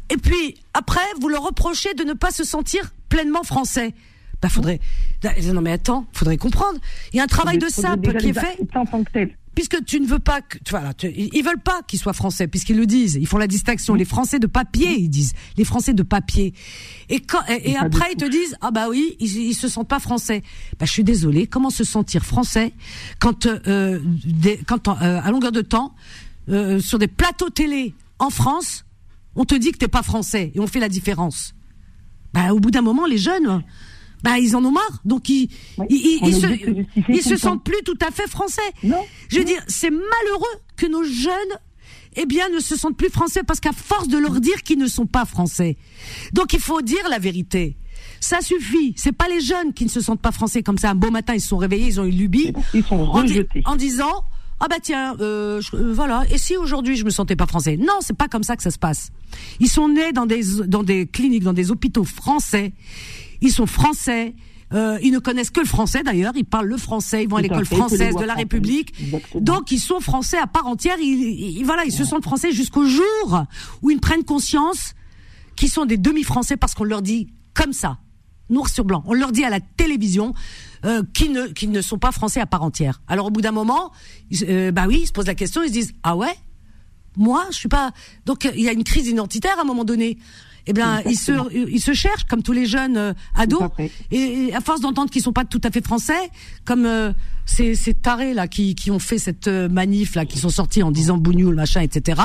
Et 0.10 0.18
puis 0.18 0.56
après, 0.74 1.02
vous 1.20 1.28
leur 1.28 1.44
reprochez 1.44 1.94
de 1.94 2.04
ne 2.04 2.14
pas 2.14 2.32
se 2.32 2.44
sentir 2.44 2.94
pleinement 3.10 3.44
français. 3.44 3.94
Bah 4.42 4.50
faudrait 4.50 4.80
non 5.52 5.62
mais 5.62 5.72
attends, 5.72 6.06
faudrait 6.14 6.38
comprendre. 6.38 6.80
Il 7.12 7.18
y 7.18 7.20
a 7.20 7.24
un 7.24 7.28
travail 7.28 7.58
de 7.58 7.66
déjà 7.66 7.96
qui 8.20 8.30
est 8.30 8.34
fait 8.34 8.40
accepter 8.40 8.78
en 8.78 8.86
tant 8.86 9.04
que 9.04 9.12
tel. 9.12 9.36
Puisque 9.58 9.84
tu 9.86 10.00
ne 10.00 10.06
veux 10.06 10.20
pas 10.20 10.42
que 10.42 10.60
tu, 10.60 10.70
voilà, 10.70 10.94
tu- 10.94 11.12
ils 11.12 11.42
veulent 11.44 11.64
pas 11.64 11.82
qu'ils 11.88 11.98
soient 11.98 12.14
français 12.14 12.48
puisqu'ils 12.48 12.78
le 12.78 12.86
disent, 12.86 13.16
ils 13.20 13.26
font 13.26 13.40
la 13.40 13.48
distinction 13.48 13.96
les 13.96 14.06
français 14.06 14.38
de 14.38 14.46
papier, 14.46 15.00
ils 15.00 15.10
disent 15.10 15.34
les 15.58 15.64
français 15.64 15.96
de 15.96 16.04
papier. 16.04 16.54
Et 17.10 17.22
quand 17.22 17.42
et, 17.50 17.76
après 17.76 18.12
ils 18.14 18.18
te 18.18 18.30
disent 18.30 18.56
ah 18.62 18.70
bah 18.70 18.86
oui, 18.88 19.16
ils, 19.20 19.36
ils 19.36 19.56
se 19.56 19.68
sentent 19.68 19.88
pas 19.88 20.00
français. 20.00 20.44
Bah 20.78 20.86
je 20.86 20.92
suis 20.92 21.04
désolée, 21.04 21.48
comment 21.48 21.72
se 21.72 21.84
sentir 21.84 22.24
français 22.24 22.72
quand 23.18 23.48
euh, 23.48 24.00
des, 24.26 24.58
quand 24.68 24.88
euh, 24.90 25.22
à 25.24 25.32
longueur 25.32 25.52
de 25.52 25.62
temps 25.62 25.96
euh, 26.50 26.80
sur 26.80 27.00
des 27.00 27.08
plateaux 27.08 27.50
télé 27.50 27.96
en 28.20 28.30
France, 28.30 28.86
on 29.36 29.44
te 29.44 29.56
dit 29.56 29.72
que 29.72 29.80
t'es 29.80 29.88
pas 29.88 30.04
français 30.04 30.52
et 30.54 30.60
on 30.60 30.68
fait 30.68 30.80
la 30.80 30.90
différence? 30.90 31.56
Bah 32.32 32.54
au 32.54 32.60
bout 32.60 32.70
d'un 32.70 32.84
moment 32.84 33.08
les 33.08 33.18
jeunes 33.18 33.64
bah 34.24 34.40
ils 34.40 34.56
en 34.56 34.64
ont 34.66 34.72
marre, 34.72 35.02
donc 35.06 35.30
ils 35.30 35.50
Oui, 35.78 35.88
ils, 36.24 36.34
se, 36.36 36.48
ils 37.10 37.22
se 37.22 37.38
sentent 37.38 37.64
plus 37.64 37.82
tout 37.86 37.98
à 38.06 38.12
fait 38.12 38.28
français. 38.28 38.62
Non. 38.84 39.04
Je 39.30 39.40
veux 39.40 39.46
dire, 39.46 39.62
c'est 39.68 39.90
malheureux 39.92 40.62
que 40.76 40.88
nos 40.88 41.04
jeunes, 41.04 41.32
eh 42.16 42.26
bien, 42.26 42.50
ne 42.50 42.60
se 42.60 42.76
sentent 42.76 42.98
plus 42.98 43.10
français 43.10 43.44
parce 43.44 43.60
qu'à 43.60 43.74
force 43.74 44.08
de 44.08 44.18
leur 44.18 44.42
dire 44.42 44.64
qu'ils 44.64 44.80
ne 44.80 44.88
sont 44.88 45.06
pas 45.06 45.26
français. 45.26 45.78
Donc 46.34 46.54
il 46.54 46.60
faut 46.60 46.82
dire 46.82 47.08
la 47.10 47.20
vérité. 47.20 47.78
Ça 48.20 48.42
suffit. 48.42 48.94
C'est 48.98 49.12
pas 49.12 49.28
les 49.28 49.42
jeunes 49.42 49.74
qui 49.74 49.84
ne 49.86 49.90
se 49.90 50.02
sentent 50.02 50.22
pas 50.22 50.32
français 50.32 50.64
comme 50.64 50.78
ça. 50.80 50.90
Un 50.92 50.96
beau 50.96 51.12
matin, 51.12 51.36
ils 51.36 51.42
se 51.42 51.50
sont 51.50 51.58
réveillés, 51.58 51.86
ils 51.88 52.00
ont 52.00 52.06
une 52.06 52.18
lubie. 52.18 52.54
Ils 52.74 52.84
sont 52.84 52.96
en, 52.96 53.12
rejetés. 53.12 53.62
en 53.66 53.76
disant 53.76 54.24
ah 54.60 54.66
bah 54.68 54.78
tiens 54.82 55.16
euh, 55.20 55.62
je- 55.62 55.76
euh, 55.76 55.94
voilà 55.94 56.24
et 56.32 56.40
si 56.40 56.58
aujourd'hui 56.58 56.96
je 56.98 57.06
me 57.06 57.12
sentais 57.12 57.36
pas 57.36 57.46
français 57.46 57.78
non 57.78 57.94
c'est 58.02 58.18
pas 58.18 58.28
comme 58.28 58.42
ça 58.42 58.56
que 58.56 58.64
ça 58.64 58.72
se 58.72 58.80
passe 58.80 59.12
ils 59.60 59.70
sont 59.70 59.88
nés 59.88 60.14
dans 60.14 60.26
des 60.26 60.42
dans 60.66 60.82
des 60.82 61.06
cliniques 61.06 61.44
dans 61.44 61.54
des 61.54 61.70
hôpitaux 61.70 62.04
français 62.06 62.74
ils 63.42 63.52
sont 63.52 63.66
français 63.66 64.36
euh, 64.74 65.00
ils 65.02 65.12
ne 65.12 65.20
connaissent 65.20 65.50
que 65.52 65.62
le 65.62 65.66
français 65.66 66.04
d'ailleurs 66.04 66.34
ils 66.36 66.44
parlent 66.44 66.68
le 66.68 66.78
français 66.78 67.24
ils 67.24 67.30
vont 67.30 67.38
à 67.38 67.42
l'école 67.42 67.66
française 67.66 68.16
de 68.16 68.24
la. 68.26 68.34
République 68.34 68.94
Exactement. 69.00 69.42
donc 69.44 69.72
ils 69.72 69.80
sont 69.80 70.00
français 70.02 70.38
à 70.38 70.46
part 70.48 70.68
entière 70.68 70.98
ils, 71.00 71.58
ils- 71.60 71.64
voilà 71.64 71.86
ils 71.86 71.92
se 71.94 72.04
sentent 72.04 72.24
français 72.24 72.52
jusqu'au 72.52 72.86
jour 72.86 73.44
où 73.82 73.92
ils 73.92 74.00
prennent 74.02 74.26
conscience 74.26 74.94
qu'ils 75.56 75.70
sont 75.70 75.86
des 75.86 75.98
demi-français 75.98 76.58
parce 76.58 76.74
qu'on 76.76 76.84
leur 76.84 77.02
dit 77.02 77.28
comme 77.56 77.74
ça, 77.74 77.98
noir 78.50 78.70
sur 78.70 78.86
blanc. 78.86 79.02
On 79.08 79.14
leur 79.16 79.32
dit 79.32 79.44
à 79.44 79.50
la 79.50 79.60
télévision 79.60 80.36
euh, 80.86 81.02
qu'ils 81.14 81.32
ne, 81.32 81.48
qu'ils 81.48 81.72
ne 81.72 81.82
sont 81.82 81.98
pas 81.98 82.12
français 82.12 82.40
à 82.40 82.46
part 82.46 82.62
entière. 82.62 83.02
Alors 83.08 83.26
au 83.26 83.30
bout 83.32 83.42
d'un 83.42 83.52
moment, 83.52 83.92
ils- 84.30 84.46
euh, 84.48 84.72
bah 84.72 84.86
oui, 84.88 85.00
ils 85.02 85.08
se 85.08 85.12
posent 85.12 85.26
la 85.26 85.34
question, 85.34 85.64
ils 85.64 85.70
se 85.70 85.74
disent 85.74 85.94
ah 86.04 86.16
ouais, 86.16 86.36
moi 87.16 87.46
je 87.50 87.56
suis 87.56 87.70
pas. 87.70 87.92
Donc 88.28 88.48
il 88.54 88.62
y 88.62 88.70
a 88.70 88.74
une 88.74 88.84
crise 88.84 89.08
identitaire 89.08 89.58
à 89.58 89.62
un 89.62 89.66
moment 89.66 89.84
donné. 89.86 90.18
Eh 90.68 90.74
bien, 90.74 91.02
ils 91.06 91.18
se, 91.18 91.32
ils 91.54 91.80
se 91.82 91.94
cherchent 91.94 92.26
comme 92.26 92.44
tous 92.44 92.52
les 92.52 92.66
jeunes 92.66 92.98
euh, 92.98 93.14
ados. 93.36 93.64
Et, 94.12 94.48
et 94.50 94.56
à 94.56 94.60
force 94.62 94.82
d'entendre 94.82 95.10
qu'ils 95.10 95.22
sont 95.22 95.34
pas 95.34 95.46
tout 95.46 95.62
à 95.64 95.72
fait 95.72 95.84
français, 95.84 96.30
comme 96.66 96.86
euh, 96.86 97.14
ces, 97.46 97.76
ces 97.76 97.94
tarés 97.94 98.34
là 98.34 98.48
qui, 98.48 98.76
qui 98.76 98.92
ont 98.92 99.00
fait 99.00 99.18
cette 99.18 99.48
euh, 99.48 99.70
manif 99.70 100.16
là, 100.16 100.26
qui 100.26 100.38
sont 100.38 100.50
sortis 100.50 100.84
en 100.84 100.92
disant 100.92 101.18
bougnoul 101.18 101.56
machin, 101.56 101.82
etc. 101.82 102.22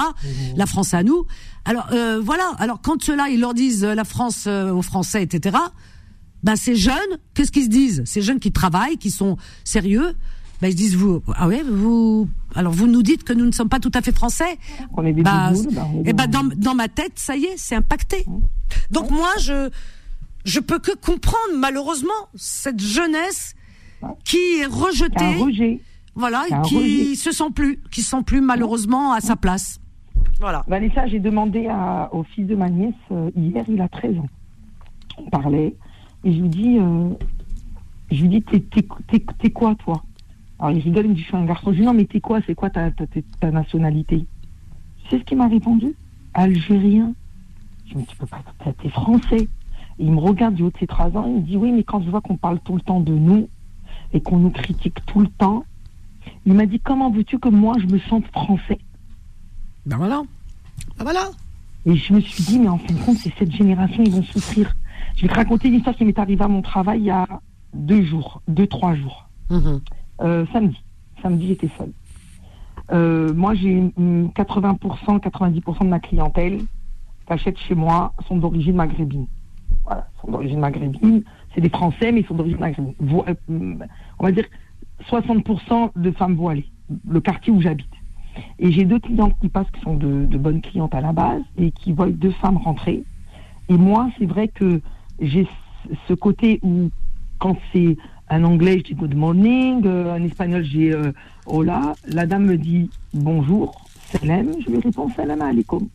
La 0.56 0.66
France 0.66 0.92
à 0.94 1.02
nous. 1.02 1.26
Alors 1.64 1.86
euh, 1.92 2.20
voilà. 2.20 2.52
Alors 2.58 2.80
quand 2.82 3.00
ceux-là 3.02 3.28
ils 3.30 3.38
leur 3.40 3.54
disent 3.54 3.84
euh, 3.84 3.94
la 3.94 4.04
France 4.04 4.44
euh, 4.48 4.72
aux 4.72 4.82
Français, 4.82 5.22
etc. 5.22 5.56
Ben 6.42 6.56
ces 6.56 6.74
jeunes, 6.74 7.18
qu'est-ce 7.34 7.52
qu'ils 7.52 7.64
se 7.64 7.68
disent? 7.68 8.02
Ces 8.04 8.20
jeunes 8.20 8.40
qui 8.40 8.50
travaillent, 8.50 8.98
qui 8.98 9.12
sont 9.12 9.36
sérieux, 9.62 10.14
ben 10.62 10.68
ils 10.68 10.72
se 10.72 10.76
disent 10.76 10.96
vous 10.96 11.22
ah 11.34 11.48
ouais 11.48 11.62
vous 11.62 12.28
alors 12.54 12.72
vous 12.72 12.86
nous 12.86 13.02
dites 13.02 13.24
que 13.24 13.32
nous 13.32 13.44
ne 13.44 13.50
sommes 13.52 13.68
pas 13.68 13.80
tout 13.80 13.90
à 13.94 14.00
fait 14.00 14.14
français. 14.14 14.56
On 14.96 15.04
est 15.04 15.12
des 15.12 15.22
Bah, 15.22 15.50
bougoules, 15.52 15.74
bah, 15.74 15.86
on 15.92 15.98
est 15.98 16.02
eh 16.06 16.12
ben 16.12 16.26
dans, 16.28 16.44
dans 16.56 16.74
ma 16.74 16.88
tête, 16.88 17.12
ça 17.16 17.36
y 17.36 17.44
est, 17.44 17.56
c'est 17.56 17.74
impacté. 17.74 18.24
Donc 18.90 19.10
moi, 19.10 19.30
je 19.40 19.68
je 20.44 20.60
peux 20.60 20.78
que 20.78 20.92
comprendre 20.96 21.54
malheureusement 21.58 22.20
cette 22.34 22.80
jeunesse 22.80 23.54
qui 24.24 24.36
est 24.60 24.66
rejetée, 24.66 25.34
rejet. 25.40 25.80
voilà, 26.14 26.44
qui 26.64 27.14
se 27.16 27.30
sent 27.32 27.50
plus, 27.54 27.78
qui 27.90 28.02
se 28.02 28.10
sent 28.10 28.22
plus 28.24 28.40
malheureusement 28.40 29.12
à 29.12 29.20
sa 29.20 29.36
place. 29.36 29.78
Voilà. 30.40 30.64
Vanessa, 30.68 31.06
j'ai 31.06 31.20
demandé 31.20 31.66
à- 31.68 32.08
au 32.12 32.22
fils 32.24 32.46
de 32.46 32.54
ma 32.56 32.68
nièce, 32.68 32.94
euh, 33.12 33.30
hier, 33.36 33.64
il 33.68 33.80
a 33.80 33.88
13 33.88 34.16
ans. 34.18 34.28
On 35.18 35.28
parlait, 35.30 35.74
et 36.24 36.32
je 36.32 36.40
lui 36.40 36.48
dis, 36.48 36.78
euh, 36.78 37.08
je 38.10 38.22
lui 38.22 38.28
dis, 38.28 38.42
t'es 39.40 39.50
quoi, 39.50 39.74
toi? 39.76 40.02
Alors, 40.62 40.76
il 40.76 40.80
rigole, 40.80 41.06
il 41.06 41.10
me 41.10 41.14
dit, 41.16 41.22
je 41.22 41.26
suis 41.26 41.36
un 41.36 41.44
garçon. 41.44 41.66
Je 41.72 41.76
lui 41.76 41.80
dis, 41.80 41.86
non, 41.86 41.92
mais 41.92 42.04
t'es 42.04 42.20
quoi? 42.20 42.38
C'est 42.46 42.54
quoi 42.54 42.70
ta, 42.70 42.90
ta, 42.92 43.04
ta- 43.06 43.20
ta 43.40 43.50
nationalité? 43.50 44.24
Tu 45.04 45.08
sais 45.10 45.18
ce 45.18 45.24
qu'il 45.24 45.36
m'a 45.36 45.48
répondu 45.48 45.92
Algérien. 46.34 47.14
Je 47.86 47.94
me 47.96 48.00
dis, 48.02 48.06
tu 48.06 48.16
peux 48.16 48.26
pas 48.26 48.38
être, 48.64 48.76
t'es 48.80 48.88
français. 48.88 49.48
Et 49.98 50.04
il 50.04 50.12
me 50.12 50.20
regarde 50.20 50.54
du 50.54 50.62
haut 50.62 50.70
de 50.70 50.78
ses 50.78 50.86
13 50.86 51.16
ans, 51.16 51.24
il 51.26 51.34
me 51.34 51.40
dit, 51.40 51.56
oui, 51.56 51.72
mais 51.72 51.82
quand 51.82 52.00
je 52.00 52.08
vois 52.10 52.20
qu'on 52.20 52.36
parle 52.36 52.60
tout 52.60 52.74
le 52.76 52.80
temps 52.80 53.00
de 53.00 53.12
nous, 53.12 53.48
et 54.12 54.20
qu'on 54.20 54.38
nous 54.38 54.50
critique 54.50 55.04
tout 55.06 55.20
le 55.20 55.26
temps, 55.26 55.64
il 56.46 56.52
m'a 56.54 56.66
dit, 56.66 56.78
comment 56.78 57.10
veux-tu 57.10 57.38
que 57.40 57.48
moi, 57.48 57.74
je 57.80 57.86
me 57.86 57.98
sente 57.98 58.26
français? 58.28 58.78
Ben 59.84 59.96
voilà. 59.96 60.22
Ben 60.96 61.02
voilà. 61.04 61.30
Et 61.86 61.96
je 61.96 62.12
me 62.14 62.20
suis 62.20 62.44
dit, 62.44 62.58
mais 62.60 62.68
en 62.68 62.78
fin 62.78 62.94
de 62.94 63.00
compte, 63.00 63.16
c'est 63.16 63.32
cette 63.36 63.50
génération, 63.52 64.02
ils 64.04 64.12
vont 64.12 64.22
souffrir. 64.22 64.72
Je 65.16 65.22
vais 65.22 65.28
te 65.28 65.34
raconter 65.34 65.66
une 65.68 65.74
histoire 65.74 65.96
qui 65.96 66.04
m'est 66.04 66.18
arrivée 66.20 66.44
à 66.44 66.48
mon 66.48 66.62
travail 66.62 67.00
il 67.00 67.06
y 67.06 67.10
a 67.10 67.26
deux 67.74 68.02
jours, 68.04 68.40
deux, 68.46 68.68
trois 68.68 68.94
jours. 68.94 69.28
Mhm. 69.50 69.80
Euh, 70.22 70.46
samedi. 70.52 70.82
Samedi, 71.20 71.48
j'étais 71.48 71.70
seule. 71.76 71.92
Euh, 72.92 73.32
moi, 73.34 73.54
j'ai 73.54 73.92
hum, 73.96 74.30
80%, 74.34 75.20
90% 75.20 75.84
de 75.84 75.88
ma 75.88 76.00
clientèle 76.00 76.60
achète 77.32 77.58
chez 77.58 77.74
moi 77.74 78.12
sont 78.28 78.36
d'origine 78.36 78.76
maghrébine. 78.76 79.26
voilà, 79.84 80.06
sont 80.20 80.30
d'origine 80.30 80.60
maghrébine. 80.60 81.22
C'est 81.54 81.60
des 81.60 81.68
Français, 81.68 82.12
mais 82.12 82.20
ils 82.20 82.26
sont 82.26 82.34
d'origine 82.34 82.58
maghrébine. 82.58 82.94
Euh, 83.00 83.34
on 84.18 84.24
va 84.24 84.32
dire 84.32 84.44
60% 85.08 85.90
de 85.96 86.10
femmes 86.12 86.34
voilées, 86.34 86.70
le 87.08 87.20
quartier 87.20 87.52
où 87.52 87.60
j'habite. 87.60 87.90
Et 88.58 88.72
j'ai 88.72 88.84
deux 88.84 88.98
clientes 88.98 89.34
qui 89.40 89.48
passent, 89.48 89.70
qui 89.72 89.80
sont 89.80 89.96
de, 89.96 90.24
de 90.24 90.38
bonnes 90.38 90.62
clientes 90.62 90.94
à 90.94 91.00
la 91.00 91.12
base, 91.12 91.42
et 91.58 91.70
qui 91.70 91.92
voient 91.92 92.10
deux 92.10 92.30
femmes 92.30 92.56
rentrer. 92.56 93.02
Et 93.68 93.76
moi, 93.76 94.08
c'est 94.18 94.26
vrai 94.26 94.48
que 94.48 94.80
j'ai 95.20 95.46
ce 96.08 96.14
côté 96.14 96.60
où, 96.62 96.90
quand 97.38 97.56
c'est 97.72 97.96
un 98.32 98.44
anglais, 98.44 98.78
je 98.78 98.84
dis 98.84 98.94
good 98.94 99.14
morning, 99.14 99.82
euh, 99.84 100.14
un 100.14 100.24
espagnol, 100.24 100.64
j'ai 100.64 100.92
euh, 100.92 101.12
hola. 101.46 101.92
La 102.06 102.24
dame 102.26 102.46
me 102.46 102.56
dit 102.56 102.90
bonjour, 103.12 103.84
salam. 104.06 104.52
Je 104.64 104.70
lui 104.70 104.80
réponds 104.80 105.10
salam 105.10 105.42
alaikum. 105.42 105.86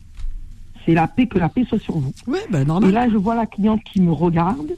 C'est 0.86 0.94
la 0.94 1.08
paix, 1.08 1.26
que 1.26 1.38
la 1.38 1.48
paix 1.48 1.64
soit 1.64 1.80
sur 1.80 1.98
vous. 1.98 2.12
Oui, 2.28 2.38
ben 2.50 2.62
Et 2.62 2.64
normal. 2.64 2.92
là, 2.92 3.08
je 3.08 3.16
vois 3.16 3.34
la 3.34 3.46
cliente 3.46 3.82
qui 3.82 4.00
me 4.00 4.12
regarde. 4.12 4.70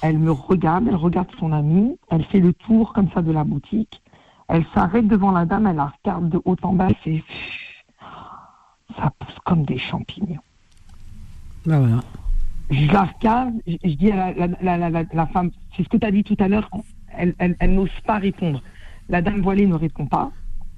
Elle 0.00 0.18
me 0.18 0.30
regarde, 0.32 0.86
elle 0.88 0.94
regarde 0.94 1.28
son 1.38 1.52
amie, 1.52 1.96
elle 2.10 2.24
fait 2.24 2.40
le 2.40 2.52
tour 2.54 2.92
comme 2.94 3.10
ça 3.12 3.20
de 3.20 3.30
la 3.32 3.44
boutique. 3.44 4.00
Elle 4.48 4.64
s'arrête 4.74 5.06
devant 5.06 5.32
la 5.32 5.44
dame, 5.44 5.66
elle 5.66 5.76
la 5.76 5.92
regarde 6.02 6.30
de 6.30 6.40
haut 6.44 6.56
en 6.62 6.72
bas, 6.72 6.86
elle 6.88 6.96
fait 6.96 7.24
ça 8.96 9.12
pousse 9.18 9.36
comme 9.44 9.64
des 9.64 9.78
champignons. 9.78 10.40
Ben 11.66 11.78
voilà. 11.80 12.02
Je 12.70 12.86
la 12.92 13.04
regarde, 13.04 13.54
je, 13.66 13.76
je 13.84 13.94
dis 13.94 14.10
à 14.10 14.32
la, 14.32 14.46
la, 14.62 14.76
la, 14.78 14.90
la, 14.90 15.04
la 15.12 15.26
femme, 15.26 15.50
c'est 15.76 15.82
ce 15.84 15.88
que 15.88 15.96
tu 15.96 16.06
as 16.06 16.10
dit 16.10 16.22
tout 16.24 16.36
à 16.38 16.48
l'heure, 16.48 16.68
elle, 17.16 17.34
elle, 17.38 17.56
elle 17.60 17.74
n'ose 17.74 17.88
pas 18.06 18.18
répondre. 18.18 18.62
La 19.08 19.22
dame 19.22 19.40
voilée 19.40 19.66
ne 19.66 19.74
répond 19.74 20.04
pas, 20.06 20.30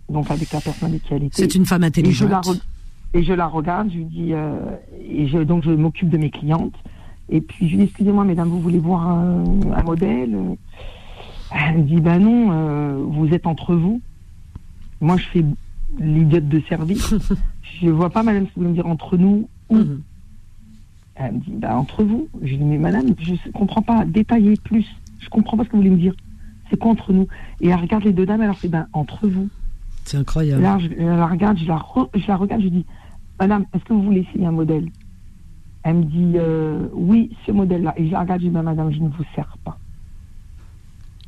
donc 0.08 0.30
avec 0.30 0.52
la 0.52 0.60
personne 0.60 0.90
avec 0.90 1.02
qui 1.02 1.14
elle 1.14 1.24
était. 1.24 1.36
C'est 1.42 1.54
une 1.56 1.66
femme 1.66 1.82
Et 1.82 1.90
je 2.10 2.24
la, 2.26 2.38
intelligente. 2.38 2.46
re- 2.46 2.60
et 3.14 3.22
je 3.24 3.32
la 3.32 3.46
regarde, 3.46 3.90
je 3.90 3.96
lui 3.98 4.04
dis, 4.04 4.32
euh, 4.34 4.56
et 5.04 5.26
je, 5.26 5.38
donc 5.38 5.64
je 5.64 5.70
m'occupe 5.70 6.10
de 6.10 6.16
mes 6.18 6.30
clientes. 6.30 6.74
Et 7.28 7.40
puis 7.40 7.66
je 7.66 7.72
lui 7.72 7.78
dis, 7.78 7.84
excusez-moi, 7.84 8.24
mesdames, 8.24 8.48
vous 8.48 8.60
voulez 8.60 8.78
voir 8.78 9.06
un, 9.08 9.44
un 9.74 9.82
modèle? 9.82 10.36
Elle 11.52 11.78
me 11.78 11.82
dit, 11.82 12.00
ben 12.00 12.20
non, 12.20 12.48
euh, 12.52 13.02
vous 13.08 13.28
êtes 13.34 13.46
entre 13.48 13.74
vous. 13.74 14.00
Moi, 15.00 15.16
je 15.16 15.24
fais 15.26 15.44
l'idiote 15.98 16.48
de 16.48 16.60
service. 16.68 17.14
je 17.82 17.88
vois 17.88 18.10
pas, 18.10 18.22
madame, 18.22 18.44
si 18.44 18.52
vous 18.54 18.62
voulez 18.62 18.68
me 18.70 18.74
dire 18.74 18.86
entre 18.86 19.16
nous 19.16 19.48
où. 19.70 19.76
Mhm. 19.76 20.02
Elle 21.16 21.34
me 21.34 21.38
dit, 21.40 21.52
bah, 21.52 21.76
entre 21.76 22.02
vous. 22.04 22.28
Je 22.42 22.48
lui 22.48 22.56
dis, 22.58 22.64
mais 22.64 22.78
madame, 22.78 23.08
je 23.20 23.32
ne 23.32 23.52
comprends 23.52 23.82
pas, 23.82 24.04
détaillez 24.04 24.56
plus. 24.64 24.86
Je 25.18 25.28
comprends 25.28 25.56
pas 25.56 25.64
ce 25.64 25.68
que 25.68 25.72
vous 25.76 25.82
voulez 25.82 25.90
me 25.90 25.96
dire. 25.98 26.14
C'est 26.70 26.78
quoi 26.78 26.92
entre 26.92 27.12
nous? 27.12 27.26
Et 27.60 27.68
elle 27.68 27.78
regarde 27.80 28.04
les 28.04 28.12
deux 28.12 28.24
dames, 28.26 28.40
elle 28.40 28.46
leur 28.46 28.58
fait, 28.58 28.68
ben, 28.68 28.86
entre 28.92 29.26
vous. 29.28 29.48
C'est 30.04 30.16
incroyable. 30.16 30.62
Là, 30.62 30.78
je, 30.78 30.88
je 30.88 31.02
la 31.04 31.26
regarde, 31.26 31.58
je 31.58 31.66
la, 31.66 31.76
re- 31.76 32.08
je 32.14 32.26
la 32.26 32.36
regarde, 32.36 32.62
je 32.62 32.68
dis, 32.68 32.86
Madame, 33.38 33.64
est-ce 33.74 33.84
que 33.84 33.92
vous 33.92 34.02
voulez 34.02 34.20
essayer 34.30 34.46
un 34.46 34.52
modèle? 34.52 34.88
Elle 35.82 35.96
me 35.96 36.04
dit, 36.04 36.32
euh, 36.36 36.86
oui, 36.94 37.36
ce 37.46 37.52
modèle-là. 37.52 37.94
Et 37.96 38.06
je 38.06 38.12
la 38.12 38.20
regarde, 38.20 38.40
je 38.40 38.46
dis, 38.46 38.52
Ben, 38.52 38.62
Madame, 38.62 38.90
je 38.92 39.00
ne 39.00 39.08
vous 39.08 39.24
sers 39.34 39.56
pas. 39.64 39.78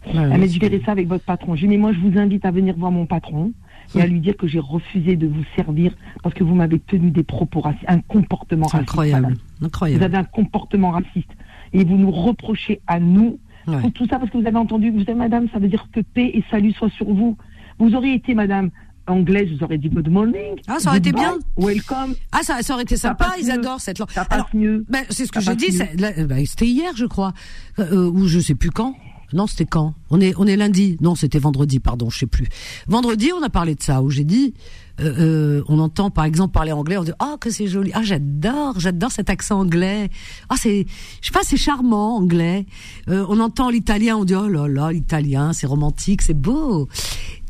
Elle 0.06 0.28
m'a 0.40 0.46
dit, 0.46 0.58
ça 0.84 0.92
avec 0.92 1.06
votre 1.06 1.24
patron. 1.24 1.54
Je 1.54 1.62
lui 1.62 1.68
dit, 1.68 1.74
mais 1.74 1.80
moi, 1.80 1.92
je 1.92 2.00
vous 2.00 2.18
invite 2.18 2.44
à 2.44 2.50
venir 2.50 2.74
voir 2.76 2.90
mon 2.90 3.06
patron 3.06 3.52
et 3.94 4.00
à 4.02 4.06
lui 4.06 4.20
dire 4.20 4.36
que 4.36 4.46
j'ai 4.46 4.58
refusé 4.58 5.16
de 5.16 5.26
vous 5.26 5.44
servir 5.56 5.94
parce 6.22 6.34
que 6.34 6.44
vous 6.44 6.54
m'avez 6.54 6.78
tenu 6.78 7.10
des 7.10 7.22
propos 7.22 7.60
racistes, 7.60 7.84
un 7.88 8.00
comportement 8.00 8.66
raciste. 8.66 8.90
incroyable. 8.90 9.36
madame. 9.60 9.96
Vous 9.98 10.02
avez 10.04 10.16
un 10.16 10.24
comportement 10.24 10.90
raciste. 10.90 11.30
Et 11.72 11.84
vous 11.84 11.96
nous 11.96 12.10
reprochez 12.10 12.80
à 12.86 13.00
nous 13.00 13.38
Ouais. 13.68 13.80
pour 13.80 13.92
tout 13.92 14.06
ça 14.08 14.18
parce 14.18 14.28
que 14.30 14.38
vous 14.38 14.46
avez 14.46 14.56
entendu, 14.56 14.90
vous 14.90 15.04
savez, 15.04 15.14
madame, 15.14 15.46
ça 15.52 15.60
veut 15.60 15.68
dire 15.68 15.86
que 15.92 16.00
paix 16.00 16.32
et 16.34 16.42
salut 16.50 16.72
soient 16.72 16.90
sur 16.90 17.06
vous. 17.06 17.36
Vous 17.78 17.94
auriez 17.94 18.14
été, 18.14 18.34
madame, 18.34 18.70
anglaise, 19.06 19.48
vous 19.56 19.62
auriez 19.62 19.78
dit 19.78 19.88
good 19.88 20.08
morning. 20.08 20.56
Ah, 20.66 20.78
ça 20.80 20.88
aurait 20.88 20.98
été 20.98 21.12
bien. 21.12 21.38
Welcome. 21.56 22.14
Ah, 22.32 22.40
ça, 22.42 22.60
ça 22.62 22.74
aurait 22.74 22.82
été 22.82 22.96
sympa. 22.96 23.30
Ils 23.38 23.46
mieux. 23.46 23.52
adorent 23.52 23.80
cette 23.80 24.00
langue. 24.00 24.10
Ça 24.10 24.24
passe 24.24 24.34
Alors, 24.38 24.48
mieux. 24.52 24.84
ben, 24.88 25.04
c'est 25.10 25.26
ce 25.26 25.32
que 25.32 25.40
j'ai 25.40 25.54
dit. 25.54 25.78
ben, 25.96 26.44
C'était 26.44 26.66
hier, 26.66 26.90
je 26.96 27.04
crois, 27.06 27.32
euh, 27.78 28.10
ou 28.10 28.26
je 28.26 28.40
sais 28.40 28.56
plus 28.56 28.70
quand. 28.70 28.96
Non, 29.32 29.46
c'était 29.46 29.66
quand? 29.66 29.94
On 30.10 30.20
est 30.20 30.34
on 30.36 30.46
est 30.46 30.56
lundi. 30.56 30.96
Non, 31.00 31.14
c'était 31.14 31.38
vendredi. 31.38 31.80
Pardon, 31.80 32.10
je 32.10 32.18
sais 32.20 32.26
plus. 32.26 32.48
Vendredi, 32.86 33.30
on 33.38 33.42
a 33.42 33.50
parlé 33.50 33.74
de 33.74 33.82
ça 33.82 34.02
où 34.02 34.10
j'ai 34.10 34.24
dit. 34.24 34.54
euh, 35.00 35.14
euh, 35.18 35.64
on 35.68 35.78
entend 35.78 36.10
par 36.10 36.24
exemple 36.24 36.52
parler 36.52 36.72
anglais, 36.72 36.96
on 36.98 37.04
dit 37.04 37.12
ah 37.18 37.36
que 37.40 37.50
c'est 37.50 37.66
joli, 37.66 37.90
ah 37.94 38.02
j'adore, 38.02 38.78
j'adore 38.78 39.10
cet 39.10 39.30
accent 39.30 39.60
anglais, 39.60 40.10
ah 40.50 40.54
c'est, 40.58 40.86
je 41.20 41.26
sais 41.26 41.32
pas, 41.32 41.40
c'est 41.42 41.56
charmant 41.56 42.16
anglais. 42.16 42.66
Euh, 43.08 43.24
on 43.28 43.40
entend 43.40 43.70
l'italien, 43.70 44.16
on 44.18 44.24
dit 44.24 44.34
oh 44.34 44.48
là 44.48 44.68
là 44.68 44.92
l'italien, 44.92 45.52
c'est 45.52 45.66
romantique, 45.66 46.22
c'est 46.22 46.34
beau. 46.38 46.88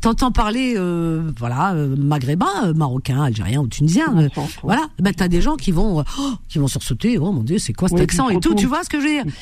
T'entends 0.03 0.33
parler, 0.33 0.73
euh, 0.75 1.31
voilà, 1.39 1.73
euh, 1.75 1.95
maghrébin, 1.97 2.45
euh, 2.65 2.73
marocain, 2.73 3.21
algérien 3.23 3.61
ou 3.61 3.67
tunisien, 3.67 4.17
euh, 4.17 4.27
voilà. 4.61 4.87
Ben 4.99 5.13
t'as 5.13 5.29
des 5.29 5.39
gens 5.39 5.55
qui 5.55 5.71
vont, 5.71 6.03
oh, 6.19 6.31
qui 6.49 6.59
vont 6.59 6.67
sursauter. 6.67 7.17
Oh 7.17 7.31
mon 7.31 7.41
dieu, 7.41 7.57
c'est 7.57 7.71
quoi 7.71 7.87
cet 7.87 7.97
Oui, 7.99 8.03
accent 8.03 8.27
et 8.27 8.37
tout. 8.41 8.53
Tu 8.53 8.65
vois 8.65 8.83
ce 8.83 8.89
que 8.89 8.99
je 8.99 9.05
veux 9.07 9.23
dire. 9.23 9.33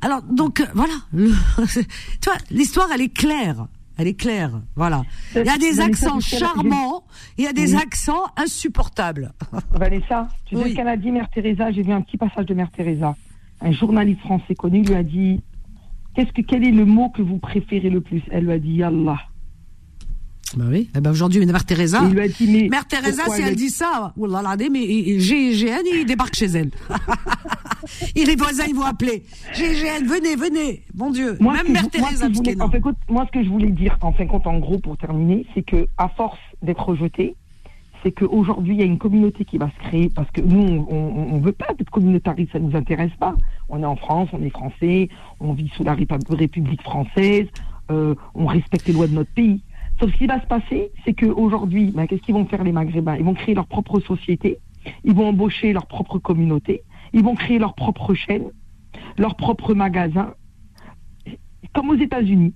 Alors 0.00 0.22
donc 0.22 0.60
voilà, 0.74 0.94
Le- 1.12 1.30
tu 1.68 2.24
vois, 2.24 2.34
l'histoire 2.50 2.88
elle 2.92 3.02
est 3.02 3.14
claire. 3.16 3.66
Elle 3.96 4.08
est 4.08 4.14
claire, 4.14 4.60
voilà. 4.74 5.04
Il 5.36 5.44
y 5.46 5.48
a 5.48 5.56
des 5.56 5.78
accents 5.78 6.18
charmants, 6.18 7.04
il 7.36 7.44
y 7.44 7.46
a 7.46 7.52
des 7.52 7.74
Oui. 7.76 7.80
accents 7.80 8.24
insupportables. 8.36 9.32
Vanessa, 9.70 10.28
tu 10.46 10.56
sais 10.56 10.62
Oui. 10.64 10.70
ce 10.72 10.74
qu'elle 10.76 10.88
a 10.88 10.96
dit, 10.96 11.12
Mère 11.12 11.28
Teresa? 11.30 11.70
J'ai 11.70 11.82
vu 11.82 11.92
un 11.92 12.00
petit 12.00 12.16
passage 12.16 12.46
de 12.46 12.54
Mère 12.54 12.70
Teresa. 12.72 13.14
Un 13.60 13.70
journaliste 13.70 14.20
français 14.22 14.56
connu 14.56 14.82
lui 14.82 14.94
a 14.96 15.04
dit 15.04 15.40
Qu'est-ce 16.14 16.32
que, 16.32 16.42
Quel 16.42 16.64
est 16.64 16.72
le 16.72 16.84
mot 16.84 17.08
que 17.10 17.22
vous 17.22 17.38
préférez 17.38 17.90
le 17.90 18.00
plus? 18.00 18.22
Elle 18.32 18.46
lui 18.46 18.52
a 18.52 18.58
dit 18.58 18.82
Allah. 18.82 19.18
Bah 20.56 20.64
oui. 20.68 20.88
Eh 20.96 21.00
ben 21.00 21.10
aujourd'hui, 21.10 21.44
Mère 21.44 21.64
Teresa, 21.64 22.02
Et 22.02 22.06
il 22.08 22.14
lui 22.14 22.20
a 22.20 22.28
dit 22.28 22.50
Mais. 22.50 22.68
Mère 22.68 22.86
Teresa, 22.86 23.24
si 23.34 23.42
elle 23.42 23.56
dit 23.56 23.70
ça, 23.70 24.12
wallah 24.16 24.56
mais 24.70 25.18
GIGN, 25.18 25.82
il 25.92 26.06
débarque 26.06 26.34
chez 26.34 26.46
elle. 26.46 26.70
et 28.16 28.24
les 28.24 28.36
voisins, 28.36 28.64
ils 28.68 28.74
vont 28.74 28.82
appeler. 28.82 29.24
GIGN, 29.54 30.06
venez, 30.06 30.36
venez. 30.36 30.82
Mon 30.94 31.10
Dieu. 31.10 31.36
Moi, 31.40 31.54
Même 31.54 31.72
Mère 31.72 31.90
Teresa, 31.90 32.28
voulais- 32.28 32.60
en 32.60 32.70
fait, 32.70 32.78
écoute, 32.78 32.96
moi, 33.08 33.26
ce 33.26 33.38
que 33.38 33.44
je 33.44 33.48
voulais 33.50 33.70
dire, 33.70 33.98
en 34.00 34.12
fin 34.12 34.24
de 34.24 34.30
compte, 34.30 34.46
en 34.46 34.58
gros, 34.58 34.78
pour 34.78 34.96
terminer, 34.96 35.44
c'est 35.54 35.62
que 35.62 35.86
à 35.98 36.08
force 36.08 36.38
d'être 36.62 36.82
rejeté, 36.84 37.34
c'est 38.02 38.12
qu'aujourd'hui, 38.12 38.74
il 38.74 38.78
y 38.78 38.82
a 38.82 38.86
une 38.86 38.98
communauté 38.98 39.44
qui 39.44 39.58
va 39.58 39.70
se 39.70 39.88
créer, 39.88 40.08
parce 40.14 40.30
que 40.30 40.40
nous, 40.40 40.86
on 40.88 41.36
ne 41.36 41.42
veut 41.44 41.52
pas 41.52 41.66
être 41.78 41.90
communautariste, 41.90 42.52
ça 42.52 42.58
ne 42.58 42.68
nous 42.70 42.76
intéresse 42.76 43.10
pas. 43.18 43.34
On 43.68 43.82
est 43.82 43.86
en 43.86 43.96
France, 43.96 44.28
on 44.32 44.42
est 44.42 44.50
français, 44.50 45.08
on 45.40 45.52
vit 45.52 45.68
sous 45.76 45.82
la 45.84 45.94
République 45.94 46.82
française, 46.82 47.46
euh, 47.90 48.14
on 48.34 48.46
respecte 48.46 48.86
les 48.86 48.92
lois 48.94 49.08
de 49.08 49.14
notre 49.14 49.32
pays. 49.32 49.60
Sauf 50.00 50.12
ce 50.12 50.16
qui 50.18 50.26
va 50.26 50.40
se 50.40 50.46
passer, 50.46 50.90
c'est 51.04 51.12
qu'aujourd'hui, 51.14 51.90
ben, 51.90 52.06
qu'est-ce 52.06 52.22
qu'ils 52.22 52.34
vont 52.34 52.46
faire 52.46 52.62
les 52.64 52.72
Maghrébins? 52.72 53.16
Ils 53.16 53.24
vont 53.24 53.34
créer 53.34 53.54
leur 53.54 53.66
propre 53.66 53.98
société, 54.00 54.58
ils 55.04 55.14
vont 55.14 55.28
embaucher 55.28 55.72
leur 55.72 55.86
propre 55.86 56.18
communauté, 56.18 56.82
ils 57.12 57.22
vont 57.24 57.34
créer 57.34 57.58
leur 57.58 57.74
propre 57.74 58.14
chaîne, 58.14 58.44
leur 59.18 59.34
propre 59.36 59.74
magasin, 59.74 60.34
comme 61.74 61.90
aux 61.90 61.96
États-Unis, 61.96 62.54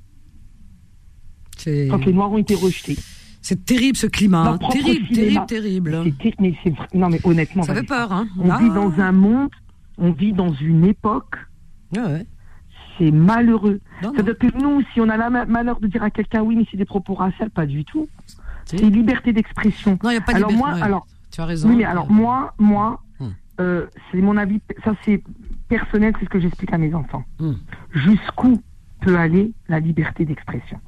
quand 1.90 2.04
les 2.06 2.12
Noirs 2.12 2.32
ont 2.32 2.38
été 2.38 2.54
rejetés. 2.54 2.96
c'est 3.40 3.64
terrible 3.64 3.96
ce 3.96 4.06
climat. 4.06 4.52
Hein. 4.52 4.58
Terrible, 4.70 5.06
cinéma. 5.14 5.40
terrible, 5.46 5.90
terrible. 5.90 6.12
Mais 6.40 6.54
non 6.94 7.08
mais 7.08 7.20
honnêtement, 7.24 7.62
Ça 7.64 7.74
fait 7.74 7.80
Vanessa, 7.86 7.94
peur, 8.08 8.12
hein. 8.12 8.28
on 8.38 8.50
Ah. 8.50 8.58
vit 8.58 8.68
dans 8.70 8.92
un 9.00 9.12
monde, 9.12 9.50
on 9.98 10.12
vit 10.12 10.32
dans 10.32 10.52
une 10.54 10.84
époque, 10.84 11.36
Ouais, 11.96 12.02
ouais. 12.02 12.26
C'est 12.98 13.10
malheureux. 13.10 13.80
C'est-à-dire 14.00 14.38
que 14.38 14.46
nous, 14.58 14.82
si 14.92 15.00
on 15.00 15.08
a 15.08 15.16
la 15.16 15.30
ma- 15.30 15.44
malheur 15.46 15.80
de 15.80 15.86
dire 15.86 16.02
à 16.02 16.10
quelqu'un 16.10 16.42
oui, 16.42 16.56
mais 16.56 16.66
c'est 16.70 16.76
des 16.76 16.84
propos 16.84 17.14
raciaux, 17.14 17.46
pas 17.54 17.66
du 17.66 17.84
tout. 17.84 18.08
C'est 18.64 18.78
liberté 18.78 19.32
d'expression. 19.32 19.98
Non, 20.02 20.10
il 20.10 20.14
n'y 20.14 20.18
a 20.18 20.20
pas 20.20 20.32
de 20.32 20.38
alors 20.38 20.50
liberté, 20.50 20.70
moi, 20.70 20.78
ouais. 20.78 20.82
alors 20.82 21.06
Tu 21.30 21.40
as 21.40 21.44
raison. 21.46 21.68
oui, 21.68 21.76
mais 21.76 21.84
alors 21.84 22.10
moi, 22.10 22.54
moi, 22.58 23.02
Hum. 23.20 23.34
euh, 23.60 23.86
c'est 24.10 24.20
mon 24.20 24.36
avis, 24.36 24.60
ça 24.84 24.94
c'est 25.04 25.22
personnel, 25.68 26.12
c'est 26.18 26.24
ce 26.26 26.30
que 26.30 26.40
j'explique 26.40 26.72
à 26.72 26.78
mes 26.78 26.94
enfants. 26.94 27.24
Hum. 27.40 27.58
Jusqu'où 27.92 28.60
peut 29.00 29.16
aller 29.16 29.52
la 29.68 29.80
liberté 29.80 30.24
d'expression? 30.24 30.78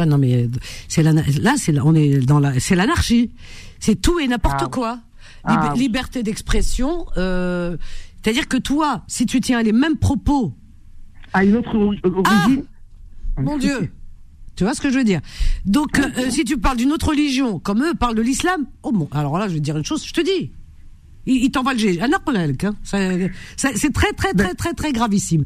Ah, 0.00 0.06
non 0.06 0.16
mais 0.18 0.44
euh, 0.44 0.48
c'est 0.86 1.02
là 1.02 1.12
c'est 1.56 1.76
on 1.80 1.92
est 1.94 2.24
dans 2.24 2.38
la 2.38 2.60
c'est 2.60 2.76
l'anarchie. 2.76 3.32
C'est 3.80 4.00
tout 4.00 4.20
et 4.20 4.28
n'importe 4.28 4.60
Ah 4.62 4.68
quoi. 4.70 4.98
Ah 5.44 5.70
Lib-. 5.74 5.80
Liberté 5.80 6.22
d'expression. 6.22 7.06
euh, 7.16 7.76
C'est-à-dire 8.22 8.46
que 8.48 8.56
toi, 8.58 9.02
si 9.08 9.26
tu 9.26 9.40
tiens 9.40 9.60
les 9.62 9.72
mêmes 9.72 9.96
propos, 9.96 10.54
À 11.32 11.44
une 11.44 11.56
autre 11.56 11.76
ori- 11.76 12.00
origine 12.04 12.64
Ah 13.36 13.42
mon 13.42 13.56
Dieu, 13.58 13.92
tu 14.56 14.64
vois 14.64 14.74
ce 14.74 14.80
que 14.80 14.90
je 14.90 14.98
veux 14.98 15.04
dire? 15.04 15.20
Donc, 15.64 15.98
euh, 15.98 16.08
euh, 16.18 16.30
si 16.30 16.44
tu 16.44 16.56
parles 16.58 16.76
d'une 16.78 16.92
autre 16.92 17.08
religion, 17.08 17.58
comme 17.60 17.82
eux 17.84 17.94
parlent 17.94 18.16
de 18.16 18.22
l'islam, 18.22 18.66
oh 18.82 18.90
bon, 18.92 19.08
alors 19.12 19.38
là, 19.38 19.46
je 19.48 19.52
vais 19.54 19.58
te 19.60 19.64
dire 19.64 19.76
une 19.76 19.84
chose, 19.84 20.04
je 20.04 20.12
te 20.12 20.20
dis. 20.20 20.52
Il, 21.26 21.44
il 21.44 21.50
t'envoie 21.50 21.74
le 21.74 21.78
G. 21.78 22.00
Un 22.00 22.12
arpelelk, 22.12 22.64
hein. 22.64 22.74
C'est 22.82 23.92
très, 23.92 24.12
très, 24.14 24.32
très, 24.32 24.54
très, 24.54 24.72
très 24.72 24.92
gravissime. 24.92 25.44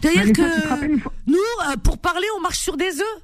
C'est-à-dire 0.00 0.24
Ben, 0.26 0.32
que 0.32 1.08
nous, 1.26 1.36
euh, 1.68 1.76
pour 1.82 1.98
parler, 1.98 2.26
on 2.38 2.40
marche 2.40 2.58
sur 2.60 2.76
des 2.76 2.86
œufs. 2.86 3.22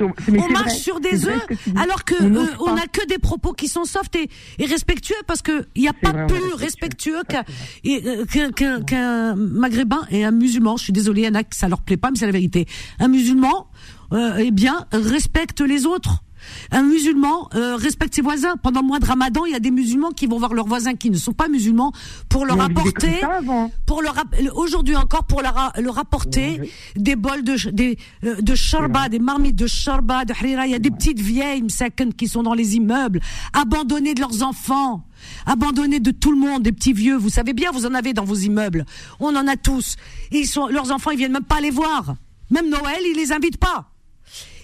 On 0.00 0.48
marche 0.50 0.66
vrai, 0.66 0.70
sur 0.70 1.00
des 1.00 1.26
œufs 1.26 1.46
alors 1.76 2.04
que 2.04 2.14
On 2.22 2.70
euh, 2.70 2.74
n'a 2.74 2.86
que 2.86 3.04
des 3.06 3.18
propos 3.18 3.52
qui 3.52 3.68
sont 3.68 3.84
soft 3.84 4.14
et, 4.16 4.28
et 4.58 4.66
respectueux 4.66 5.16
parce 5.26 5.42
que 5.42 5.66
il 5.74 5.82
n'y 5.82 5.88
a 5.88 5.92
pas 5.92 6.12
vrai, 6.12 6.26
plus 6.26 6.54
respectueux 6.54 7.22
qu'un 7.28 7.44
euh, 7.86 8.80
qu'un 8.86 9.34
maghrébin 9.34 10.02
et 10.10 10.24
un 10.24 10.30
musulman. 10.30 10.76
Je 10.76 10.84
suis 10.84 10.92
désolée, 10.92 11.22
il 11.22 11.26
y 11.26 11.28
en 11.28 11.34
a 11.34 11.44
que 11.44 11.56
ça 11.56 11.68
leur 11.68 11.82
plaît 11.82 11.96
pas, 11.96 12.10
mais 12.10 12.18
c'est 12.18 12.26
la 12.26 12.32
vérité. 12.32 12.66
Un 13.00 13.08
musulman, 13.08 13.68
euh, 14.12 14.36
eh 14.38 14.50
bien, 14.50 14.86
respecte 14.92 15.60
les 15.60 15.86
autres. 15.86 16.22
Un 16.70 16.82
musulman 16.82 17.48
euh, 17.54 17.76
respecte 17.76 18.14
ses 18.14 18.22
voisins. 18.22 18.56
Pendant 18.62 18.80
le 18.80 18.86
mois 18.86 18.98
de 18.98 19.06
Ramadan, 19.06 19.44
il 19.44 19.52
y 19.52 19.54
a 19.54 19.60
des 19.60 19.70
musulmans 19.70 20.10
qui 20.10 20.26
vont 20.26 20.38
voir 20.38 20.54
leurs 20.54 20.66
voisins 20.66 20.94
qui 20.94 21.10
ne 21.10 21.16
sont 21.16 21.32
pas 21.32 21.48
musulmans 21.48 21.92
pour 22.28 22.46
leur 22.46 22.60
apporter, 22.60 23.20
pour 23.86 24.02
leur 24.02 24.14
aujourd'hui 24.54 24.96
encore 24.96 25.24
pour 25.24 25.42
leur, 25.42 25.98
apporter 25.98 26.60
des 26.96 27.16
bols 27.16 27.42
de 27.44 27.70
des 27.70 27.98
euh, 28.24 28.40
de 28.40 28.54
sharba, 28.54 29.08
des 29.08 29.18
marmites 29.18 29.56
de 29.56 29.66
sharba, 29.66 30.24
de 30.24 30.32
harira. 30.32 30.66
Il 30.66 30.72
y 30.72 30.74
a 30.74 30.78
des 30.78 30.90
petites 30.90 31.20
vieilles 31.20 31.62
qui 32.16 32.28
sont 32.28 32.42
dans 32.42 32.54
les 32.54 32.76
immeubles, 32.76 33.20
abandonnées 33.52 34.14
de 34.14 34.20
leurs 34.20 34.42
enfants. 34.42 35.04
Abandonnés 35.46 36.00
de 36.00 36.10
tout 36.10 36.32
le 36.32 36.38
monde, 36.38 36.62
des 36.62 36.72
petits 36.72 36.92
vieux, 36.92 37.16
vous 37.16 37.28
savez 37.28 37.52
bien, 37.52 37.70
vous 37.70 37.86
en 37.86 37.94
avez 37.94 38.12
dans 38.12 38.24
vos 38.24 38.34
immeubles. 38.34 38.84
On 39.20 39.36
en 39.36 39.46
a 39.46 39.56
tous. 39.56 39.96
Ils 40.32 40.46
sont, 40.46 40.66
leurs 40.66 40.90
enfants, 40.90 41.12
ils 41.12 41.18
viennent 41.18 41.32
même 41.32 41.44
pas 41.44 41.60
les 41.60 41.70
voir. 41.70 42.16
Même 42.50 42.68
Noël, 42.68 43.00
ils 43.06 43.16
les 43.16 43.32
invitent 43.32 43.58
pas. 43.58 43.91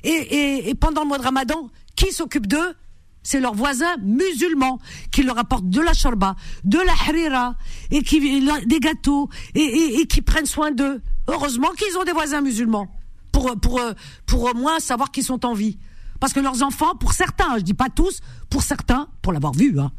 Et, 0.05 0.75
pendant 0.81 1.03
le 1.03 1.09
mois 1.09 1.19
de 1.19 1.25
Ramadan, 1.25 1.71
qui 1.97 2.13
s'occupe 2.13 2.47
d'eux 2.47 2.75
C'est 3.23 3.41
leurs 3.41 3.55
voisins 3.55 3.97
musulmans 4.03 4.79
qui 5.13 5.23
leur 5.23 5.39
apportent 5.39 5.69
de 5.69 5.81
la 5.81 5.93
sharba, 5.93 6.37
de 6.65 6.79
la 6.79 6.93
harira, 6.93 7.57
et 7.91 8.03
qui 8.03 8.21
des 8.67 8.81
gâteaux, 8.81 9.29
et 9.55 10.07
qui 10.07 10.23
prennent 10.23 10.47
soin 10.47 10.71
d'eux. 10.71 11.01
Heureusement 11.27 11.69
qu'ils 11.77 11.97
ont 11.99 12.05
des 12.05 12.13
voisins 12.13 12.41
musulmans 12.41 12.89
pour 13.33 13.55
pour 13.61 13.81
pour 14.27 14.45
au 14.45 14.55
moins 14.55 14.81
savoir 14.81 15.11
qu'ils 15.11 15.25
sont 15.25 15.45
en 15.45 15.53
vie. 15.53 15.79
Parce 16.21 16.33
que 16.33 16.41
leurs 16.41 16.63
enfants, 16.63 16.97
pour 16.97 17.13
certains, 17.13 17.59
je 17.59 17.63
dis 17.63 17.75
pas 17.75 17.89
tous, 17.95 18.21
pour 18.51 18.63
certains, 18.63 19.09
pour 19.23 19.33
l'avoir 19.33 19.53
vu, 19.53 19.79
hein. 19.79 19.93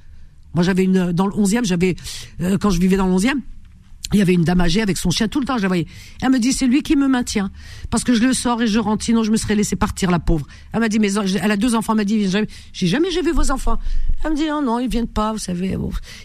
Moi, 0.55 0.63
j'avais 0.63 0.83
une 0.83 1.11
dans 1.11 1.27
le 1.27 1.33
11e, 1.33 1.63
j'avais 1.63 1.95
euh, 2.41 2.57
quand 2.57 2.71
je 2.71 2.79
vivais 2.79 2.97
dans 2.97 3.05
le 3.05 3.13
11e, 3.13 3.35
il 4.13 4.19
y 4.19 4.21
avait 4.21 4.33
une 4.33 4.43
dame 4.43 4.61
âgée 4.61 4.81
avec 4.81 4.97
son 4.97 5.11
chien 5.11 5.27
tout 5.27 5.39
le 5.39 5.45
temps, 5.45 5.57
je 5.57 5.63
la 5.63 5.67
voyais. 5.67 5.85
Elle 6.21 6.31
me 6.31 6.39
dit 6.39 6.53
c'est 6.53 6.67
lui 6.67 6.81
qui 6.81 6.95
me 6.95 7.07
maintient 7.07 7.51
parce 7.89 8.03
que 8.03 8.13
je 8.13 8.23
le 8.23 8.33
sors 8.33 8.61
et 8.61 8.67
je 8.67 8.79
rentre 8.79 9.03
sinon 9.03 9.23
je 9.23 9.31
me 9.31 9.37
serais 9.37 9.55
laissé 9.55 9.75
partir 9.75 10.09
la 10.11 10.19
pauvre. 10.19 10.47
Elle 10.73 10.79
m'a 10.79 10.89
dit 10.89 10.99
mais 10.99 11.13
elle 11.13 11.51
a 11.51 11.57
deux 11.57 11.75
enfants, 11.75 11.93
elle 11.93 11.97
m'a 11.97 12.03
dit 12.03 12.29
j'ai 12.73 12.87
jamais 12.87 13.11
j'ai 13.11 13.21
vu 13.21 13.31
vos 13.31 13.51
enfants. 13.51 13.77
Elle 14.23 14.31
me 14.31 14.35
dit 14.35 14.47
non 14.47 14.61
non, 14.61 14.79
ils 14.79 14.89
viennent 14.89 15.07
pas, 15.07 15.31
vous 15.31 15.39
savez, 15.39 15.77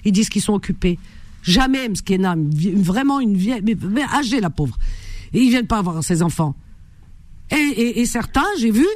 ils 0.04 0.12
disent 0.12 0.28
qu'ils 0.28 0.42
sont 0.42 0.54
occupés. 0.54 0.98
Jamais 1.42 1.88
Mskena, 1.88 2.36
vraiment 2.76 3.20
une 3.20 3.36
vieille 3.36 3.60
mais, 3.62 3.76
mais 3.88 4.04
âgée 4.04 4.40
la 4.40 4.50
pauvre. 4.50 4.78
Et 5.32 5.40
ils 5.40 5.50
viennent 5.50 5.66
pas 5.66 5.82
voir 5.82 6.02
ses 6.02 6.22
enfants. 6.22 6.54
Et, 7.50 7.56
et, 7.56 8.00
et 8.00 8.06
certains, 8.06 8.46
j'ai 8.58 8.70
vu 8.70 8.86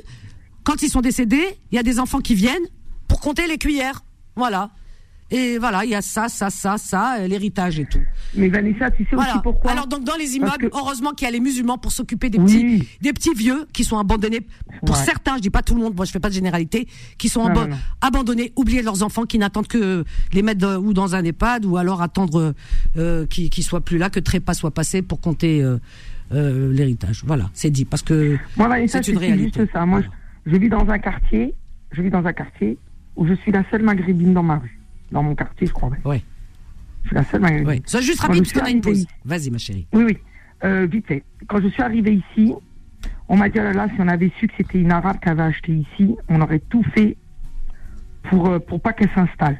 quand 0.65 0.82
ils 0.82 0.90
sont 0.90 1.01
décédés, 1.01 1.56
il 1.73 1.77
y 1.77 1.78
a 1.78 1.82
des 1.82 1.98
enfants 1.98 2.20
qui 2.20 2.35
viennent 2.35 2.66
pour 3.06 3.20
compter 3.20 3.47
les 3.47 3.59
cuillères. 3.59 4.02
Voilà. 4.36 4.70
Et 5.30 5.59
voilà, 5.59 5.84
il 5.84 5.90
y 5.90 5.94
a 5.94 6.00
ça, 6.00 6.28
ça, 6.30 6.48
ça, 6.48 6.78
ça, 6.78 7.16
euh, 7.18 7.28
l'héritage 7.28 7.78
et 7.78 7.84
tout. 7.84 8.00
Mais 8.34 8.48
Vanessa, 8.48 8.90
tu 8.90 9.05
sais 9.05 9.10
Voilà. 9.14 9.32
aussi 9.32 9.42
pourquoi 9.42 9.72
Alors 9.72 9.86
donc 9.86 10.02
dans 10.05 10.16
les 10.16 10.36
immeubles, 10.36 10.56
que- 10.70 10.76
heureusement 10.76 11.10
qu'il 11.10 11.26
y 11.26 11.28
a 11.28 11.30
les 11.32 11.40
musulmans 11.40 11.76
pour 11.76 11.92
s'occuper 11.92 12.30
des 12.30 12.38
Oui. 12.38 12.44
petits, 12.78 12.88
des 13.02 13.12
petits 13.12 13.34
vieux 13.34 13.66
qui 13.74 13.84
sont 13.84 13.98
abandonnés. 13.98 14.40
Pour 14.86 14.96
Ouais. 14.96 15.05
certains, 15.05 15.36
je 15.36 15.42
dis 15.42 15.50
pas 15.50 15.60
tout 15.62 15.74
le 15.74 15.82
monde, 15.82 15.94
moi 15.94 16.06
je 16.06 16.12
fais 16.12 16.18
pas 16.20 16.30
de 16.30 16.34
généralité, 16.34 16.88
qui 17.18 17.28
sont 17.28 17.42
Non, 17.42 17.50
abo- 17.50 17.60
non, 17.60 17.68
non. 17.68 17.76
abandonnés, 18.00 18.52
oubliés 18.56 18.80
de 18.80 18.86
leurs 18.86 19.02
enfants, 19.02 19.24
qui 19.26 19.38
n'attendent 19.38 19.68
que 19.68 20.02
les 20.32 20.40
mettre 20.42 20.60
dans- 20.60 20.76
ou 20.78 20.94
dans 20.94 21.14
un 21.14 21.22
EHPAD 21.22 21.66
ou 21.66 21.76
alors 21.76 22.00
attendre 22.00 22.55
euh, 22.96 23.26
qu'ils 23.26 23.50
qu'ils 23.50 23.64
soient 23.64 23.82
plus 23.82 23.98
là, 23.98 24.09
que 24.09 24.20
trépas 24.20 24.55
soit 24.55 24.70
passé 24.72 25.02
pour 25.02 25.20
compter 25.20 25.62
euh, 25.62 25.76
euh, 26.32 26.72
l'héritage. 26.72 27.22
Voilà, 27.26 27.50
c'est 27.52 27.70
dit 27.70 27.84
parce 27.84 28.02
que 28.02 28.38
Moi, 28.56 28.68
Vanessa, 28.68 29.02
c'est 29.02 29.12
une 29.12 29.18
réalité. 29.18 29.60
juste 29.60 29.72
ça. 29.74 29.84
Moi, 29.84 30.00
je, 30.46 30.50
je 30.52 30.56
vis 30.56 30.70
dans 30.70 30.88
un 30.88 30.98
quartier, 30.98 31.52
je 31.92 32.00
vis 32.00 32.10
dans 32.10 32.24
un 32.24 32.32
quartier 32.32 32.78
où 33.16 33.26
je 33.26 33.34
suis 33.34 33.52
la 33.52 33.62
seule 33.70 33.82
maghrébine 33.82 34.32
dans 34.32 34.42
ma 34.42 34.56
rue. 34.59 34.77
Dans 35.10 35.22
mon 35.22 35.35
quartier, 35.35 35.66
je 35.66 35.72
crois. 35.72 35.90
Je 37.02 37.09
suis 37.09 37.16
la 37.16 37.24
seule 37.24 37.40
maghrébine. 37.40 37.68
Ouais. 37.68 37.82
Sois 37.86 38.01
juste 38.01 38.20
rapide 38.20 38.43
parce 38.43 38.52
qu'on 38.52 38.66
a 38.66 38.70
une 38.70 38.80
pause. 38.80 39.06
Vas-y 39.24 39.51
ma 39.51 39.59
chérie. 39.59 39.86
Oui, 39.93 40.05
oui. 40.05 40.18
Euh, 40.64 40.86
vite 40.90 41.06
fait. 41.06 41.22
Quand 41.47 41.60
je 41.60 41.68
suis 41.68 41.82
arrivée 41.82 42.22
ici, 42.32 42.52
on 43.28 43.36
m'a 43.36 43.48
dit, 43.48 43.59
oh 43.60 43.64
là 43.64 43.72
là, 43.72 43.89
si 43.94 44.01
on 44.01 44.09
avait 44.09 44.32
su 44.39 44.48
que 44.48 44.55
c'était 44.56 44.80
une 44.80 44.90
arabe 44.90 45.18
qui 45.20 45.28
avait 45.28 45.43
acheté 45.43 45.72
ici, 45.72 46.16
on 46.28 46.40
aurait 46.40 46.62
tout 46.68 46.82
fait 46.94 47.16
pour, 48.24 48.48
euh, 48.48 48.59
pour 48.59 48.80
pas 48.80 48.93
qu'elle 48.93 49.10
s'installe. 49.14 49.59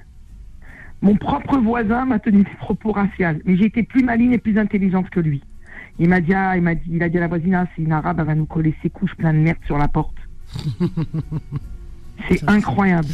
Mon 1.01 1.15
propre 1.17 1.59
voisin 1.59 2.05
m'a 2.07 2.19
tenu 2.19 2.43
des 2.43 2.57
propos 2.59 2.93
raciales, 2.93 3.41
mais 3.45 3.57
j'ai 3.57 3.67
été 3.67 3.85
plus 3.85 4.03
maligne 4.03 4.33
et 4.33 4.39
plus 4.39 4.59
intelligente 4.59 5.09
que 5.11 5.21
lui. 5.21 5.43
Il 6.01 6.09
m'a 6.09 6.21
dit, 6.21 6.35
ah, 6.35 6.57
il 6.57 6.63
m'a 6.63 6.75
dit, 6.75 6.91
il 6.91 7.03
a 7.03 7.09
dit 7.09 7.19
à 7.19 7.21
la 7.21 7.29
voisine, 7.29 7.55
ah, 7.55 7.67
c'est 7.75 7.83
une 7.83 7.93
arabe, 7.93 8.19
elle 8.21 8.27
va 8.27 8.35
nous 8.35 8.47
coller 8.47 8.75
ses 8.83 8.91
couches 8.91 9.15
plein 9.15 9.33
de 9.33 9.39
merde 9.39 9.59
sur 9.67 9.79
la 9.79 9.89
porte. 9.89 10.17
c'est 12.29 12.49
incroyable. 12.49 13.09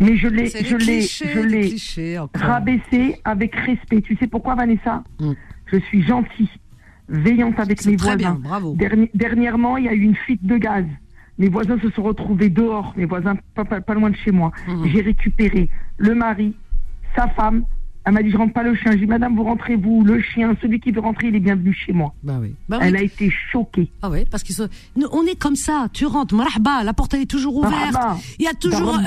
Mais 0.00 0.16
je 0.16 0.28
l'ai, 0.28 0.46
je 0.48 0.76
l'ai, 0.76 1.02
je 1.02 1.40
l'ai 1.40 1.68
rabaissé 2.34 3.16
avec 3.24 3.54
respect. 3.54 4.00
Tu 4.02 4.16
sais 4.16 4.26
pourquoi, 4.26 4.54
Vanessa 4.54 5.02
Mm. 5.20 5.32
Je 5.66 5.78
suis 5.78 6.02
gentille, 6.02 6.48
veillante 7.08 7.58
avec 7.58 7.84
mes 7.86 7.96
très 7.96 8.08
voisins. 8.16 8.16
bien, 8.16 8.34
bravo. 8.34 8.74
Derni- 8.76 9.10
dernièrement, 9.14 9.76
il 9.76 9.84
y 9.84 9.88
a 9.88 9.94
eu 9.94 10.00
une 10.02 10.14
fuite 10.16 10.44
de 10.44 10.56
gaz. 10.56 10.84
Mes 11.38 11.48
voisins 11.48 11.78
se 11.80 11.90
sont 11.90 12.02
retrouvés 12.02 12.48
dehors, 12.50 12.92
mes 12.96 13.06
voisins 13.06 13.34
pas, 13.54 13.64
pas- 13.64 13.80
pas 13.80 13.94
loin 13.94 14.10
de 14.10 14.16
chez 14.16 14.30
moi. 14.30 14.52
Mhm. 14.68 14.86
J'ai 14.88 15.00
récupéré 15.00 15.68
le 15.96 16.14
mari, 16.14 16.54
sa 17.16 17.28
femme. 17.28 17.64
Elle 18.06 18.12
m'a 18.12 18.22
dit, 18.22 18.30
je 18.30 18.36
rentre 18.36 18.52
pas 18.52 18.62
le 18.62 18.74
chien. 18.74 18.92
J'ai 18.92 18.98
dit, 18.98 19.06
madame, 19.06 19.34
vous 19.34 19.44
rentrez 19.44 19.76
vous, 19.76 20.04
le 20.04 20.20
chien, 20.20 20.54
celui 20.60 20.78
qui 20.78 20.90
veut 20.90 21.00
rentrer, 21.00 21.28
il 21.28 21.36
est 21.36 21.40
bienvenu 21.40 21.72
chez 21.72 21.92
moi. 21.92 22.12
Bah 22.22 22.34
oui. 22.40 22.54
Bah 22.68 22.76
oui. 22.80 22.86
Elle 22.88 22.96
a 22.96 23.02
été 23.02 23.32
choquée. 23.50 23.90
Ah 24.02 24.10
ouais, 24.10 24.26
parce 24.30 24.42
qu'ils 24.42 24.54
sont. 24.54 24.68
Nous, 24.96 25.06
on 25.12 25.24
est 25.26 25.38
comme 25.38 25.56
ça. 25.56 25.86
Tu 25.92 26.04
rentres, 26.04 26.34
marhaba, 26.34 26.84
la 26.84 26.92
porte 26.92 27.14
elle 27.14 27.22
est 27.22 27.30
toujours 27.30 27.56
ouverte. 27.56 27.72
Marhaba, 27.92 28.18
Il 28.38 28.44
y 28.44 28.48
a 28.48 28.52
toujours. 28.54 28.98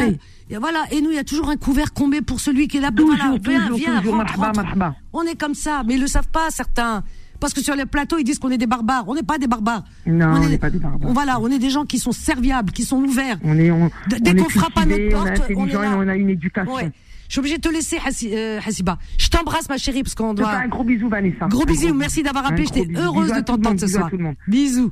Voilà, 0.60 0.84
et 0.92 1.02
nous 1.02 1.12
il 1.12 1.16
y 1.16 1.20
a 1.20 1.24
toujours 1.26 1.50
un 1.50 1.58
couvert 1.58 1.94
qu'on 1.94 2.08
met 2.08 2.22
pour 2.22 2.40
celui 2.40 2.68
qui 2.70 2.78
est 2.78 2.82
là. 2.82 2.90
Toujours, 2.90 3.16
voilà, 3.18 3.38
viens, 3.44 3.60
toujours, 3.64 3.78
viens, 3.78 3.98
toujours, 4.00 4.16
rentre, 4.16 4.38
marhaba, 4.40 4.46
rentre. 4.62 4.78
marhaba. 4.78 4.96
On 5.14 5.24
est 5.24 5.36
comme 5.40 5.54
ça, 5.54 5.84
mais 5.86 5.96
ils 5.96 6.02
le 6.02 6.08
savent 6.08 6.30
pas 6.30 6.50
certains. 6.50 7.04
Parce 7.40 7.54
que 7.54 7.62
sur 7.62 7.76
les 7.76 7.86
plateaux, 7.86 8.18
ils 8.18 8.24
disent 8.24 8.40
qu'on 8.40 8.50
est 8.50 8.58
des 8.58 8.66
barbares. 8.66 9.04
On 9.08 9.14
n'est 9.14 9.22
pas 9.22 9.38
des 9.38 9.46
barbares. 9.46 9.84
Non, 10.08 10.38
on 10.38 10.50
n'est 10.50 10.58
pas 10.58 10.72
des 10.72 10.80
barbares. 10.80 11.10
on- 11.10 11.14
voilà, 11.14 11.40
on 11.40 11.52
est 11.52 11.60
des 11.60 11.70
gens 11.70 11.86
qui 11.86 12.00
sont 12.00 12.12
serviables, 12.14 12.72
qui 12.72 12.82
sont 12.84 12.98
ouverts. 12.98 13.38
On 13.44 13.56
est, 13.60 13.70
on, 13.70 13.92
dès 14.22 14.34
qu'on 14.36 14.50
frappe 14.50 14.76
à 14.78 14.86
notre 14.86 14.96
cultivé, 14.98 15.16
on 15.16 15.26
est 15.28 15.34
porte, 15.36 15.52
on 15.56 15.68
est 15.68 15.74
là. 15.74 15.84
et 15.92 15.96
on 15.98 16.08
a 16.08 16.16
une 16.16 16.30
éducation. 16.30 16.74
Ouais. 16.74 16.92
Je 17.28 17.34
suis 17.34 17.40
obligée 17.40 17.58
de 17.58 17.62
te 17.62 17.70
laisser, 17.70 17.98
euh, 18.26 18.60
Hassiba. 18.66 18.98
Je 19.18 19.28
t'embrasse, 19.30 19.68
ma 19.70 19.78
chérie, 19.78 20.04
parce 20.04 20.16
qu'on 20.16 20.34
doit. 20.34 20.50
un 20.50 20.68
gros 20.68 20.84
bisou, 20.84 21.10
Vanessa. 21.10 21.48
Gros 21.48 21.66
gros 21.66 21.94
merci 21.94 22.24
d'avoir 22.24 22.46
appelé. 22.46 22.66
J'étais 22.66 22.86
bisou. 22.86 23.02
heureuse 23.02 23.34
de 23.34 23.42
t'entendre 23.42 23.80
ce 23.80 23.88
soir. 23.88 24.10
Bisous. 24.48 24.92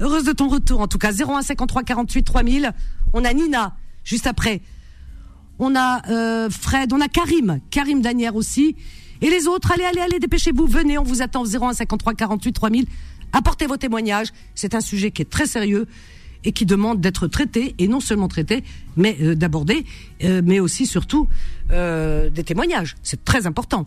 Heureuse 0.00 0.24
de 0.24 0.32
ton 0.32 0.48
retour, 0.48 0.80
en 0.80 0.88
tout 0.88 0.98
cas. 0.98 1.12
0153 1.12 1.82
48 1.84 2.22
3000. 2.24 2.72
On 3.12 3.24
a 3.24 3.32
Nina, 3.32 3.76
juste 4.04 4.26
après. 4.26 4.60
On 5.58 5.74
a 5.74 6.02
euh, 6.10 6.50
Fred, 6.50 6.92
on 6.92 7.00
a 7.00 7.08
Karim. 7.08 7.60
Karim 7.70 8.00
Danière 8.00 8.36
aussi. 8.36 8.76
Et 9.20 9.30
les 9.30 9.46
autres, 9.48 9.72
allez, 9.72 9.84
allez, 9.84 10.00
allez, 10.00 10.18
dépêchez-vous. 10.18 10.66
Venez, 10.66 10.98
on 10.98 11.02
vous 11.02 11.22
attend 11.22 11.42
au 11.42 11.46
0153 11.46 12.14
48 12.14 12.52
3000. 12.52 12.86
Apportez 13.32 13.66
vos 13.66 13.76
témoignages. 13.76 14.28
C'est 14.54 14.74
un 14.74 14.80
sujet 14.80 15.10
qui 15.10 15.22
est 15.22 15.30
très 15.30 15.46
sérieux 15.46 15.86
et 16.44 16.52
qui 16.52 16.66
demande 16.66 17.00
d'être 17.00 17.26
traité, 17.26 17.74
et 17.78 17.88
non 17.88 18.00
seulement 18.00 18.28
traité, 18.28 18.64
mais 18.96 19.16
euh, 19.20 19.34
d'aborder, 19.34 19.84
euh, 20.24 20.42
mais 20.44 20.60
aussi, 20.60 20.86
surtout, 20.86 21.28
euh, 21.70 22.30
des 22.30 22.44
témoignages. 22.44 22.96
C'est 23.02 23.24
très 23.24 23.46
important. 23.46 23.86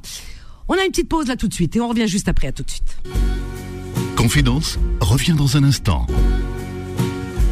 On 0.67 0.73
a 0.75 0.83
une 0.83 0.91
petite 0.91 1.09
pause 1.09 1.27
là 1.27 1.35
tout 1.35 1.47
de 1.47 1.53
suite, 1.53 1.75
et 1.75 1.81
on 1.81 1.89
revient 1.89 2.07
juste 2.07 2.29
après. 2.29 2.47
À 2.47 2.51
tout 2.51 2.63
de 2.63 2.71
suite. 2.71 2.97
Confidence 4.15 4.79
revient 4.99 5.33
dans 5.33 5.57
un 5.57 5.63
instant. 5.63 6.07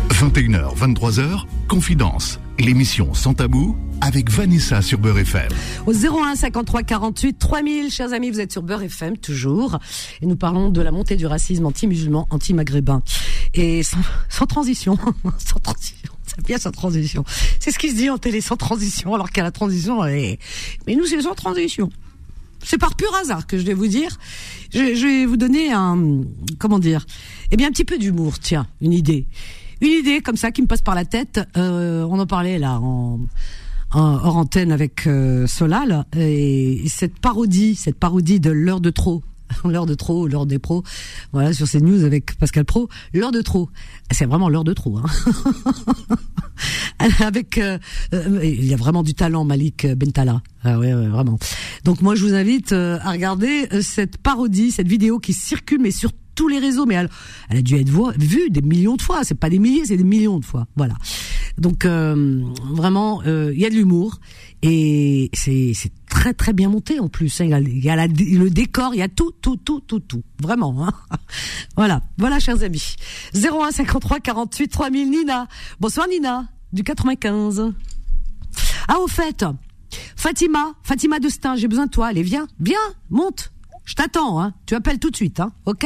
21h, 0.10 0.76
23h, 0.76 1.46
Confidence, 1.68 2.40
l'émission 2.60 3.14
sans 3.14 3.34
tabou 3.34 3.76
avec 4.02 4.30
Vanessa 4.30 4.82
sur 4.82 4.98
Beurre 5.00 5.20
FM. 5.20 5.50
Au 5.86 5.94
01 5.94 6.36
53 6.36 6.84
48 6.84 7.38
3000, 7.40 7.92
chers 7.92 8.14
amis, 8.14 8.30
vous 8.32 8.40
êtes 8.40 8.52
sur 8.52 8.64
Beurre 8.64 8.84
FM 8.84 9.18
toujours, 9.18 9.80
et 10.22 10.26
nous 10.26 10.36
parlons 10.36 10.70
de 10.70 10.82
la 10.82 10.92
montée 10.92 11.16
du 11.18 11.26
racisme 11.26 11.66
anti-musulman, 11.66 12.28
anti-maghrébin, 12.30 13.02
et 13.54 13.82
sans, 13.84 14.46
transition, 14.46 14.98
sans 15.38 15.60
transition. 15.60 16.12
Bien 16.46 16.58
sans 16.58 16.72
transition. 16.72 17.24
C'est 17.60 17.72
ce 17.72 17.80
qui 17.80 17.90
se 17.90 17.96
dit 17.96 18.10
en 18.10 18.18
télé, 18.18 18.40
sans 18.42 18.56
transition, 18.56 19.14
alors 19.14 19.32
qu'à 19.32 19.44
la 19.44 19.52
transition, 19.52 20.06
est- 20.06 20.40
mais 20.88 20.96
nous 20.96 21.06
c'est 21.06 21.22
sans 21.22 21.36
transition. 21.36 21.90
C'est 22.64 22.78
par 22.78 22.96
pur 22.96 23.14
hasard 23.16 23.48
que 23.48 23.58
je 23.58 23.64
vais 23.64 23.74
vous 23.74 23.88
dire. 23.88 24.18
Je, 24.74 24.94
je 24.96 25.06
vais 25.06 25.26
vous 25.26 25.38
donner 25.38 25.72
un, 25.72 25.98
comment 26.60 26.78
dire, 26.80 27.06
eh 27.52 27.58
bien 27.58 27.68
un 27.68 27.72
petit 27.72 27.86
peu 27.86 27.98
d'humour. 27.98 28.38
Tiens, 28.40 28.68
une 28.82 28.92
idée, 28.94 29.28
une 29.82 29.92
idée 29.92 30.22
comme 30.22 30.38
ça 30.38 30.52
qui 30.52 30.62
me 30.62 30.68
passe 30.68 30.82
par 30.82 30.96
la 30.96 31.06
tête. 31.06 31.40
Euh, 31.58 32.06
on 32.10 32.20
en 32.20 32.26
parlait 32.26 32.60
là 32.60 32.80
en, 32.80 33.20
en 33.92 34.02
hors 34.02 34.38
antenne 34.38 34.72
avec 34.72 35.08
euh, 35.08 35.48
Solal 35.48 36.06
et 36.18 36.84
cette 36.88 37.20
parodie, 37.20 37.76
cette 37.76 37.98
parodie 37.98 38.40
de 38.40 38.52
l'heure 38.52 38.82
de 38.82 38.90
trop. 38.90 39.24
L'heure 39.66 39.88
de 39.88 39.96
trop, 39.96 40.28
l'heure 40.28 40.46
des 40.46 40.60
pros. 40.60 40.84
Voilà, 41.32 41.54
sur 41.54 41.68
ces 41.68 41.82
news 41.82 42.04
avec 42.04 42.38
Pascal 42.38 42.66
Pro. 42.66 42.88
L'heure 43.16 43.32
de 43.32 43.42
trop. 43.42 43.68
C'est 44.12 44.26
vraiment 44.26 44.48
l'heure 44.48 44.64
de 44.64 44.74
trop. 44.74 45.00
Hein. 45.00 45.06
avec 47.20 47.58
euh, 47.58 47.78
euh, 48.14 48.40
il 48.44 48.66
y 48.66 48.74
a 48.74 48.78
vraiment 48.78 49.04
du 49.04 49.14
talent 49.14 49.46
Malik 49.46 49.88
Bentala 49.88 50.42
ah 50.64 50.78
ouais, 50.78 50.94
ouais, 50.94 51.08
vraiment 51.08 51.40
donc 51.84 52.02
moi 52.02 52.16
je 52.16 52.26
vous 52.26 52.34
invite 52.34 52.74
euh, 52.74 53.00
à 53.02 53.12
regarder 53.12 53.68
euh, 53.72 53.82
cette 53.82 54.18
parodie 54.18 54.72
cette 54.72 54.88
vidéo 54.88 55.20
qui 55.20 55.34
circule 55.34 55.80
mais 55.82 55.92
sur 55.92 56.12
tous 56.40 56.48
les 56.48 56.60
réseaux 56.60 56.86
mais 56.86 56.96
elle, 56.96 57.10
a 57.50 57.62
dû 57.62 57.76
être 57.76 57.90
vue 58.18 58.50
des 58.50 58.62
millions 58.62 58.96
de 58.96 59.02
fois 59.02 59.24
c'est 59.24 59.36
pas 59.36 59.50
des 59.50 59.60
milliers 59.60 59.86
c'est 59.86 59.98
des 59.98 60.04
millions 60.06 60.40
de 60.40 60.46
fois 60.46 60.68
voilà 60.78 60.96
donc 61.58 61.84
euh, 61.84 62.42
vraiment 62.72 63.22
euh, 63.28 63.52
il 63.54 63.60
y 63.60 63.66
a 63.66 63.70
de 63.70 63.76
l'humour 63.76 64.20
et 64.62 65.30
c'est 65.34 65.74
très 66.10 66.34
très 66.34 66.54
bien 66.54 66.70
monté 66.70 67.00
en 67.00 67.10
plus 67.10 67.42
hein. 67.42 67.46
il 67.46 67.68
il 67.68 67.84
y 67.84 67.90
a 67.90 68.08
le 68.08 68.50
décor 68.50 68.96
il 68.96 69.00
y 69.00 69.02
a 69.02 69.10
tout 69.10 69.34
tout 69.42 69.58
tout 69.58 69.82
tout 69.82 70.00
tout 70.00 70.24
vraiment 70.42 70.88
hein. 70.88 70.94
voilà 71.76 72.02
voilà 72.18 72.40
chers 72.40 72.64
amis 72.64 72.96
01 73.36 73.72
53 73.72 74.22
48 74.22 74.68
3000 74.70 75.10
Nina 75.10 75.48
bonsoir 75.82 76.08
Nina 76.08 76.48
du 76.72 76.84
95. 76.84 77.74
Ah, 78.88 79.00
au 79.00 79.08
fait, 79.08 79.46
Fatima, 80.16 80.74
Fatima 80.84 81.20
de 81.20 81.30
Stein, 81.30 81.56
j'ai 81.56 81.68
besoin 81.68 81.86
de 81.86 81.92
toi. 81.92 82.08
Allez, 82.08 82.24
viens, 82.24 82.48
viens, 82.60 82.78
monte. 83.10 83.52
Je 83.86 83.96
t'attends, 83.96 84.40
hein. 84.42 84.54
Tu 84.66 84.76
appelles 84.76 85.00
tout 85.00 85.10
de 85.10 85.16
suite, 85.16 85.40
hein. 85.40 85.52
Ok? 85.66 85.86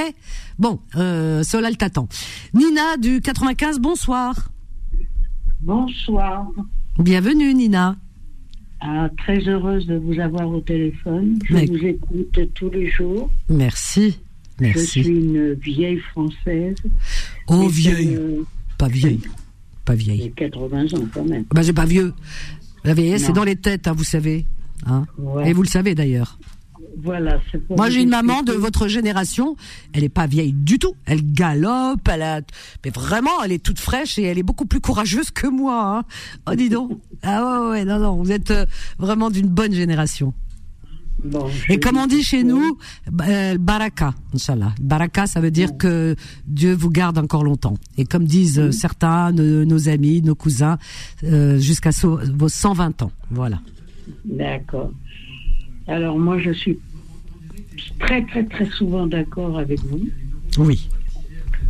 Bon, 0.59 0.79
euh, 0.95 1.41
Solal 1.43 1.77
t'attend. 1.77 2.07
Nina 2.53 2.97
du 2.97 3.21
95, 3.21 3.79
bonsoir. 3.79 4.49
Bonsoir. 5.61 6.47
Bienvenue, 6.99 7.53
Nina. 7.53 7.95
Ah, 8.81 9.09
très 9.17 9.39
heureuse 9.47 9.87
de 9.87 9.95
vous 9.95 10.19
avoir 10.19 10.49
au 10.49 10.59
téléphone. 10.59 11.39
Je 11.45 11.53
Mais- 11.53 11.65
vous 11.65 11.77
écoute 11.77 12.39
tous 12.53 12.69
les 12.69 12.89
jours. 12.89 13.29
Merci. 13.49 14.19
Je 14.59 14.65
Merci. 14.65 14.87
suis 14.87 15.07
une 15.07 15.53
vieille 15.53 15.99
française. 16.11 16.75
Oh, 17.47 17.67
vieille. 17.69 18.15
me- 18.15 18.45
Pas 18.77 18.89
vieille. 18.89 19.21
Pas 19.85 19.95
vieille. 19.95 20.21
J'ai 20.23 20.31
80 20.31 20.85
ans 20.93 21.05
quand 21.13 21.23
même. 21.25 21.45
Bah, 21.53 21.61
j'ai 21.61 21.73
pas 21.73 21.85
vieux. 21.85 22.13
Vous 22.83 22.89
savez, 22.89 23.17
c'est 23.17 23.31
dans 23.33 23.43
les 23.45 23.55
têtes, 23.55 23.87
hein, 23.87 23.93
vous 23.93 24.03
savez. 24.03 24.45
Hein 24.85 25.05
Ouais. 25.17 25.49
Et 25.49 25.53
vous 25.53 25.61
le 25.63 25.67
savez 25.69 25.95
d'ailleurs. 25.95 26.37
Voilà, 27.01 27.39
c'est 27.51 27.57
pour 27.59 27.77
Moi, 27.77 27.89
j'ai 27.89 28.01
une 28.01 28.09
maman 28.09 28.43
de 28.43 28.53
votre 28.53 28.87
génération. 28.87 29.55
Elle 29.93 30.03
est 30.03 30.09
pas 30.09 30.27
vieille 30.27 30.53
du 30.53 30.79
tout. 30.79 30.95
Elle 31.05 31.33
galope. 31.33 32.07
Elle 32.09 32.21
a, 32.21 32.41
mais 32.83 32.91
vraiment, 32.91 33.43
elle 33.43 33.51
est 33.51 33.63
toute 33.63 33.79
fraîche 33.79 34.19
et 34.19 34.23
elle 34.23 34.37
est 34.37 34.43
beaucoup 34.43 34.65
plus 34.65 34.79
courageuse 34.79 35.31
que 35.31 35.47
moi. 35.47 35.97
Hein. 35.97 36.03
Oh, 36.49 36.55
dis 36.55 36.69
donc. 36.69 36.91
Ah 37.23 37.61
ouais, 37.61 37.69
ouais, 37.69 37.85
non, 37.85 37.99
non. 37.99 38.15
Vous 38.17 38.31
êtes 38.31 38.51
euh, 38.51 38.65
vraiment 38.99 39.29
d'une 39.29 39.47
bonne 39.47 39.73
génération. 39.73 40.33
Bon, 41.23 41.49
Et 41.69 41.79
comme 41.79 41.97
on 41.97 42.07
dit 42.07 42.23
chez 42.23 42.43
nous, 42.43 42.77
euh, 43.21 43.57
baraka, 43.57 44.13
Inch'Allah. 44.33 44.73
Baraka, 44.81 45.25
ça 45.27 45.39
veut 45.39 45.51
dire 45.51 45.77
que 45.77 46.15
Dieu 46.47 46.73
vous 46.73 46.89
garde 46.89 47.17
encore 47.17 47.43
longtemps. 47.43 47.75
Et 47.97 48.05
comme 48.05 48.25
disent 48.25 48.59
euh, 48.59 48.71
certains, 48.71 49.31
de 49.31 49.63
nos 49.63 49.87
amis, 49.87 50.21
nos 50.21 50.35
cousins, 50.35 50.77
euh, 51.23 51.59
jusqu'à 51.59 51.91
vos 52.01 52.49
120 52.49 53.03
ans. 53.03 53.11
Voilà. 53.29 53.59
D'accord. 54.25 54.91
Alors 55.87 56.17
moi, 56.17 56.39
je 56.39 56.51
suis 56.51 56.79
très, 57.99 58.25
très, 58.25 58.43
très 58.45 58.65
souvent 58.69 59.07
d'accord 59.07 59.57
avec 59.59 59.79
vous. 59.81 60.07
Oui. 60.57 60.89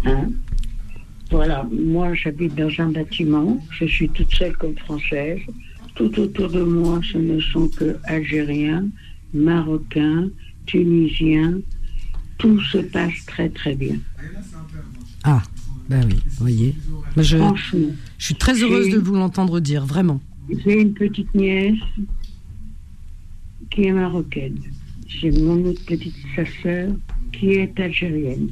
Hein? 0.06 0.30
Voilà, 1.32 1.68
moi 1.72 2.14
j'habite 2.14 2.54
dans 2.56 2.70
un 2.78 2.92
bâtiment, 2.92 3.58
je 3.72 3.86
suis 3.86 4.10
toute 4.10 4.32
seule 4.34 4.56
comme 4.58 4.78
française. 4.78 5.40
Tout 5.96 6.20
autour 6.20 6.50
de 6.50 6.62
moi, 6.62 7.00
ce 7.12 7.18
ne 7.18 7.40
sont 7.40 7.70
que 7.70 7.98
Algériens, 8.04 8.86
Marocains, 9.34 10.30
Tunisiens. 10.66 11.60
Tout 12.38 12.60
se 12.62 12.80
passe 12.80 13.26
très 13.28 13.50
très 13.50 13.76
bien. 13.76 13.98
Ah, 15.24 15.42
ben 15.90 16.04
oui, 16.06 16.20
voyez. 16.40 16.76
Je, 17.18 17.38
Franchement, 17.38 17.88
je 18.18 18.26
suis 18.26 18.36
très 18.36 18.62
heureuse 18.62 18.90
de 18.90 18.98
vous 18.98 19.16
l'entendre 19.16 19.60
dire, 19.60 19.86
vraiment. 19.86 20.20
j'ai 20.66 20.82
une 20.82 20.94
petite 20.94 21.34
nièce 21.34 21.78
qui 23.74 23.86
est 23.86 23.92
marocaine. 23.92 24.60
J'ai 25.08 25.32
mon 25.32 25.66
autre 25.66 25.84
petite 25.86 26.16
sa 26.36 26.46
sœur 26.62 26.92
qui 27.32 27.54
est 27.54 27.80
algérienne. 27.80 28.50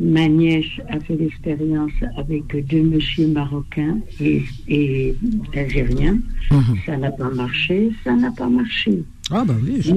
Ma 0.00 0.26
nièce 0.28 0.80
a 0.88 0.98
fait 1.00 1.16
l'expérience 1.16 1.92
avec 2.16 2.44
deux 2.66 2.82
messieurs 2.82 3.28
marocains 3.28 3.98
et, 4.20 4.42
et 4.68 5.14
algériens. 5.54 6.18
Mhm. 6.50 6.76
Ça 6.86 6.96
n'a 6.96 7.10
pas 7.10 7.30
marché, 7.30 7.90
ça 8.02 8.14
n'a 8.14 8.30
pas 8.30 8.48
marché. 8.48 9.04
Ah 9.30 9.44
bah 9.44 9.54
oui, 9.62 9.78
je 9.80 9.94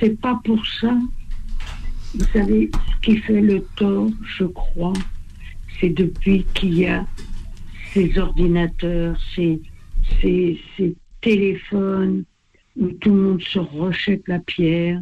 c'est 0.00 0.20
pas 0.20 0.38
pour 0.44 0.64
ça. 0.80 0.94
Vous 2.14 2.26
savez, 2.32 2.70
ce 2.72 3.00
qui 3.02 3.16
fait 3.18 3.40
le 3.40 3.62
tort, 3.76 4.10
je 4.38 4.44
crois, 4.44 4.92
c'est 5.80 5.90
depuis 5.90 6.44
qu'il 6.54 6.78
y 6.78 6.86
a 6.86 7.06
ces 7.92 8.18
ordinateurs, 8.18 9.16
ces, 9.34 9.60
ces, 10.20 10.58
ces 10.76 10.94
téléphones, 11.20 12.24
où 12.76 12.88
tout 13.00 13.10
le 13.14 13.20
monde 13.22 13.42
se 13.42 13.58
rechète 13.58 14.22
la 14.28 14.38
pierre, 14.38 15.00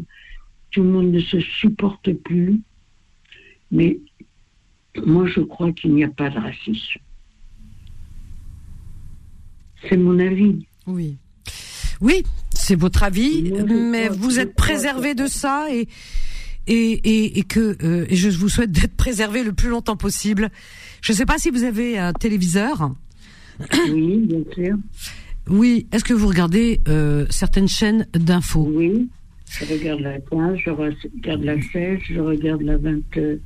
tout 0.71 0.83
le 0.83 0.89
monde 0.91 1.11
ne 1.13 1.21
se 1.21 1.41
supporte 1.41 2.13
plus. 2.13 2.61
Mais 3.71 3.99
moi, 5.05 5.27
je 5.27 5.41
crois 5.41 5.73
qu'il 5.73 5.95
n'y 5.95 6.05
a 6.05 6.09
pas 6.09 6.31
de 6.31 6.39
racisme. 6.39 7.01
C'est 9.89 9.97
mon 9.97 10.19
avis. 10.19 10.67
Oui. 10.87 11.17
Oui, 12.01 12.23
c'est 12.55 12.75
votre 12.75 13.03
avis, 13.03 13.43
Moi, 13.51 13.63
mais 13.65 14.07
crois- 14.07 14.17
vous 14.17 14.39
êtes 14.39 14.55
préservé 14.55 15.15
de 15.15 15.27
ça 15.27 15.67
et 15.73 15.89
et, 16.67 16.93
et, 17.05 17.39
et 17.39 17.43
que 17.43 17.77
euh, 17.85 18.07
et 18.09 18.17
je 18.17 18.31
vous 18.31 18.49
souhaite 18.49 18.73
d'être 18.73 18.97
préservé 18.97 19.45
le 19.45 19.53
plus 19.53 19.69
longtemps 19.69 19.97
possible. 19.99 20.49
Je 21.03 21.13
ne 21.13 21.17
sais 21.17 21.27
pas 21.27 21.37
si 21.39 21.51
vous 21.51 21.63
avez 21.63 21.99
un 21.99 22.13
téléviseur. 22.15 22.95
Oui, 23.93 24.17
bien 24.19 24.41
sûr. 24.55 24.77
Oui, 25.49 25.87
est-ce 25.93 26.05
que 26.05 26.15
vous 26.15 26.29
regardez 26.29 26.81
euh, 26.89 27.27
certaines 27.31 27.69
chaînes 27.69 28.07
d'infos 28.15 28.67
Oui, 28.71 29.09
je 29.47 29.65
regarde 29.67 30.01
la 30.01 30.19
15, 30.21 30.59
je 30.65 30.71
regarde 30.71 31.43
la 31.45 31.61
16, 31.61 31.99
je 32.09 32.21
regarde 32.21 32.63
la 32.63 32.77
26. 32.79 33.41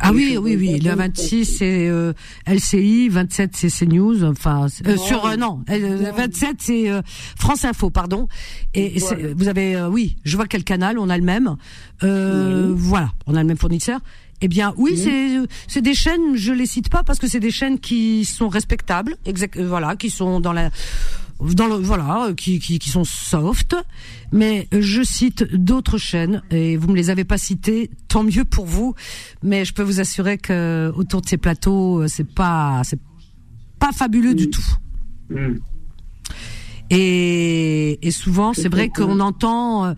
Ah 0.00 0.12
oui, 0.12 0.36
oui, 0.38 0.54
oui. 0.56 0.78
la 0.80 0.94
26 0.96 1.46
c'est 1.46 1.88
euh, 1.88 2.12
LCI, 2.46 3.08
27 3.08 3.50
c'est 3.54 3.68
CNews, 3.86 4.22
enfin 4.22 4.66
euh, 4.86 4.94
Non. 4.96 5.02
sur 5.02 5.24
euh, 5.24 5.36
non, 5.36 5.60
euh, 5.70 5.98
Non. 6.02 6.12
27 6.12 6.56
c'est 6.58 6.90
euh, 6.90 7.00
France 7.38 7.64
Info, 7.64 7.88
pardon. 7.88 8.28
Et, 8.74 8.98
vous 9.34 9.48
avez 9.48 9.76
euh, 9.76 9.88
oui, 9.88 10.16
je 10.24 10.36
vois 10.36 10.46
quel 10.46 10.64
canal, 10.64 10.98
on 10.98 11.08
a 11.08 11.16
le 11.16 11.24
même. 11.24 11.56
Euh. 12.02 12.72
Voilà, 12.76 13.12
on 13.26 13.34
a 13.34 13.40
le 13.40 13.46
même 13.48 13.56
fournisseur. 13.56 14.00
Eh 14.40 14.48
bien, 14.48 14.74
oui, 14.76 14.96
c'est 14.96 15.38
c'est 15.68 15.80
des 15.80 15.94
chaînes, 15.94 16.36
je 16.36 16.52
les 16.52 16.66
cite 16.66 16.88
pas 16.88 17.02
parce 17.02 17.18
que 17.18 17.26
c'est 17.28 17.40
des 17.40 17.50
chaînes 17.50 17.78
qui 17.78 18.24
sont 18.24 18.48
respectables, 18.48 19.16
exact, 19.24 19.56
euh, 19.56 19.66
voilà, 19.66 19.96
qui 19.96 20.10
sont 20.10 20.40
dans 20.40 20.52
la 20.52 20.70
dans 21.40 21.66
le 21.66 21.76
voilà, 21.76 22.26
euh, 22.26 22.34
qui, 22.34 22.58
qui 22.58 22.78
qui 22.78 22.90
sont 22.90 23.04
soft, 23.04 23.76
mais 24.32 24.68
je 24.72 25.02
cite 25.02 25.44
d'autres 25.54 25.98
chaînes 25.98 26.42
et 26.50 26.76
vous 26.76 26.88
me 26.88 26.96
les 26.96 27.10
avez 27.10 27.24
pas 27.24 27.38
citées, 27.38 27.90
tant 28.08 28.22
mieux 28.22 28.44
pour 28.44 28.66
vous, 28.66 28.94
mais 29.42 29.64
je 29.64 29.72
peux 29.72 29.82
vous 29.82 30.00
assurer 30.00 30.36
que 30.38 30.92
autour 30.96 31.22
de 31.22 31.28
ces 31.28 31.38
plateaux, 31.38 32.02
euh, 32.02 32.08
c'est 32.08 32.28
pas 32.28 32.82
c'est 32.84 33.00
pas 33.78 33.92
fabuleux 33.92 34.34
du 34.34 34.50
tout. 34.50 34.64
Hmm. 35.30 35.58
Et, 36.90 38.06
et 38.06 38.10
souvent, 38.10 38.52
c'est 38.52 38.68
vrai 38.68 38.88
qu'on 38.90 39.20
entend, 39.20 39.94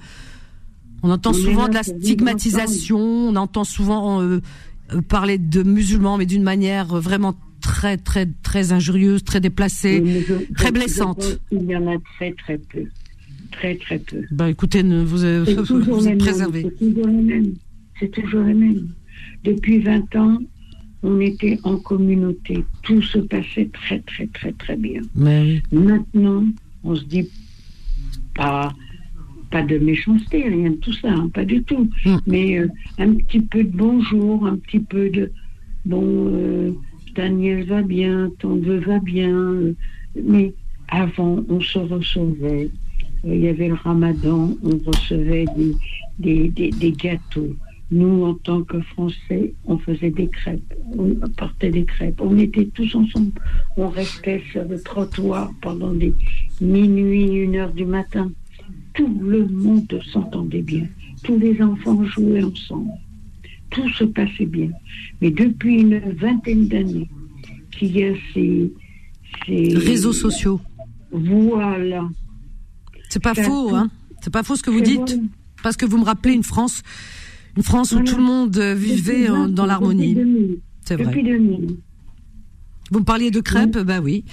on 1.06 1.10
entend 1.10 1.32
souvent 1.32 1.68
de 1.68 1.74
la 1.74 1.82
stigmatisation, 1.82 2.98
on 2.98 3.36
entend 3.36 3.64
souvent 3.64 4.20
euh, 4.20 4.40
euh, 4.92 5.02
parler 5.02 5.38
de 5.38 5.62
musulmans, 5.62 6.16
mais 6.18 6.26
d'une 6.26 6.42
manière 6.42 6.86
vraiment 6.86 7.34
très, 7.60 7.96
très, 7.96 8.26
très 8.42 8.72
injurieuse, 8.72 9.22
très 9.22 9.40
déplacée. 9.40 10.24
Très 10.56 10.72
blessante. 10.72 11.40
qu'il 11.48 11.64
y 11.64 11.76
en 11.76 11.86
a 11.86 11.96
très 12.16 12.32
très 12.32 12.58
peu. 12.58 12.84
Très 13.52 13.76
très 13.76 13.98
peu. 13.98 14.22
Ben, 14.32 14.48
écoutez, 14.48 14.82
vous, 14.82 15.24
euh, 15.24 15.44
C'est 15.46 15.54
toujours 15.54 15.98
vous 15.98 16.08
êtes 16.08 16.10
mêmes. 16.10 16.18
préservés. 16.18 16.66
C'est 16.78 16.86
toujours 16.86 17.06
les 17.06 17.22
mêmes. 17.22 17.54
C'est 18.00 18.10
toujours 18.10 18.42
les 18.42 18.54
mêmes. 18.54 18.88
Depuis 19.44 19.78
20 19.78 20.16
ans, 20.16 20.38
on 21.02 21.20
était 21.20 21.58
en 21.62 21.76
communauté. 21.78 22.64
Tout 22.82 23.00
se 23.00 23.18
passait 23.18 23.70
très 23.72 24.00
très 24.00 24.26
très 24.26 24.52
très 24.52 24.76
bien. 24.76 25.02
Mais. 25.14 25.62
Maintenant, 25.70 26.44
on 26.82 26.96
se 26.96 27.04
dit 27.04 27.28
pas, 28.34 28.72
pas 29.50 29.62
de 29.62 29.78
méchanceté, 29.78 30.48
rien 30.48 30.70
de 30.70 30.76
tout 30.76 30.92
ça, 30.92 31.10
hein, 31.10 31.30
pas 31.32 31.44
du 31.44 31.62
tout. 31.62 31.88
Mm. 32.04 32.16
Mais 32.26 32.58
euh, 32.58 32.68
un 32.98 33.14
petit 33.14 33.40
peu 33.40 33.64
de 33.64 33.76
bonjour, 33.76 34.46
un 34.46 34.56
petit 34.56 34.80
peu 34.80 35.10
de 35.10 35.32
bon, 35.84 36.02
euh, 36.04 36.72
nièce 37.18 37.66
va 37.66 37.82
bien, 37.82 38.30
ton 38.38 38.56
neveu 38.56 38.80
va 38.80 38.98
bien. 38.98 39.30
euh, 39.30 39.72
mais 40.22 40.52
avant, 40.88 41.44
on 41.48 41.60
se 41.60 41.78
recevait. 41.78 42.70
Il 43.24 43.40
y 43.40 43.48
avait 43.48 43.68
le 43.68 43.74
ramadan, 43.74 44.50
on 44.62 44.90
recevait 44.90 45.46
des, 45.56 45.74
des, 46.18 46.48
des, 46.48 46.70
des 46.70 46.92
gâteaux. 46.92 47.56
Nous, 47.90 48.24
en 48.24 48.34
tant 48.34 48.62
que 48.62 48.80
Français, 48.80 49.54
on 49.64 49.78
faisait 49.78 50.10
des 50.10 50.26
crêpes, 50.26 50.74
on 50.98 51.14
portait 51.36 51.70
des 51.70 51.84
crêpes. 51.84 52.20
On 52.20 52.36
était 52.36 52.66
tous 52.66 52.92
ensemble. 52.96 53.30
On 53.76 53.88
restait 53.88 54.42
sur 54.50 54.64
le 54.64 54.80
trottoir 54.80 55.52
pendant 55.62 55.92
des 55.92 56.12
minuit, 56.60 57.34
une 57.36 57.56
heure 57.56 57.72
du 57.72 57.84
matin. 57.84 58.30
Tout 58.96 59.18
le 59.22 59.46
monde 59.46 60.00
s'entendait 60.12 60.62
bien. 60.62 60.86
Tous 61.22 61.38
les 61.38 61.60
enfants 61.62 62.02
jouaient 62.04 62.42
ensemble. 62.42 62.90
Tout 63.70 63.88
se 63.90 64.04
passait 64.04 64.46
bien. 64.46 64.70
Mais 65.20 65.30
depuis 65.30 65.80
une 65.80 65.98
vingtaine 66.14 66.68
d'années, 66.68 67.08
qu'il 67.72 67.96
y 67.96 68.04
a 68.04 68.14
ces, 68.32 68.72
ces 69.46 69.76
Réseaux 69.76 70.12
sociaux. 70.12 70.60
Voilà. 71.12 72.08
C'est 73.08 73.22
pas 73.22 73.34
Ça 73.34 73.42
faux, 73.44 73.68
tout- 73.70 73.76
hein. 73.76 73.90
C'est 74.22 74.32
pas 74.32 74.42
faux 74.42 74.56
ce 74.56 74.62
que 74.62 74.70
vous 74.70 74.80
dites. 74.80 75.18
Parce 75.62 75.76
que 75.76 75.84
vous 75.86 75.98
me 75.98 76.04
rappelez 76.04 76.34
une 76.34 76.42
France, 76.42 76.82
une 77.56 77.62
France 77.62 77.92
où 77.92 77.96
Voilà. 77.96 78.10
tout 78.10 78.16
le 78.18 78.22
monde 78.24 78.56
vivait 78.58 79.20
Depuis 79.20 79.30
en- 79.30 79.34
20, 79.46 79.48
dans 79.54 79.66
l'harmonie. 79.66 80.14
depuis 80.14 80.24
2000. 80.24 80.58
C'est 80.84 80.96
Depuis 80.96 81.22
vrai. 81.22 81.32
2000. 81.32 81.76
Vous 82.90 83.00
me 83.00 83.04
parliez 83.04 83.30
de 83.30 83.40
crêpes, 83.40 83.78
bah 83.78 84.00
oui. 84.02 84.24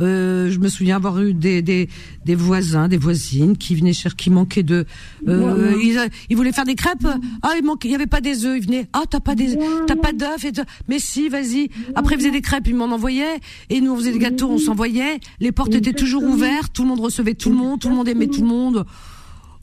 Euh, 0.00 0.48
je 0.50 0.58
me 0.60 0.68
souviens 0.68 0.96
avoir 0.96 1.20
eu 1.20 1.34
des, 1.34 1.60
des, 1.60 1.88
des 2.24 2.34
voisins, 2.36 2.86
des 2.88 2.96
voisines 2.96 3.56
qui 3.56 3.74
venaient 3.74 3.92
chercher, 3.92 4.16
qui 4.16 4.30
manquaient 4.30 4.62
de. 4.62 4.86
Euh, 5.26 5.74
ils, 5.82 5.98
ils 6.30 6.36
voulaient 6.36 6.52
faire 6.52 6.64
des 6.64 6.76
crêpes. 6.76 7.06
Ah, 7.42 7.50
il 7.58 7.64
manquait, 7.64 7.88
il 7.88 7.92
y 7.92 7.94
avait 7.94 8.06
pas 8.06 8.20
des 8.20 8.44
œufs. 8.44 8.58
Ils 8.58 8.64
venaient. 8.64 8.86
Ah, 8.92 9.02
t'as 9.10 9.20
pas 9.20 9.34
des, 9.34 9.58
t'as 9.86 9.96
pas 9.96 10.12
d'œufs. 10.12 10.44
Et. 10.44 10.52
Mais 10.88 10.98
si, 11.00 11.28
vas-y. 11.28 11.68
Après, 11.96 12.14
ils 12.14 12.18
faisaient 12.18 12.30
des 12.30 12.40
crêpes, 12.42 12.68
ils 12.68 12.76
m'en 12.76 12.86
envoyaient. 12.86 13.40
Et 13.70 13.80
nous, 13.80 13.92
on 13.92 13.96
faisait 13.96 14.12
des 14.12 14.18
gâteaux, 14.20 14.48
on 14.48 14.58
s'envoyait. 14.58 15.18
Les 15.40 15.52
portes 15.52 15.74
étaient 15.74 15.92
toujours 15.92 16.22
ouvertes. 16.22 16.72
Tout 16.72 16.82
le 16.82 16.88
monde 16.88 17.00
recevait 17.00 17.34
tout 17.34 17.50
le 17.50 17.56
monde. 17.56 17.80
Tout 17.80 17.88
le 17.88 17.96
monde 17.96 18.08
aimait 18.08 18.28
tout 18.28 18.42
le 18.42 18.48
monde. 18.48 18.86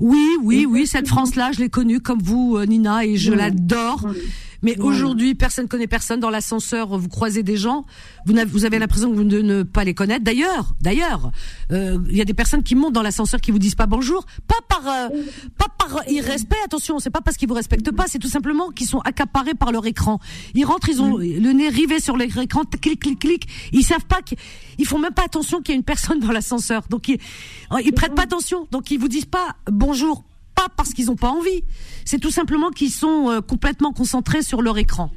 Oui, 0.01 0.27
oui, 0.43 0.65
oui, 0.69 0.85
cette 0.87 1.07
France-là, 1.07 1.53
je 1.53 1.59
l'ai 1.61 1.69
connue 1.69 2.01
comme 2.01 2.21
vous, 2.21 2.57
euh, 2.57 2.65
Nina, 2.65 3.05
et 3.05 3.15
je 3.15 3.31
l'adore. 3.31 4.05
Mais 4.65 4.79
aujourd'hui, 4.79 5.35
personne 5.35 5.67
connaît 5.67 5.85
personne 5.87 6.19
dans 6.19 6.31
l'ascenseur. 6.31 6.97
Vous 6.97 7.07
croisez 7.07 7.43
des 7.43 7.55
gens, 7.55 7.85
vous, 8.25 8.33
n'avez- 8.33 8.49
vous 8.49 8.65
avez 8.65 8.79
l'impression 8.79 9.11
que 9.11 9.15
vous 9.15 9.23
de 9.23 9.41
ne 9.41 9.61
pas 9.63 9.83
les 9.83 9.93
connaître. 9.93 10.23
D'ailleurs, 10.23 10.73
d'ailleurs, 10.81 11.31
euh, 11.71 11.99
il 12.09 12.17
y 12.17 12.21
a 12.21 12.25
des 12.25 12.33
personnes 12.33 12.63
qui 12.63 12.73
montent 12.73 12.93
dans 12.93 13.03
l'ascenseur 13.03 13.39
qui 13.39 13.51
vous 13.51 13.59
disent 13.59 13.75
pas 13.75 13.85
bonjour, 13.85 14.25
pas 14.47 14.55
par, 14.67 14.87
euh, 14.87 15.09
pas 15.57 15.67
par 15.77 16.09
irrespect. 16.09 16.57
Attention, 16.65 16.97
c'est 16.99 17.11
pas 17.11 17.21
parce 17.21 17.37
qu'ils 17.37 17.47
vous 17.47 17.53
respectent 17.53 17.91
pas, 17.91 18.05
c'est 18.07 18.19
tout 18.19 18.27
simplement 18.27 18.71
qu'ils 18.71 18.87
sont 18.87 18.99
accaparés 18.99 19.53
par 19.53 19.71
leur 19.71 19.85
écran. 19.85 20.19
Ils 20.55 20.65
rentrent, 20.65 20.89
ils 20.89 21.01
ont 21.01 21.17
le 21.17 21.51
nez 21.51 21.69
rivé 21.69 21.99
sur 21.99 22.17
leur 22.17 22.27
écran, 22.39 22.63
clic, 22.81 22.99
clic, 22.99 23.19
clic. 23.19 23.47
Ils 23.71 23.83
savent 23.83 24.05
pas 24.05 24.21
qu'ils 24.23 24.37
ils 24.79 24.85
font 24.87 24.97
même 24.99 25.13
pas 25.13 25.23
attention 25.25 25.61
qu'il 25.61 25.73
y 25.73 25.75
a 25.75 25.77
une 25.77 25.83
personne 25.83 26.19
dans 26.19 26.31
l'ascenseur. 26.31 26.83
Donc 26.89 27.07
ils, 27.07 27.19
ils 27.83 27.93
prêtent 27.93 28.15
pas 28.15 28.23
attention. 28.23 28.67
Donc 28.71 28.89
ils 28.89 28.99
vous 28.99 29.07
disent 29.07 29.25
pas 29.25 29.55
bonjour 29.71 30.23
pas 30.55 30.67
parce 30.75 30.93
qu'ils 30.93 31.07
n'ont 31.07 31.15
pas 31.15 31.29
envie. 31.31 31.63
C'est 32.05 32.19
tout 32.19 32.31
simplement 32.31 32.69
qu'ils 32.71 32.89
sont 32.91 33.29
euh, 33.29 33.41
complètement 33.41 33.91
concentrés 33.91 34.41
sur 34.41 34.61
leur 34.61 34.77
écran. 34.77 35.11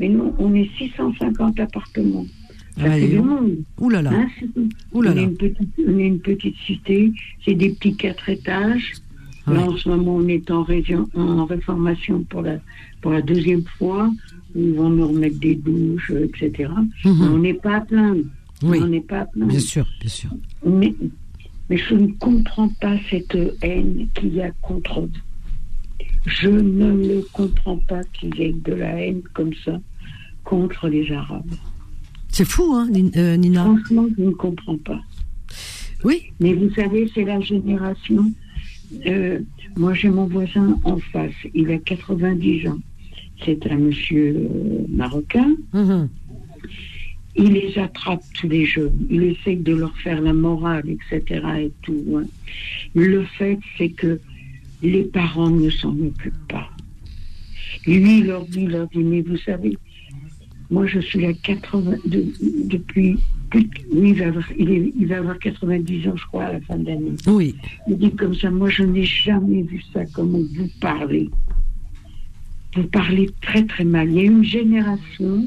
Mais 0.00 0.08
nous, 0.08 0.34
on 0.38 0.54
est 0.54 0.68
650 0.78 1.60
appartements. 1.60 2.26
Ça 2.78 2.84
Ouais, 2.84 3.00
fait 3.00 3.08
du 3.08 3.20
monde. 3.20 3.56
Ouh 3.78 3.90
là 3.90 4.00
là. 4.02 4.10
Hein, 4.14 4.28
c'est- 4.40 4.48
Ouh 4.94 5.02
là 5.02 5.12
on. 5.14 5.16
Est 5.18 5.22
une 5.24 5.36
petite, 5.36 5.68
on 5.86 5.98
est 5.98 6.06
une 6.06 6.20
petite 6.20 6.56
cité, 6.66 7.12
c'est 7.44 7.54
des 7.54 7.70
petits 7.70 7.94
quatre 7.96 8.28
étages. 8.28 8.92
Là, 9.46 9.60
en 9.62 9.76
ce 9.76 9.88
moment, 9.88 10.14
on 10.16 10.28
est 10.28 10.50
en, 10.52 10.62
région, 10.62 11.08
en 11.16 11.44
réformation 11.46 12.22
pour 12.30 12.42
la, 12.42 12.58
pour 13.00 13.10
la 13.10 13.20
deuxième 13.22 13.64
fois. 13.76 14.10
Ils 14.54 14.74
vont 14.74 14.88
nous 14.88 15.08
remettre 15.08 15.38
des 15.40 15.56
douches, 15.56 16.10
euh, 16.12 16.26
etc. 16.26 16.70
Mhm. 17.04 17.20
On 17.32 17.38
n'est 17.38 17.54
pas 17.54 17.76
à 17.76 17.80
plaindre. 17.80 18.22
Oui. 18.62 18.78
On 18.80 18.86
n'est 18.86 19.00
pas 19.00 19.20
à 19.20 19.24
plaindre. 19.26 19.50
Bien 19.50 19.58
sûr, 19.60 19.84
bien 20.00 20.08
sûr. 20.10 20.30
Mais, 20.64 20.94
mais 21.68 21.76
je 21.76 21.94
ne 21.94 22.08
comprends 22.18 22.68
pas 22.80 22.96
cette 23.10 23.36
haine 23.62 24.08
qu'il 24.14 24.34
y 24.34 24.42
a 24.42 24.50
contre 24.62 25.00
eux. 25.00 25.10
Je 26.26 26.48
ne 26.48 26.92
le 26.92 27.26
comprends 27.32 27.78
pas 27.78 28.02
qu'il 28.12 28.34
y 28.36 28.42
ait 28.42 28.52
de 28.52 28.74
la 28.74 29.00
haine 29.00 29.22
comme 29.34 29.52
ça 29.64 29.80
contre 30.44 30.88
les 30.88 31.10
Arabes. 31.12 31.54
C'est 32.28 32.44
fou, 32.44 32.72
hein, 32.74 32.88
euh, 33.16 33.36
Nina 33.36 33.64
Franchement, 33.64 34.06
je 34.16 34.22
ne 34.24 34.30
comprends 34.30 34.78
pas. 34.78 35.00
Oui. 36.04 36.32
Mais 36.40 36.54
vous 36.54 36.70
savez, 36.74 37.10
c'est 37.14 37.24
la 37.24 37.40
génération. 37.40 38.32
euh, 39.06 39.40
moi, 39.76 39.94
j'ai 39.94 40.08
mon 40.10 40.26
voisin 40.26 40.78
en 40.84 40.98
face. 40.98 41.32
Il 41.54 41.70
a 41.70 41.78
90 41.78 42.68
ans. 42.68 42.78
C'est 43.44 43.66
un 43.70 43.76
monsieur 43.76 44.36
euh, 44.36 44.84
marocain. 44.88 45.54
Mhm. 45.72 46.08
Il 47.34 47.52
les 47.52 47.78
attrape 47.78 48.22
tous 48.38 48.48
les 48.48 48.66
jeunes. 48.66 49.06
Il 49.10 49.22
essaye 49.22 49.56
de 49.56 49.74
leur 49.74 49.96
faire 49.98 50.20
la 50.20 50.32
morale, 50.34 50.84
etc. 50.88 51.42
Et 51.60 51.72
tout. 51.82 52.04
hein. 52.16 52.24
Le 52.94 53.24
fait, 53.24 53.58
c'est 53.78 53.88
que 53.90 54.20
les 54.82 55.04
parents 55.04 55.48
ne 55.50 55.70
s'en 55.70 55.96
occupent 55.98 56.48
pas. 56.48 56.68
Lui, 57.86 58.18
il 58.18 58.26
leur 58.26 58.44
dit, 58.44 58.66
leur 58.66 58.86
dit, 58.88 58.98
mais 58.98 59.22
vous 59.22 59.36
savez, 59.38 59.76
moi, 60.70 60.86
je 60.86 61.00
suis 61.00 61.24
à 61.26 61.32
80, 61.32 61.96
de- 62.06 62.26
depuis 62.66 63.18
plus 63.50 63.68
oui, 63.92 64.10
il 64.10 64.14
va, 64.18 64.26
avoir, 64.28 64.44
il, 64.58 64.70
est- 64.70 64.92
il 64.98 65.06
va 65.06 65.18
avoir 65.18 65.38
90 65.38 66.08
ans, 66.08 66.16
je 66.16 66.24
crois, 66.26 66.44
à 66.44 66.52
la 66.54 66.60
fin 66.62 66.76
de 66.78 66.86
l'année. 66.86 67.12
Oui. 67.26 67.54
Il 67.86 67.98
dit 67.98 68.10
comme 68.12 68.34
ça, 68.34 68.50
moi, 68.50 68.70
je 68.70 68.82
n'ai 68.82 69.04
jamais 69.04 69.62
vu 69.62 69.82
ça, 69.92 70.04
comment 70.06 70.38
vous 70.38 70.68
parlez. 70.80 71.28
Vous 72.74 72.84
parlez 72.84 73.28
très, 73.42 73.64
très 73.66 73.84
mal. 73.84 74.08
Il 74.10 74.16
y 74.16 74.20
a 74.20 74.22
une 74.24 74.44
génération, 74.44 75.46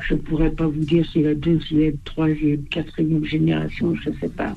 je 0.00 0.14
ne 0.14 0.18
pourrais 0.20 0.50
pas 0.50 0.66
vous 0.66 0.84
dire 0.84 1.04
si 1.10 1.22
la 1.22 1.34
deuxième, 1.34 1.98
troisième, 2.04 2.64
quatrième 2.64 3.24
génération, 3.24 3.94
je 3.96 4.10
ne 4.10 4.14
sais 4.16 4.28
pas. 4.28 4.56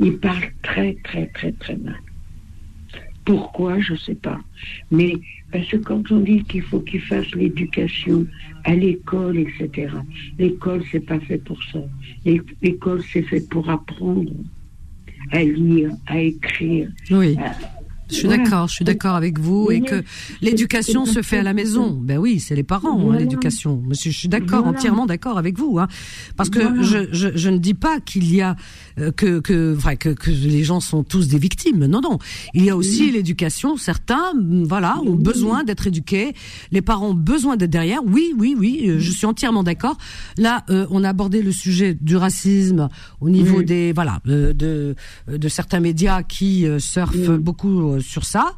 Ils 0.00 0.18
parlent 0.18 0.52
très, 0.62 0.94
très, 1.04 1.26
très, 1.28 1.52
très 1.52 1.76
mal. 1.76 1.96
Pourquoi, 3.24 3.78
je 3.80 3.92
ne 3.92 3.98
sais 3.98 4.14
pas. 4.14 4.40
Mais 4.90 5.12
parce 5.52 5.68
que 5.68 5.76
quand 5.76 6.10
on 6.10 6.20
dit 6.20 6.44
qu'il 6.44 6.62
faut 6.62 6.80
qu'ils 6.80 7.02
fassent 7.02 7.34
l'éducation 7.34 8.26
à 8.64 8.74
l'école, 8.74 9.36
etc., 9.38 9.92
l'école, 10.38 10.82
c'est 10.90 11.04
pas 11.04 11.20
fait 11.20 11.38
pour 11.38 11.62
ça. 11.64 11.80
L'é- 12.24 12.40
L'école, 12.62 13.02
c'est 13.12 13.22
fait 13.22 13.40
pour 13.42 13.68
apprendre 13.68 14.32
à 15.32 15.42
lire, 15.44 15.92
à 16.06 16.18
écrire. 16.20 16.90
Oui. 17.10 17.36
à- 17.38 17.54
Je 18.10 18.14
suis 18.16 18.26
Voilà. 18.26 18.42
d'accord, 18.44 18.68
je 18.68 18.74
suis 18.74 18.84
d'accord 18.84 19.14
avec 19.16 19.38
vous 19.38 19.70
et 19.70 19.80
que 19.80 20.02
l'éducation 20.40 21.04
se 21.04 21.22
fait 21.22 21.38
à 21.38 21.42
la 21.42 21.52
maison. 21.54 21.98
Ben 22.02 22.18
oui, 22.18 22.40
c'est 22.40 22.54
les 22.54 22.62
parents, 22.62 23.10
hein, 23.12 23.16
l'éducation. 23.18 23.82
Monsieur, 23.86 24.10
je 24.10 24.18
suis 24.18 24.28
d'accord, 24.28 24.62
Voilà. 24.62 24.78
entièrement 24.78 25.06
d'accord 25.06 25.38
avec 25.38 25.58
vous, 25.58 25.78
hein, 25.78 25.88
parce 26.36 26.48
que 26.50 26.82
je, 26.82 27.08
je, 27.12 27.28
je 27.34 27.50
ne 27.50 27.58
dis 27.58 27.74
pas 27.74 28.00
qu'il 28.00 28.34
y 28.34 28.40
a 28.40 28.56
que 29.16 29.40
que, 29.40 29.74
enfin, 29.76 29.96
que 29.96 30.10
que 30.10 30.30
les 30.30 30.64
gens 30.64 30.80
sont 30.80 31.04
tous 31.04 31.28
des 31.28 31.38
victimes. 31.38 31.86
Non, 31.86 32.00
non. 32.00 32.18
Il 32.54 32.64
y 32.64 32.70
a 32.70 32.76
aussi 32.76 33.10
l'éducation. 33.10 33.76
Certains, 33.76 34.34
mm, 34.34 34.64
voilà, 34.64 34.98
ont 35.06 35.14
besoin 35.14 35.64
d'être 35.64 35.86
éduqués. 35.86 36.34
Les 36.72 36.82
parents 36.82 37.10
ont 37.10 37.14
besoin 37.14 37.56
d'être 37.56 37.70
derrière. 37.70 38.00
Oui, 38.04 38.32
oui, 38.36 38.54
oui. 38.58 38.84
euh, 38.88 38.98
Je 38.98 39.10
suis 39.10 39.26
entièrement 39.26 39.62
d'accord. 39.62 39.96
Là, 40.36 40.64
euh, 40.70 40.86
on 40.90 41.04
a 41.04 41.08
abordé 41.10 41.42
le 41.42 41.52
sujet 41.52 41.96
du 42.00 42.16
racisme 42.16 42.88
au 43.20 43.28
niveau 43.30 43.58
Oui. 43.58 43.64
des 43.64 43.92
voilà 43.92 44.20
euh, 44.28 44.52
de 44.52 44.94
de 45.28 45.48
certains 45.48 45.80
médias 45.80 46.22
qui 46.22 46.66
euh, 46.66 46.78
surfent 46.78 47.36
beaucoup 47.38 47.92
euh, 47.92 48.00
sur 48.00 48.24
ça. 48.24 48.54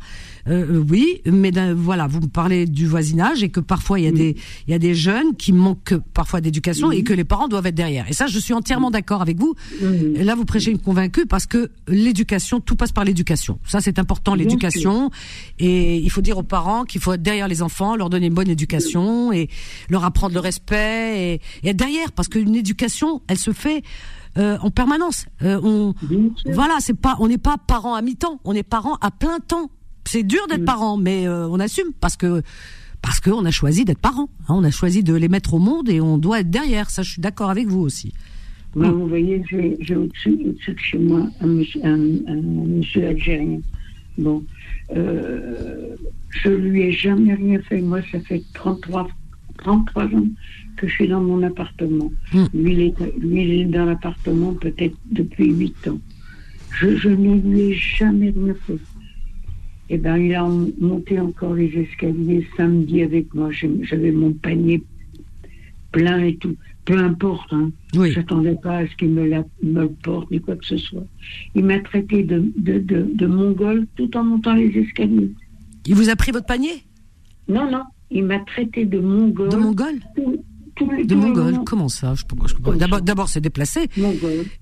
Euh, 0.49 0.77
euh, 0.77 0.85
oui, 0.89 1.21
mais 1.27 1.51
voilà, 1.75 2.07
vous 2.07 2.21
me 2.21 2.29
parlez 2.29 2.67
du 2.67 2.87
voisinage 2.87 3.43
et 3.43 3.49
que 3.49 3.61
parfois 3.61 3.99
il 3.99 4.05
y 4.05 4.09
a 4.09 4.13
des 4.13 4.37
il 4.67 4.71
y 4.71 4.75
a 4.75 4.79
des 4.79 4.95
jeunes 4.95 5.35
qui 5.37 5.53
manquent 5.53 5.97
parfois 6.15 6.41
d'éducation 6.41 6.93
et 6.93 7.03
que 7.03 7.13
les 7.13 7.25
parents 7.25 7.49
doivent 7.49 7.67
être 7.67 7.75
derrière. 7.75 8.09
Et 8.09 8.13
ça, 8.13 8.27
je 8.27 8.39
suis 8.39 8.55
entièrement 8.55 8.91
d'accord 8.91 9.23
avec 9.23 9.39
vous. 9.39 9.55
Et 10.15 10.25
là, 10.25 10.35
vous 10.35 10.45
prêchez 10.45 10.71
une 10.71 10.79
convaincue 10.79 11.27
parce 11.27 11.47
que 11.47 11.71
l'éducation, 11.89 12.61
tout 12.61 12.77
passe 12.77 12.93
par 12.93 13.05
l'éducation. 13.05 13.59
Ça, 13.67 13.81
c'est 13.81 13.99
important, 13.99 14.35
l'éducation. 14.35 15.11
Et 15.59 15.99
il 15.99 16.11
faut 16.11 16.21
dire 16.21 16.39
aux 16.39 16.43
parents 16.43 16.85
qu'il 16.85 17.01
faut 17.01 17.13
être 17.13 17.23
derrière 17.23 17.49
les 17.49 17.63
enfants, 17.63 17.97
leur 17.97 18.11
donner 18.11 18.27
une 18.27 18.35
bonne 18.35 18.51
éducation 18.51 19.33
et 19.33 19.49
leur 19.89 20.05
apprendre 20.05 20.35
le 20.35 20.41
respect 20.41 21.35
et, 21.35 21.41
et 21.63 21.71
être 21.71 21.77
derrière 21.77 22.13
parce 22.13 22.29
qu'une 22.29 22.55
éducation, 22.55 23.23
elle 23.29 23.39
se 23.39 23.53
fait 23.53 23.83
euh, 24.39 24.59
en 24.61 24.71
permanence. 24.71 25.27
Euh, 25.43 25.61
on, 25.63 25.95
voilà, 26.47 26.77
c'est 26.81 26.95
pas, 26.95 27.17
on 27.19 27.29
n'est 27.29 27.39
pas 27.39 27.57
parents 27.59 27.95
à 27.95 28.03
mi-temps, 28.03 28.41
on 28.45 28.55
est 28.55 28.63
parents 28.63 28.97
à 29.01 29.11
plein 29.11 29.39
temps. 29.41 29.71
C'est 30.05 30.23
dur 30.23 30.41
d'être 30.49 30.65
parent, 30.65 30.97
mais 30.97 31.27
euh, 31.29 31.47
on 31.49 31.61
assume 31.61 31.93
parce 32.01 32.17
que 32.17 32.43
parce 33.03 33.19
qu'on 33.21 33.45
a 33.47 33.51
choisi 33.51 33.85
d'être 33.85 33.99
parents. 34.01 34.29
hein, 34.49 34.55
on 34.57 34.65
a 34.65 34.71
choisi 34.71 35.03
de 35.03 35.15
les 35.15 35.29
mettre 35.29 35.55
au 35.55 35.59
monde 35.59 35.89
et 35.89 36.01
on 36.01 36.19
doit 36.19 36.41
être 36.41 36.51
derrière. 36.51 36.91
Ça, 36.91 37.03
je 37.03 37.11
suis 37.13 37.23
d'accord 37.23 37.49
avec 37.51 37.67
vous 37.69 37.81
aussi. 37.81 38.13
Moi, 38.75 38.91
vous 38.91 39.07
voyez, 39.09 39.43
j'ai 39.81 39.97
au-dessus 39.97 40.39
au-dessus 40.47 40.73
de 40.75 40.79
chez 40.79 40.99
moi 40.99 41.27
un 41.41 41.47
monsieur, 41.47 41.81
un- 41.85 42.27
un 42.27 42.41
monsieur 42.43 43.07
algérien. 43.09 43.61
Bon, 44.19 44.45
euh, 44.95 45.97
je 46.31 46.51
lui 46.51 46.83
ai 46.83 46.93
jamais 46.93 47.35
rien 47.35 47.61
fait. 47.63 47.81
Moi, 47.81 48.01
ça 48.13 48.21
fait 48.21 48.43
33, 48.55 49.09
33 49.59 50.05
ans 50.05 50.27
que 50.77 50.87
je 50.87 50.93
suis 50.93 51.09
dans 51.09 51.21
mon 51.23 51.43
appartement. 51.43 52.11
Mm. 52.33 52.45
Lui, 52.55 52.73
il 52.75 52.81
est, 52.81 52.95
lui, 53.19 53.43
il 53.45 53.61
est 53.61 53.65
dans 53.65 53.87
l'appartement 53.87 54.53
peut-être 54.55 54.97
depuis 55.11 55.53
8 55.53 55.89
ans. 55.89 55.99
Je, 56.79 56.97
je 56.97 57.09
ne 57.09 57.41
lui 57.41 57.61
ai 57.61 57.75
jamais 57.75 58.31
rien 58.31 58.55
fait. 58.67 58.79
Eh 59.93 59.99
ben, 59.99 60.17
il 60.19 60.35
a 60.37 60.47
monté 60.81 61.19
encore 61.19 61.55
les 61.55 61.67
escaliers 61.77 62.47
samedi 62.57 63.03
avec 63.03 63.35
moi. 63.35 63.51
J'avais 63.51 64.13
mon 64.13 64.33
panier 64.33 64.83
plein 65.93 66.23
et 66.23 66.37
tout. 66.37 66.55
Peu 66.85 66.97
importe, 66.97 67.53
hein. 67.53 67.71
Oui. 67.97 68.13
J'attendais 68.13 68.55
pas 68.55 68.79
à 68.79 68.87
ce 68.87 68.95
qu'il 68.97 69.11
me, 69.11 69.27
la- 69.29 69.45
me 69.63 69.83
le 69.83 69.89
porte 69.89 70.31
ni 70.31 70.41
quoi 70.41 70.57
que 70.57 70.65
ce 70.65 70.77
soit. 70.77 71.05
Il 71.55 71.65
m'a 71.65 71.81
traité 71.81 72.23
de, 72.23 72.43
de, 72.57 72.79
de, 72.79 73.07
de 73.13 73.27
mongol 73.27 73.87
tout 73.97 74.17
en 74.17 74.25
montant 74.25 74.55
les 74.55 74.69
escaliers. 74.79 75.31
Il 75.87 75.95
vous 75.95 76.09
a 76.09 76.17
pris 76.17 76.31
votre 76.33 76.47
panier? 76.47 76.83
Non, 77.49 77.69
non, 77.71 77.83
il 78.11 78.25
m'a 78.25 78.39
traité 78.41 78.85
de 78.85 78.99
mongol. 79.01 79.49
De 79.51 79.57
mongol 79.57 79.95
tout- 80.17 80.43
tout 80.81 80.87
De 80.97 81.03
tout 81.03 81.09
le 81.15 81.17
mongol 81.17 81.55
long. 81.55 81.65
Comment 81.65 81.89
ça? 81.89 82.15
Je. 82.15 82.25
D'abord, 82.77 83.01
d'abord, 83.03 83.29
c'est 83.29 83.41
déplacé. 83.41 83.89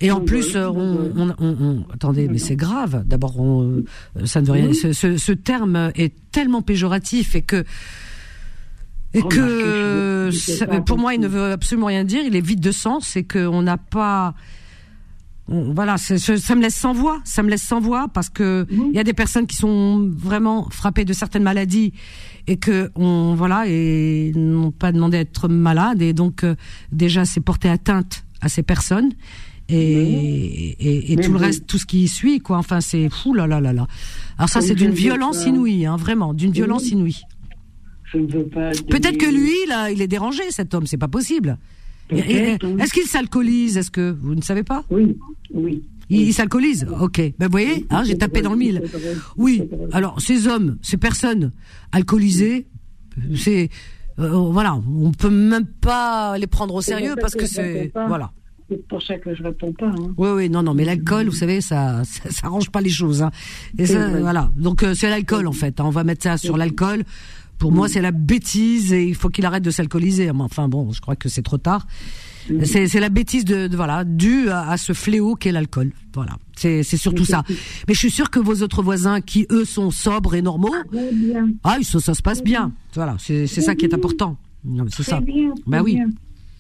Et 0.01 0.11
en 0.11 0.21
plus, 0.21 0.57
euh, 0.57 0.69
on, 0.69 1.85
attendez, 1.93 2.29
mais 2.29 2.39
c'est 2.39 2.57
grave. 2.57 3.05
D'abord, 3.07 3.35
euh, 3.41 3.85
ça 4.25 4.41
ne 4.41 4.47
veut 4.47 4.53
rien. 4.53 4.73
Ce, 4.73 4.93
ce, 4.93 5.17
ce 5.17 5.33
terme 5.33 5.91
est 5.95 6.13
tellement 6.33 6.63
péjoratif 6.63 7.35
et 7.35 7.43
que 7.43 7.65
et 9.15 9.23
que 9.23 10.31
ça- 10.33 10.67
pour 10.67 10.99
moi, 10.99 11.15
il 11.15 11.21
ne 11.21 11.29
veut 11.29 11.53
absolument 11.53 11.87
rien 11.87 12.05
dire. 12.05 12.23
Il 12.27 12.37
est 12.37 12.41
vide 12.47 12.61
de 12.61 12.73
sens 12.73 13.17
et 13.17 13.25
que 13.25 13.47
on 13.47 13.63
n'a 13.63 13.79
pas 13.79 14.35
voilà, 15.51 15.97
c'est- 15.97 16.19
ça 16.19 16.55
me 16.55 16.61
laisse 16.61 16.75
sans 16.75 16.93
voix, 16.93 17.23
ça 17.25 17.43
me 17.43 17.49
laisse 17.49 17.63
sans 17.63 17.81
voix 17.81 18.09
parce 18.13 18.29
que 18.29 18.67
il 18.71 18.93
y 18.95 18.99
a 18.99 19.05
des 19.05 19.15
personnes 19.15 19.47
qui 19.47 19.57
sont 19.57 20.07
vraiment 20.15 20.69
frappées 20.69 21.07
de 21.07 21.15
certaines 21.15 21.43
maladies 21.43 21.95
et 22.49 22.57
que 22.57 22.91
on 22.97 23.35
voilà 23.37 23.65
et 23.69 24.33
n'ont 24.35 24.73
pas 24.73 24.91
demandé 24.91 25.19
à 25.19 25.21
être 25.21 25.49
malades 25.49 26.03
et 26.03 26.13
donc 26.13 26.43
euh, 26.43 26.57
déjà 26.91 27.25
c'est 27.25 27.41
porter 27.41 27.69
atteinte 27.69 28.25
à 28.41 28.49
ces 28.49 28.63
personnes 28.63 29.13
et, 29.71 31.13
et, 31.13 31.17
tout 31.17 31.33
le 31.33 31.39
reste, 31.39 31.67
tout 31.67 31.77
ce 31.77 31.85
qui 31.85 32.09
suit 32.09 32.41
quoi. 32.41 32.57
Enfin 32.57 32.81
c'est 32.81 33.11
fou 33.11 33.35
là 33.35 33.47
là 33.47 33.61
là 33.61 33.75
là. 33.75 33.87
Alors 34.39 34.49
ça 34.49 34.63
c'est 34.63 34.75
d'une 34.75 34.93
violence 34.93 35.45
pas- 35.45 35.51
inouïe, 35.51 35.85
hein, 35.85 35.97
vraiment, 35.97 36.33
d'une 36.33 36.53
violence 36.53 36.91
inouïe. 36.91 37.21
Je 38.11 38.19
ne 38.19 38.27
veux 38.27 38.47
pas. 38.47 38.71
Peut-être 38.89 39.19
que 39.19 39.31
lui 39.31 39.55
là, 39.69 39.91
il 39.91 40.01
est 40.01 40.09
dérangé 40.09 40.43
cet 40.51 40.73
homme, 40.73 40.87
c'est 40.87 40.97
pas 40.97 41.09
possible. 41.09 41.59
Est-ce 42.11 42.93
qu'il 42.95 43.07
s'alcoolise? 43.07 43.77
Est-ce 43.77 43.91
que 43.91 44.17
vous 44.19 44.35
ne 44.35 44.41
savez 44.41 44.63
pas? 44.63 44.85
Oui, 44.91 45.15
oui. 45.53 45.83
Il, 46.11 46.21
il 46.23 46.33
s'alcoolise 46.35 46.87
Ok. 47.01 47.19
Ben 47.39 47.47
vous 47.47 47.51
voyez, 47.51 47.87
hein, 47.91 48.03
j'ai 48.05 48.17
tapé 48.17 48.41
dans 48.43 48.53
le 48.53 48.59
mille. 48.59 48.83
Oui. 49.37 49.63
Alors 49.93 50.21
ces 50.21 50.47
hommes, 50.47 50.79
ces 50.83 50.97
personnes 50.97 51.53
alcoolisées, 51.93 52.67
c'est 53.37 53.69
euh, 54.19 54.29
voilà, 54.31 54.75
on 54.75 55.13
peut 55.13 55.31
même 55.31 55.67
pas 55.67 56.37
les 56.39 56.47
prendre 56.47 56.75
au 56.75 56.81
sérieux 56.81 57.15
parce 57.21 57.35
que 57.35 57.47
c'est 57.47 57.93
voilà. 58.09 58.33
C'est 58.71 58.87
pour 58.87 59.03
ça 59.03 59.17
que 59.17 59.35
je 59.35 59.43
réponds 59.43 59.73
pas. 59.73 59.87
Hein. 59.87 60.13
Oui, 60.19 60.29
oui, 60.35 60.51
non, 60.51 60.63
non, 60.63 60.75
mais 60.75 60.85
l'alcool, 60.85 61.27
vous 61.29 61.35
savez, 61.35 61.63
ça, 61.63 62.03
ça, 62.05 62.31
ça 62.31 62.47
arrange 62.49 62.69
pas 62.71 62.83
les 62.83 62.91
choses. 62.91 63.23
Hein. 63.23 63.31
Et 63.79 63.87
ça, 63.87 64.09
vrai. 64.09 64.21
voilà. 64.21 64.51
Donc 64.59 64.83
euh, 64.83 64.93
c'est 64.95 65.09
l'alcool 65.09 65.47
en 65.47 65.53
fait. 65.53 65.81
hein. 65.81 65.85
On 65.87 65.91
va 65.91 66.05
mettre 66.05 66.25
ça 66.25 66.37
sur 66.37 66.57
l'alcool. 66.59 67.05
Pour 67.59 67.73
moi, 67.73 67.89
c'est 67.89 68.03
la 68.03 68.13
bêtise 68.13 68.93
et 68.93 69.05
il 69.05 69.15
faut 69.15 69.31
qu'il 69.31 69.45
arrête 69.47 69.63
de 69.65 69.71
s'alcooliser. 69.71 70.27
Mais 70.33 70.43
Enfin 70.43 70.69
bon, 70.69 70.93
je 70.93 71.01
crois 71.01 71.17
que 71.17 71.29
c'est 71.29 71.43
trop 71.43 71.59
tard. 71.59 71.87
C'est 72.65 72.87
c'est 72.89 73.01
la 73.01 73.09
bêtise 73.09 73.45
de, 73.45 73.67
de- 73.69 73.77
voilà 73.77 74.05
due 74.05 74.49
à, 74.49 74.71
à 74.71 74.77
ce 74.77 74.93
fléau 74.93 75.35
qu'est 75.35 75.53
l'alcool. 75.53 75.93
Voilà, 76.15 76.37
c'est 76.57 76.83
c'est 76.83 76.97
surtout 76.97 77.25
ça. 77.25 77.43
Mais 77.87 77.95
je 77.95 77.99
suis 77.99 78.11
sûre 78.11 78.31
que 78.31 78.39
vos 78.41 78.63
autres 78.63 78.83
voisins, 78.83 79.21
qui 79.21 79.47
eux 79.51 79.65
sont 79.65 79.91
sobres 79.91 80.35
et 80.35 80.43
normaux, 80.43 80.75
Très 80.91 81.13
bien. 81.13 81.49
ah, 81.65 81.77
ça, 81.83 82.01
ça 82.01 82.15
se 82.15 82.23
passe 82.23 82.43
bien. 82.43 82.73
Voilà, 82.95 83.17
c'est 83.19 83.47
c'est 83.47 83.61
ça 83.61 83.75
qui 83.75 83.85
est 83.85 83.95
important. 83.95 84.37
C'est 84.91 85.03
ça. 85.05 85.21
bien. 85.21 85.53
Bah 85.67 85.83
oui. 85.83 85.95
bien. 85.95 86.09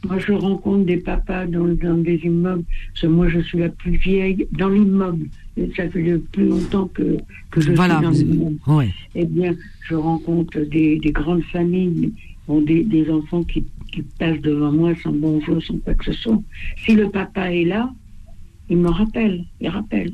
Moi, 0.04 0.18
je 0.20 0.30
rencontre 0.32 0.84
des 0.86 0.98
papas 0.98 1.46
dans, 1.46 1.66
dans 1.66 1.98
des 1.98 2.20
immeubles. 2.22 2.62
Parce 2.92 3.00
que 3.02 3.06
moi, 3.08 3.28
je 3.28 3.40
suis 3.40 3.58
la 3.58 3.68
plus 3.68 3.96
vieille 3.96 4.46
dans 4.56 4.68
l'immeuble. 4.68 5.26
Ça 5.76 5.88
fait 5.90 6.02
le 6.02 6.20
plus 6.20 6.46
longtemps 6.46 6.86
que, 6.94 7.16
que 7.50 7.60
je 7.60 7.72
Voilà. 7.72 7.96
suis 7.96 8.04
dans 8.04 8.10
l'immeuble. 8.12 8.56
ouais. 8.68 8.94
Eh 9.16 9.24
bien, 9.26 9.56
je 9.88 9.96
rencontre 9.96 10.60
des, 10.60 11.00
des 11.00 11.10
grandes 11.10 11.42
familles, 11.52 12.12
bon, 12.48 12.60
des, 12.62 12.82
des 12.82 13.08
enfants 13.10 13.44
qui, 13.44 13.64
qui 13.92 14.02
passent 14.18 14.40
devant 14.40 14.72
moi 14.72 14.92
sans 15.02 15.12
bonjour, 15.12 15.62
sans 15.62 15.76
quoi 15.78 15.94
que 15.94 16.06
ce 16.06 16.12
soit. 16.12 16.42
Si 16.84 16.94
le 16.94 17.08
papa 17.10 17.52
est 17.52 17.64
là, 17.64 17.92
il 18.70 18.78
me 18.78 18.88
rappelle, 18.90 19.44
il 19.60 19.68
rappelle. 19.68 20.12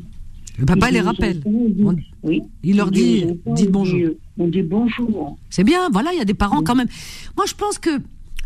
Le 0.59 0.66
papa 0.66 0.89
Il 0.90 0.94
les 0.94 1.01
rappelle. 1.01 1.39
enfants, 1.39 1.51
il 1.69 1.74
dit- 1.74 1.82
On- 1.85 1.97
oui. 2.28 2.43
il 2.62 2.77
leur 2.77 2.90
dit, 2.90 3.24
enfants, 3.24 3.55
dites 3.55 3.70
bonjour. 3.70 3.98
dit, 3.98 4.05
euh, 4.05 4.19
on 4.39 4.47
dit 4.48 4.62
bonjour. 4.62 5.39
C'est 5.51 5.65
bien, 5.65 5.89
voilà, 5.90 6.12
il 6.12 6.19
y 6.19 6.23
a 6.23 6.24
des 6.24 6.35
parents 6.35 6.62
quand 6.62 6.74
même. 6.77 6.86
Moi, 7.36 7.47
je 7.48 7.55
pense 7.55 7.78
que 7.78 7.90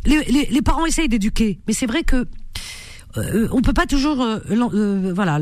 les, 0.07 0.23
les, 0.33 0.47
les 0.51 0.63
parents 0.63 0.87
essayent 0.87 1.09
d'éduquer, 1.09 1.59
mais 1.67 1.73
c'est 1.75 1.87
vrai 1.87 2.05
que 2.05 2.27
euh, 3.17 3.49
on 3.53 3.63
peut 3.63 3.73
pas 3.73 3.87
toujours, 3.87 4.21
euh, 4.23 4.39
euh, 4.51 5.13
voilà, 5.15 5.41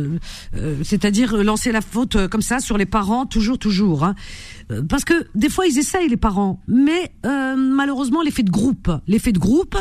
euh, 0.57 0.77
c'est-à-dire 0.85 1.37
lancer 1.43 1.73
la 1.73 1.81
faute 1.81 2.17
euh, 2.17 2.29
comme 2.29 2.43
ça 2.43 2.61
sur 2.61 2.79
les 2.79 2.87
parents, 2.87 3.27
toujours, 3.27 3.59
toujours, 3.59 4.05
hein. 4.05 4.15
Euh, 4.71 4.83
parce 4.83 5.05
que 5.05 5.27
des 5.35 5.49
fois 5.49 5.67
ils 5.67 5.79
essayent 5.79 6.09
les 6.09 6.17
parents, 6.17 6.61
mais 6.69 7.13
euh, 7.25 7.57
malheureusement 7.57 8.23
l'effet 8.23 8.43
de 8.43 8.51
groupe, 8.51 8.91
l'effet 9.07 9.33
de 9.33 9.39
groupe, 9.39 9.77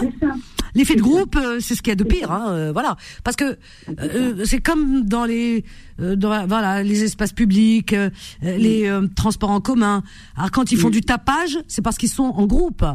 l'effet 0.75 0.95
de 0.95 1.01
groupe, 1.01 1.35
euh, 1.35 1.59
c'est 1.59 1.75
ce 1.75 1.81
qu'il 1.81 1.91
y 1.91 1.93
a 1.93 1.95
de 1.95 2.03
pire, 2.03 2.31
hein, 2.31 2.45
euh, 2.49 2.71
voilà, 2.71 2.95
parce 3.23 3.35
que 3.35 3.57
euh, 3.99 4.45
c'est 4.45 4.61
comme 4.61 5.05
dans 5.05 5.25
les, 5.25 5.63
euh, 5.99 6.15
dans, 6.15 6.47
voilà, 6.47 6.83
les 6.83 7.03
espaces 7.03 7.33
publics, 7.33 7.93
euh, 7.93 8.09
les 8.41 8.87
euh, 8.87 9.07
transports 9.15 9.51
en 9.51 9.61
commun. 9.61 10.03
Alors 10.35 10.51
quand 10.51 10.71
ils 10.71 10.77
font 10.77 10.89
du 10.89 11.01
tapage, 11.01 11.59
c'est 11.67 11.81
parce 11.81 11.97
qu'ils 11.97 12.09
sont 12.09 12.33
en 12.35 12.45
groupe. 12.45 12.85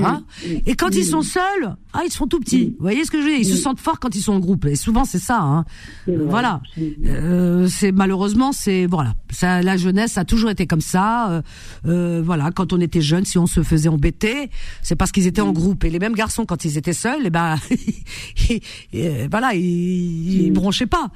Hein 0.00 0.24
et 0.66 0.74
quand 0.74 0.94
ils 0.94 1.04
sont 1.04 1.22
seuls, 1.22 1.76
ah, 1.92 2.00
ils 2.04 2.12
sont 2.12 2.26
tout 2.26 2.40
petits. 2.40 2.74
Vous 2.78 2.82
voyez 2.82 3.04
ce 3.04 3.10
que 3.10 3.18
je 3.18 3.22
veux 3.24 3.30
dire? 3.30 3.38
Ils 3.38 3.46
se 3.46 3.56
sentent 3.56 3.80
forts 3.80 4.00
quand 4.00 4.14
ils 4.14 4.20
sont 4.20 4.32
en 4.32 4.40
groupe. 4.40 4.66
Et 4.66 4.76
souvent, 4.76 5.04
c'est 5.04 5.18
ça. 5.18 5.40
Hein. 5.40 5.64
Voilà. 6.06 6.60
Euh, 7.06 7.68
c'est 7.68 7.92
malheureusement, 7.92 8.52
c'est 8.52 8.86
voilà. 8.86 9.14
Ça, 9.30 9.62
la 9.62 9.76
jeunesse 9.76 10.18
a 10.18 10.24
toujours 10.24 10.50
été 10.50 10.66
comme 10.66 10.80
ça. 10.80 11.30
Euh, 11.30 11.42
euh, 11.86 12.22
voilà. 12.24 12.50
Quand 12.50 12.72
on 12.72 12.80
était 12.80 13.00
jeune, 13.00 13.24
si 13.24 13.38
on 13.38 13.46
se 13.46 13.62
faisait 13.62 13.88
embêter, 13.88 14.50
c'est 14.82 14.96
parce 14.96 15.12
qu'ils 15.12 15.26
étaient 15.26 15.40
en 15.40 15.52
groupe. 15.52 15.84
Et 15.84 15.90
les 15.90 15.98
mêmes 15.98 16.14
garçons, 16.14 16.44
quand 16.44 16.64
ils 16.64 16.76
étaient 16.76 16.92
seuls, 16.92 17.26
et 17.26 17.30
ben, 17.30 17.56
et, 18.92 19.28
voilà, 19.30 19.54
ils, 19.54 20.42
ils 20.42 20.52
bronchaient 20.52 20.86
pas. 20.86 21.10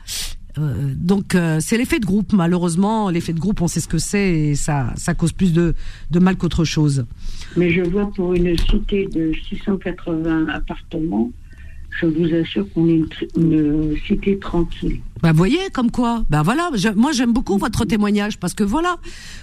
Euh, 0.59 0.93
donc 0.97 1.35
euh, 1.35 1.59
c'est 1.61 1.77
l'effet 1.79 1.99
de 1.99 2.07
groupe. 2.07 2.33
Malheureusement 2.33 3.11
l'effet 3.11 3.33
de 3.33 3.41
groupe 3.41 3.61
on 3.61 3.69
sait 3.69 3.81
ce 3.81 3.89
que 3.89 3.99
c'est 3.99 4.31
et 4.31 4.55
ça 4.55 4.93
ça 4.97 5.15
cause 5.15 5.33
plus 5.33 5.53
de, 5.53 5.75
de 6.11 6.19
mal 6.19 6.37
qu'autre 6.37 6.65
chose. 6.65 7.07
Mais 7.57 7.71
je 7.71 7.83
vois 7.83 8.11
pour 8.15 8.35
une 8.35 8.57
cité 8.59 9.07
de 9.07 9.33
680 9.49 10.49
appartements, 10.49 11.31
je 11.99 12.07
vous 12.07 12.33
assure 12.35 12.67
qu'on 12.73 12.89
est 12.89 13.03
une, 13.37 13.97
cité 14.07 14.39
tranquille. 14.39 15.01
Bah, 15.23 15.33
vous 15.33 15.39
voyez, 15.39 15.59
comme 15.73 15.91
quoi. 15.91 16.25
Bah, 16.31 16.43
voilà. 16.43 16.71
je- 16.75 16.89
moi, 16.91 17.13
j'aime 17.13 17.33
beaucoup 17.33 17.59
votre 17.59 17.85
témoignage 17.85 18.39
parce 18.39 18.55
que 18.55 18.65
voilà. 18.65 18.97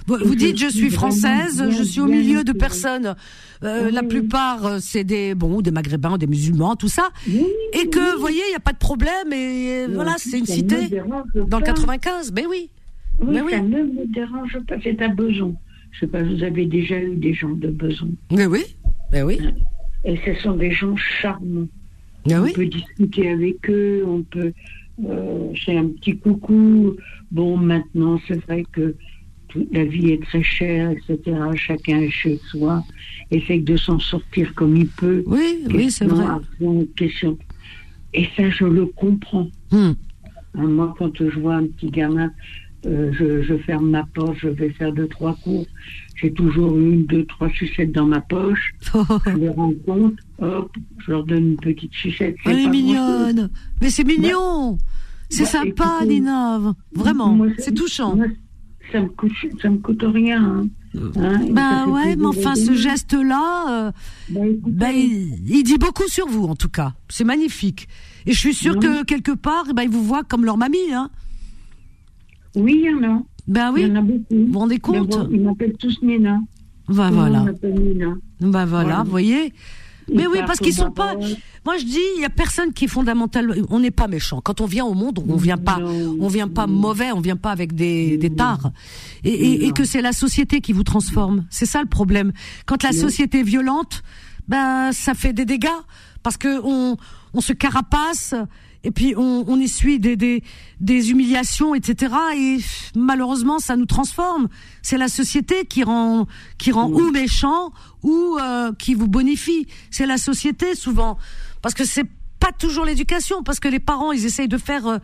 Vous, 0.07 0.17
Je 0.17 0.33
dites, 0.33 0.57
je 0.57 0.67
suis 0.69 0.89
française, 0.89 1.61
bien, 1.61 1.69
je 1.69 1.83
suis 1.83 2.01
au 2.01 2.07
milieu 2.07 2.43
de 2.43 2.51
personnes. 2.51 3.15
euh, 3.63 3.85
Oui, 3.87 3.91
la 3.91 4.01
oui. 4.01 4.07
plupart, 4.07 4.65
euh, 4.65 4.77
c'est 4.79 5.03
des, 5.03 5.35
bon, 5.35 5.61
des 5.61 5.71
maghrébins, 5.71 6.17
des 6.17 6.25
musulmans, 6.27 6.75
tout 6.75 6.87
ça. 6.87 7.09
et 7.73 7.87
que, 7.89 8.15
vous 8.15 8.21
voyez, 8.21 8.41
il 8.47 8.49
n'y 8.51 8.55
a 8.55 8.59
pas 8.59 8.73
de 8.73 8.77
problème 8.77 9.31
et 9.33 9.85
voilà, 9.93 10.15
c'est 10.17 10.39
une 10.39 10.45
cité 10.45 10.87
dans 11.35 11.59
le 11.59 11.63
pas. 11.65 11.73
95. 11.73 12.31
Ben 12.31 12.45
oui. 12.49 12.69
Oui, 13.19 13.39
oui. 13.43 13.51
ça 13.51 13.61
ne 13.61 13.81
me 13.83 14.05
dérange 14.13 14.57
pas. 14.67 14.75
C'est 14.83 15.01
à 15.01 15.07
besoin. 15.09 15.53
Je 15.91 16.01
sais 16.01 16.07
pas, 16.07 16.21
vous 16.23 16.43
avez 16.43 16.65
déjà 16.65 16.99
eu 16.99 17.15
des 17.15 17.33
gens 17.33 17.49
de 17.49 17.67
besoin. 17.69 18.09
Mais 18.31 18.45
oui. 18.45 18.63
Ben 19.11 19.23
oui. 19.23 19.39
Et 20.05 20.17
ce 20.25 20.33
sont 20.41 20.53
des 20.55 20.71
gens 20.71 20.95
charmants. 20.95 21.67
Ben 22.27 22.43
on 22.43 22.51
peut 22.53 22.65
discuter 22.65 23.29
avec 23.29 23.69
eux, 23.69 24.03
on 24.07 24.21
peut. 24.23 24.53
Euh, 25.05 25.51
c'est 25.65 25.77
un 25.77 25.87
petit 25.87 26.17
coucou. 26.17 26.95
Bon, 27.31 27.57
maintenant, 27.57 28.19
c'est 28.27 28.43
vrai 28.45 28.63
que 28.71 28.95
tout- 29.49 29.67
la 29.71 29.85
vie 29.85 30.11
est 30.11 30.23
très 30.23 30.43
chère, 30.43 30.91
etc. 30.91 31.19
Chacun 31.55 31.99
est 32.01 32.09
chez 32.09 32.37
soi, 32.49 32.83
essaye 33.31 33.61
de 33.61 33.77
s'en 33.77 33.99
sortir 33.99 34.53
comme 34.55 34.75
il 34.75 34.87
peut. 34.87 35.23
Oui, 35.27 35.63
oui, 35.73 35.91
c'est 35.91 36.05
vrai. 36.05 36.25
question. 36.95 37.37
Et 38.13 38.25
ça, 38.35 38.49
je 38.49 38.65
le 38.65 38.85
comprends. 38.87 39.49
Hmm. 39.71 39.91
Hein, 40.55 40.67
Moi, 40.67 40.95
quand 40.97 41.15
je 41.17 41.39
vois 41.39 41.55
un 41.55 41.67
petit 41.67 41.91
gamin, 41.91 42.31
euh, 42.85 43.11
je, 43.13 43.41
je 43.43 43.57
ferme 43.57 43.89
ma 43.89 44.03
poche, 44.13 44.37
je 44.41 44.47
vais 44.49 44.69
faire 44.69 44.91
deux, 44.93 45.07
trois 45.07 45.35
cours. 45.43 45.65
J'ai 46.15 46.31
toujours 46.31 46.75
une, 46.77 47.05
deux, 47.05 47.25
trois 47.25 47.49
sucettes 47.49 47.91
dans 47.91 48.05
ma 48.07 48.21
poche. 48.21 48.73
je 49.27 49.37
les 49.37 49.49
rencontre, 49.49 50.23
hop, 50.39 50.71
je 50.99 51.11
leur 51.11 51.23
donne 51.25 51.49
une 51.51 51.57
petite 51.57 51.93
sucette. 51.93 52.35
Elle 52.45 52.59
est 52.59 52.69
mignonne. 52.69 53.49
Mais 53.81 53.89
c'est 53.89 54.03
mignon. 54.03 54.77
C'est 55.29 55.43
Bah, 55.43 55.49
sympa, 55.49 55.95
écoutez, 55.99 56.13
Nina. 56.19 56.73
Vraiment. 56.93 57.37
C'est 57.57 57.73
touchant. 57.73 58.15
moi, 58.15 58.25
ça 58.91 59.01
me 59.01 59.07
coûte, 59.09 59.31
ça 59.61 59.69
me 59.69 59.77
coûte 59.77 60.03
rien. 60.03 60.41
Hein. 60.43 60.67
Hein, 61.17 61.41
et 61.41 61.47
ça 61.47 61.53
Bah 61.53 61.85
ouais, 61.87 62.15
mais 62.15 62.25
enfin, 62.27 62.55
ce 62.55 62.73
geste-là, 62.73 63.87
euh, 63.87 63.91
Bah, 64.29 64.39
bah, 64.65 64.91
il, 64.93 65.49
il 65.49 65.63
dit 65.63 65.77
beaucoup 65.77 66.07
sur 66.07 66.27
vous, 66.27 66.45
en 66.45 66.55
tout 66.55 66.69
cas. 66.69 66.93
C'est 67.09 67.25
magnifique. 67.25 67.87
Et 68.25 68.31
je 68.31 68.39
suis 68.39 68.53
sûre 68.53 68.75
Oui. 68.75 68.79
que 68.79 69.03
quelque 69.03 69.31
part, 69.33 69.65
bah, 69.75 69.83
ils 69.83 69.89
vous 69.89 70.03
voient 70.03 70.23
comme 70.23 70.45
leur 70.45 70.57
mamie, 70.57 70.93
hein. 70.93 71.09
Oui, 72.55 72.81
il 72.83 72.89
y 72.89 72.93
en 72.93 73.03
a. 73.17 73.21
Ben 73.47 73.71
oui. 73.73 73.81
Il 73.83 73.87
y 73.89 73.91
en 73.91 73.95
a 73.97 74.01
beaucoup. 74.01 74.23
Vous 74.31 74.47
vous 74.51 74.59
rendez 74.59 74.79
compte 74.79 75.17
Ils 75.31 75.41
m'appellent 75.41 75.75
tous 75.77 76.01
Nina. 76.01 76.39
Bah 76.87 77.09
voilà. 77.11 77.45
Nina. 77.63 78.15
Bah 78.39 78.65
voilà, 78.65 78.65
Voilà. 78.65 79.03
vous 79.03 79.11
voyez. 79.11 79.53
Mais 80.13 80.25
oui, 80.27 80.39
parce 80.45 80.59
qu'ils 80.59 80.73
sont 80.73 80.91
pas. 80.91 81.15
Moi, 81.65 81.77
je 81.77 81.83
dis, 81.83 81.99
il 82.15 82.21
y 82.21 82.25
a 82.25 82.29
personne 82.29 82.71
qui 82.71 82.85
est 82.85 82.87
fondamental. 82.87 83.53
On 83.69 83.79
n'est 83.79 83.91
pas 83.91 84.07
méchant. 84.07 84.39
Quand 84.41 84.61
on 84.61 84.65
vient 84.65 84.85
au 84.85 84.93
monde, 84.93 85.23
on 85.27 85.35
vient 85.35 85.57
pas, 85.57 85.79
on 85.79 86.27
vient 86.27 86.47
pas 86.47 86.65
mauvais, 86.67 87.11
on 87.11 87.19
vient 87.19 87.35
pas 87.35 87.51
avec 87.51 87.73
des, 87.73 88.17
des 88.17 88.29
tares. 88.29 88.71
Et, 89.23 89.31
et, 89.31 89.65
et 89.67 89.71
que 89.71 89.83
c'est 89.83 90.01
la 90.01 90.13
société 90.13 90.61
qui 90.61 90.71
vous 90.71 90.83
transforme. 90.83 91.45
C'est 91.49 91.65
ça 91.65 91.81
le 91.81 91.87
problème. 91.87 92.31
Quand 92.65 92.83
la 92.83 92.93
société 92.93 93.39
est 93.39 93.43
violente, 93.43 94.01
ben 94.47 94.91
ça 94.93 95.13
fait 95.13 95.33
des 95.33 95.45
dégâts 95.45 95.67
parce 96.23 96.37
que 96.37 96.61
on, 96.63 96.95
on 97.33 97.41
se 97.41 97.51
carapace 97.53 98.33
et 98.83 98.91
puis 98.91 99.15
on, 99.17 99.45
on 99.47 99.59
essuie 99.59 99.99
des, 99.99 100.15
des, 100.15 100.43
des 100.79 101.11
humiliations, 101.11 101.75
etc. 101.75 102.13
Et 102.35 102.57
malheureusement, 102.95 103.59
ça 103.59 103.75
nous 103.75 103.85
transforme. 103.85 104.47
C'est 104.81 104.97
la 104.97 105.07
société 105.07 105.65
qui 105.65 105.83
rend, 105.83 106.27
qui 106.57 106.71
rend 106.71 106.89
ou 106.89 107.11
méchant 107.11 107.71
ou 108.03 108.37
euh, 108.39 108.71
qui 108.73 108.93
vous 108.93 109.07
bonifie. 109.07 109.67
C'est 109.91 110.05
la 110.05 110.17
société 110.17 110.75
souvent, 110.75 111.17
parce 111.61 111.73
que 111.73 111.85
c'est 111.85 112.07
pas 112.39 112.51
toujours 112.51 112.85
l'éducation, 112.85 113.43
parce 113.43 113.59
que 113.59 113.67
les 113.67 113.79
parents 113.79 114.11
ils 114.11 114.25
essayent 114.25 114.47
de 114.47 114.57
faire 114.57 114.87
euh, 114.87 114.97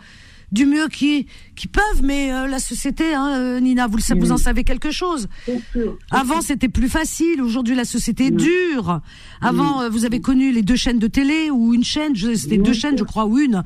du 0.54 0.68
mieux 0.68 0.88
qu'ils 0.88 1.26
qui 1.56 1.68
peuvent, 1.68 2.04
mais 2.04 2.32
euh, 2.32 2.48
la 2.48 2.60
société, 2.60 3.14
hein, 3.14 3.38
euh, 3.38 3.60
Nina, 3.60 3.88
vous, 3.88 3.98
le 3.98 4.04
savez, 4.04 4.20
vous 4.20 4.32
en 4.32 4.38
savez 4.38 4.64
quelque 4.64 4.92
chose. 4.92 5.28
Avant, 6.12 6.42
c'était 6.42 6.70
plus 6.70 6.90
facile. 6.90 7.42
Aujourd'hui, 7.42 7.76
la 7.76 7.86
société 7.86 8.28
est 8.28 8.32
dure. 8.32 9.02
Avant, 9.42 9.82
euh, 9.82 9.90
vous 9.90 10.06
avez 10.06 10.22
connu 10.22 10.52
les 10.52 10.62
deux 10.62 10.76
chaînes 10.76 11.00
de 11.00 11.08
télé 11.08 11.50
ou 11.50 11.74
une 11.74 11.84
chaîne. 11.84 12.16
C'était 12.16 12.58
deux 12.58 12.74
chaînes, 12.74 12.98
je 12.98 13.04
crois, 13.04 13.26
ou 13.26 13.40
une. 13.40 13.64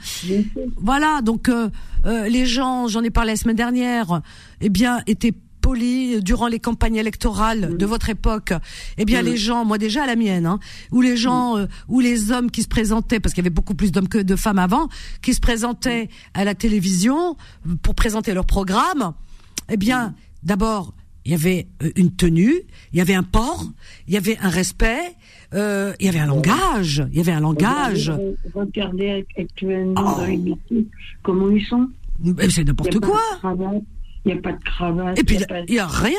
Voilà. 0.78 1.22
Donc, 1.22 1.50
euh, 1.50 1.70
euh, 2.06 2.28
les 2.30 2.46
gens, 2.46 2.88
j'en 2.88 3.04
ai 3.04 3.10
parlé 3.10 3.32
la 3.32 3.38
semaine 3.38 3.56
dernière, 3.56 4.22
eh 4.62 4.70
bien, 4.70 5.02
étaient 5.08 5.34
durant 5.76 6.48
les 6.48 6.60
campagnes 6.60 6.96
électorales 6.96 7.78
de 7.78 7.86
votre 7.86 8.10
époque. 8.10 8.54
Eh 8.98 9.06
bien, 9.06 9.22
les 9.22 9.38
gens, 9.38 9.66
moi 9.66 9.78
déjà 9.78 10.04
à 10.04 10.08
la 10.08 10.16
mienne, 10.16 10.46
hein, 10.46 10.60
où 10.92 11.02
les 11.02 11.18
gens, 11.18 11.58
euh, 11.58 11.66
où 11.88 12.00
les 12.00 12.32
hommes 12.32 12.52
qui 12.52 12.64
se 12.64 12.68
présentaient, 12.68 13.20
parce 13.20 13.34
qu'il 13.34 13.44
y 13.44 13.48
avait 13.48 13.54
beaucoup 13.54 13.76
plus 13.76 13.92
d'hommes 13.92 14.08
que 14.08 14.18
de 14.18 14.36
femmes 14.36 14.60
avant, 14.60 14.88
qui 15.22 15.34
se 15.34 15.40
présentaient 15.40 16.10
à 16.34 16.46
la 16.46 16.56
télévision 16.56 17.36
pour 17.82 17.96
présenter 17.96 18.34
leur 18.34 18.46
programme. 18.46 19.14
Eh 19.70 19.78
bien, 19.78 20.16
d'abord, 20.44 20.94
il 21.26 21.32
y 21.32 21.36
avait 21.36 21.68
euh, 21.84 21.92
une 21.98 22.16
tenue, 22.16 22.56
il 22.94 22.98
y 22.98 23.02
avait 23.02 23.16
un 23.16 23.24
port, 23.24 23.66
il 24.08 24.14
y 24.14 24.18
avait 24.18 24.38
un 24.38 24.50
respect, 24.50 25.16
euh, 25.54 25.94
il 26.00 26.06
y 26.06 26.10
avait 26.10 26.20
un 26.20 26.28
langage, 26.28 27.06
il 27.12 27.18
y 27.18 27.20
avait 27.20 27.34
un 27.34 27.42
langage. 27.42 28.14
Regardez, 28.54 29.26
actuellement 29.38 30.18
dans 30.18 30.26
les 30.26 30.38
métiers 30.38 30.88
comment 31.24 31.50
ils 31.50 31.66
sont. 31.66 31.90
C'est 32.50 32.64
n'importe 32.64 33.00
pas 33.00 33.08
quoi. 33.08 33.56
de 33.56 33.82
Il 34.28 34.34
n'y 34.34 34.40
a 34.40 34.42
pas 34.42 34.52
de 34.52 34.64
cravate. 34.64 35.18
Et 35.20 35.24
puis, 35.24 35.38
il 35.68 35.74
y 35.76 35.80
a 35.80 35.88
rien. 35.88 36.12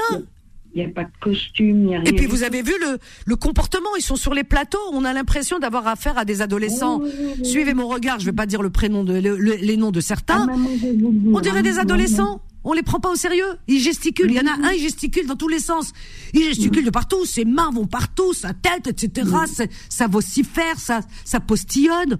Il 0.75 0.83
n'y 0.85 0.91
a 0.91 0.93
pas 0.95 1.05
de 1.05 1.11
costume, 1.21 1.69
il 1.83 1.87
n'y 1.87 1.97
a 1.97 2.01
rien. 2.01 2.11
Et 2.11 2.13
puis 2.15 2.27
vous 2.27 2.43
avez 2.43 2.63
vu 2.63 2.73
le, 2.81 2.99
le 3.25 3.37
comportement, 3.37 3.89
ils 3.99 4.03
sont 4.03 4.17
sur 4.17 4.35
les 4.35 4.45
plateaux, 4.45 4.79
on 4.93 5.05
a 5.05 5.13
l'impression 5.15 5.59
d'avoir 5.59 5.87
affaire 5.87 6.19
à 6.19 6.25
des 6.27 6.43
adolescents. 6.43 7.01
Suivez 7.43 7.73
mon 7.75 7.89
regard, 7.89 8.21
je 8.21 8.27
vais 8.27 8.33
pas 8.33 8.45
dire 8.47 8.61
le 8.63 8.69
prénom 8.71 9.03
de 9.03 9.15
le- 9.15 9.37
le- 9.39 9.55
les 9.57 9.77
noms 9.79 9.91
de 9.91 10.01
certains. 10.01 10.43
Ah, 10.43 10.47
maman, 10.47 10.69
dire, 10.69 10.95
On 11.35 11.41
dirait 11.41 11.61
hein. 11.61 11.63
des 11.63 11.79
adolescents. 11.79 12.43
On 12.65 12.75
les 12.75 12.83
prend 12.83 13.01
pas 13.01 13.11
au 13.11 13.15
sérieux. 13.17 13.47
Ils 13.67 13.81
gesticulent. 13.81 14.31
Il 14.31 14.37
y 14.37 14.41
en 14.41 14.47
a 14.47 14.69
un, 14.69 14.73
il 14.73 14.81
gesticule 14.83 15.27
dans 15.27 15.37
tous 15.37 15.49
les 15.49 15.59
sens. 15.61 15.93
Il 16.35 16.43
gesticule 16.43 16.85
de 16.85 16.91
partout. 16.91 17.25
Ses 17.25 17.47
mains 17.47 17.71
vont 17.73 17.87
partout, 17.87 18.35
sa 18.35 18.53
tête, 18.53 18.89
etc. 18.89 19.27
Ça, 19.47 19.65
ça 19.89 20.07
vocifère, 20.07 20.79
ça, 20.79 21.01
ça 21.25 21.41
postillonne. 21.41 22.19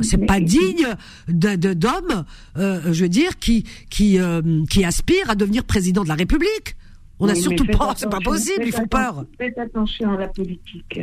C'est 0.00 0.26
pas 0.26 0.40
digne 0.40 0.86
de- 1.28 1.56
de- 1.56 1.72
d'hommes, 1.74 2.24
euh, 2.58 2.92
je 2.92 3.02
veux 3.02 3.08
dire, 3.08 3.38
qui 3.38 3.64
qui 3.90 4.18
euh, 4.18 4.42
qui 4.68 4.84
aspirent 4.84 5.30
à 5.30 5.34
devenir 5.34 5.64
président 5.64 6.02
de 6.04 6.08
la 6.08 6.14
République. 6.16 6.76
On 7.18 7.26
n'a 7.26 7.32
Oui, 7.32 7.40
surtout 7.42 7.64
pas, 7.66 7.94
c'est 7.96 8.10
pas 8.10 8.20
possible. 8.20 8.62
Ils 8.66 8.72
font 8.72 8.86
peur. 8.86 9.24
Faites 9.38 9.56
attention 9.58 10.12
à 10.12 10.18
la 10.18 10.28
politique. 10.28 11.00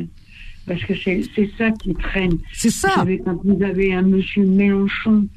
Parce 0.67 0.81
que 0.83 0.93
c'est 0.95 1.23
ça 1.57 1.71
qui 1.71 1.93
traîne. 1.95 2.37
C'est 2.53 2.69
ça. 2.69 2.89
Vous 2.89 2.95
savez, 2.99 3.21
quand 3.25 3.37
vous 3.43 3.61
avez 3.63 3.93
un 3.95 4.03
monsieur 4.03 4.45
Mélenchon. 4.45 5.27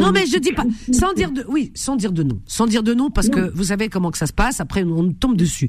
Non, 0.00 0.10
mais 0.10 0.24
je 0.26 0.38
dis 0.38 0.52
pas, 0.52 0.64
sans 0.90 1.12
dire 1.12 1.30
de, 1.30 1.44
oui, 1.48 1.70
sans 1.74 1.94
dire 1.96 2.12
de 2.12 2.22
non, 2.22 2.40
sans 2.46 2.66
dire 2.66 2.82
de 2.82 2.94
non, 2.94 3.10
parce 3.10 3.28
que 3.28 3.50
vous 3.54 3.64
savez 3.64 3.88
comment 3.90 4.10
que 4.10 4.16
ça 4.18 4.26
se 4.26 4.32
passe. 4.32 4.58
Après, 4.60 4.82
on 4.84 5.12
tombe 5.12 5.36
dessus. 5.36 5.68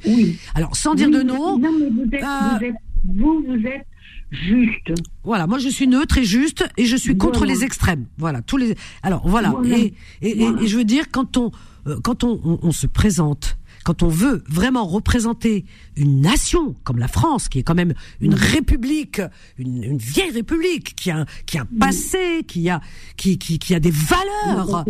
Alors, 0.55 0.75
sans 0.77 0.95
dire 0.95 1.09
Oui, 1.09 1.17
de 1.17 1.21
non. 1.23 1.59
Non, 1.59 1.71
mais 1.77 1.89
vous 1.89 2.09
êtes, 2.15 2.23
euh, 2.23 2.57
vous 2.57 2.65
êtes, 2.65 2.75
vous, 3.03 3.45
vous 3.45 3.67
êtes 3.67 3.85
juste. 4.31 4.93
Voilà, 5.23 5.45
moi 5.47 5.59
je 5.59 5.69
suis 5.69 5.87
neutre 5.87 6.17
et 6.17 6.23
juste 6.23 6.65
et 6.77 6.85
je 6.85 6.95
suis 6.95 7.17
contre 7.17 7.39
Voilà. 7.39 7.53
les 7.53 7.63
extrêmes. 7.63 8.05
Voilà, 8.17 8.41
tous 8.41 8.57
les. 8.57 8.75
Alors 9.03 9.27
voilà, 9.27 9.49
Voilà. 9.51 9.77
Et, 9.77 9.93
et, 10.21 10.43
et- 10.43 10.49
et 10.63 10.67
je 10.67 10.77
veux 10.77 10.85
dire 10.85 11.05
quand 11.11 11.37
on 11.37 11.51
euh, 11.87 11.99
quand 12.03 12.23
on, 12.23 12.39
on, 12.43 12.59
on 12.61 12.71
se 12.71 12.87
présente, 12.87 13.57
quand 13.83 14.03
on 14.03 14.07
veut 14.07 14.43
vraiment 14.47 14.85
représenter 14.85 15.65
une 15.95 16.21
nation 16.21 16.75
comme 16.83 16.97
la 16.97 17.07
France, 17.07 17.49
qui 17.49 17.59
est 17.59 17.63
quand 17.63 17.75
même 17.75 17.93
une 18.19 18.33
république, 18.33 19.21
une, 19.57 19.83
une 19.83 19.97
vieille 19.97 20.31
république, 20.31 20.95
qui 20.95 21.11
a 21.11 21.25
qui 21.45 21.57
a 21.57 21.61
un 21.61 21.67
passé, 21.79 22.43
qui 22.47 22.69
a 22.69 22.81
qui, 23.17 23.37
qui 23.37 23.59
qui 23.59 23.75
a 23.75 23.79
des 23.79 23.91
valeurs, 23.91 24.85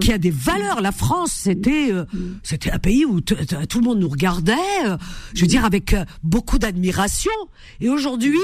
qui 0.00 0.12
a 0.12 0.18
des 0.18 0.30
valeurs. 0.30 0.80
La 0.80 0.92
France, 0.92 1.32
c'était 1.32 1.92
euh, 1.92 2.04
c'était 2.42 2.70
un 2.70 2.78
pays 2.78 3.04
où 3.04 3.20
tout 3.20 3.80
le 3.80 3.84
monde 3.84 3.98
nous 3.98 4.08
regardait, 4.08 4.52
euh, 4.86 4.96
je 5.34 5.42
veux 5.42 5.46
dire 5.46 5.64
avec 5.64 5.94
euh, 5.94 6.04
beaucoup 6.22 6.58
d'admiration. 6.58 7.32
Et 7.80 7.88
aujourd'hui, 7.88 8.38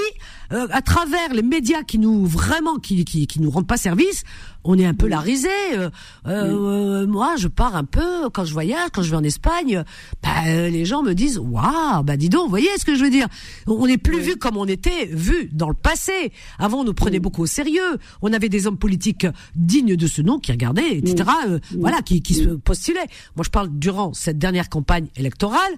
euh, 0.51 0.67
à 0.71 0.81
travers 0.81 1.33
les 1.33 1.41
médias 1.41 1.83
qui 1.83 1.99
nous 1.99 2.25
vraiment 2.25 2.77
qui 2.79 3.05
qui, 3.05 3.27
qui 3.27 3.41
nous 3.41 3.49
rendent 3.49 3.67
pas 3.67 3.77
service, 3.77 4.23
on 4.63 4.77
est 4.77 4.85
un 4.85 4.93
peu 4.93 5.07
la 5.07 5.19
risée. 5.19 5.49
Euh, 5.73 5.89
euh, 6.27 7.07
moi, 7.07 7.35
je 7.37 7.47
pars 7.47 7.75
un 7.75 7.83
peu 7.83 8.29
quand 8.29 8.45
je 8.45 8.53
voyage, 8.53 8.89
quand 8.93 9.01
je 9.01 9.11
vais 9.11 9.17
en 9.17 9.23
Espagne. 9.23 9.83
Bah, 10.21 10.29
euh, 10.47 10.69
les 10.69 10.85
gens 10.85 11.03
me 11.03 11.13
disent 11.13 11.39
waouh, 11.39 12.03
bah 12.03 12.17
dis 12.17 12.29
donc, 12.29 12.45
vous 12.45 12.49
voyez 12.49 12.69
ce 12.77 12.85
que 12.85 12.95
je 12.95 13.03
veux 13.03 13.09
dire 13.09 13.27
On 13.67 13.87
n'est 13.87 13.97
plus 13.97 14.19
vu 14.19 14.35
comme 14.37 14.57
on 14.57 14.65
était 14.65 15.05
vu 15.05 15.49
dans 15.51 15.69
le 15.69 15.75
passé. 15.75 16.31
Avant, 16.59 16.81
on 16.81 16.83
nous 16.83 16.93
prenait 16.93 17.19
beaucoup 17.19 17.43
au 17.43 17.47
sérieux. 17.47 17.97
On 18.21 18.31
avait 18.33 18.49
des 18.49 18.67
hommes 18.67 18.77
politiques 18.77 19.27
dignes 19.55 19.95
de 19.95 20.07
ce 20.07 20.21
nom 20.21 20.39
qui 20.39 20.51
regardaient, 20.51 20.97
etc. 20.97 21.29
euh, 21.47 21.59
voilà, 21.79 22.01
qui, 22.01 22.21
qui 22.21 22.33
se 22.33 22.49
postulaient. 22.49 23.07
Moi, 23.35 23.43
je 23.43 23.49
parle 23.49 23.69
durant 23.71 24.13
cette 24.13 24.37
dernière 24.37 24.69
campagne 24.69 25.07
électorale, 25.15 25.73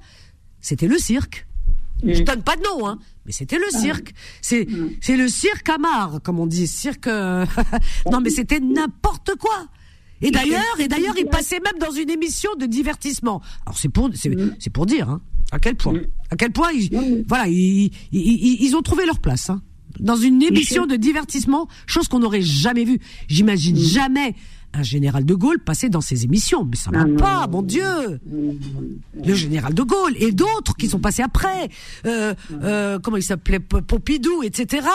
c'était 0.61 0.87
le 0.87 0.97
cirque. 0.97 1.47
Je 2.03 2.23
donne 2.23 2.43
pas 2.43 2.55
de 2.55 2.61
nom, 2.63 2.87
hein, 2.87 2.99
mais 3.25 3.31
c'était 3.31 3.57
le 3.57 3.69
cirque. 3.69 4.13
C'est 4.41 4.67
c'est 5.01 5.17
le 5.17 5.27
cirque 5.27 5.67
Amar, 5.69 6.21
comme 6.23 6.39
on 6.39 6.45
dit, 6.47 6.67
cirque. 6.67 7.07
euh, 7.07 7.45
non, 8.11 8.21
mais 8.21 8.29
c'était 8.29 8.59
n'importe 8.59 9.31
quoi. 9.39 9.67
Et 10.21 10.31
d'ailleurs, 10.31 10.79
et 10.79 10.87
d'ailleurs, 10.87 11.15
il 11.17 11.25
passait 11.27 11.59
même 11.59 11.77
dans 11.79 11.91
une 11.91 12.09
émission 12.09 12.51
de 12.57 12.65
divertissement. 12.65 13.41
Alors 13.65 13.77
c'est 13.77 13.89
pour 13.89 14.09
c'est 14.13 14.29
c'est 14.59 14.69
pour 14.69 14.85
dire 14.85 15.09
hein, 15.09 15.21
à 15.51 15.59
quel 15.59 15.75
point? 15.75 15.93
À 16.31 16.35
quel 16.35 16.51
point 16.51 16.71
ils, 16.71 16.89
voilà 17.27 17.47
ils, 17.47 17.85
ils, 17.85 17.91
ils- 18.11 18.57
ils 18.61 18.75
ont 18.75 18.81
trouvé 18.81 19.05
leur 19.05 19.19
place 19.19 19.49
hein, 19.49 19.61
dans 19.99 20.15
une 20.17 20.41
émission 20.43 20.85
de 20.85 20.95
divertissement, 20.95 21.67
chose 21.85 22.07
qu'on 22.07 22.19
n'aurait 22.19 22.41
jamais 22.41 22.83
vue. 22.85 22.99
J'imagine 23.27 23.77
jamais 23.77 24.35
un 24.77 24.83
général 24.83 25.23
de 25.23 25.33
Gaulle 25.33 25.59
passer 25.59 25.87
dans 25.87 26.01
ces 26.01 26.25
émissions, 26.25 26.65
mais 26.65 26.75
ça 26.75 26.91
va 26.91 27.05
pas, 27.17 27.47
mon 27.47 27.61
Dieu. 27.61 28.19
Le 29.25 29.33
général 29.33 29.73
de 29.73 29.83
Gaulle 29.83 30.13
et 30.17 30.33
d'autres 30.33 30.75
qui 30.75 30.89
sont 30.89 30.99
passés 30.99 31.21
après, 31.21 31.69
euh, 32.05 32.33
euh, 32.61 32.99
comment 32.99 33.15
il 33.15 33.23
s'appelait, 33.23 33.59
Pompidou, 33.61 34.43
etc. 34.43 34.85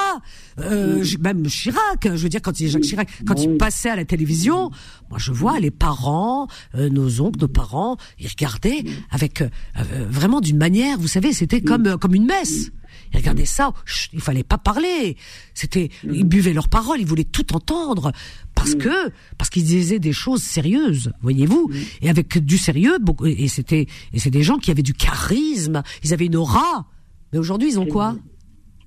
Euh, 0.59 1.03
j- 1.03 1.17
même 1.19 1.47
Chirac, 1.47 2.03
je 2.05 2.11
veux 2.23 2.29
dire 2.29 2.43
quand 2.43 2.61
il 2.61 2.69
Jacques 2.69 2.83
Chirac, 2.83 3.09
quand 3.27 3.43
il 3.43 3.57
passait 3.57 3.89
à 3.89 3.97
la 3.97 4.05
télévision, 4.05 4.71
moi 5.09 5.19
je 5.19 5.33
vois 5.33 5.59
les 5.61 5.71
parents, 5.71 6.47
euh, 6.75 6.91
nos 6.91 7.23
oncles, 7.23 7.41
nos 7.41 7.49
parents, 7.49 7.97
ils 8.19 8.29
regardaient 8.29 8.85
avec 9.11 9.41
euh, 9.41 9.49
euh, 9.79 10.07
vraiment 10.11 10.43
d'une 10.43 10.59
manière, 10.59 10.99
vous 10.99 11.09
savez, 11.09 11.33
c'était 11.33 11.63
comme 11.63 11.97
comme 11.99 12.15
une 12.15 12.27
messe. 12.27 12.71
Ils 13.13 13.17
regardaient 13.19 13.45
ça, 13.45 13.73
chut, 13.85 14.11
il 14.13 14.21
fallait 14.21 14.45
pas 14.45 14.59
parler. 14.59 15.17
C'était, 15.55 15.91
ils 16.05 16.25
buvaient 16.25 16.53
leurs 16.53 16.69
paroles, 16.69 17.01
ils 17.01 17.07
voulaient 17.07 17.25
tout 17.25 17.55
entendre. 17.55 18.13
Parce 18.55 18.75
que 18.75 19.11
parce 19.39 19.51
qu'ils 19.51 19.65
disaient 19.65 19.99
des 19.99 20.13
choses 20.13 20.43
sérieuses, 20.43 21.13
voyez-vous, 21.23 21.71
et 22.03 22.11
avec 22.11 22.39
du 22.39 22.57
sérieux. 22.59 22.99
Et 23.27 23.49
c'était 23.49 23.87
et 24.13 24.19
c'est 24.21 24.31
des 24.31 24.43
gens 24.43 24.59
qui 24.59 24.71
avaient 24.71 24.83
du 24.83 24.95
charisme, 24.95 25.83
ils 26.05 26.13
avaient 26.13 26.27
une 26.27 26.37
aura. 26.37 26.87
Mais 27.33 27.39
aujourd'hui, 27.39 27.69
ils 27.71 27.79
ont 27.81 27.87
quoi? 27.87 28.17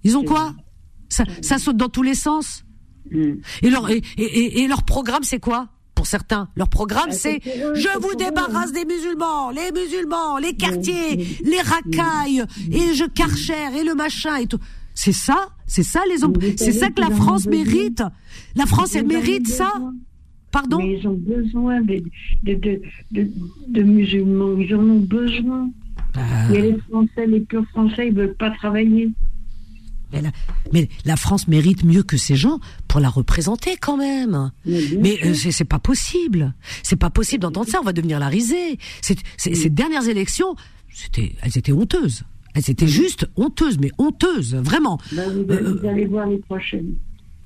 Ils 0.04 0.16
ont 0.18 0.24
quoi? 0.24 0.56
Ça, 1.10 1.26
ça 1.42 1.58
saute 1.60 1.78
dans 1.78 1.90
tous 1.90 2.04
les 2.04 2.16
sens? 2.16 2.64
Et 3.62 3.70
leur 3.70 3.90
et, 3.90 4.02
et, 4.18 4.24
et- 4.24 4.62
et 4.62 4.68
leur 4.68 4.84
programme, 4.84 5.24
c'est 5.24 5.40
quoi? 5.40 5.70
Pour 6.04 6.10
certains, 6.10 6.50
leur 6.58 6.68
programme, 6.68 7.12
Ah, 7.12 7.14
c'est 7.14 7.40
je 7.46 7.98
vous 8.02 8.14
débarrasse 8.16 8.74
des 8.74 8.84
musulmans, 8.84 9.52
les 9.52 9.72
musulmans, 9.72 10.38
les 10.38 10.54
quartiers, 10.54 11.16
les 11.46 11.62
racailles, 11.62 12.44
et 12.70 12.94
je 12.94 13.06
carchère 13.06 13.74
et 13.74 13.86
le 13.86 13.96
machin 13.96 14.36
et 14.36 14.48
tout. 14.48 14.60
C'est 14.94 15.14
ça, 15.14 15.48
c'est 15.66 15.82
ça 15.82 16.02
les 16.10 16.26
hommes, 16.26 16.34
c'est 16.58 16.74
ça 16.74 16.90
que 16.90 17.00
la 17.00 17.10
France 17.10 17.46
mérite. 17.46 18.04
La 18.58 18.66
France, 18.66 18.96
elle 18.96 19.08
mérite 19.08 19.48
ça. 19.48 19.72
Pardon 20.52 20.80
Mais 20.80 21.00
ils 21.00 21.08
ont 21.08 21.14
besoin 21.18 21.80
de, 21.80 22.04
de, 22.44 22.54
de, 22.56 22.82
de, 23.12 23.32
de 23.70 23.82
musulmans. 23.82 24.58
Ils 24.58 24.76
en 24.76 24.82
ont 24.82 25.00
besoin. 25.00 25.70
Bah. 26.14 26.22
Et 26.54 26.62
les 26.64 26.78
Français, 26.90 27.26
les 27.28 27.40
purs 27.40 27.66
Français, 27.70 28.08
ils 28.10 28.14
veulent 28.14 28.36
pas 28.36 28.52
travailler. 28.52 29.10
Mais 30.14 30.22
la, 30.22 30.32
mais 30.72 30.90
la 31.06 31.16
France 31.16 31.48
mérite 31.48 31.84
mieux 31.84 32.04
que 32.04 32.18
ces 32.18 32.36
gens 32.36 32.60
pour 32.88 33.00
la 33.00 33.10
représenter 33.10 33.76
quand 33.80 33.98
même. 33.98 34.52
Mais 34.66 35.20
euh, 35.26 35.34
c'est 35.34 35.64
pas 35.66 35.80
possible. 35.80 36.54
C'est 36.84 36.96
pas 36.96 37.10
possible 37.10 37.42
d'entendre 37.42 37.68
ça. 37.70 37.80
On 37.82 37.86
va 37.86 37.94
devenir 37.94 38.20
la 38.20 38.28
risée. 38.28 38.78
Ces 39.38 39.70
dernières 39.70 40.08
élections, 40.08 40.56
c'était, 40.94 41.36
elles 41.42 41.58
étaient 41.58 41.72
honteuses. 41.74 42.24
Elles 42.56 42.70
étaient 42.70 42.88
juste 42.88 43.28
honteuses, 43.36 43.80
mais 43.80 43.90
honteuses, 43.98 44.54
vraiment. 44.56 45.00
Ben, 45.12 45.28
vous, 45.32 45.52
allez- 45.52 45.64
vous 45.64 45.88
allez 45.88 46.06
voir 46.06 46.28
les 46.28 46.38
prochaines. 46.38 46.94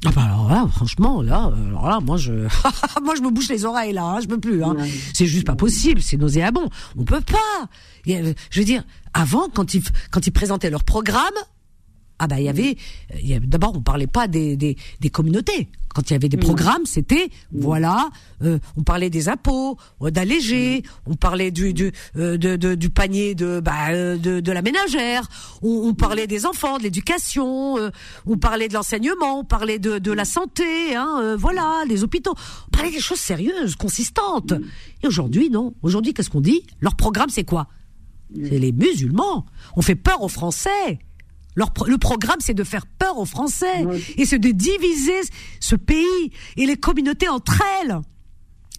Ah 0.06 0.11
bah 0.14 0.26
alors 0.26 0.48
là, 0.49 0.68
franchement, 0.72 1.23
là, 1.23 1.48
euh, 1.57 1.69
alors 1.69 1.89
là, 1.89 1.99
moi 2.02 2.18
je, 2.18 2.31
moi 3.03 3.15
je 3.15 3.22
me 3.23 3.31
bouche 3.31 3.49
les 3.49 3.65
oreilles 3.65 3.94
là, 3.94 4.03
hein, 4.03 4.19
je 4.22 4.27
peux 4.27 4.39
plus. 4.39 4.64
Hein. 4.64 4.76
C'est 5.14 5.26
juste 5.26 5.48
pas 5.48 5.56
possible, 5.56 6.03
c'est 6.03 6.18
nauséabond. 6.18 6.69
On 6.98 7.03
peut 7.03 7.22
pas. 7.22 7.64
A- 7.64 7.68
Je 8.52 8.60
veux 8.60 8.65
dire, 8.65 8.84
avant, 9.15 9.49
quand 9.49 9.73
ils, 9.73 9.81
quand 10.11 10.27
ils 10.27 10.31
présentaient 10.31 10.69
leur 10.69 10.84
programme, 10.84 11.34
Ah 12.19 12.27
bah 12.27 12.39
il 12.39 12.45
y 12.45 12.49
avait, 12.49 12.77
y 13.22 13.34
avait- 13.35 13.45
d'abord 13.45 13.73
on 13.76 13.81
parlait 13.81 14.07
pas 14.07 14.27
des, 14.27 14.57
des, 14.57 14.76
des 14.99 15.10
communautés. 15.10 15.69
Quand 15.94 16.10
il 16.10 16.14
y 16.14 16.15
avait 16.15 16.30
des 16.30 16.38
programmes, 16.38 16.85
c'était 16.85 17.30
voilà, 17.52 18.10
euh, 18.44 18.60
on 18.76 18.84
parlait 18.84 19.10
des 19.10 19.30
impôts, 19.30 19.77
euh, 20.02 20.11
d'alléger, 20.11 20.84
on 21.07 21.15
parlait 21.15 21.49
du 21.52 21.73
du 21.73 21.91
euh, 22.18 22.38
de, 22.38 22.56
de- 22.56 22.76
du 22.76 22.89
panier 22.91 23.34
de 23.35 23.60
bah 23.60 23.89
euh, 23.91 24.18
de, 24.18 24.39
de 24.39 24.52
la 24.52 24.61
ménagère, 24.61 25.27
on, 25.64 25.69
on 25.89 25.94
parlait 25.95 26.27
des 26.27 26.45
enfants, 26.45 26.77
de 26.77 26.84
l'éducation, 26.84 27.77
euh, 27.77 27.89
on 28.27 28.38
parlait 28.38 28.68
de 28.68 28.73
l'enseignement, 28.73 29.39
on 29.39 29.44
parlait 29.44 29.80
de 29.80 29.98
de 29.99 30.11
la 30.11 30.26
santé, 30.26 30.95
hein, 30.95 31.19
euh, 31.22 31.35
voilà, 31.38 31.84
les 31.88 32.03
hôpitaux, 32.03 32.34
on 32.68 32.69
parlait 32.77 32.91
des 32.91 32.99
choses 32.99 33.19
sérieuses, 33.19 33.76
consistantes. 33.76 34.53
Et 35.03 35.07
aujourd'hui 35.07 35.49
non, 35.49 35.73
aujourd'hui 35.84 36.14
qu'est-ce 36.14 36.30
qu'on 36.30 36.41
dit? 36.41 36.64
Leur 36.81 36.95
programme 36.95 37.30
c'est 37.30 37.44
quoi? 37.45 37.68
C'est 38.35 38.60
les 38.60 38.73
musulmans. 38.73 39.45
On 39.77 39.81
fait 39.81 39.95
peur 39.95 40.22
aux 40.22 40.27
Français. 40.27 40.99
Leur 41.58 41.72
pro- 41.72 41.86
le 41.88 41.98
programme, 41.98 42.38
c'est 42.40 42.54
de 42.54 42.64
faire 42.64 42.86
peur 42.86 43.18
aux 43.18 43.26
Français 43.26 43.84
et 44.18 44.26
c'est 44.26 44.40
de 44.40 44.52
diviser 44.52 45.20
ce 45.60 45.76
pays 45.76 46.32
et 46.56 46.66
les 46.68 46.78
communautés 46.78 47.28
entre 47.28 47.62
elles. 47.82 47.98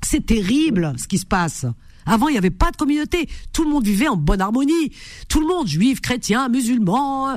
C'est 0.02 0.24
terrible 0.24 0.94
ce 0.96 1.08
qui 1.08 1.18
se 1.18 1.26
passe. 1.26 1.66
Avant, 2.06 2.28
il 2.28 2.32
n'y 2.32 2.38
avait 2.38 2.48
pas 2.50 2.70
de 2.70 2.76
communauté. 2.76 3.28
Tout 3.52 3.64
le 3.64 3.70
monde 3.70 3.84
vivait 3.84 4.08
en 4.08 4.16
bonne 4.16 4.40
harmonie. 4.40 4.92
Tout 5.28 5.40
le 5.40 5.46
monde, 5.46 5.66
juifs, 5.66 6.00
chrétiens, 6.00 6.48
musulmans. 6.48 7.30
euh, 7.30 7.36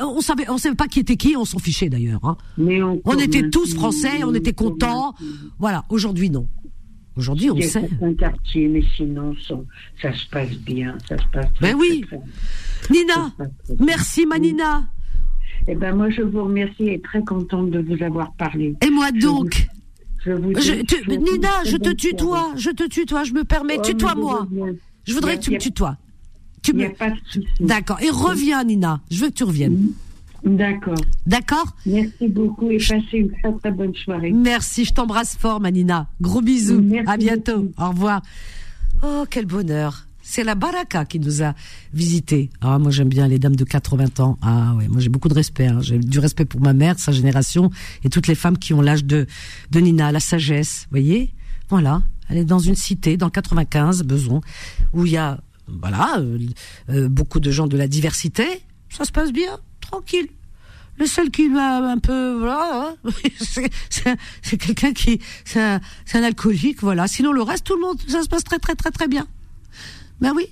on 0.00 0.20
savait, 0.22 0.48
on 0.48 0.56
savait 0.56 0.74
pas 0.76 0.86
qui 0.86 1.00
était 1.00 1.16
qui. 1.16 1.36
On 1.36 1.44
s'en 1.44 1.58
fichait 1.58 1.90
d'ailleurs. 1.90 2.20
hein. 2.24 2.36
On 3.04 3.18
était 3.18 3.50
tous 3.50 3.74
français. 3.74 4.22
On 4.24 4.32
était 4.34 4.52
contents. 4.54 5.14
Voilà. 5.58 5.84
Aujourd'hui, 5.90 6.30
non. 6.30 6.48
Aujourd'hui, 7.18 7.50
on 7.50 7.56
Il 7.56 7.62
y 7.62 7.64
a 7.64 7.68
sait. 7.68 7.80
certains 7.88 8.14
quartiers, 8.14 8.68
mais 8.68 8.82
sinon, 8.96 9.34
ça, 10.00 10.12
se 10.12 10.26
passe 10.30 10.50
bien. 10.50 10.96
Ça 11.08 11.18
se 11.18 11.24
passe 11.32 11.52
très, 11.54 11.72
Ben 11.72 11.76
oui. 11.78 12.02
très, 12.06 12.16
très 12.16 12.24
bien. 12.90 13.02
Nina, 13.02 13.32
merci 13.80 14.24
ma 14.24 14.38
Nina. 14.38 14.84
Eh 15.66 15.74
ben 15.74 15.94
moi, 15.96 16.08
je 16.10 16.22
vous 16.22 16.44
remercie 16.44 16.88
et 16.88 17.00
très 17.00 17.22
contente 17.24 17.70
de 17.70 17.80
vous 17.80 18.02
avoir 18.02 18.32
parlé. 18.34 18.74
Et 18.86 18.90
moi 18.90 19.10
donc 19.10 19.68
Je 20.24 20.32
vous 20.32 20.52
Je- 20.54 20.82
je 21.06 21.10
Nina, 21.10 21.64
je 21.64 21.76
te 21.76 21.90
tutoie, 21.92 22.52
je 22.56 22.70
te 22.70 22.86
tutoie, 22.88 23.24
je 23.24 23.32
me 23.32 23.44
permets, 23.44 23.76
Oh, 23.78 23.82
tutoie-moi. 23.82 24.46
je 25.06 25.12
voudrais 25.14 25.32
a- 25.32 25.36
que 25.36 25.42
tu 25.42 25.50
me 25.50 25.58
tutoies. 25.58 25.96
Tu 26.62 26.72
me... 26.72 26.88
pas 26.94 27.10
de 27.10 27.16
souci. 27.26 27.46
D'accord. 27.60 28.00
Et 28.00 28.10
reviens, 28.10 28.62
Nina. 28.64 29.00
Je 29.10 29.20
veux 29.22 29.28
que 29.30 29.34
tu 29.34 29.44
reviennes. 29.44 29.88
D'accord. 30.44 30.94
D'accord 31.26 31.74
Merci 31.86 32.28
beaucoup 32.28 32.70
et 32.70 32.78
passez 32.78 33.02
une 33.18 33.30
très 33.32 33.52
très 33.60 33.70
bonne 33.70 33.94
soirée. 33.94 34.30
Merci, 34.32 34.84
je 34.84 34.92
t'embrasse 34.94 35.36
fort, 35.36 35.60
ma 35.60 35.70
Nina. 35.70 36.08
Gros 36.20 36.40
bisous. 36.42 36.80
Merci 36.80 37.10
à 37.10 37.16
bientôt. 37.16 37.70
Au 37.78 37.88
revoir. 37.90 38.22
Oh, 39.02 39.24
quel 39.28 39.46
bonheur. 39.46 40.04
C'est 40.22 40.44
la 40.44 40.54
Baraka 40.54 41.04
qui 41.06 41.18
nous 41.20 41.42
a 41.42 41.54
visités. 41.94 42.50
Ah, 42.60 42.78
moi 42.78 42.90
j'aime 42.90 43.08
bien 43.08 43.26
les 43.28 43.38
dames 43.38 43.56
de 43.56 43.64
80 43.64 44.06
ans. 44.22 44.36
Ah 44.42 44.74
ouais, 44.76 44.86
moi 44.88 45.00
j'ai 45.00 45.08
beaucoup 45.08 45.28
de 45.28 45.34
respect. 45.34 45.66
hein. 45.66 45.78
J'ai 45.80 45.98
du 45.98 46.18
respect 46.18 46.44
pour 46.44 46.60
ma 46.60 46.74
mère, 46.74 46.98
sa 46.98 47.12
génération, 47.12 47.70
et 48.04 48.10
toutes 48.10 48.26
les 48.26 48.34
femmes 48.34 48.58
qui 48.58 48.74
ont 48.74 48.82
l'âge 48.82 49.04
de, 49.04 49.26
de 49.70 49.80
Nina, 49.80 50.12
la 50.12 50.20
sagesse. 50.20 50.82
Vous 50.82 50.98
voyez 50.98 51.32
Voilà. 51.70 52.02
Elle 52.28 52.36
est 52.36 52.44
dans 52.44 52.58
une 52.58 52.74
cité, 52.74 53.16
dans 53.16 53.26
le 53.26 53.30
95, 53.32 54.02
Beson, 54.02 54.42
où 54.92 55.06
il 55.06 55.12
y 55.12 55.16
a, 55.16 55.40
voilà, 55.66 56.16
euh, 56.18 56.38
euh, 56.90 57.08
beaucoup 57.08 57.40
de 57.40 57.50
gens 57.50 57.66
de 57.66 57.78
la 57.78 57.88
diversité. 57.88 58.44
Ça 58.90 59.06
se 59.06 59.12
passe 59.12 59.32
bien, 59.32 59.58
tranquille. 59.90 60.28
Le 60.98 61.06
seul 61.06 61.30
qui 61.30 61.48
va 61.48 61.76
un 61.92 61.98
peu, 61.98 62.34
voilà, 62.38 62.96
hein, 63.04 63.10
c'est- 63.90 64.56
quelqu'un 64.58 64.92
qui, 64.92 65.20
c'est 65.44 65.60
un, 65.60 66.22
alcoolique, 66.24 66.80
voilà. 66.82 67.06
Sinon 67.06 67.32
le 67.32 67.42
reste, 67.42 67.64
tout 67.64 67.74
le 67.76 67.80
monde, 67.82 67.98
ça 68.08 68.22
se 68.22 68.28
passe 68.28 68.42
très 68.42 68.58
très 68.58 68.74
très 68.74 68.90
très 68.90 69.06
bien. 69.06 69.26
Ben 70.20 70.32
oui. 70.34 70.46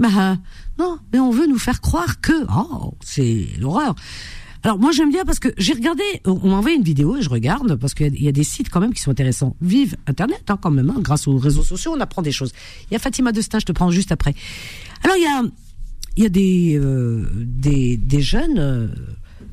Ben 0.00 0.10
euh, 0.18 0.34
non, 0.80 0.98
mais 1.12 1.20
on 1.20 1.30
veut 1.30 1.46
nous 1.46 1.58
faire 1.58 1.80
croire 1.80 2.20
que, 2.20 2.32
oh, 2.52 2.94
c'est 3.04 3.46
l'horreur. 3.60 3.94
Alors 4.64 4.78
moi 4.80 4.90
j'aime 4.92 5.10
bien 5.12 5.24
parce 5.24 5.38
que 5.38 5.48
j'ai 5.58 5.74
regardé, 5.74 6.02
on 6.24 6.48
m'a 6.48 6.56
envoyé 6.56 6.74
une 6.76 6.82
vidéo 6.82 7.16
et 7.16 7.22
je 7.22 7.28
regarde 7.28 7.76
parce 7.76 7.94
qu'il 7.94 8.06
y, 8.06 8.10
a- 8.10 8.12
il 8.16 8.24
y 8.24 8.28
a 8.28 8.32
des 8.32 8.42
sites 8.44 8.70
quand 8.70 8.80
même 8.80 8.94
qui 8.94 9.00
sont 9.02 9.10
intéressants. 9.12 9.54
Vive 9.60 9.96
Internet 10.08 10.42
hein, 10.48 10.58
quand 10.60 10.70
même, 10.72 10.90
hein, 10.90 10.96
grâce 10.98 11.28
aux 11.28 11.36
réseaux 11.36 11.62
sociaux 11.62 11.92
on 11.96 12.00
apprend 12.00 12.22
des 12.22 12.32
choses. 12.32 12.52
Il 12.90 12.94
y 12.94 12.96
a 12.96 12.98
Fatima 12.98 13.30
Destin, 13.30 13.60
je 13.60 13.66
te 13.66 13.72
prends 13.72 13.90
juste 13.92 14.10
après. 14.10 14.34
Alors 15.04 15.16
il 15.16 15.22
y 15.22 15.26
a, 15.26 15.42
il 16.16 16.22
y 16.22 16.26
a 16.26 16.28
des, 16.28 16.78
euh, 16.78 17.28
des, 17.34 17.96
des 17.96 18.20
jeunes 18.22 18.58
euh, 18.58 18.88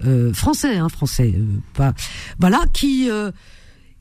euh, 0.05 0.33
français, 0.33 0.77
hein, 0.77 0.89
français, 0.89 1.33
euh, 1.35 1.45
pas, 1.73 1.93
voilà, 2.39 2.63
qui 2.73 3.09
euh, 3.09 3.31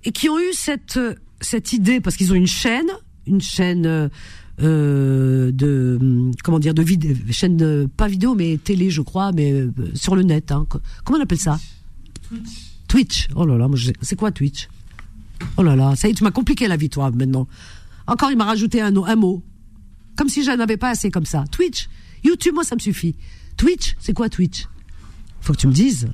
et 0.04 0.12
qui 0.12 0.28
ont 0.28 0.38
eu 0.38 0.52
cette 0.52 0.98
cette 1.40 1.72
idée 1.72 2.00
parce 2.00 2.16
qu'ils 2.16 2.32
ont 2.32 2.36
une 2.36 2.46
chaîne, 2.46 2.90
une 3.26 3.40
chaîne 3.40 4.10
de 4.58 6.30
comment 6.42 6.58
dire 6.58 6.74
de 6.74 6.82
vidéo, 6.82 7.16
chaîne 7.30 7.56
de, 7.56 7.88
pas 7.96 8.08
vidéo 8.08 8.34
mais 8.34 8.58
télé 8.58 8.90
je 8.90 9.00
crois, 9.02 9.32
mais 9.32 9.64
sur 9.94 10.16
le 10.16 10.22
net. 10.22 10.52
Hein. 10.52 10.66
Co- 10.68 10.80
Comment 11.04 11.18
on 11.18 11.22
appelle 11.22 11.38
ça? 11.38 11.58
Twitch. 12.88 13.28
Oh 13.34 13.46
là 13.46 13.56
là, 13.56 13.68
c'est 14.02 14.16
quoi 14.16 14.30
Twitch? 14.32 14.68
Oh 15.56 15.62
là 15.62 15.76
là, 15.76 15.96
ça 15.96 16.08
y 16.08 16.10
est, 16.10 16.14
tu 16.14 16.24
m'as 16.24 16.30
compliqué 16.30 16.68
la 16.68 16.76
vie 16.76 16.90
toi 16.90 17.10
maintenant. 17.10 17.46
Encore 18.06 18.30
il 18.30 18.36
m'a 18.36 18.44
rajouté 18.44 18.80
un, 18.80 18.94
un 18.96 19.16
mot, 19.16 19.42
comme 20.16 20.28
si 20.28 20.44
je 20.44 20.50
n'avais 20.50 20.76
pas 20.76 20.90
assez 20.90 21.10
comme 21.10 21.24
ça. 21.24 21.44
Twitch, 21.50 21.88
YouTube, 22.24 22.55
moi 22.55 22.64
ça 22.64 22.74
me 22.74 22.80
suffit. 22.80 23.16
Twitch, 23.56 23.97
c'est 23.98 24.12
quoi 24.12 24.28
Twitch? 24.28 24.66
Faut 25.40 25.52
que 25.52 25.59
tu 25.59 25.66
me 25.66 25.72
dises. 25.72 26.09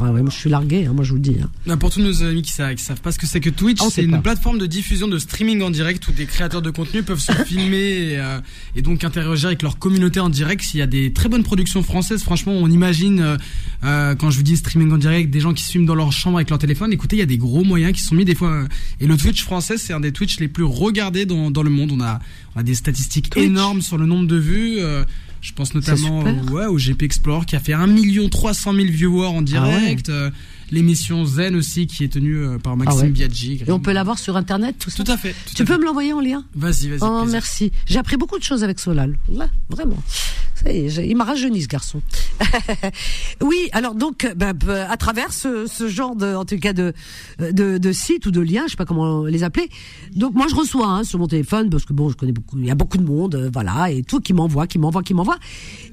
Ah 0.00 0.12
ouais, 0.12 0.20
moi 0.22 0.30
je 0.30 0.36
suis 0.36 0.50
largué, 0.50 0.86
hein, 0.86 0.92
moi 0.94 1.04
je 1.04 1.10
vous 1.10 1.16
le 1.16 1.22
dis. 1.22 1.36
hein. 1.68 1.76
Pour 1.78 1.90
tous 1.90 2.00
nos 2.00 2.22
amis 2.22 2.42
qui 2.42 2.52
savent, 2.52 2.74
qui 2.74 2.82
savent 2.82 3.00
pas 3.00 3.12
ce 3.12 3.18
que 3.18 3.26
c'est 3.26 3.40
que 3.40 3.50
Twitch, 3.50 3.80
On 3.82 3.90
c'est 3.90 4.04
une 4.04 4.10
pas. 4.12 4.18
plateforme 4.18 4.58
de 4.58 4.66
diffusion 4.66 5.08
de 5.08 5.18
streaming 5.18 5.62
en 5.62 5.70
direct 5.70 6.06
où 6.08 6.12
des 6.12 6.26
créateurs 6.26 6.62
de 6.62 6.70
contenu 6.70 7.02
peuvent 7.02 7.20
se 7.20 7.32
filmer 7.46 7.76
et, 8.12 8.18
euh, 8.18 8.38
et 8.74 8.82
donc 8.82 9.04
interagir 9.04 9.46
avec 9.48 9.62
leur 9.62 9.78
communauté 9.78 10.20
en 10.20 10.28
direct. 10.28 10.62
S'il 10.62 10.78
y 10.80 10.82
a 10.82 10.86
des 10.86 11.12
très 11.12 11.28
bonnes 11.28 11.42
productions 11.44 11.82
françaises, 11.82 12.22
franchement, 12.22 12.52
on 12.52 12.70
imagine 12.70 13.20
euh, 13.20 13.36
euh, 13.84 14.14
quand 14.14 14.30
je 14.30 14.36
vous 14.38 14.42
dis 14.42 14.56
streaming 14.56 14.92
en 14.92 14.98
direct, 14.98 15.30
des 15.30 15.40
gens 15.40 15.54
qui 15.54 15.62
se 15.64 15.70
filment 15.72 15.86
dans 15.86 15.94
leur 15.94 16.12
chambre 16.12 16.36
avec 16.38 16.50
leur 16.50 16.58
téléphone. 16.58 16.92
Écoutez, 16.92 17.16
il 17.16 17.20
y 17.20 17.22
a 17.22 17.26
des 17.26 17.38
gros 17.38 17.64
moyens 17.64 17.92
qui 17.92 18.00
sont 18.02 18.14
mis 18.14 18.24
des 18.24 18.34
fois. 18.34 18.64
Et 19.00 19.06
le 19.06 19.16
Twitch 19.16 19.42
français, 19.42 19.78
c'est 19.78 19.92
un 19.92 20.00
des 20.00 20.12
Twitch 20.12 20.40
les 20.40 20.48
plus 20.48 20.64
regardés 20.64 21.26
dans, 21.26 21.50
dans 21.50 21.62
le 21.62 21.70
monde. 21.70 21.92
On 21.92 22.00
a, 22.00 22.20
on 22.54 22.60
a 22.60 22.62
des 22.62 22.74
statistiques 22.74 23.30
Twitch. 23.30 23.44
énormes 23.46 23.82
sur 23.82 23.98
le 23.98 24.06
nombre 24.06 24.26
de 24.26 24.36
vues. 24.36 24.78
Je 25.46 25.52
pense 25.52 25.74
notamment 25.74 26.24
au, 26.24 26.50
ouais, 26.50 26.66
au 26.66 26.76
GP 26.76 27.04
Explore 27.04 27.46
qui 27.46 27.54
a 27.54 27.60
fait 27.60 27.72
1 27.72 27.86
300 28.28 28.72
000 28.74 28.86
viewers 28.88 29.26
en 29.28 29.42
direct. 29.42 30.08
euh, 30.08 30.30
L'émission 30.70 31.24
Zen 31.24 31.54
aussi 31.56 31.86
qui 31.86 32.04
est 32.04 32.08
tenue 32.12 32.38
euh, 32.38 32.58
par 32.58 32.76
Maxime 32.76 32.98
Ah 33.00 33.04
ouais. 33.04 33.10
Biaggi. 33.10 33.62
Et 33.66 33.70
on 33.72 33.78
peut 33.80 33.92
l'avoir 33.92 34.18
sur 34.18 34.36
internet 34.36 34.76
tout 34.78 34.90
ça 34.90 35.04
Tout 35.04 35.12
à 35.12 35.16
fait. 35.16 35.32
tout 35.46 35.54
Tu 35.54 35.62
à 35.62 35.64
peux 35.64 35.74
fait. 35.74 35.78
me 35.78 35.84
l'envoyer 35.84 36.12
en 36.12 36.20
lien 36.20 36.44
Vas-y, 36.54 36.88
vas-y. 36.88 36.98
Oh 37.02 37.18
plaisir. 37.20 37.26
merci. 37.32 37.72
J'ai 37.86 37.98
appris 37.98 38.16
beaucoup 38.16 38.38
de 38.38 38.42
choses 38.44 38.64
avec 38.64 38.78
Solal. 38.80 39.18
Ouais, 39.28 39.46
vraiment. 39.70 39.98
Ça 40.54 40.72
y 40.72 40.86
est, 40.86 41.06
il 41.08 41.16
m'a 41.16 41.24
rajeuni 41.24 41.60
ce 41.62 41.68
garçon. 41.68 42.00
oui, 43.42 43.68
alors 43.72 43.94
donc 43.94 44.24
euh, 44.24 44.34
bah, 44.34 44.52
bah, 44.54 44.90
à 44.90 44.96
travers 44.96 45.32
ce, 45.32 45.66
ce 45.66 45.88
genre 45.88 46.16
de, 46.16 46.34
en 46.34 46.44
tout 46.44 46.58
cas 46.58 46.72
de, 46.72 46.92
de 47.38 47.78
de 47.78 47.92
sites 47.92 48.26
ou 48.26 48.30
de 48.30 48.40
liens, 48.40 48.62
je 48.66 48.70
sais 48.72 48.76
pas 48.76 48.84
comment 48.86 49.24
les 49.24 49.42
appeler. 49.42 49.68
Donc 50.14 50.34
moi 50.34 50.46
je 50.48 50.54
reçois 50.54 50.86
hein, 50.88 51.04
sur 51.04 51.18
mon 51.18 51.26
téléphone 51.28 51.68
parce 51.70 51.84
que 51.84 51.92
bon, 51.92 52.08
je 52.08 52.16
connais 52.16 52.32
beaucoup, 52.32 52.58
il 52.58 52.64
y 52.66 52.70
a 52.70 52.74
beaucoup 52.74 52.96
de 52.98 53.04
monde, 53.04 53.34
euh, 53.34 53.50
voilà, 53.52 53.90
et 53.90 54.02
tout 54.02 54.20
qui 54.20 54.32
m'envoie, 54.32 54.66
qui 54.66 54.78
m'envoie, 54.78 55.02
qui 55.02 55.12
m'envoie. 55.14 55.36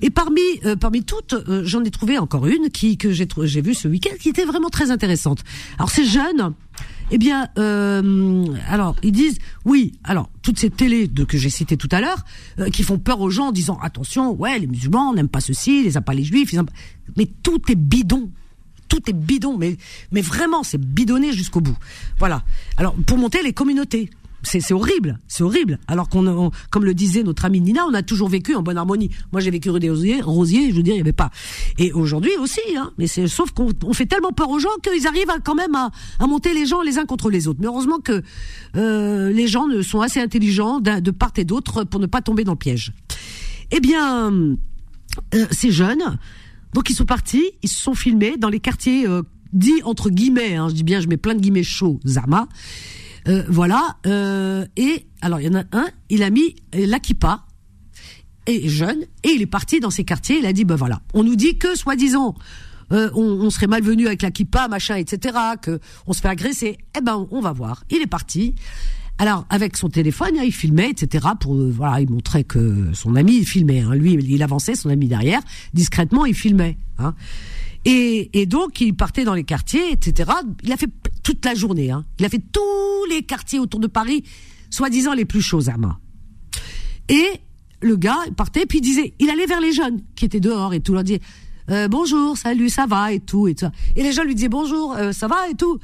Et 0.02 0.10
parmi 0.10 0.42
euh, 0.66 0.76
parmi 0.76 1.04
toutes, 1.04 1.34
euh, 1.34 1.64
j'en 1.66 1.84
ai 1.84 1.92
trouvé 1.92 2.18
encore 2.18 2.48
une 2.48 2.70
qui 2.70 2.98
que 2.98 3.12
j'ai 3.12 3.28
j'ai 3.44 3.62
vue 3.62 3.74
ce 3.74 3.88
week-end 3.88 4.16
qui 4.20 4.30
était 4.30 4.46
vraiment 4.46 4.63
très 4.70 4.92
intéressante. 4.92 5.44
Alors 5.78 5.90
ces 5.90 6.06
jeunes. 6.06 6.54
Eh 7.12 7.18
bien, 7.18 7.50
euh, 7.60 8.46
alors 8.70 8.96
ils 9.04 9.12
disent 9.12 9.38
oui. 9.66 9.92
Alors 10.04 10.30
toutes 10.42 10.58
ces 10.58 10.70
télés 10.70 11.08
que 11.28 11.38
j'ai 11.38 11.50
citées 11.50 11.78
tout 11.78 11.90
à 11.92 12.02
l'heure, 12.02 12.24
euh, 12.60 12.70
qui 12.70 12.82
font 12.82 12.98
peur 12.98 13.20
aux 13.22 13.30
gens 13.30 13.48
en 13.48 13.52
disant 13.52 13.78
attention, 13.82 14.32
ouais, 14.34 14.58
les 14.58 14.68
musulmans 14.68 15.14
n'aiment 15.14 15.28
pas 15.28 15.42
ceci, 15.42 15.84
ils 15.86 15.94
n'aiment 15.94 16.04
pas 16.04 16.14
les 16.14 16.24
juifs, 16.24 16.54
ils 16.54 16.64
pas- 16.64 16.72
mais 17.18 17.28
tout 17.44 17.62
est 17.70 17.76
bidon. 17.76 18.32
Tout 18.88 19.02
est 19.10 19.14
bidon, 19.14 19.58
mais 19.58 19.78
mais 20.12 20.22
vraiment 20.22 20.64
c'est 20.64 20.80
bidonné 20.80 21.34
jusqu'au 21.34 21.62
bout. 21.62 21.78
Voilà. 22.20 22.44
Alors 22.78 22.96
pour 23.06 23.18
monter 23.18 23.44
les 23.44 23.54
communautés, 23.54 24.10
c'est 24.44 24.74
horrible, 24.74 25.20
c'est 25.28 25.44
horrible. 25.44 25.80
Alors 25.88 26.10
qu'on, 26.10 26.28
on- 26.28 26.52
comme 26.70 26.86
le 26.86 26.94
disait 26.94 27.24
notre 27.24 27.46
amie 27.46 27.62
Nina, 27.62 27.86
on 27.90 27.94
a 27.94 28.04
toujours 28.04 28.30
vécu 28.30 28.56
en 28.56 28.62
bonne 28.62 28.78
harmonie. 28.78 29.10
Moi 29.32 29.42
j'ai 29.42 29.52
vécu 29.52 29.70
rue 29.70 29.80
des 29.80 29.90
Rosiers, 29.90 30.22
Rosiers, 30.22 30.70
je 30.72 30.76
veux 30.76 30.84
dire 30.84 30.94
il 30.94 30.98
y 30.98 31.02
avait 31.02 31.14
pas. 31.14 31.32
Et 31.78 31.92
aujourd'hui 31.94 32.32
aussi, 32.40 32.60
hein. 32.78 32.92
Mais 32.98 33.08
c'est 33.08 33.28
sauf 33.28 33.52
qu'on 33.52 33.70
on 33.84 33.94
fait 33.94 34.06
tellement 34.06 34.32
peur 34.32 34.50
aux 34.50 34.60
gens 34.60 34.70
qu'ils 34.84 35.08
arrivent 35.08 35.28
quand 35.44 35.56
même 35.56 35.76
à, 35.76 35.92
monter 36.28 36.54
les 36.54 36.66
gens 36.66 36.82
les 36.82 36.98
uns 36.98 37.06
contre 37.06 37.30
les 37.30 37.48
autres. 37.48 37.60
Mais 37.62 37.68
heureusement 37.68 38.00
que 38.00 38.22
euh, 38.76 39.32
les 39.32 39.48
gens 39.48 39.66
sont 39.82 40.02
assez 40.02 40.20
intelligents 40.20 40.80
de 40.80 41.12
part 41.12 41.32
et 41.38 41.46
d'autre 41.46 41.84
pour 41.84 42.00
ne 42.00 42.06
pas 42.06 42.22
tomber 42.22 42.44
dans 42.44 42.54
le 42.54 42.58
piège. 42.58 42.94
Eh 43.72 43.80
bien, 43.80 44.32
euh, 44.32 45.46
ces 45.52 45.72
jeunes, 45.72 46.18
donc 46.74 46.90
ils 46.90 46.96
sont 46.96 47.06
partis, 47.06 47.52
ils 47.64 47.70
se 47.70 47.82
sont 47.82 47.96
filmés 47.96 48.36
dans 48.38 48.50
les 48.50 48.60
quartiers 48.60 49.08
euh, 49.08 49.22
dits 49.52 49.82
entre 49.84 50.10
guillemets, 50.10 50.56
hein, 50.56 50.68
je 50.70 50.74
dis 50.74 50.84
bien, 50.84 51.00
je 51.00 51.08
mets 51.08 51.18
plein 51.18 51.34
de 51.36 51.40
guillemets 51.40 51.64
chauds, 51.64 52.00
Zama. 52.06 52.48
Euh, 53.28 53.44
voilà. 53.50 53.98
euh, 54.06 54.66
et 54.76 55.06
alors 55.22 55.40
il 55.40 55.46
y 55.46 55.50
en 55.50 55.60
a 55.60 55.64
un, 55.72 55.88
il 56.10 56.24
a 56.24 56.30
mis 56.30 56.56
euh, 56.76 56.86
l'Akipa 56.86 57.46
et 58.46 58.68
jeune 58.68 59.04
et 59.24 59.30
il 59.30 59.42
est 59.42 59.46
parti 59.48 59.80
dans 59.80 59.90
ces 59.90 60.04
quartiers. 60.04 60.40
Il 60.40 60.46
a 60.46 60.54
dit 60.54 60.66
ben 60.66 60.76
voilà, 60.76 61.02
on 61.14 61.24
nous 61.24 61.36
dit 61.36 61.58
que 61.58 61.76
soi-disant 61.76 62.36
euh, 62.92 63.10
on, 63.16 63.22
on 63.22 63.50
serait 63.50 63.68
malvenu 63.68 64.08
avec 64.08 64.22
la 64.22 64.30
kippa, 64.32 64.68
machin, 64.68 64.96
etc. 64.96 65.38
Que 65.62 65.80
on 66.06 66.14
se 66.14 66.22
fait 66.22 66.28
agresser. 66.28 66.78
Eh 66.98 67.02
ben 67.02 67.28
on 67.32 67.40
va 67.40 67.54
voir. 67.54 67.84
Il 67.90 68.02
est 68.02 68.08
parti 68.08 68.56
Alors, 69.18 69.46
avec 69.50 69.78
son 69.78 69.90
téléphone, 69.90 70.36
hein, 70.38 70.44
il 70.44 70.52
filmait, 70.52 70.90
etc. 70.90 71.28
Pour 71.40 71.56
euh, 71.56 71.72
voilà, 71.74 72.02
il 72.02 72.10
montrait 72.10 72.44
que 72.44 72.90
son 72.94 73.16
ami 73.16 73.38
il 73.38 73.46
filmait. 73.46 73.80
Hein. 73.80 73.96
Lui, 73.96 74.14
il 74.14 74.44
avançait, 74.44 74.76
son 74.76 74.90
ami 74.90 75.08
derrière, 75.08 75.40
discrètement, 75.74 76.26
il 76.26 76.36
filmait. 76.36 76.78
Hein. 77.00 77.16
Et, 77.86 78.46
donc, 78.46 78.80
il 78.80 78.96
partait 78.96 79.26
dans 79.26 79.34
les 79.34 79.44
quartiers, 79.44 79.92
etc. 79.92 80.32
Il 80.64 80.72
a 80.72 80.78
fait 80.78 80.90
toute 81.22 81.44
la 81.46 81.54
journée. 81.54 81.92
Hein. 81.92 82.06
Il 82.20 82.26
a 82.26 82.30
fait 82.30 82.42
tous 82.52 83.06
les 83.10 83.24
quartiers 83.24 83.60
autour 83.60 83.80
de 83.80 83.88
Paris, 83.88 84.24
soi-disant 84.70 85.14
les 85.14 85.26
plus 85.26 85.42
chauds, 85.42 85.62
Zama. 85.62 86.00
Et 87.10 87.28
le 87.82 87.98
gars 87.98 88.20
il 88.28 88.34
partait, 88.34 88.66
puis 88.66 88.80
il 88.80 88.82
disait, 88.82 89.14
il 89.20 89.30
allait 89.30 89.46
vers 89.46 89.60
les 89.60 89.74
jeunes 89.74 90.02
qui 90.16 90.24
étaient 90.24 90.40
dehors 90.40 90.74
et 90.74 90.80
tout, 90.80 90.94
leur 90.94 91.04
disait 91.04 91.20
euh, 91.70 91.88
bonjour, 91.88 92.38
salut, 92.38 92.70
ça 92.70 92.86
va 92.86 93.12
et 93.12 93.20
tout 93.20 93.48
et 93.48 93.56
tout. 93.56 93.68
Et 93.96 94.04
les 94.04 94.12
jeunes 94.12 94.28
lui 94.28 94.36
disaient 94.36 94.50
bonjour, 94.50 94.94
euh, 94.96 95.12
ça 95.12 95.28
va 95.28 95.48
et 95.50 95.56
tout. 95.56 95.80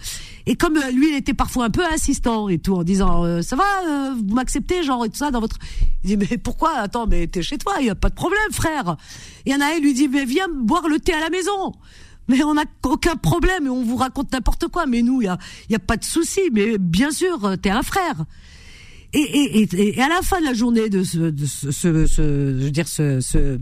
Et 0.45 0.55
comme 0.55 0.77
euh, 0.77 0.91
lui, 0.91 1.09
il 1.09 1.15
était 1.15 1.33
parfois 1.33 1.65
un 1.65 1.69
peu 1.69 1.85
insistant 1.85 2.49
et 2.49 2.59
tout, 2.59 2.75
en 2.75 2.83
disant 2.83 3.23
euh, 3.23 3.41
ça 3.41 3.55
va, 3.55 3.63
euh, 3.87 4.13
vous 4.15 4.35
m'acceptez 4.35 4.83
genre 4.83 5.05
et 5.05 5.09
tout 5.09 5.17
ça 5.17 5.31
dans 5.31 5.39
votre. 5.39 5.57
Il 6.03 6.17
dit 6.17 6.17
mais 6.17 6.37
pourquoi? 6.37 6.71
Attends, 6.77 7.07
mais 7.07 7.27
t'es 7.27 7.41
chez 7.41 7.57
toi, 7.57 7.75
il 7.79 7.85
y 7.85 7.89
a 7.89 7.95
pas 7.95 8.09
de 8.09 8.15
problème, 8.15 8.51
frère. 8.51 8.97
Il 9.45 9.51
y 9.51 9.55
en 9.55 9.61
a 9.61 9.65
un 9.65 9.71
il 9.77 9.83
lui 9.83 9.93
dit 9.93 10.07
mais 10.07 10.25
viens 10.25 10.47
boire 10.53 10.87
le 10.87 10.99
thé 10.99 11.13
à 11.13 11.19
la 11.19 11.29
maison. 11.29 11.73
Mais 12.27 12.43
on 12.43 12.53
n'a 12.53 12.65
aucun 12.83 13.15
problème 13.15 13.65
et 13.65 13.69
on 13.69 13.83
vous 13.83 13.95
raconte 13.95 14.31
n'importe 14.31 14.67
quoi. 14.67 14.85
Mais 14.85 15.01
nous, 15.01 15.21
il 15.21 15.25
y 15.25 15.27
a, 15.27 15.39
y 15.69 15.75
a 15.75 15.79
pas 15.79 15.97
de 15.97 16.03
souci. 16.03 16.41
Mais 16.51 16.77
bien 16.77 17.09
sûr, 17.09 17.55
t'es 17.59 17.71
un 17.71 17.81
frère. 17.81 18.25
Et, 19.13 19.19
et, 19.19 19.61
et, 19.61 19.97
et 19.97 20.01
à 20.01 20.07
la 20.07 20.21
fin 20.21 20.39
de 20.39 20.45
la 20.45 20.53
journée 20.53 20.89
de 20.89 21.03
ce, 21.03 21.17
de 21.17 21.45
ce, 21.45 21.71
ce, 21.71 22.05
je 22.05 22.63
veux 22.63 22.71
dire 22.71 22.87
ce, 22.87 23.19
ce, 23.21 23.59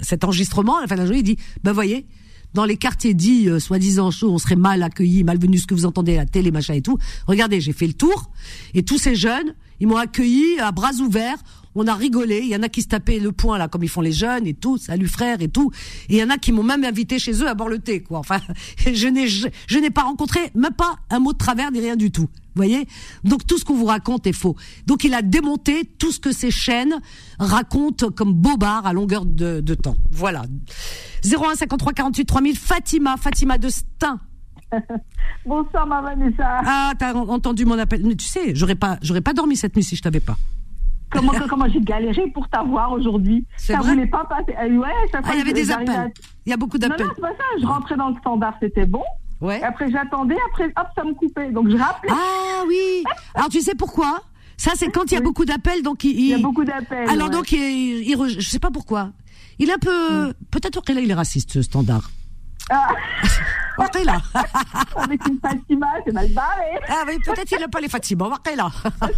cet 0.00 0.24
enregistrement, 0.24 0.78
à 0.78 0.82
la 0.82 0.86
fin 0.86 0.94
de 0.94 1.00
la 1.00 1.06
journée, 1.06 1.20
il 1.20 1.24
dit, 1.24 1.36
ben 1.62 1.72
voyez, 1.72 2.06
dans 2.54 2.64
les 2.64 2.76
quartiers 2.76 3.14
dits 3.14 3.48
euh, 3.48 3.58
soi-disant 3.58 4.10
chauds, 4.10 4.30
on 4.30 4.38
serait 4.38 4.56
mal 4.56 4.82
accueillis, 4.82 5.24
malvenus, 5.24 5.62
ce 5.62 5.66
que 5.66 5.74
vous 5.74 5.84
entendez 5.84 6.14
à 6.14 6.20
la 6.20 6.26
télé, 6.26 6.50
machin 6.50 6.74
et 6.74 6.82
tout. 6.82 6.98
Regardez, 7.26 7.60
j'ai 7.60 7.72
fait 7.72 7.86
le 7.86 7.92
tour 7.92 8.30
et 8.74 8.82
tous 8.82 8.98
ces 8.98 9.14
jeunes, 9.14 9.54
ils 9.80 9.86
m'ont 9.86 9.96
accueilli 9.96 10.58
à 10.58 10.72
bras 10.72 10.92
ouverts. 11.00 11.38
On 11.74 11.86
a 11.86 11.94
rigolé. 11.94 12.40
Il 12.42 12.48
y 12.48 12.56
en 12.56 12.62
a 12.62 12.68
qui 12.68 12.82
se 12.82 12.88
tapaient 12.88 13.18
le 13.18 13.32
poing 13.32 13.58
là, 13.58 13.68
comme 13.68 13.82
ils 13.84 13.88
font 13.88 14.00
les 14.00 14.12
jeunes 14.12 14.46
et 14.46 14.54
tout. 14.54 14.78
Salut 14.78 15.06
frère 15.08 15.40
et 15.42 15.48
tout. 15.48 15.70
Et 16.08 16.14
il 16.16 16.18
y 16.18 16.22
en 16.24 16.30
a 16.30 16.38
qui 16.38 16.52
m'ont 16.52 16.62
même 16.62 16.84
invité 16.84 17.18
chez 17.18 17.32
eux 17.42 17.48
à 17.48 17.54
boire 17.54 17.68
le 17.68 17.78
thé, 17.78 18.02
quoi. 18.02 18.18
Enfin, 18.18 18.40
je 18.92 19.06
n'ai 19.08 19.28
je, 19.28 19.46
je 19.66 19.78
n'ai 19.78 19.90
pas 19.90 20.02
rencontré 20.02 20.40
même 20.54 20.72
pas 20.74 20.96
un 21.10 21.18
mot 21.20 21.32
de 21.32 21.38
travers 21.38 21.70
ni 21.70 21.80
rien 21.80 21.96
du 21.96 22.10
tout. 22.10 22.22
Vous 22.54 22.64
voyez? 22.64 22.88
Donc 23.22 23.46
tout 23.46 23.56
ce 23.58 23.64
qu'on 23.64 23.76
vous 23.76 23.84
raconte 23.86 24.26
est 24.26 24.32
faux. 24.32 24.56
Donc 24.86 25.04
il 25.04 25.14
a 25.14 25.22
démonté 25.22 25.84
tout 25.98 26.10
ce 26.10 26.18
que 26.18 26.32
ces 26.32 26.50
chaînes 26.50 26.94
racontent 27.38 28.10
comme 28.10 28.32
bobard 28.32 28.84
à 28.86 28.92
longueur 28.92 29.24
de, 29.24 29.60
de 29.60 29.74
temps. 29.74 29.96
Voilà. 30.10 30.44
01 31.24 31.54
53 31.54 31.92
48 31.92 32.24
3000 32.24 32.56
Fatima, 32.56 33.16
Fatima 33.16 33.58
de 33.58 33.68
Stein. 33.68 34.18
Bonsoir, 35.46 35.86
ma 35.86 36.02
Vanessa. 36.02 36.60
Ah, 36.64 36.92
t'as 36.98 37.14
en- 37.14 37.28
entendu 37.28 37.64
mon 37.64 37.78
appel. 37.78 38.02
Mais 38.04 38.16
tu 38.16 38.26
sais, 38.26 38.54
j'aurais 38.54 38.74
pas, 38.74 38.98
j'aurais 39.02 39.20
pas 39.20 39.32
dormi 39.34 39.56
cette 39.56 39.76
nuit 39.76 39.84
si 39.84 39.94
je 39.96 40.02
t'avais 40.02 40.20
pas. 40.20 40.36
Comment, 41.10 41.32
comment 41.48 41.68
j'ai 41.68 41.80
galéré 41.80 42.30
pour 42.32 42.48
t'avoir 42.48 42.92
aujourd'hui. 42.92 43.44
Ça 43.56 43.78
voulait 43.80 44.06
pas 44.06 44.24
passer. 44.24 44.54
Euh, 44.60 44.76
ouais, 44.78 44.88
chaque 45.10 45.24
Ah, 45.26 45.30
il 45.34 45.38
y 45.38 45.40
avait 45.40 45.52
des 45.52 45.70
appels. 45.70 46.12
Il 46.46 46.50
y 46.50 46.52
a 46.52 46.56
beaucoup 46.56 46.78
Non, 46.78 46.88
d'appels. 46.88 47.06
non, 47.06 47.12
c'est 47.14 47.20
pas 47.22 47.28
ça. 47.30 47.44
Je 47.60 47.66
rentrais 47.66 47.96
dans 47.96 48.08
le 48.10 48.16
standard, 48.16 48.54
c'était 48.60 48.86
bon. 48.86 49.02
Ouais. 49.40 49.60
Et 49.60 49.62
après, 49.62 49.90
j'attendais. 49.90 50.36
Après, 50.50 50.66
hop, 50.66 50.86
ça 50.96 51.04
me 51.04 51.14
coupait. 51.14 51.50
Donc, 51.50 51.68
je 51.70 51.76
rappelais. 51.76 52.12
Ah 52.12 52.64
oui. 52.66 53.04
Alors 53.34 53.48
tu 53.48 53.60
sais 53.60 53.74
pourquoi? 53.74 54.20
Ça 54.56 54.72
c'est 54.74 54.88
quand 54.90 55.10
il 55.10 55.14
y 55.14 55.16
a 55.16 55.20
beaucoup 55.20 55.44
d'appels, 55.44 55.82
donc 55.82 56.02
il, 56.02 56.18
Il 56.18 56.26
y 56.26 56.34
a 56.34 56.38
beaucoup 56.38 56.64
d'appels. 56.64 57.08
Alors 57.08 57.28
ouais. 57.28 57.34
donc 57.34 57.52
il, 57.52 58.04
je 58.40 58.48
sais 58.50 58.58
pas 58.58 58.72
pourquoi. 58.72 59.10
Il 59.60 59.70
est 59.70 59.72
un 59.72 59.78
peu, 59.78 60.32
peut-être 60.50 60.82
que 60.82 60.92
là 60.92 61.00
il 61.00 61.08
est 61.10 61.14
raciste 61.14 61.52
ce 61.52 61.62
standard. 61.62 62.10
Ah. 62.70 62.88
Là. 64.04 64.20
Avec 64.96 65.26
une 65.26 65.38
Fatima, 65.40 65.86
c'est 66.04 66.12
mal 66.12 66.28
barré. 66.28 66.78
Ah 66.88 67.04
oui, 67.06 67.18
peut-être 67.24 67.50
il 67.50 67.58
n'a 67.58 67.68
pas 67.68 67.80
les 67.80 67.88
Fatima. 67.88 68.28
Là. 68.56 68.70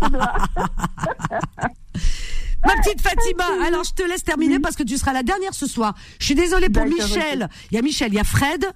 Ma 2.66 2.74
petite 2.76 3.00
Fatima, 3.00 3.44
alors 3.66 3.84
je 3.84 3.92
te 3.92 4.02
laisse 4.02 4.22
terminer 4.22 4.60
parce 4.60 4.76
que 4.76 4.82
tu 4.82 4.98
seras 4.98 5.12
la 5.12 5.22
dernière 5.22 5.54
ce 5.54 5.66
soir. 5.66 5.94
Je 6.18 6.26
suis 6.26 6.34
désolée 6.34 6.68
pour 6.68 6.84
Michel. 6.84 7.48
Il 7.70 7.76
y 7.76 7.78
a 7.78 7.82
Michel, 7.82 8.08
il 8.12 8.16
y 8.16 8.20
a 8.20 8.24
Fred. 8.24 8.66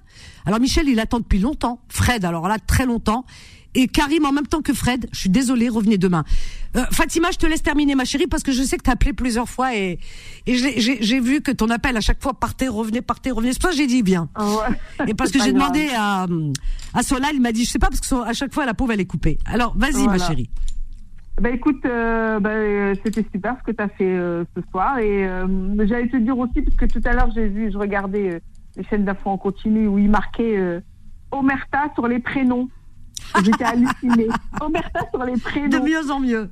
Alors 0.45 0.59
Michel, 0.59 0.87
il 0.89 0.99
attend 0.99 1.19
depuis 1.19 1.39
longtemps. 1.39 1.79
Fred, 1.89 2.25
alors 2.25 2.47
là, 2.47 2.57
très 2.59 2.85
longtemps. 2.85 3.25
Et 3.75 3.87
Karim 3.87 4.25
en 4.25 4.31
même 4.31 4.47
temps 4.47 4.61
que 4.61 4.73
Fred. 4.73 5.07
Je 5.11 5.19
suis 5.19 5.29
désolée, 5.29 5.69
revenez 5.69 5.97
demain. 5.97 6.23
Euh, 6.75 6.83
Fatima, 6.91 7.29
je 7.31 7.37
te 7.37 7.45
laisse 7.45 7.61
terminer, 7.61 7.93
ma 7.95 8.05
chérie, 8.05 8.27
parce 8.27 8.41
que 8.43 8.51
je 8.51 8.63
sais 8.63 8.77
que 8.77 8.83
tu 8.83 8.89
as 8.89 8.93
appelé 8.93 9.13
plusieurs 9.13 9.47
fois 9.49 9.75
et, 9.75 9.99
et 10.47 10.55
j'ai- 10.55 11.19
vu 11.19 11.41
que 11.41 11.51
ton 11.51 11.69
appel 11.69 11.95
à 11.95 12.01
chaque 12.01 12.21
fois 12.21 12.33
partait, 12.33 12.67
revenait, 12.67 13.01
partait, 13.01 13.31
revenait. 13.31 13.53
C'est 13.53 13.61
pour 13.61 13.69
ça 13.71 13.75
que 13.75 13.81
j'ai 13.81 13.87
dit 13.87 14.01
bien. 14.03 14.27
Et 15.07 15.13
parce 15.13 15.31
que 15.31 15.41
j'ai 15.41 15.53
demandé 15.53 15.87
à, 15.95 16.25
à 16.93 17.03
Solal, 17.03 17.31
il 17.35 17.41
m'a 17.41 17.51
dit, 17.51 17.63
je 17.65 17.69
sais 17.69 17.79
pas, 17.79 17.87
parce 17.89 18.01
que 18.01 18.15
à 18.27 18.33
chaque 18.33 18.53
fois, 18.53 18.65
la 18.65 18.73
pauvre, 18.73 18.91
elle 18.93 18.99
est 19.01 19.05
coupée. 19.05 19.37
Alors, 19.45 19.73
vas-y, 19.77 20.05
ma 20.07 20.17
chérie. 20.17 20.49
Bah 21.41 21.49
écoute, 21.49 21.83
euh, 21.85 22.39
bah, 22.39 22.49
euh, 22.51 22.95
c'était 23.03 23.25
super 23.29 23.57
ce 23.59 23.69
que 23.69 23.75
tu 23.75 23.83
as 23.83 23.89
fait 23.89 24.05
euh, 24.05 24.45
ce 24.55 24.61
soir. 24.71 24.99
Et 24.99 25.27
euh, 25.27 25.45
j'allais 25.85 26.07
te 26.07 26.15
dire 26.15 26.37
aussi, 26.37 26.61
parce 26.61 26.77
que 26.77 26.85
tout 26.85 27.01
à 27.03 27.11
l'heure, 27.11 27.29
j'ai 27.35 27.47
vu, 27.49 27.69
je 27.73 27.77
regardais 27.77 28.35
euh, 28.35 28.39
les 28.77 28.83
chaînes 28.85 29.03
d'infos 29.03 29.29
en 29.31 29.37
continu 29.37 29.85
où 29.87 29.99
il 29.99 30.09
marquait 30.09 30.55
euh, 30.57 30.79
Omerta 31.31 31.91
sur 31.93 32.07
les 32.07 32.19
prénoms. 32.19 32.69
J'étais 33.43 33.63
hallucinée. 33.63 34.27
Omerta 34.61 34.99
sur 35.13 35.23
les 35.23 35.37
prénoms. 35.37 35.67
De 35.67 35.79
mieux 35.79 36.11
en 36.11 36.19
mieux. 36.19 36.49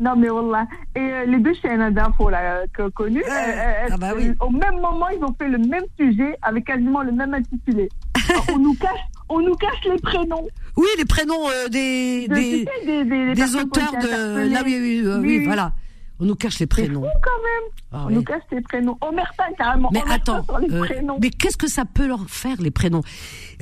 Non, 0.00 0.14
mais 0.16 0.28
voilà. 0.28 0.66
Et 0.94 1.00
euh, 1.00 1.24
les 1.26 1.38
deux 1.38 1.54
chaînes 1.54 1.90
d'infos 1.92 2.30
là, 2.30 2.62
euh, 2.78 2.90
connues, 2.94 3.22
euh, 3.24 3.30
euh, 3.32 3.88
ah 3.90 3.96
bah 3.96 4.10
oui. 4.16 4.30
au 4.40 4.50
même 4.50 4.76
moment, 4.80 5.08
ils 5.08 5.24
ont 5.24 5.34
fait 5.36 5.48
le 5.48 5.58
même 5.58 5.82
sujet 5.98 6.36
avec 6.42 6.66
quasiment 6.66 7.02
le 7.02 7.10
même 7.10 7.34
intitulé. 7.34 7.88
Alors, 8.30 8.44
on, 8.54 8.58
nous 8.60 8.74
cache, 8.74 9.00
on 9.28 9.40
nous 9.40 9.54
cache 9.56 9.84
les 9.90 9.98
prénoms. 9.98 10.46
Oui, 10.76 10.86
les 10.98 11.04
prénoms 11.04 11.48
des, 11.70 12.28
De- 12.28 12.34
des, 12.34 12.40
tu 12.42 12.58
sais, 12.58 12.86
des, 12.86 13.04
des, 13.04 13.10
des 13.10 13.26
des 13.30 13.34
personnes 13.34 13.68
qui 13.70 13.80
ont 13.80 13.88
auteurs 13.88 14.02
de. 14.02 14.52
Là, 14.52 14.62
oui, 14.64 14.78
oui, 14.80 15.02
Oui, 15.04 15.38
oui. 15.38 15.44
voilà. 15.46 15.72
On 16.20 16.24
nous 16.26 16.34
cache 16.34 16.58
les 16.58 16.66
prénoms. 16.66 17.02
fou 17.02 17.08
quand 17.22 17.42
même. 17.42 17.70
Ah 17.92 18.02
on 18.04 18.08
oui. 18.08 18.14
nous 18.14 18.22
cache 18.24 18.42
les 18.50 18.60
prénoms. 18.60 18.98
Omerta, 19.00 19.44
carrément. 19.56 19.88
Mais 19.92 20.02
Omerta 20.02 20.36
attends, 20.38 20.46
euh, 20.70 20.84
prénoms. 20.84 21.18
mais 21.22 21.30
qu'est-ce 21.30 21.56
que 21.56 21.68
ça 21.68 21.84
peut 21.84 22.06
leur 22.06 22.28
faire 22.28 22.60
les 22.60 22.70
prénoms 22.70 23.02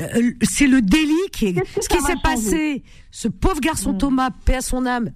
Euh, 0.01 0.33
C'est 0.43 0.67
le 0.67 0.81
délit 0.83 1.13
qui 1.33 1.47
est. 1.49 1.63
Ce 1.81 1.89
qui 1.89 2.01
s'est 2.01 2.15
passé, 2.23 2.83
ce 3.11 3.29
pauvre 3.29 3.61
garçon 3.61 3.95
Thomas, 3.95 4.31
paix 4.45 4.57
à 4.57 4.61
son 4.63 4.87
âme. 4.87 5.11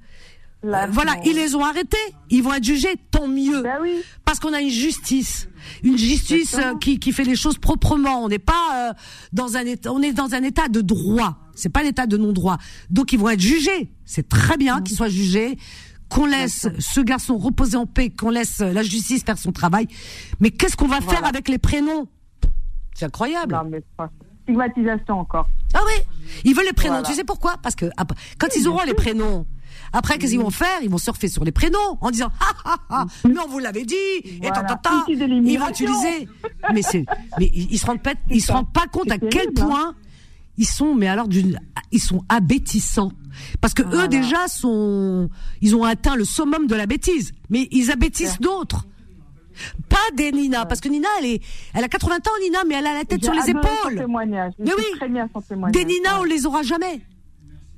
Là, 0.62 0.84
euh, 0.84 0.88
voilà, 0.90 1.14
non. 1.14 1.22
ils 1.24 1.34
les 1.34 1.54
ont 1.54 1.64
arrêtés. 1.64 1.96
Ils 2.28 2.42
vont 2.42 2.52
être 2.52 2.64
jugés, 2.64 2.94
tant 3.10 3.26
mieux. 3.26 3.62
Ben 3.62 3.78
oui. 3.80 4.02
Parce 4.26 4.38
qu'on 4.38 4.52
a 4.52 4.60
une 4.60 4.68
justice, 4.68 5.48
une 5.82 5.96
justice 5.96 6.54
euh, 6.58 6.76
qui, 6.78 6.98
qui 6.98 7.12
fait 7.12 7.24
les 7.24 7.36
choses 7.36 7.56
proprement. 7.56 8.22
On 8.22 8.28
n'est 8.28 8.38
pas 8.38 8.90
euh, 8.90 8.92
dans 9.32 9.56
un 9.56 9.64
état, 9.64 9.90
on 9.90 10.02
est 10.02 10.12
dans 10.12 10.34
un 10.34 10.42
état 10.42 10.68
de 10.68 10.82
droit. 10.82 11.38
C'est 11.54 11.70
pas 11.70 11.80
un 11.80 11.86
état 11.86 12.06
de 12.06 12.18
non-droit. 12.18 12.58
Donc 12.90 13.14
ils 13.14 13.18
vont 13.18 13.30
être 13.30 13.40
jugés. 13.40 13.90
C'est 14.04 14.28
très 14.28 14.58
bien 14.58 14.82
qu'ils 14.82 14.96
soient 14.96 15.08
jugés. 15.08 15.56
Qu'on 16.10 16.26
laisse 16.26 16.68
ce 16.78 17.00
garçon 17.00 17.38
reposer 17.38 17.76
en 17.76 17.86
paix, 17.86 18.10
qu'on 18.10 18.30
laisse 18.30 18.60
euh, 18.60 18.72
la 18.72 18.82
justice 18.82 19.22
faire 19.24 19.38
son 19.38 19.52
travail. 19.52 19.86
Mais 20.40 20.50
qu'est-ce 20.50 20.76
qu'on 20.76 20.88
va 20.88 21.00
faire 21.00 21.24
avec 21.24 21.48
les 21.48 21.58
prénoms? 21.58 22.08
C'est 22.94 23.06
incroyable. 23.06 23.54
Non, 23.54 23.70
mais 23.70 23.82
stigmatisation 24.42 25.20
encore. 25.20 25.48
Ah 25.74 25.80
oui, 25.86 26.02
ils 26.44 26.54
veulent 26.54 26.66
les 26.66 26.72
prénoms. 26.72 26.96
Voilà. 26.96 27.08
Tu 27.08 27.14
sais 27.14 27.24
pourquoi? 27.24 27.56
Parce 27.62 27.76
que 27.76 27.86
après, 27.96 28.16
quand 28.38 28.48
Oui, 28.52 28.60
ils 28.60 28.68
auront 28.68 28.84
les 28.84 28.94
prénoms, 28.94 29.46
après 29.92 30.18
qu'est-ce 30.18 30.32
qu'ils 30.32 30.40
vont 30.40 30.50
faire? 30.50 30.80
Ils 30.82 30.90
vont 30.90 30.98
surfer 30.98 31.28
sur 31.28 31.44
les 31.44 31.52
prénoms 31.52 31.98
en 32.00 32.10
disant 32.10 32.30
ah 32.40 32.52
ah 32.64 32.76
ah, 32.90 33.06
mais 33.24 33.38
on 33.38 33.48
vous 33.48 33.58
l'avait 33.60 33.84
dit 33.84 33.94
et 33.94 34.38
Voilà. 34.42 34.62
tant, 34.62 34.76
tant. 34.76 35.02
Outil 35.02 35.12
Ils 35.12 35.58
vont 35.58 35.68
utiliser. 35.68 36.28
Mais 36.74 36.82
c'est, 36.82 37.04
mais 37.38 37.50
ils 37.54 37.78
se 37.78 37.86
rendent 37.86 38.02
pas, 38.02 38.14
ils 38.28 38.42
se 38.42 38.52
rendent 38.52 38.72
pas 38.72 38.86
compte 38.90 39.10
à 39.10 39.18
quel 39.18 39.48
hein. 39.48 39.52
point 39.54 39.94
ils 40.56 40.66
sont, 40.66 40.94
mais 40.94 41.08
alors 41.08 41.28
d'une, 41.28 41.58
ils 41.92 42.00
sont 42.00 42.22
abétissants. 42.28 43.12
Parce 43.60 43.74
que 43.74 43.82
eux 43.82 43.86
Voilà. 43.90 44.08
déjà 44.08 44.48
sont, 44.48 45.30
ils 45.60 45.74
ont 45.76 45.84
atteint 45.84 46.16
le 46.16 46.24
summum 46.24 46.66
de 46.66 46.74
la 46.74 46.86
bêtise, 46.86 47.32
mais 47.48 47.68
ils 47.70 47.90
abêtissent 47.90 48.40
d'autres. 48.40 48.86
Pas 49.88 49.96
des 50.16 50.32
Nina, 50.32 50.64
parce 50.66 50.80
que 50.80 50.88
Nina, 50.88 51.08
elle 51.18 51.26
est, 51.26 51.42
elle 51.74 51.84
a 51.84 51.88
80 51.88 52.16
ans, 52.16 52.20
Nina, 52.42 52.60
mais 52.66 52.74
elle 52.76 52.86
a 52.86 52.94
la 52.94 53.04
tête 53.04 53.22
sur 53.22 53.32
les 53.34 53.50
épaules. 53.50 53.96
témoignage. 53.96 54.52
Mais 54.58 54.72
oui. 54.76 54.82
sais 54.92 54.98
Très 54.98 55.08
bien 55.08 55.28
son 55.32 55.40
témoignage. 55.40 55.72
Des 55.72 55.84
Nina, 55.84 56.18
on 56.18 56.22
Ouais. 56.22 56.28
les 56.30 56.46
aura 56.46 56.62
jamais. 56.62 57.00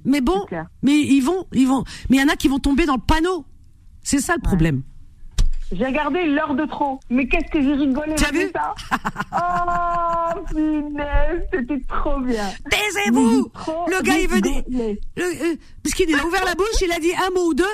Mais 0.05 0.21
bon, 0.21 0.45
mais 0.83 0.99
ils 1.01 1.21
vont, 1.21 1.47
ils 1.53 1.67
vont, 1.67 1.85
mais 2.11 2.17
il 2.17 2.21
y 2.21 2.25
en 2.25 2.29
a 2.29 2.37
qui 2.37 2.49
vont 2.49 2.59
tomber 2.59 2.87
dans 2.87 2.97
le 2.97 3.01
panneau. 3.01 3.45
C'est 4.03 4.21
ça 4.21 4.35
le 4.35 4.43
problème. 4.43 4.83
J'ai 5.73 5.87
regardé 5.87 6.27
l'heure 6.27 6.55
de 6.55 6.65
trop. 6.67 7.01
Mais 7.11 7.27
qu'est-ce 7.27 7.51
que 7.51 7.63
j'ai 7.63 7.73
rigolé 7.73 8.15
T'as 8.17 8.29
avec 8.29 8.43
vu 8.47 8.53
ça 8.55 8.75
Oh, 9.35 10.41
punaise, 10.51 11.43
c'était 11.53 11.81
trop 11.89 12.21
bien. 12.21 12.47
Taisez-vous 12.71 13.51
Le 13.89 14.03
gars, 14.03 14.19
il 14.19 14.29
veut 14.29 14.41
dire. 14.41 14.63
rigolé. 14.67 15.01
Le, 15.17 15.23
euh, 15.25 15.57
parce 15.83 15.95
qu'il 15.95 16.15
a 16.15 16.25
ouvert 16.27 16.45
la 16.45 16.55
bouche, 16.55 16.81
il 16.85 16.93
a 16.93 16.99
dit 16.99 17.13
un 17.15 17.31
mot 17.35 17.49
ou 17.49 17.55
deux. 17.55 17.65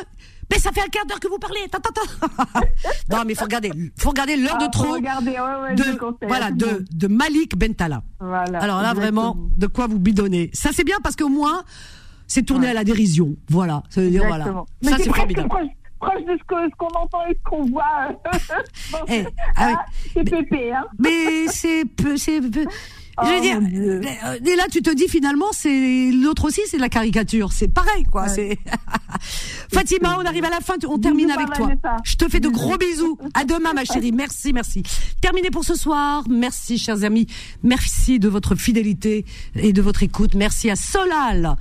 Mais 0.51 0.59
ça 0.59 0.71
fait 0.73 0.81
un 0.81 0.89
quart 0.89 1.05
d'heure 1.07 1.21
que 1.21 1.29
vous 1.29 1.39
parlez. 1.39 1.61
Non, 3.11 3.23
mais 3.27 3.35
faut 3.35 3.45
regarder, 3.45 3.71
faut 3.99 4.11
regarder 4.11 4.37
l'heure 4.37 4.57
Ah, 4.61 4.67
de 4.69 4.77
faut 4.77 4.85
trop. 4.85 4.93
regarder, 4.95 5.31
ouais, 5.33 5.61
ouais, 5.63 5.75
de, 5.75 6.27
voilà, 6.27 6.51
de, 6.51 6.85
de 6.91 7.07
Malik 7.07 7.57
Bentala. 7.57 8.03
Voilà, 8.21 8.59
Alors 8.61 8.81
là, 8.81 8.91
exactement. 8.93 9.33
vraiment, 9.33 9.51
de 9.57 9.67
quoi 9.67 9.87
vous 9.89 9.99
bidonner. 9.99 10.51
Ça, 10.55 10.71
c'est 10.73 10.85
bien 10.85 10.97
parce 11.03 11.17
qu'au 11.17 11.29
moins, 11.29 11.63
c'est 12.27 12.43
tourné 12.45 12.69
à 12.69 12.75
la 12.75 12.85
dérision. 12.85 13.37
Voilà. 13.51 13.83
Ça 13.91 14.01
veut 14.01 14.11
dire, 14.11 14.25
voilà. 14.27 14.65
Mais 14.83 14.91
Ça, 14.91 14.97
c'est 14.99 15.03
c'est 15.05 15.11
presque 15.11 15.21
formidable. 15.35 15.49
proche, 15.49 15.67
proche 16.01 16.25
de 16.25 16.37
ce 16.39 16.45
qu'on 16.77 16.87
entend 16.99 17.27
et 17.27 17.35
ce 17.35 17.49
qu'on 17.51 17.65
voit. 17.67 18.09
Bon, 18.93 18.99
Eh, 19.09 19.25
ah 19.57 19.73
ah, 19.77 19.85
c'est 20.15 20.25
pépé, 20.25 20.73
hein. 20.73 20.85
Mais 20.99 21.47
c'est 21.49 21.85
peu, 21.85 22.17
c'est 22.17 22.41
peu. 22.41 22.49
je 22.61 22.61
veux 22.65 22.67
Oh, 23.21 23.41
dire, 23.41 23.61
Dieu. 23.61 24.01
euh, 24.27 24.39
et 24.47 24.55
là 24.57 24.65
tu 24.71 24.81
te 24.81 24.91
dis 24.95 25.09
finalement 25.09 25.47
c'est 25.51 26.13
l'autre 26.13 26.45
aussi 26.45 26.61
c'est 26.67 26.77
de 26.77 26.83
la 26.83 26.89
caricature, 26.89 27.51
c'est 27.53 27.67
pareil 27.67 28.05
quoi. 28.05 28.29
C'est 28.29 28.57
Fatima, 29.75 30.17
on 30.21 30.25
arrive 30.25 30.45
à 30.45 30.51
la 30.51 30.61
fin, 30.61 30.75
on 30.89 30.99
termine 30.99 31.31
avec 31.33 31.53
toi. 31.53 31.69
Je 32.05 32.15
te 32.15 32.29
fais 32.29 32.39
de 32.41 32.49
gros 32.49 32.77
bisous. 32.77 33.19
À 33.35 33.45
demain 33.45 33.73
ma 33.73 33.85
chérie. 33.85 34.13
Merci, 34.13 34.53
merci. 34.53 34.83
Terminé 35.21 35.51
pour 35.51 35.65
ce 35.65 35.75
soir. 35.75 36.23
Merci 36.31 36.79
chers 36.79 37.03
amis. 37.05 37.27
Merci 37.65 38.21
de 38.21 38.29
votre 38.29 38.55
fidélité 38.55 39.25
et 39.57 39.73
de 39.73 39.83
votre 39.83 40.03
écoute. 40.05 40.35
Merci 40.35 40.71
à 40.71 40.77
Solal. 40.77 41.57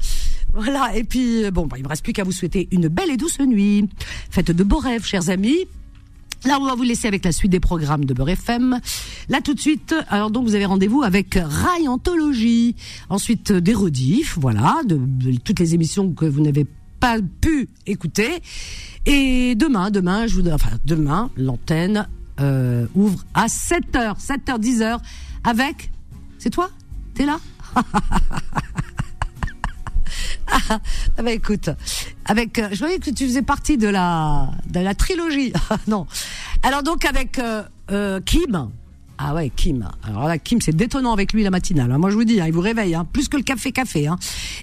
Voilà. 0.58 0.96
Et 0.96 1.04
puis 1.04 1.46
euh, 1.46 1.52
bon, 1.52 1.68
bah, 1.68 1.78
il 1.78 1.84
me 1.84 1.88
reste 1.88 2.04
plus 2.04 2.14
qu'à 2.14 2.24
vous 2.24 2.32
souhaiter 2.32 2.68
une 2.72 2.88
belle 2.88 3.12
et 3.12 3.18
douce 3.18 3.40
nuit. 3.40 3.88
Faites 4.30 4.52
de 4.52 4.64
beaux 4.64 4.80
rêves, 4.80 5.06
chers 5.06 5.30
amis. 5.30 5.68
Là, 6.46 6.60
on 6.62 6.66
va 6.66 6.76
vous 6.76 6.84
laisser 6.84 7.08
avec 7.08 7.26
la 7.26 7.32
suite 7.32 7.52
des 7.52 7.60
programmes 7.60 8.06
de 8.06 8.14
Beurre 8.14 8.30
FM. 8.30 8.80
Là, 9.30 9.42
tout 9.42 9.54
de 9.54 9.60
suite, 9.60 9.96
alors 10.10 10.30
donc 10.30 10.46
vous 10.46 10.56
avez 10.56 10.66
rendez-vous 10.66 11.02
avec 11.04 11.34
Rai 11.36 11.88
Anthologie. 11.88 12.76
Ensuite, 13.10 13.52
euh, 13.52 13.62
des 13.62 13.74
rediffs, 13.74 14.38
voilà, 14.40 14.82
de, 14.86 15.00
toutes 15.44 15.60
les 15.60 15.74
émissions 15.74 16.12
que 16.12 16.26
vous 16.26 16.42
n'avez 16.42 16.66
pas 17.00 17.18
pu 17.42 17.70
écouter. 17.86 18.30
Et 19.06 19.56
demain, 19.56 19.90
demain, 19.90 20.28
je 20.28 20.36
vous, 20.36 20.50
enfin 20.50 20.72
demain, 20.86 21.30
l'antenne 21.38 22.08
euh, 22.40 22.86
ouvre 22.96 23.24
à 23.34 23.48
7h, 23.48 24.20
7h, 24.20 24.60
10h 24.60 25.00
avec. 25.44 25.92
C'est 26.38 26.52
toi? 26.52 26.70
T'es 27.16 27.26
là? 27.26 27.40
Ah 30.50 31.24
bah 31.24 31.32
écoute, 31.32 31.70
avec, 32.26 32.60
euh, 32.60 32.70
je 32.72 32.80
voyais 32.80 33.00
que 33.00 33.10
tu 33.10 33.26
faisais 33.26 33.42
partie 33.42 33.78
de 33.78 33.88
la 33.88 34.50
de 34.70 34.80
la 34.80 34.96
trilogie. 34.96 35.54
non. 35.88 36.08
Alors 36.64 36.84
donc 36.84 37.06
avec 37.06 37.40
euh, 37.40 37.64
euh, 37.92 38.20
Kim. 38.26 38.70
Ah 39.20 39.34
ouais, 39.34 39.50
Kim. 39.56 39.90
Alors 40.04 40.28
là, 40.28 40.38
Kim, 40.38 40.62
c'est 40.62 40.76
détonnant 40.76 41.12
avec 41.12 41.34
lui 41.34 41.42
la 41.42 41.50
matinale. 41.50 41.92
hein. 41.92 41.98
Moi, 41.98 42.12
je 42.12 42.16
vous 42.16 42.24
dis, 42.24 42.40
hein, 42.40 42.46
il 42.46 42.54
vous 42.54 42.62
réveille, 42.62 42.94
hein, 42.94 43.04
plus 43.12 43.28
que 43.30 43.38
le 43.38 43.42
café 43.42 43.72
café. 43.72 44.08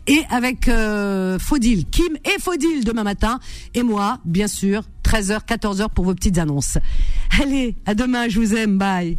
Et 0.07 0.23
avec 0.31 0.69
euh, 0.69 1.41
Faudil, 1.41 1.85
Kim 1.87 2.17
et 2.25 2.41
Faudil 2.41 2.85
demain 2.85 3.03
matin. 3.03 3.41
Et 3.75 3.83
moi, 3.83 4.21
bien 4.25 4.47
sûr, 4.47 4.85
13h, 5.03 5.41
14h 5.45 5.89
pour 5.89 6.05
vos 6.05 6.15
petites 6.15 6.39
annonces. 6.39 6.79
Allez, 7.43 7.75
à 7.85 7.97
demain, 7.97 8.29
je 8.29 8.39
vous 8.39 8.55
aime, 8.55 8.79
bye. 8.79 9.19